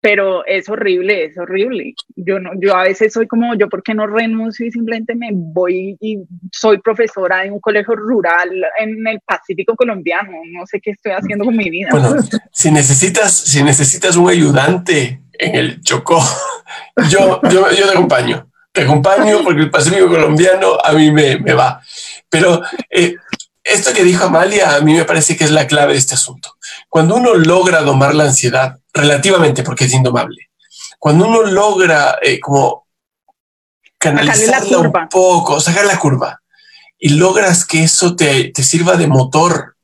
pero 0.00 0.44
es 0.46 0.68
horrible, 0.68 1.24
es 1.24 1.38
horrible. 1.38 1.94
Yo 2.14 2.38
no, 2.38 2.50
yo 2.60 2.76
a 2.76 2.84
veces 2.84 3.12
soy 3.12 3.26
como, 3.26 3.54
yo 3.54 3.68
por 3.68 3.82
qué 3.82 3.94
no 3.94 4.06
renuncio 4.06 4.66
y 4.66 4.70
simplemente 4.70 5.14
me 5.14 5.30
voy 5.32 5.96
y 6.00 6.18
soy 6.52 6.78
profesora 6.78 7.44
en 7.44 7.52
un 7.52 7.60
colegio 7.60 7.94
rural 7.96 8.50
en 8.78 9.06
el 9.06 9.20
Pacífico 9.20 9.74
colombiano, 9.74 10.32
no 10.52 10.66
sé 10.66 10.80
qué 10.80 10.90
estoy 10.90 11.12
haciendo 11.12 11.44
con 11.44 11.56
mi 11.56 11.70
vida. 11.70 11.88
Bueno, 11.90 12.16
si 12.52 12.70
necesitas, 12.70 13.32
si 13.32 13.62
necesitas 13.62 14.16
un 14.16 14.28
ayudante 14.28 15.22
en 15.32 15.54
el 15.54 15.80
Chocó, 15.80 16.20
yo, 17.10 17.40
yo, 17.50 17.70
yo 17.70 17.86
te 17.86 17.92
acompaño. 17.92 18.46
Te 18.72 18.82
acompaño 18.82 19.42
porque 19.42 19.62
el 19.62 19.70
Pacífico 19.70 20.08
colombiano 20.08 20.78
a 20.82 20.92
mí 20.92 21.10
me, 21.10 21.38
me 21.38 21.54
va. 21.54 21.82
Pero 22.28 22.62
eh, 22.88 23.16
esto 23.64 23.92
que 23.92 24.04
dijo 24.04 24.24
Amalia 24.24 24.76
a 24.76 24.80
mí 24.80 24.94
me 24.94 25.04
parece 25.04 25.36
que 25.36 25.44
es 25.44 25.50
la 25.50 25.66
clave 25.66 25.92
de 25.92 25.98
este 25.98 26.14
asunto. 26.14 26.56
Cuando 26.88 27.16
uno 27.16 27.34
logra 27.34 27.82
domar 27.82 28.14
la 28.14 28.24
ansiedad, 28.24 28.79
relativamente 28.92 29.62
porque 29.62 29.84
es 29.84 29.94
indomable. 29.94 30.50
Cuando 30.98 31.26
uno 31.26 31.42
logra 31.42 32.18
eh, 32.22 32.40
como 32.40 32.86
canalizarla 33.98 34.78
un 34.78 34.92
poco, 35.08 35.60
sacar 35.60 35.84
la 35.84 35.98
curva 35.98 36.40
y 36.98 37.10
logras 37.10 37.64
que 37.64 37.82
eso 37.82 38.16
te, 38.16 38.50
te, 38.50 38.62
sirva 38.62 38.96
de 38.96 39.06
motor 39.06 39.76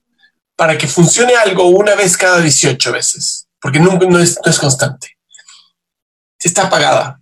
para 0.55 0.77
que 0.77 0.87
funcione 0.87 1.35
algo 1.35 1.65
una 1.65 1.95
vez 1.95 2.17
cada 2.17 2.41
18 2.41 2.93
veces, 2.93 3.49
porque 3.61 3.81
nunca, 3.81 4.07
no, 4.07 4.19
es, 4.19 4.39
no 4.45 4.51
es 4.51 4.59
constante. 4.59 5.17
Está 6.39 6.67
apagada. 6.67 7.21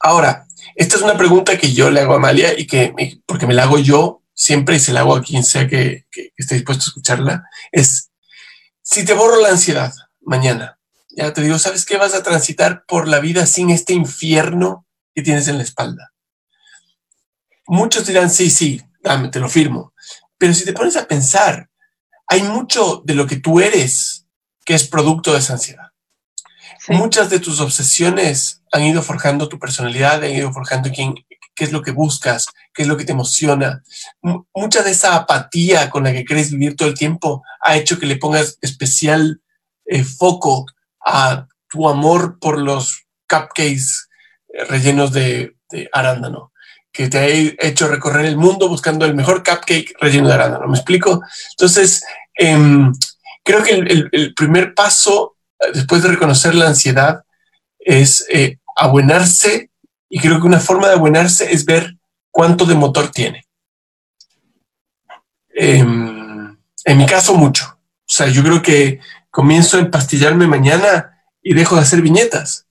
Ahora, 0.00 0.46
esta 0.74 0.96
es 0.96 1.02
una 1.02 1.16
pregunta 1.16 1.56
que 1.58 1.72
yo 1.72 1.90
le 1.90 2.00
hago 2.00 2.12
a 2.12 2.16
Amalia 2.16 2.58
y 2.58 2.66
que, 2.66 2.94
porque 3.26 3.46
me 3.46 3.54
la 3.54 3.64
hago 3.64 3.78
yo 3.78 4.22
siempre 4.34 4.76
y 4.76 4.80
se 4.80 4.92
la 4.92 5.00
hago 5.00 5.16
a 5.16 5.22
quien 5.22 5.42
sea 5.42 5.66
que, 5.66 6.06
que 6.10 6.32
esté 6.36 6.56
dispuesto 6.56 6.84
a 6.84 6.88
escucharla, 6.88 7.44
es 7.72 8.10
si 8.82 9.04
te 9.04 9.14
borro 9.14 9.40
la 9.40 9.48
ansiedad 9.48 9.92
mañana, 10.20 10.75
ya 11.16 11.32
te 11.32 11.40
digo, 11.40 11.58
¿sabes 11.58 11.86
qué? 11.86 11.96
Vas 11.96 12.14
a 12.14 12.22
transitar 12.22 12.84
por 12.86 13.08
la 13.08 13.20
vida 13.20 13.46
sin 13.46 13.70
este 13.70 13.94
infierno 13.94 14.86
que 15.14 15.22
tienes 15.22 15.48
en 15.48 15.56
la 15.56 15.64
espalda. 15.64 16.12
Muchos 17.66 18.06
dirán, 18.06 18.28
sí, 18.28 18.50
sí, 18.50 18.82
dame, 19.02 19.28
te 19.28 19.40
lo 19.40 19.48
firmo. 19.48 19.94
Pero 20.36 20.52
si 20.52 20.66
te 20.66 20.74
pones 20.74 20.94
a 20.96 21.08
pensar, 21.08 21.70
hay 22.28 22.42
mucho 22.42 23.02
de 23.04 23.14
lo 23.14 23.26
que 23.26 23.36
tú 23.36 23.60
eres 23.60 24.26
que 24.64 24.74
es 24.74 24.86
producto 24.86 25.32
de 25.32 25.38
esa 25.38 25.54
ansiedad. 25.54 25.90
Muchas 26.88 27.30
de 27.30 27.40
tus 27.40 27.60
obsesiones 27.60 28.62
han 28.70 28.82
ido 28.82 29.02
forjando 29.02 29.48
tu 29.48 29.58
personalidad, 29.58 30.22
han 30.22 30.30
ido 30.30 30.52
forjando 30.52 30.90
quién, 30.94 31.14
qué 31.54 31.64
es 31.64 31.72
lo 31.72 31.82
que 31.82 31.92
buscas, 31.92 32.46
qué 32.74 32.82
es 32.82 32.88
lo 32.88 32.96
que 32.98 33.04
te 33.04 33.12
emociona. 33.12 33.82
mucha 34.54 34.82
de 34.82 34.90
esa 34.90 35.16
apatía 35.16 35.88
con 35.88 36.04
la 36.04 36.12
que 36.12 36.24
quieres 36.24 36.50
vivir 36.50 36.76
todo 36.76 36.88
el 36.88 36.94
tiempo 36.94 37.42
ha 37.62 37.76
hecho 37.76 37.98
que 37.98 38.06
le 38.06 38.16
pongas 38.16 38.58
especial 38.60 39.40
eh, 39.86 40.04
foco 40.04 40.66
a 41.06 41.46
tu 41.68 41.88
amor 41.88 42.38
por 42.38 42.58
los 42.58 43.06
cupcakes 43.28 44.08
eh, 44.48 44.64
rellenos 44.64 45.12
de, 45.12 45.56
arándano, 45.92 46.52
que 46.92 47.08
te 47.08 47.18
ha 47.18 47.26
hecho 47.26 47.88
recorrer 47.88 48.26
el 48.26 48.36
mundo 48.36 48.68
buscando 48.68 49.04
el 49.04 49.14
mejor 49.14 49.42
cupcake 49.42 49.94
relleno 50.00 50.28
de 50.28 50.34
arándano. 50.34 50.66
¿Me 50.66 50.76
explico? 50.76 51.22
Entonces, 51.52 52.04
em, 52.34 52.92
creo 53.42 53.62
que 53.62 53.72
el, 53.72 54.34
primer 54.34 54.74
paso 54.74 55.36
eh, 55.60 55.66
después 55.74 56.02
de 56.02 56.08
reconocer 56.08 56.54
la 56.54 56.68
ansiedad 56.68 57.22
es 57.78 58.26
eh, 58.30 58.58
abuenarse 58.74 59.70
y 60.08 60.20
creo 60.20 60.40
que 60.40 60.46
una 60.46 60.60
forma 60.60 60.88
de 60.88 60.94
abuenarse 60.94 61.52
es 61.52 61.64
ver 61.64 61.96
cuánto 62.30 62.64
de 62.64 62.74
motor 62.74 63.10
tiene. 63.10 63.46
Em, 65.50 66.56
en 66.84 66.98
mi 66.98 67.06
caso, 67.06 67.34
mucho. 67.34 67.78
O 67.78 68.08
sea, 68.08 68.28
yo 68.28 68.42
creo 68.42 68.62
que 68.62 69.00
comienzo 69.36 69.76
a 69.76 69.80
empastillarme 69.80 70.46
mañana 70.46 71.22
y 71.42 71.52
dejo 71.52 71.76
de 71.76 71.82
hacer 71.82 72.00
viñetas. 72.00 72.66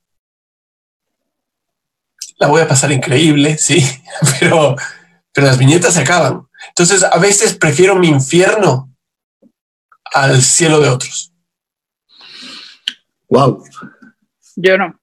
La 2.39 2.47
voy 2.47 2.59
a 2.59 2.67
pasar 2.67 2.91
increíble, 2.91 3.55
sí, 3.59 3.85
pero, 4.39 4.75
pero 5.31 5.45
las 5.45 5.59
viñetas 5.59 5.93
se 5.93 5.99
acaban. 5.99 6.47
Entonces, 6.69 7.03
a 7.03 7.19
veces 7.19 7.55
prefiero 7.55 7.93
mi 7.93 8.07
infierno 8.07 8.91
al 10.05 10.41
cielo 10.41 10.79
de 10.79 10.89
otros. 10.89 11.31
Wow. 13.29 13.63
Yo 14.55 14.75
no. 14.79 14.99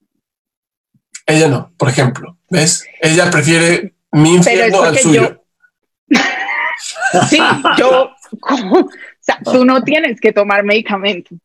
Ella 1.24 1.46
no, 1.46 1.72
por 1.76 1.90
ejemplo. 1.90 2.38
¿Ves? 2.50 2.84
Ella 3.00 3.30
prefiere 3.30 3.94
mi 4.10 4.34
infierno 4.34 4.82
al 4.82 4.98
suyo. 4.98 5.44
sí, 7.30 7.38
yo, 7.78 8.10
o 8.50 8.90
sea, 9.20 9.38
tú 9.44 9.64
no 9.64 9.84
tienes 9.84 10.20
que 10.20 10.32
tomar 10.32 10.64
medicamento 10.64 11.36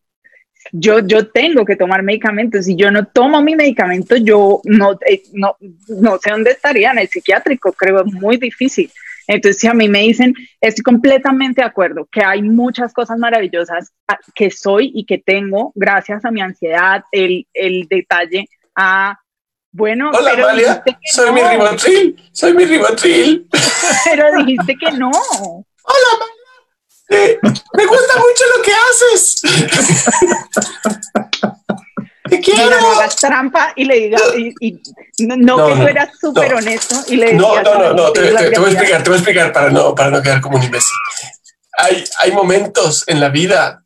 yo, 0.72 1.00
yo 1.00 1.28
tengo 1.28 1.66
que 1.66 1.76
tomar 1.76 2.04
medicamentos. 2.04 2.66
Si 2.66 2.76
yo 2.76 2.92
no 2.92 3.06
tomo 3.06 3.42
mi 3.42 3.56
medicamento, 3.56 4.16
yo 4.16 4.62
no, 4.66 4.98
eh, 5.06 5.24
no, 5.34 5.58
no 5.88 6.18
sé 6.18 6.32
dónde 6.32 6.52
estaría 6.52 6.92
en 6.92 7.00
el 7.00 7.08
psiquiátrico, 7.08 7.74
creo 7.74 8.06
muy 8.06 8.38
difícil. 8.38 8.92
Entonces, 9.28 9.60
si 9.60 9.68
a 9.68 9.74
mí 9.74 9.90
me 9.90 10.00
dicen, 10.00 10.34
estoy 10.62 10.84
completamente 10.84 11.62
de 11.62 11.68
acuerdo, 11.68 12.08
que 12.10 12.24
hay 12.24 12.42
muchas 12.42 12.94
cosas 12.94 13.18
maravillosas 13.18 13.92
que 14.34 14.50
soy 14.52 14.92
y 14.96 15.06
que 15.06 15.18
tengo 15.18 15.74
gracias 15.76 16.24
a 16.24 16.32
mi 16.32 16.42
ansiedad, 16.42 17.04
el, 17.12 17.46
el 17.54 17.88
detalle 17.90 18.48
a, 18.74 19.20
bueno, 19.72 20.12
Hola, 20.12 20.32
Amalia, 20.32 20.84
soy 21.12 21.32
mi 21.34 21.42
ribotril, 21.42 22.16
soy 22.32 22.54
mi 22.54 22.66
ribotril. 22.66 23.50
Pero 24.06 24.38
dijiste 24.38 24.76
que 24.78 24.92
no. 24.92 25.12
Hola, 25.12 26.08
Amalia 26.16 26.47
me 27.10 27.86
gusta 27.86 28.18
mucho 28.18 28.44
lo 28.56 28.64
que 28.64 28.72
haces. 28.74 29.42
Te 32.30 32.42
quiero. 32.42 32.70
No, 32.70 32.82
no, 32.82 32.92
hagas 33.00 33.16
trampa 33.16 33.72
y 33.76 33.86
le 33.86 33.96
digas, 33.96 34.22
y, 34.60 34.82
no, 35.20 35.68
que 35.68 35.76
tú 35.76 35.88
eras 35.88 36.10
súper 36.20 36.54
honesto 36.54 36.96
y 37.08 37.16
le. 37.16 37.34
No, 37.34 37.62
no, 37.62 37.78
no, 37.78 37.94
no, 37.94 38.12
te, 38.12 38.22
voy 38.22 38.36
a 38.36 38.72
explicar, 38.72 39.04
te 39.04 39.10
voy 39.10 39.16
a 39.16 39.20
explicar 39.20 39.54
para 39.54 39.70
no, 39.70 39.96
para 39.96 40.10
no 40.10 40.22
quedar 40.22 40.42
como 40.42 40.58
un 40.58 40.64
imbécil. 40.64 40.98
Hay, 41.78 42.04
hay 42.20 42.32
momentos 42.32 43.04
en 43.08 43.22
la 43.22 43.30
vida 43.30 43.86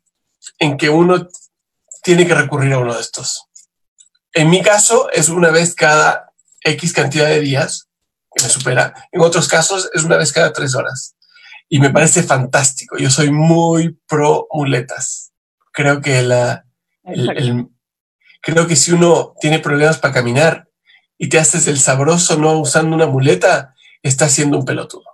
en 0.58 0.76
que 0.76 0.88
uno 0.88 1.28
tiene 2.02 2.26
que 2.26 2.34
recurrir 2.34 2.72
a 2.72 2.78
uno 2.78 2.94
de 2.94 3.00
estos. 3.00 3.46
En 4.32 4.50
mi 4.50 4.62
caso 4.62 5.08
es 5.12 5.28
una 5.28 5.50
vez 5.50 5.74
cada 5.74 6.32
X 6.62 6.92
cantidad 6.92 7.28
de 7.28 7.40
días 7.40 7.86
que 8.34 8.42
me 8.42 8.48
supera. 8.48 8.94
En 9.12 9.20
otros 9.20 9.46
casos 9.46 9.90
es 9.92 10.02
una 10.02 10.16
vez 10.16 10.32
cada 10.32 10.52
tres 10.52 10.74
horas 10.74 11.14
y 11.72 11.80
me 11.80 11.88
parece 11.88 12.22
fantástico. 12.22 12.98
Yo 12.98 13.08
soy 13.08 13.30
muy 13.30 13.98
pro 14.06 14.46
muletas. 14.52 15.32
Creo 15.72 16.02
que 16.02 16.20
la, 16.20 16.66
creo 18.42 18.66
que 18.66 18.76
si 18.76 18.92
uno 18.92 19.32
tiene 19.40 19.58
problemas 19.58 19.96
para 19.96 20.12
caminar 20.12 20.68
y 21.16 21.30
te 21.30 21.38
haces 21.38 21.66
el 21.68 21.78
sabroso 21.78 22.36
no 22.36 22.58
usando 22.58 22.94
una 22.94 23.06
muleta, 23.06 23.74
está 24.02 24.28
siendo 24.28 24.58
un 24.58 24.66
pelotudo. 24.66 25.04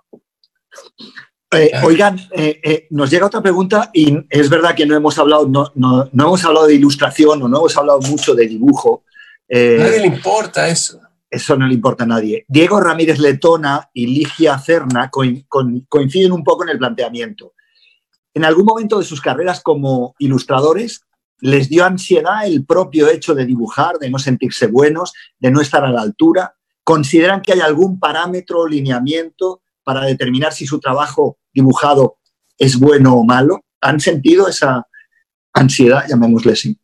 Eh, 1.51 1.71
oigan, 1.81 2.19
eh, 2.35 2.59
eh, 2.61 2.87
nos 2.89 3.09
llega 3.09 3.27
otra 3.27 3.41
pregunta 3.41 3.89
y 3.93 4.17
es 4.29 4.49
verdad 4.49 4.75
que 4.75 4.85
no 4.85 4.97
hemos 4.97 5.17
hablado, 5.17 5.47
no, 5.47 5.71
no, 5.75 6.09
no 6.11 6.23
hemos 6.25 6.43
hablado 6.43 6.67
de 6.67 6.75
ilustración 6.75 7.41
o 7.41 7.47
no 7.47 7.59
hemos 7.59 7.77
hablado 7.77 8.01
mucho 8.01 8.35
de 8.35 8.47
dibujo. 8.47 9.05
Nadie 9.47 10.01
le 10.01 10.07
importa 10.07 10.67
eso 10.67 10.99
eso 11.29 11.55
no 11.55 11.67
le 11.67 11.75
importa 11.75 12.05
a 12.05 12.07
nadie. 12.07 12.45
Diego 12.47 12.79
Ramírez 12.79 13.19
Letona 13.19 13.89
y 13.93 14.07
Ligia 14.07 14.57
Cerna 14.57 15.11
coinciden 15.11 16.31
un 16.31 16.43
poco 16.43 16.63
en 16.63 16.69
el 16.69 16.79
planteamiento. 16.79 17.53
En 18.33 18.45
algún 18.45 18.65
momento 18.65 18.99
de 18.99 19.05
sus 19.05 19.21
carreras 19.21 19.61
como 19.61 20.15
ilustradores 20.17 21.01
les 21.41 21.69
dio 21.69 21.85
ansiedad 21.85 22.45
el 22.45 22.65
propio 22.65 23.07
hecho 23.09 23.33
de 23.33 23.45
dibujar, 23.45 23.97
de 23.97 24.09
no 24.09 24.19
sentirse 24.19 24.67
buenos, 24.67 25.13
de 25.39 25.51
no 25.51 25.61
estar 25.61 25.83
a 25.85 25.91
la 25.91 26.01
altura. 26.01 26.55
¿Consideran 26.83 27.41
que 27.41 27.53
hay 27.53 27.59
algún 27.59 27.99
parámetro 27.99 28.61
o 28.61 28.67
lineamiento 28.67 29.61
para 29.83 30.05
determinar 30.05 30.53
si 30.53 30.65
su 30.65 30.79
trabajo 30.79 31.37
dibujado 31.53 32.17
es 32.57 32.77
bueno 32.77 33.15
o 33.15 33.23
malo? 33.23 33.63
¿Han 33.81 33.99
sentido 33.99 34.47
esa 34.47 34.87
ansiedad, 35.53 36.05
llamémosle 36.07 36.53
así? 36.53 36.79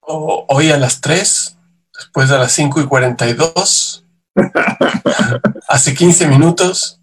Hoy 0.00 0.70
a 0.70 0.76
las 0.76 1.00
tres 1.00 1.53
pues 2.12 2.30
a 2.30 2.38
las 2.38 2.52
5 2.52 2.80
y 2.80 2.86
42. 2.86 4.04
hace 5.68 5.94
15 5.94 6.28
minutos. 6.28 7.00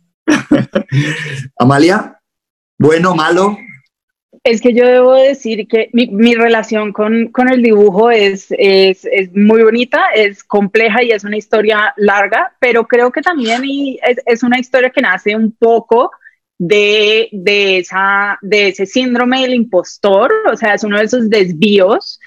Amalia, 1.58 2.20
bueno, 2.78 3.16
malo. 3.16 3.58
Es 4.44 4.60
que 4.60 4.74
yo 4.74 4.86
debo 4.88 5.14
decir 5.14 5.68
que 5.68 5.90
mi, 5.94 6.34
relación 6.34 6.94
con, 6.94 7.28
con, 7.28 7.50
el 7.50 7.62
dibujo 7.62 8.10
es, 8.10 8.48
es, 8.58 9.08
es, 9.12 9.30
muy 9.36 9.62
bonita, 9.62 10.08
es 10.16 10.44
compleja 10.44 11.04
y 11.04 11.12
es 11.12 11.24
una 11.24 11.38
historia 11.38 11.94
larga, 11.98 12.56
pero 12.60 12.88
creo 12.88 13.12
que 13.12 13.22
también 13.22 13.62
es, 14.02 14.18
es, 14.26 14.42
una 14.42 14.58
historia 14.58 14.90
que 14.90 15.02
nace 15.02 15.36
un 15.36 15.52
poco 15.52 16.10
de, 16.58 17.30
de, 17.34 17.78
esa, 17.80 18.40
de 18.42 18.70
ese 18.70 18.88
síndrome 18.88 19.42
del 19.42 19.54
impostor, 19.54 20.34
o 20.52 20.56
sea, 20.56 20.74
es 20.74 20.84
uno 20.84 20.98
de 20.98 21.06
esos 21.06 21.30
desvíos 21.30 22.20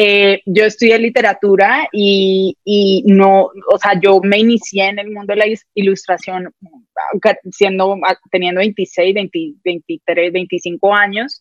eh, 0.00 0.42
yo 0.46 0.64
estudié 0.64 0.96
literatura 0.96 1.88
y, 1.90 2.56
y, 2.64 3.02
no, 3.06 3.50
o 3.68 3.78
sea, 3.78 3.98
yo 4.00 4.20
me 4.22 4.38
inicié 4.38 4.86
en 4.86 5.00
el 5.00 5.10
mundo 5.10 5.34
de 5.34 5.36
la 5.36 5.46
ilustración 5.74 6.54
siendo, 7.50 7.96
teniendo 8.30 8.60
26, 8.60 9.12
23, 9.64 10.32
25 10.32 10.94
años. 10.94 11.40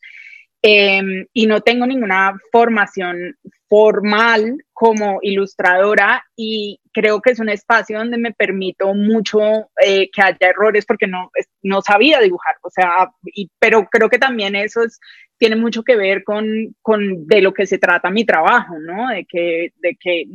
Em, 0.63 1.27
y 1.33 1.45
no 1.45 1.61
tengo 1.61 1.85
ninguna 1.85 2.35
formación 2.51 3.37
formal 3.69 4.57
como 4.73 5.19
ilustradora 5.21 6.25
y 6.35 6.79
creo 6.91 7.21
que 7.21 7.31
es 7.31 7.39
un 7.39 7.49
espacio 7.49 7.99
donde 7.99 8.17
me 8.17 8.33
permito 8.33 8.91
mucho 8.95 9.39
eh, 9.85 10.09
que 10.11 10.21
haya 10.21 10.49
errores 10.49 10.83
porque 10.87 11.05
no, 11.05 11.29
no 11.61 11.81
sabía 11.81 12.19
dibujar, 12.19 12.55
o 12.63 12.71
sea, 12.71 13.11
y, 13.23 13.51
pero 13.59 13.87
creo 13.91 14.09
que 14.09 14.17
también 14.17 14.55
eso 14.55 14.83
es, 14.83 14.99
tiene 15.37 15.55
mucho 15.55 15.83
que 15.83 15.95
ver 15.95 16.23
con, 16.23 16.75
con, 16.81 17.27
de 17.27 17.41
lo 17.41 17.53
que 17.53 17.67
se 17.67 17.77
trata 17.77 18.09
mi 18.09 18.25
trabajo, 18.25 18.79
¿no? 18.79 19.09
De 19.09 19.25
que, 19.25 19.73
de 19.77 19.95
que 19.95 20.25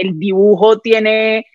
el 0.00 0.18
dibujo 0.18 0.78
tiene 0.80 1.46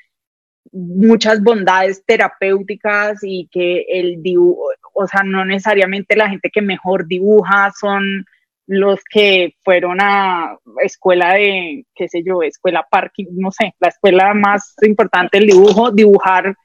muchas 0.72 1.42
bondades 1.42 2.04
terapéuticas 2.06 3.20
y 3.24 3.48
que 3.52 3.86
el 3.90 4.22
dibujo, 4.22 4.70
o 4.94 5.08
sea, 5.08 5.24
no 5.24 5.46
necesariamente 5.46 6.16
la 6.16 6.30
gente 6.30 6.50
que 6.52 6.62
mejor 6.62 7.08
dibuja 7.08 7.72
son 7.80 8.26
los 8.68 9.04
que 9.04 9.56
fueron 9.64 10.00
a 10.02 10.58
escuela 10.84 11.36
de, 11.36 11.86
qué 11.96 12.08
sé 12.10 12.24
yo, 12.26 12.42
escuela 12.42 12.86
parking, 12.90 13.26
no 13.32 13.52
sé, 13.52 13.74
la 13.80 13.90
escuela 13.90 14.34
más 14.34 14.76
importante 14.82 15.38
del 15.38 15.48
dibujo, 15.48 15.92
dibujar 15.92 16.56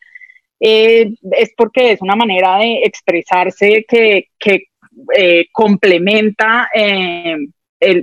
eh, 0.61 1.15
es 1.33 1.53
porque 1.57 1.93
es 1.93 2.03
una 2.03 2.17
manera 2.17 2.59
de 2.59 2.83
expresarse 2.85 3.85
que, 3.89 4.29
que 4.39 4.65
eh, 5.17 5.47
complementa 5.53 6.69
eh, 6.75 7.37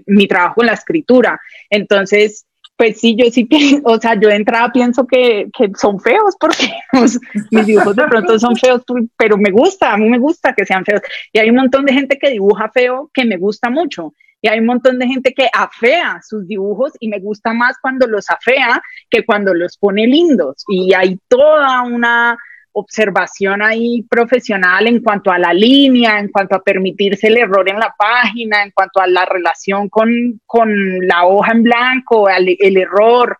mi 0.06 0.28
trabajo 0.28 0.62
en 0.62 0.68
la 0.68 0.74
escritura. 0.74 1.40
Entonces, 1.70 2.48
pues 2.78 3.00
sí, 3.00 3.16
yo 3.18 3.30
sí 3.32 3.46
pienso, 3.50 3.82
o 3.84 4.00
sea, 4.00 4.14
yo 4.20 4.30
de 4.30 4.36
entrada 4.36 4.72
pienso 4.72 5.06
que, 5.06 5.50
que 5.58 5.72
son 5.76 6.00
feos 6.00 6.36
porque 6.40 6.70
mis 7.52 7.66
dibujos 7.66 7.96
de 7.96 8.08
pronto 8.08 8.40
son 8.40 8.56
feos, 8.56 8.84
pero 9.18 9.38
me 9.38 9.52
gusta, 9.52 9.94
a 9.94 9.98
mí 9.98 10.08
me 10.10 10.20
gusta 10.20 10.54
que 10.54 10.66
sean 10.66 10.86
feos. 10.86 11.02
Y 11.34 11.40
hay 11.40 11.50
un 11.50 11.58
montón 11.58 11.86
de 11.86 11.94
gente 11.94 12.18
que 12.18 12.30
dibuja 12.30 12.70
feo 12.70 13.10
que 13.14 13.26
me 13.26 13.38
gusta 13.38 13.70
mucho. 13.70 14.14
Y 14.40 14.50
hay 14.50 14.60
un 14.60 14.68
montón 14.68 15.00
de 15.00 15.08
gente 15.08 15.34
que 15.34 15.50
afea 15.52 16.22
sus 16.22 16.48
dibujos 16.48 16.94
y 17.00 17.08
me 17.08 17.20
gusta 17.20 17.54
más 17.54 17.76
cuando 17.82 18.06
los 18.06 18.30
afea 18.30 18.82
que 19.10 19.26
cuando 19.26 19.54
los 19.54 19.78
pone 19.78 20.06
lindos. 20.06 20.64
Y 20.68 20.94
hay 20.94 21.20
toda 21.28 21.82
una 21.82 22.38
observación 22.80 23.64
ahí 23.64 24.06
profesional 24.08 24.86
en 24.86 25.02
cuanto 25.02 25.32
a 25.32 25.40
la 25.40 25.52
línea, 25.52 26.20
en 26.20 26.30
cuanto 26.30 26.56
a 26.56 26.62
permitirse 26.62 27.28
el 27.28 27.38
error 27.38 27.68
en 27.68 27.80
la 27.80 27.94
página, 27.98 28.62
en 28.62 28.72
cuanto 28.72 29.02
a 29.02 29.08
la 29.08 29.26
relación 29.26 29.90
con, 29.90 30.40
con 30.46 30.70
la 31.08 31.26
hoja 31.26 31.54
en 31.54 31.64
blanco, 31.64 32.30
el 32.30 32.78
error. 32.78 33.38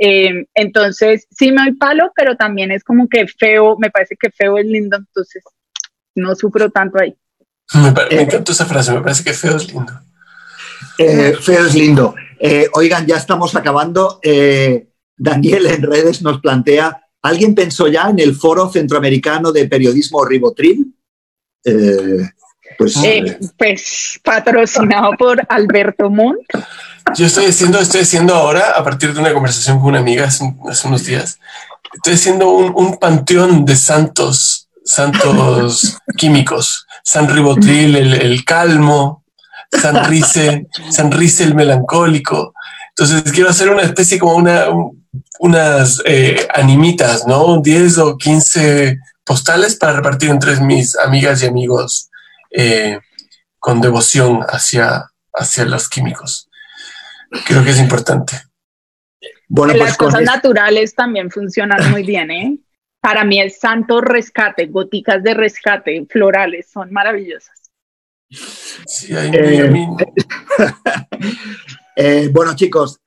Eh, 0.00 0.46
entonces, 0.54 1.26
sí 1.28 1.50
me 1.50 1.62
doy 1.62 1.72
palo, 1.72 2.12
pero 2.14 2.36
también 2.36 2.70
es 2.70 2.84
como 2.84 3.08
que 3.08 3.26
feo, 3.26 3.76
me 3.78 3.90
parece 3.90 4.16
que 4.16 4.30
feo 4.30 4.56
es 4.58 4.66
lindo, 4.66 4.96
entonces 4.96 5.42
no 6.14 6.36
sufro 6.36 6.70
tanto 6.70 7.00
ahí. 7.00 7.16
Me, 7.74 8.16
me 8.16 8.22
encantó 8.22 8.52
esa 8.52 8.64
frase, 8.64 8.92
me 8.92 9.00
parece 9.00 9.24
que 9.24 9.32
feo 9.32 9.56
es 9.56 9.72
lindo. 9.72 9.92
Eh, 10.98 11.34
feo 11.40 11.66
es 11.66 11.74
lindo. 11.74 12.14
Eh, 12.38 12.68
oigan, 12.74 13.06
ya 13.06 13.16
estamos 13.16 13.56
acabando. 13.56 14.20
Daniel 15.16 15.66
en 15.66 15.82
redes 15.82 16.22
nos 16.22 16.40
plantea 16.40 17.07
¿Alguien 17.28 17.54
pensó 17.54 17.88
ya 17.88 18.08
en 18.08 18.18
el 18.20 18.34
Foro 18.34 18.70
Centroamericano 18.70 19.52
de 19.52 19.68
Periodismo 19.68 20.24
Ribotril? 20.24 20.94
Eh, 21.62 22.30
pues, 22.78 22.96
eh, 22.96 23.18
eh, 23.18 23.38
pues, 23.58 24.18
patrocinado 24.24 25.10
por 25.18 25.38
Alberto 25.50 26.08
Montt. 26.08 26.40
Yo 27.14 27.26
estoy 27.26 27.46
haciendo, 27.46 27.80
estoy 27.80 28.00
haciendo 28.00 28.34
ahora, 28.34 28.70
a 28.70 28.82
partir 28.82 29.12
de 29.12 29.20
una 29.20 29.34
conversación 29.34 29.78
con 29.78 29.88
una 29.88 29.98
amiga 29.98 30.26
hace, 30.26 30.44
unos 30.84 31.04
días, 31.04 31.38
estoy 31.92 32.14
haciendo 32.14 32.48
un, 32.48 32.96
panteón 32.96 33.66
de 33.66 33.76
santos, 33.76 34.68
santos 34.84 35.98
químicos. 36.16 36.86
San 37.04 37.28
Ribotril, 37.28 37.94
el, 37.94 38.44
calmo, 38.44 39.24
San 39.70 40.08
Rice, 40.08 40.66
San 40.90 41.12
Rice 41.12 41.44
el 41.44 41.54
melancólico. 41.54 42.54
Entonces 42.90 43.30
quiero 43.32 43.50
hacer 43.50 43.70
una 43.70 43.82
especie 43.82 44.18
como 44.18 44.34
una, 44.34 44.66
unas 45.40 46.02
eh, 46.04 46.46
animitas, 46.54 47.26
¿no? 47.26 47.60
10 47.60 47.98
o 47.98 48.16
15 48.16 48.98
postales 49.24 49.76
para 49.76 49.94
repartir 49.94 50.30
entre 50.30 50.56
mis 50.60 50.96
amigas 50.96 51.42
y 51.42 51.46
amigos 51.46 52.10
eh, 52.50 52.98
con 53.58 53.80
devoción 53.80 54.40
hacia, 54.48 55.04
hacia 55.34 55.64
los 55.66 55.88
químicos. 55.88 56.48
Creo 57.46 57.62
que 57.62 57.70
es 57.70 57.78
importante. 57.78 58.40
Bueno, 59.48 59.74
pues 59.74 59.84
las 59.84 59.96
cosas 59.96 60.22
naturales 60.22 60.94
también 60.94 61.30
funcionan 61.30 61.90
muy 61.90 62.02
bien, 62.02 62.30
¿eh? 62.30 62.58
Para 63.00 63.24
mí 63.24 63.40
es 63.40 63.58
santo 63.58 64.00
rescate, 64.00 64.66
goticas 64.66 65.22
de 65.22 65.34
rescate, 65.34 66.06
florales, 66.08 66.68
son 66.70 66.92
maravillosas. 66.92 67.58
Sí, 68.86 69.14
eh, 71.96 72.28
bueno, 72.32 72.54
chicos, 72.54 73.00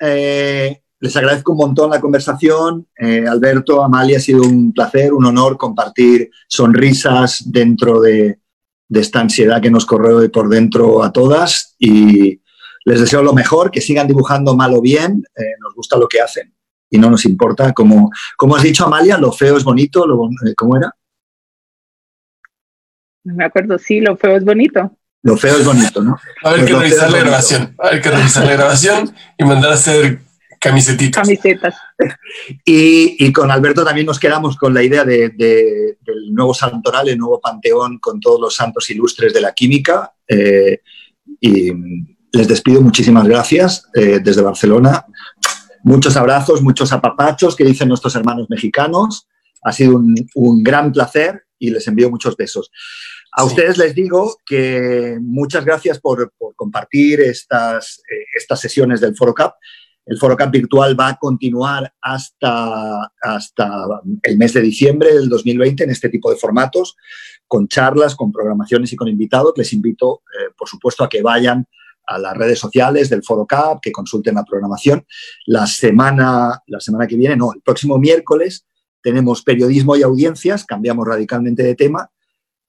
les 1.02 1.18
agradezco 1.18 1.54
un 1.54 1.58
montón 1.58 1.90
la 1.90 2.00
conversación. 2.00 2.88
Eh, 2.96 3.26
Alberto, 3.28 3.84
Amalia, 3.84 4.18
ha 4.18 4.22
sido 4.22 4.44
un 4.44 4.72
placer, 4.72 5.12
un 5.14 5.26
honor 5.26 5.58
compartir 5.58 6.30
sonrisas 6.48 7.44
dentro 7.52 8.00
de, 8.00 8.40
esta 8.90 9.20
ansiedad 9.20 9.62
que 9.62 9.72
nos 9.72 9.86
corre 9.86 10.30
por 10.30 10.48
dentro 10.50 11.02
a 11.02 11.12
todas 11.12 11.76
y 11.80 12.42
les 12.86 13.00
deseo 13.00 13.24
lo 13.24 13.34
mejor, 13.34 13.72
que 13.72 13.82
sigan 13.82 14.08
dibujando 14.08 14.56
mal 14.56 14.74
o 14.74 14.82
bien, 14.82 15.24
eh, 15.36 15.56
nos 15.60 15.74
gusta 15.74 15.98
lo 15.98 16.08
que 16.08 16.22
hacen 16.22 16.54
y 16.90 17.00
no 17.00 17.10
nos 17.10 17.26
importa. 17.26 17.74
Como, 17.74 18.12
como 18.38 18.56
has 18.56 18.64
dicho, 18.64 18.86
Amalia, 18.86 19.18
lo 19.18 19.32
feo 19.32 19.58
es 19.58 19.64
bonito, 19.64 20.06
lo, 20.06 20.26
eh, 20.46 20.54
¿cómo 20.56 20.78
era? 20.78 20.94
No 23.24 23.36
me 23.36 23.46
acuerdo, 23.46 23.78
sí, 23.80 24.02
lo 24.02 24.16
feo 24.18 24.36
es 24.36 24.46
bonito. 24.46 24.96
Lo 25.24 25.38
feo 25.38 25.56
es 25.56 25.66
bonito, 25.66 26.02
¿no? 26.04 26.18
A 26.44 26.52
ver 26.52 26.66
que 26.66 26.76
revisar 26.76 27.12
la 27.12 27.20
grabación, 27.20 27.76
a 27.80 27.92
ver 27.92 28.02
que 28.02 28.12
revisar 28.12 28.46
la 28.46 28.54
grabación 28.54 29.16
y 29.38 29.44
mandar 29.46 29.72
a 29.72 29.76
hacer 29.76 30.31
Camisetitas. 30.62 31.24
Camisetas. 31.24 31.76
Y, 32.64 33.34
con 33.34 33.50
Alberto 33.50 33.84
también 33.84 34.06
nos 34.06 34.20
quedamos 34.20 34.56
con 34.56 34.76
la 34.76 34.84
idea 34.84 35.04
de, 35.04 35.30
del 35.30 36.34
nuevo 36.36 36.54
santoral, 36.54 37.10
el 37.10 37.18
nuevo 37.18 37.42
panteón 37.42 37.98
con 37.98 38.20
todos 38.20 38.40
los 38.40 38.56
santos 38.56 38.88
ilustres 38.92 39.34
de 39.34 39.42
la 39.42 39.54
química. 39.54 40.14
Eh, 40.28 40.82
y 41.40 41.72
les 42.32 42.48
despido, 42.48 42.80
muchísimas 42.80 43.28
gracias 43.28 43.90
eh, 43.96 44.20
desde 44.24 44.44
Barcelona. 44.44 45.04
Muchos 45.84 46.16
abrazos, 46.16 46.62
muchos 46.62 46.94
apapachos 46.94 47.56
que 47.56 47.66
dicen 47.66 47.88
nuestros 47.88 48.16
hermanos 48.16 48.48
mexicanos. 48.48 49.28
Ha 49.64 49.72
sido 49.72 49.96
un, 50.36 50.64
gran 50.64 50.92
placer 50.92 51.44
y 51.58 51.72
les 51.72 51.88
envío 51.88 52.12
muchos 52.12 52.38
besos. 52.38 52.70
A 53.32 53.46
ustedes 53.46 53.80
les 53.80 53.96
digo 53.96 54.38
que 54.46 55.18
muchas 55.20 55.66
gracias 55.66 56.00
por, 56.00 56.32
compartir 56.56 57.20
estas, 57.22 58.04
eh, 58.12 58.26
estas 58.38 58.60
sesiones 58.60 59.02
del 59.02 59.16
Foro 59.16 59.34
Cap. 59.34 59.56
El 60.12 60.18
Foro 60.18 60.36
Camp 60.36 60.52
virtual 60.52 61.00
va 61.00 61.08
a 61.08 61.16
continuar 61.16 61.94
hasta, 62.02 63.14
hasta 63.22 63.72
el 64.24 64.38
mes 64.38 64.52
de 64.52 64.60
diciembre 64.60 65.14
del 65.14 65.30
2020 65.30 65.86
en 65.86 65.90
este 65.90 66.10
tipo 66.10 66.30
de 66.30 66.36
formatos, 66.36 66.98
con 67.48 67.70
charlas, 67.70 68.14
con 68.14 68.30
programaciones 68.30 68.92
y 68.92 68.98
con 68.98 69.08
invitados. 69.08 69.54
Les 69.56 69.72
invito, 69.72 70.24
eh, 70.38 70.52
por 70.58 70.68
supuesto, 70.68 71.06
a 71.06 71.10
que 71.10 71.22
vayan 71.22 71.66
a 72.06 72.18
las 72.18 72.36
redes 72.36 72.60
sociales 72.60 73.10
del 73.10 73.24
Foro 73.24 73.46
Cap, 73.46 73.80
que 73.82 73.94
consulten 73.94 74.36
la 74.36 74.44
programación. 74.44 75.06
La 75.46 75.66
semana, 75.66 76.62
la 76.68 76.82
semana 76.82 77.08
que 77.08 77.16
viene, 77.16 77.38
no, 77.38 77.54
el 77.54 77.62
próximo 77.62 77.98
miércoles 77.98 78.66
tenemos 79.02 79.44
periodismo 79.44 79.96
y 79.96 80.04
audiencias, 80.04 80.66
cambiamos 80.66 81.08
radicalmente 81.08 81.64
de 81.64 81.76
tema. 81.76 82.12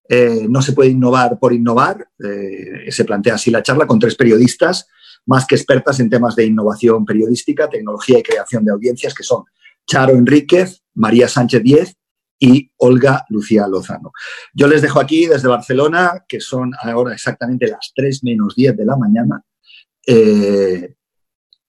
Eh, 0.08 0.46
no 0.48 0.60
se 0.62 0.72
puede 0.72 0.90
innovar 0.90 1.38
por 1.38 1.52
innovar, 1.52 2.08
eh, 2.18 2.90
se 2.90 3.04
plantea 3.04 3.34
así 3.34 3.50
la 3.50 3.62
charla 3.62 3.86
con 3.86 3.98
tres 3.98 4.14
periodistas 4.14 4.88
más 5.26 5.46
que 5.46 5.54
expertas 5.54 6.00
en 6.00 6.10
temas 6.10 6.34
de 6.36 6.46
innovación 6.46 7.04
periodística, 7.04 7.68
tecnología 7.68 8.18
y 8.18 8.22
creación 8.22 8.64
de 8.64 8.72
audiencias, 8.72 9.14
que 9.14 9.22
son 9.22 9.44
Charo 9.86 10.14
Enríquez, 10.14 10.82
María 10.94 11.28
Sánchez 11.28 11.62
Diez 11.62 11.96
y 12.38 12.70
Olga 12.78 13.24
Lucía 13.28 13.68
Lozano. 13.68 14.12
Yo 14.52 14.66
les 14.66 14.82
dejo 14.82 15.00
aquí 15.00 15.26
desde 15.26 15.48
Barcelona, 15.48 16.24
que 16.26 16.40
son 16.40 16.72
ahora 16.82 17.14
exactamente 17.14 17.68
las 17.68 17.92
3 17.94 18.24
menos 18.24 18.54
10 18.56 18.76
de 18.76 18.84
la 18.84 18.96
mañana. 18.96 19.42
Eh, 20.06 20.94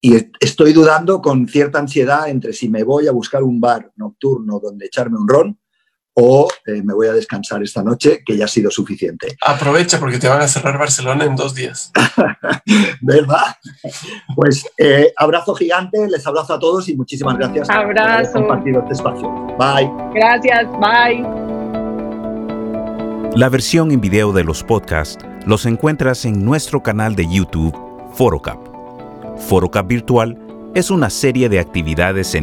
y 0.01 0.15
estoy 0.39 0.73
dudando 0.73 1.21
con 1.21 1.47
cierta 1.47 1.79
ansiedad 1.79 2.27
entre 2.27 2.53
si 2.53 2.69
me 2.69 2.83
voy 2.83 3.07
a 3.07 3.11
buscar 3.11 3.43
un 3.43 3.61
bar 3.61 3.91
nocturno 3.95 4.59
donde 4.59 4.87
echarme 4.87 5.17
un 5.17 5.27
ron 5.27 5.59
o 6.15 6.47
eh, 6.65 6.81
me 6.83 6.93
voy 6.93 7.07
a 7.07 7.13
descansar 7.13 7.63
esta 7.63 7.83
noche, 7.83 8.23
que 8.25 8.37
ya 8.37 8.45
ha 8.45 8.47
sido 8.47 8.69
suficiente. 8.69 9.35
Aprovecha 9.41 9.99
porque 9.99 10.19
te 10.19 10.27
van 10.27 10.41
a 10.41 10.47
cerrar 10.47 10.77
Barcelona 10.77 11.25
en 11.25 11.35
dos 11.35 11.55
días. 11.55 11.91
¿Verdad? 13.01 13.57
Pues 14.35 14.65
eh, 14.77 15.11
abrazo 15.17 15.55
gigante, 15.55 16.07
les 16.07 16.25
abrazo 16.25 16.53
a 16.53 16.59
todos 16.59 16.87
y 16.89 16.95
muchísimas 16.95 17.37
gracias 17.37 17.69
abrazo. 17.69 17.93
por 17.93 18.13
haber 18.13 18.31
compartido 18.31 18.81
este 18.81 18.93
espacio. 18.93 19.29
Bye. 19.57 19.89
Gracias, 20.13 20.67
bye. 20.79 21.23
La 23.35 23.49
versión 23.49 23.91
en 23.91 23.99
video 23.99 24.31
de 24.31 24.43
los 24.43 24.63
podcasts 24.63 25.17
los 25.45 25.65
encuentras 25.65 26.23
en 26.25 26.45
nuestro 26.45 26.83
canal 26.83 27.15
de 27.15 27.27
YouTube, 27.27 27.75
Forocap. 28.13 28.59
Forocap 29.37 29.87
Virtual 29.87 30.37
es 30.73 30.89
una 30.89 31.09
serie 31.09 31.49
de 31.49 31.59
actividades 31.59 32.33
en 32.33 32.41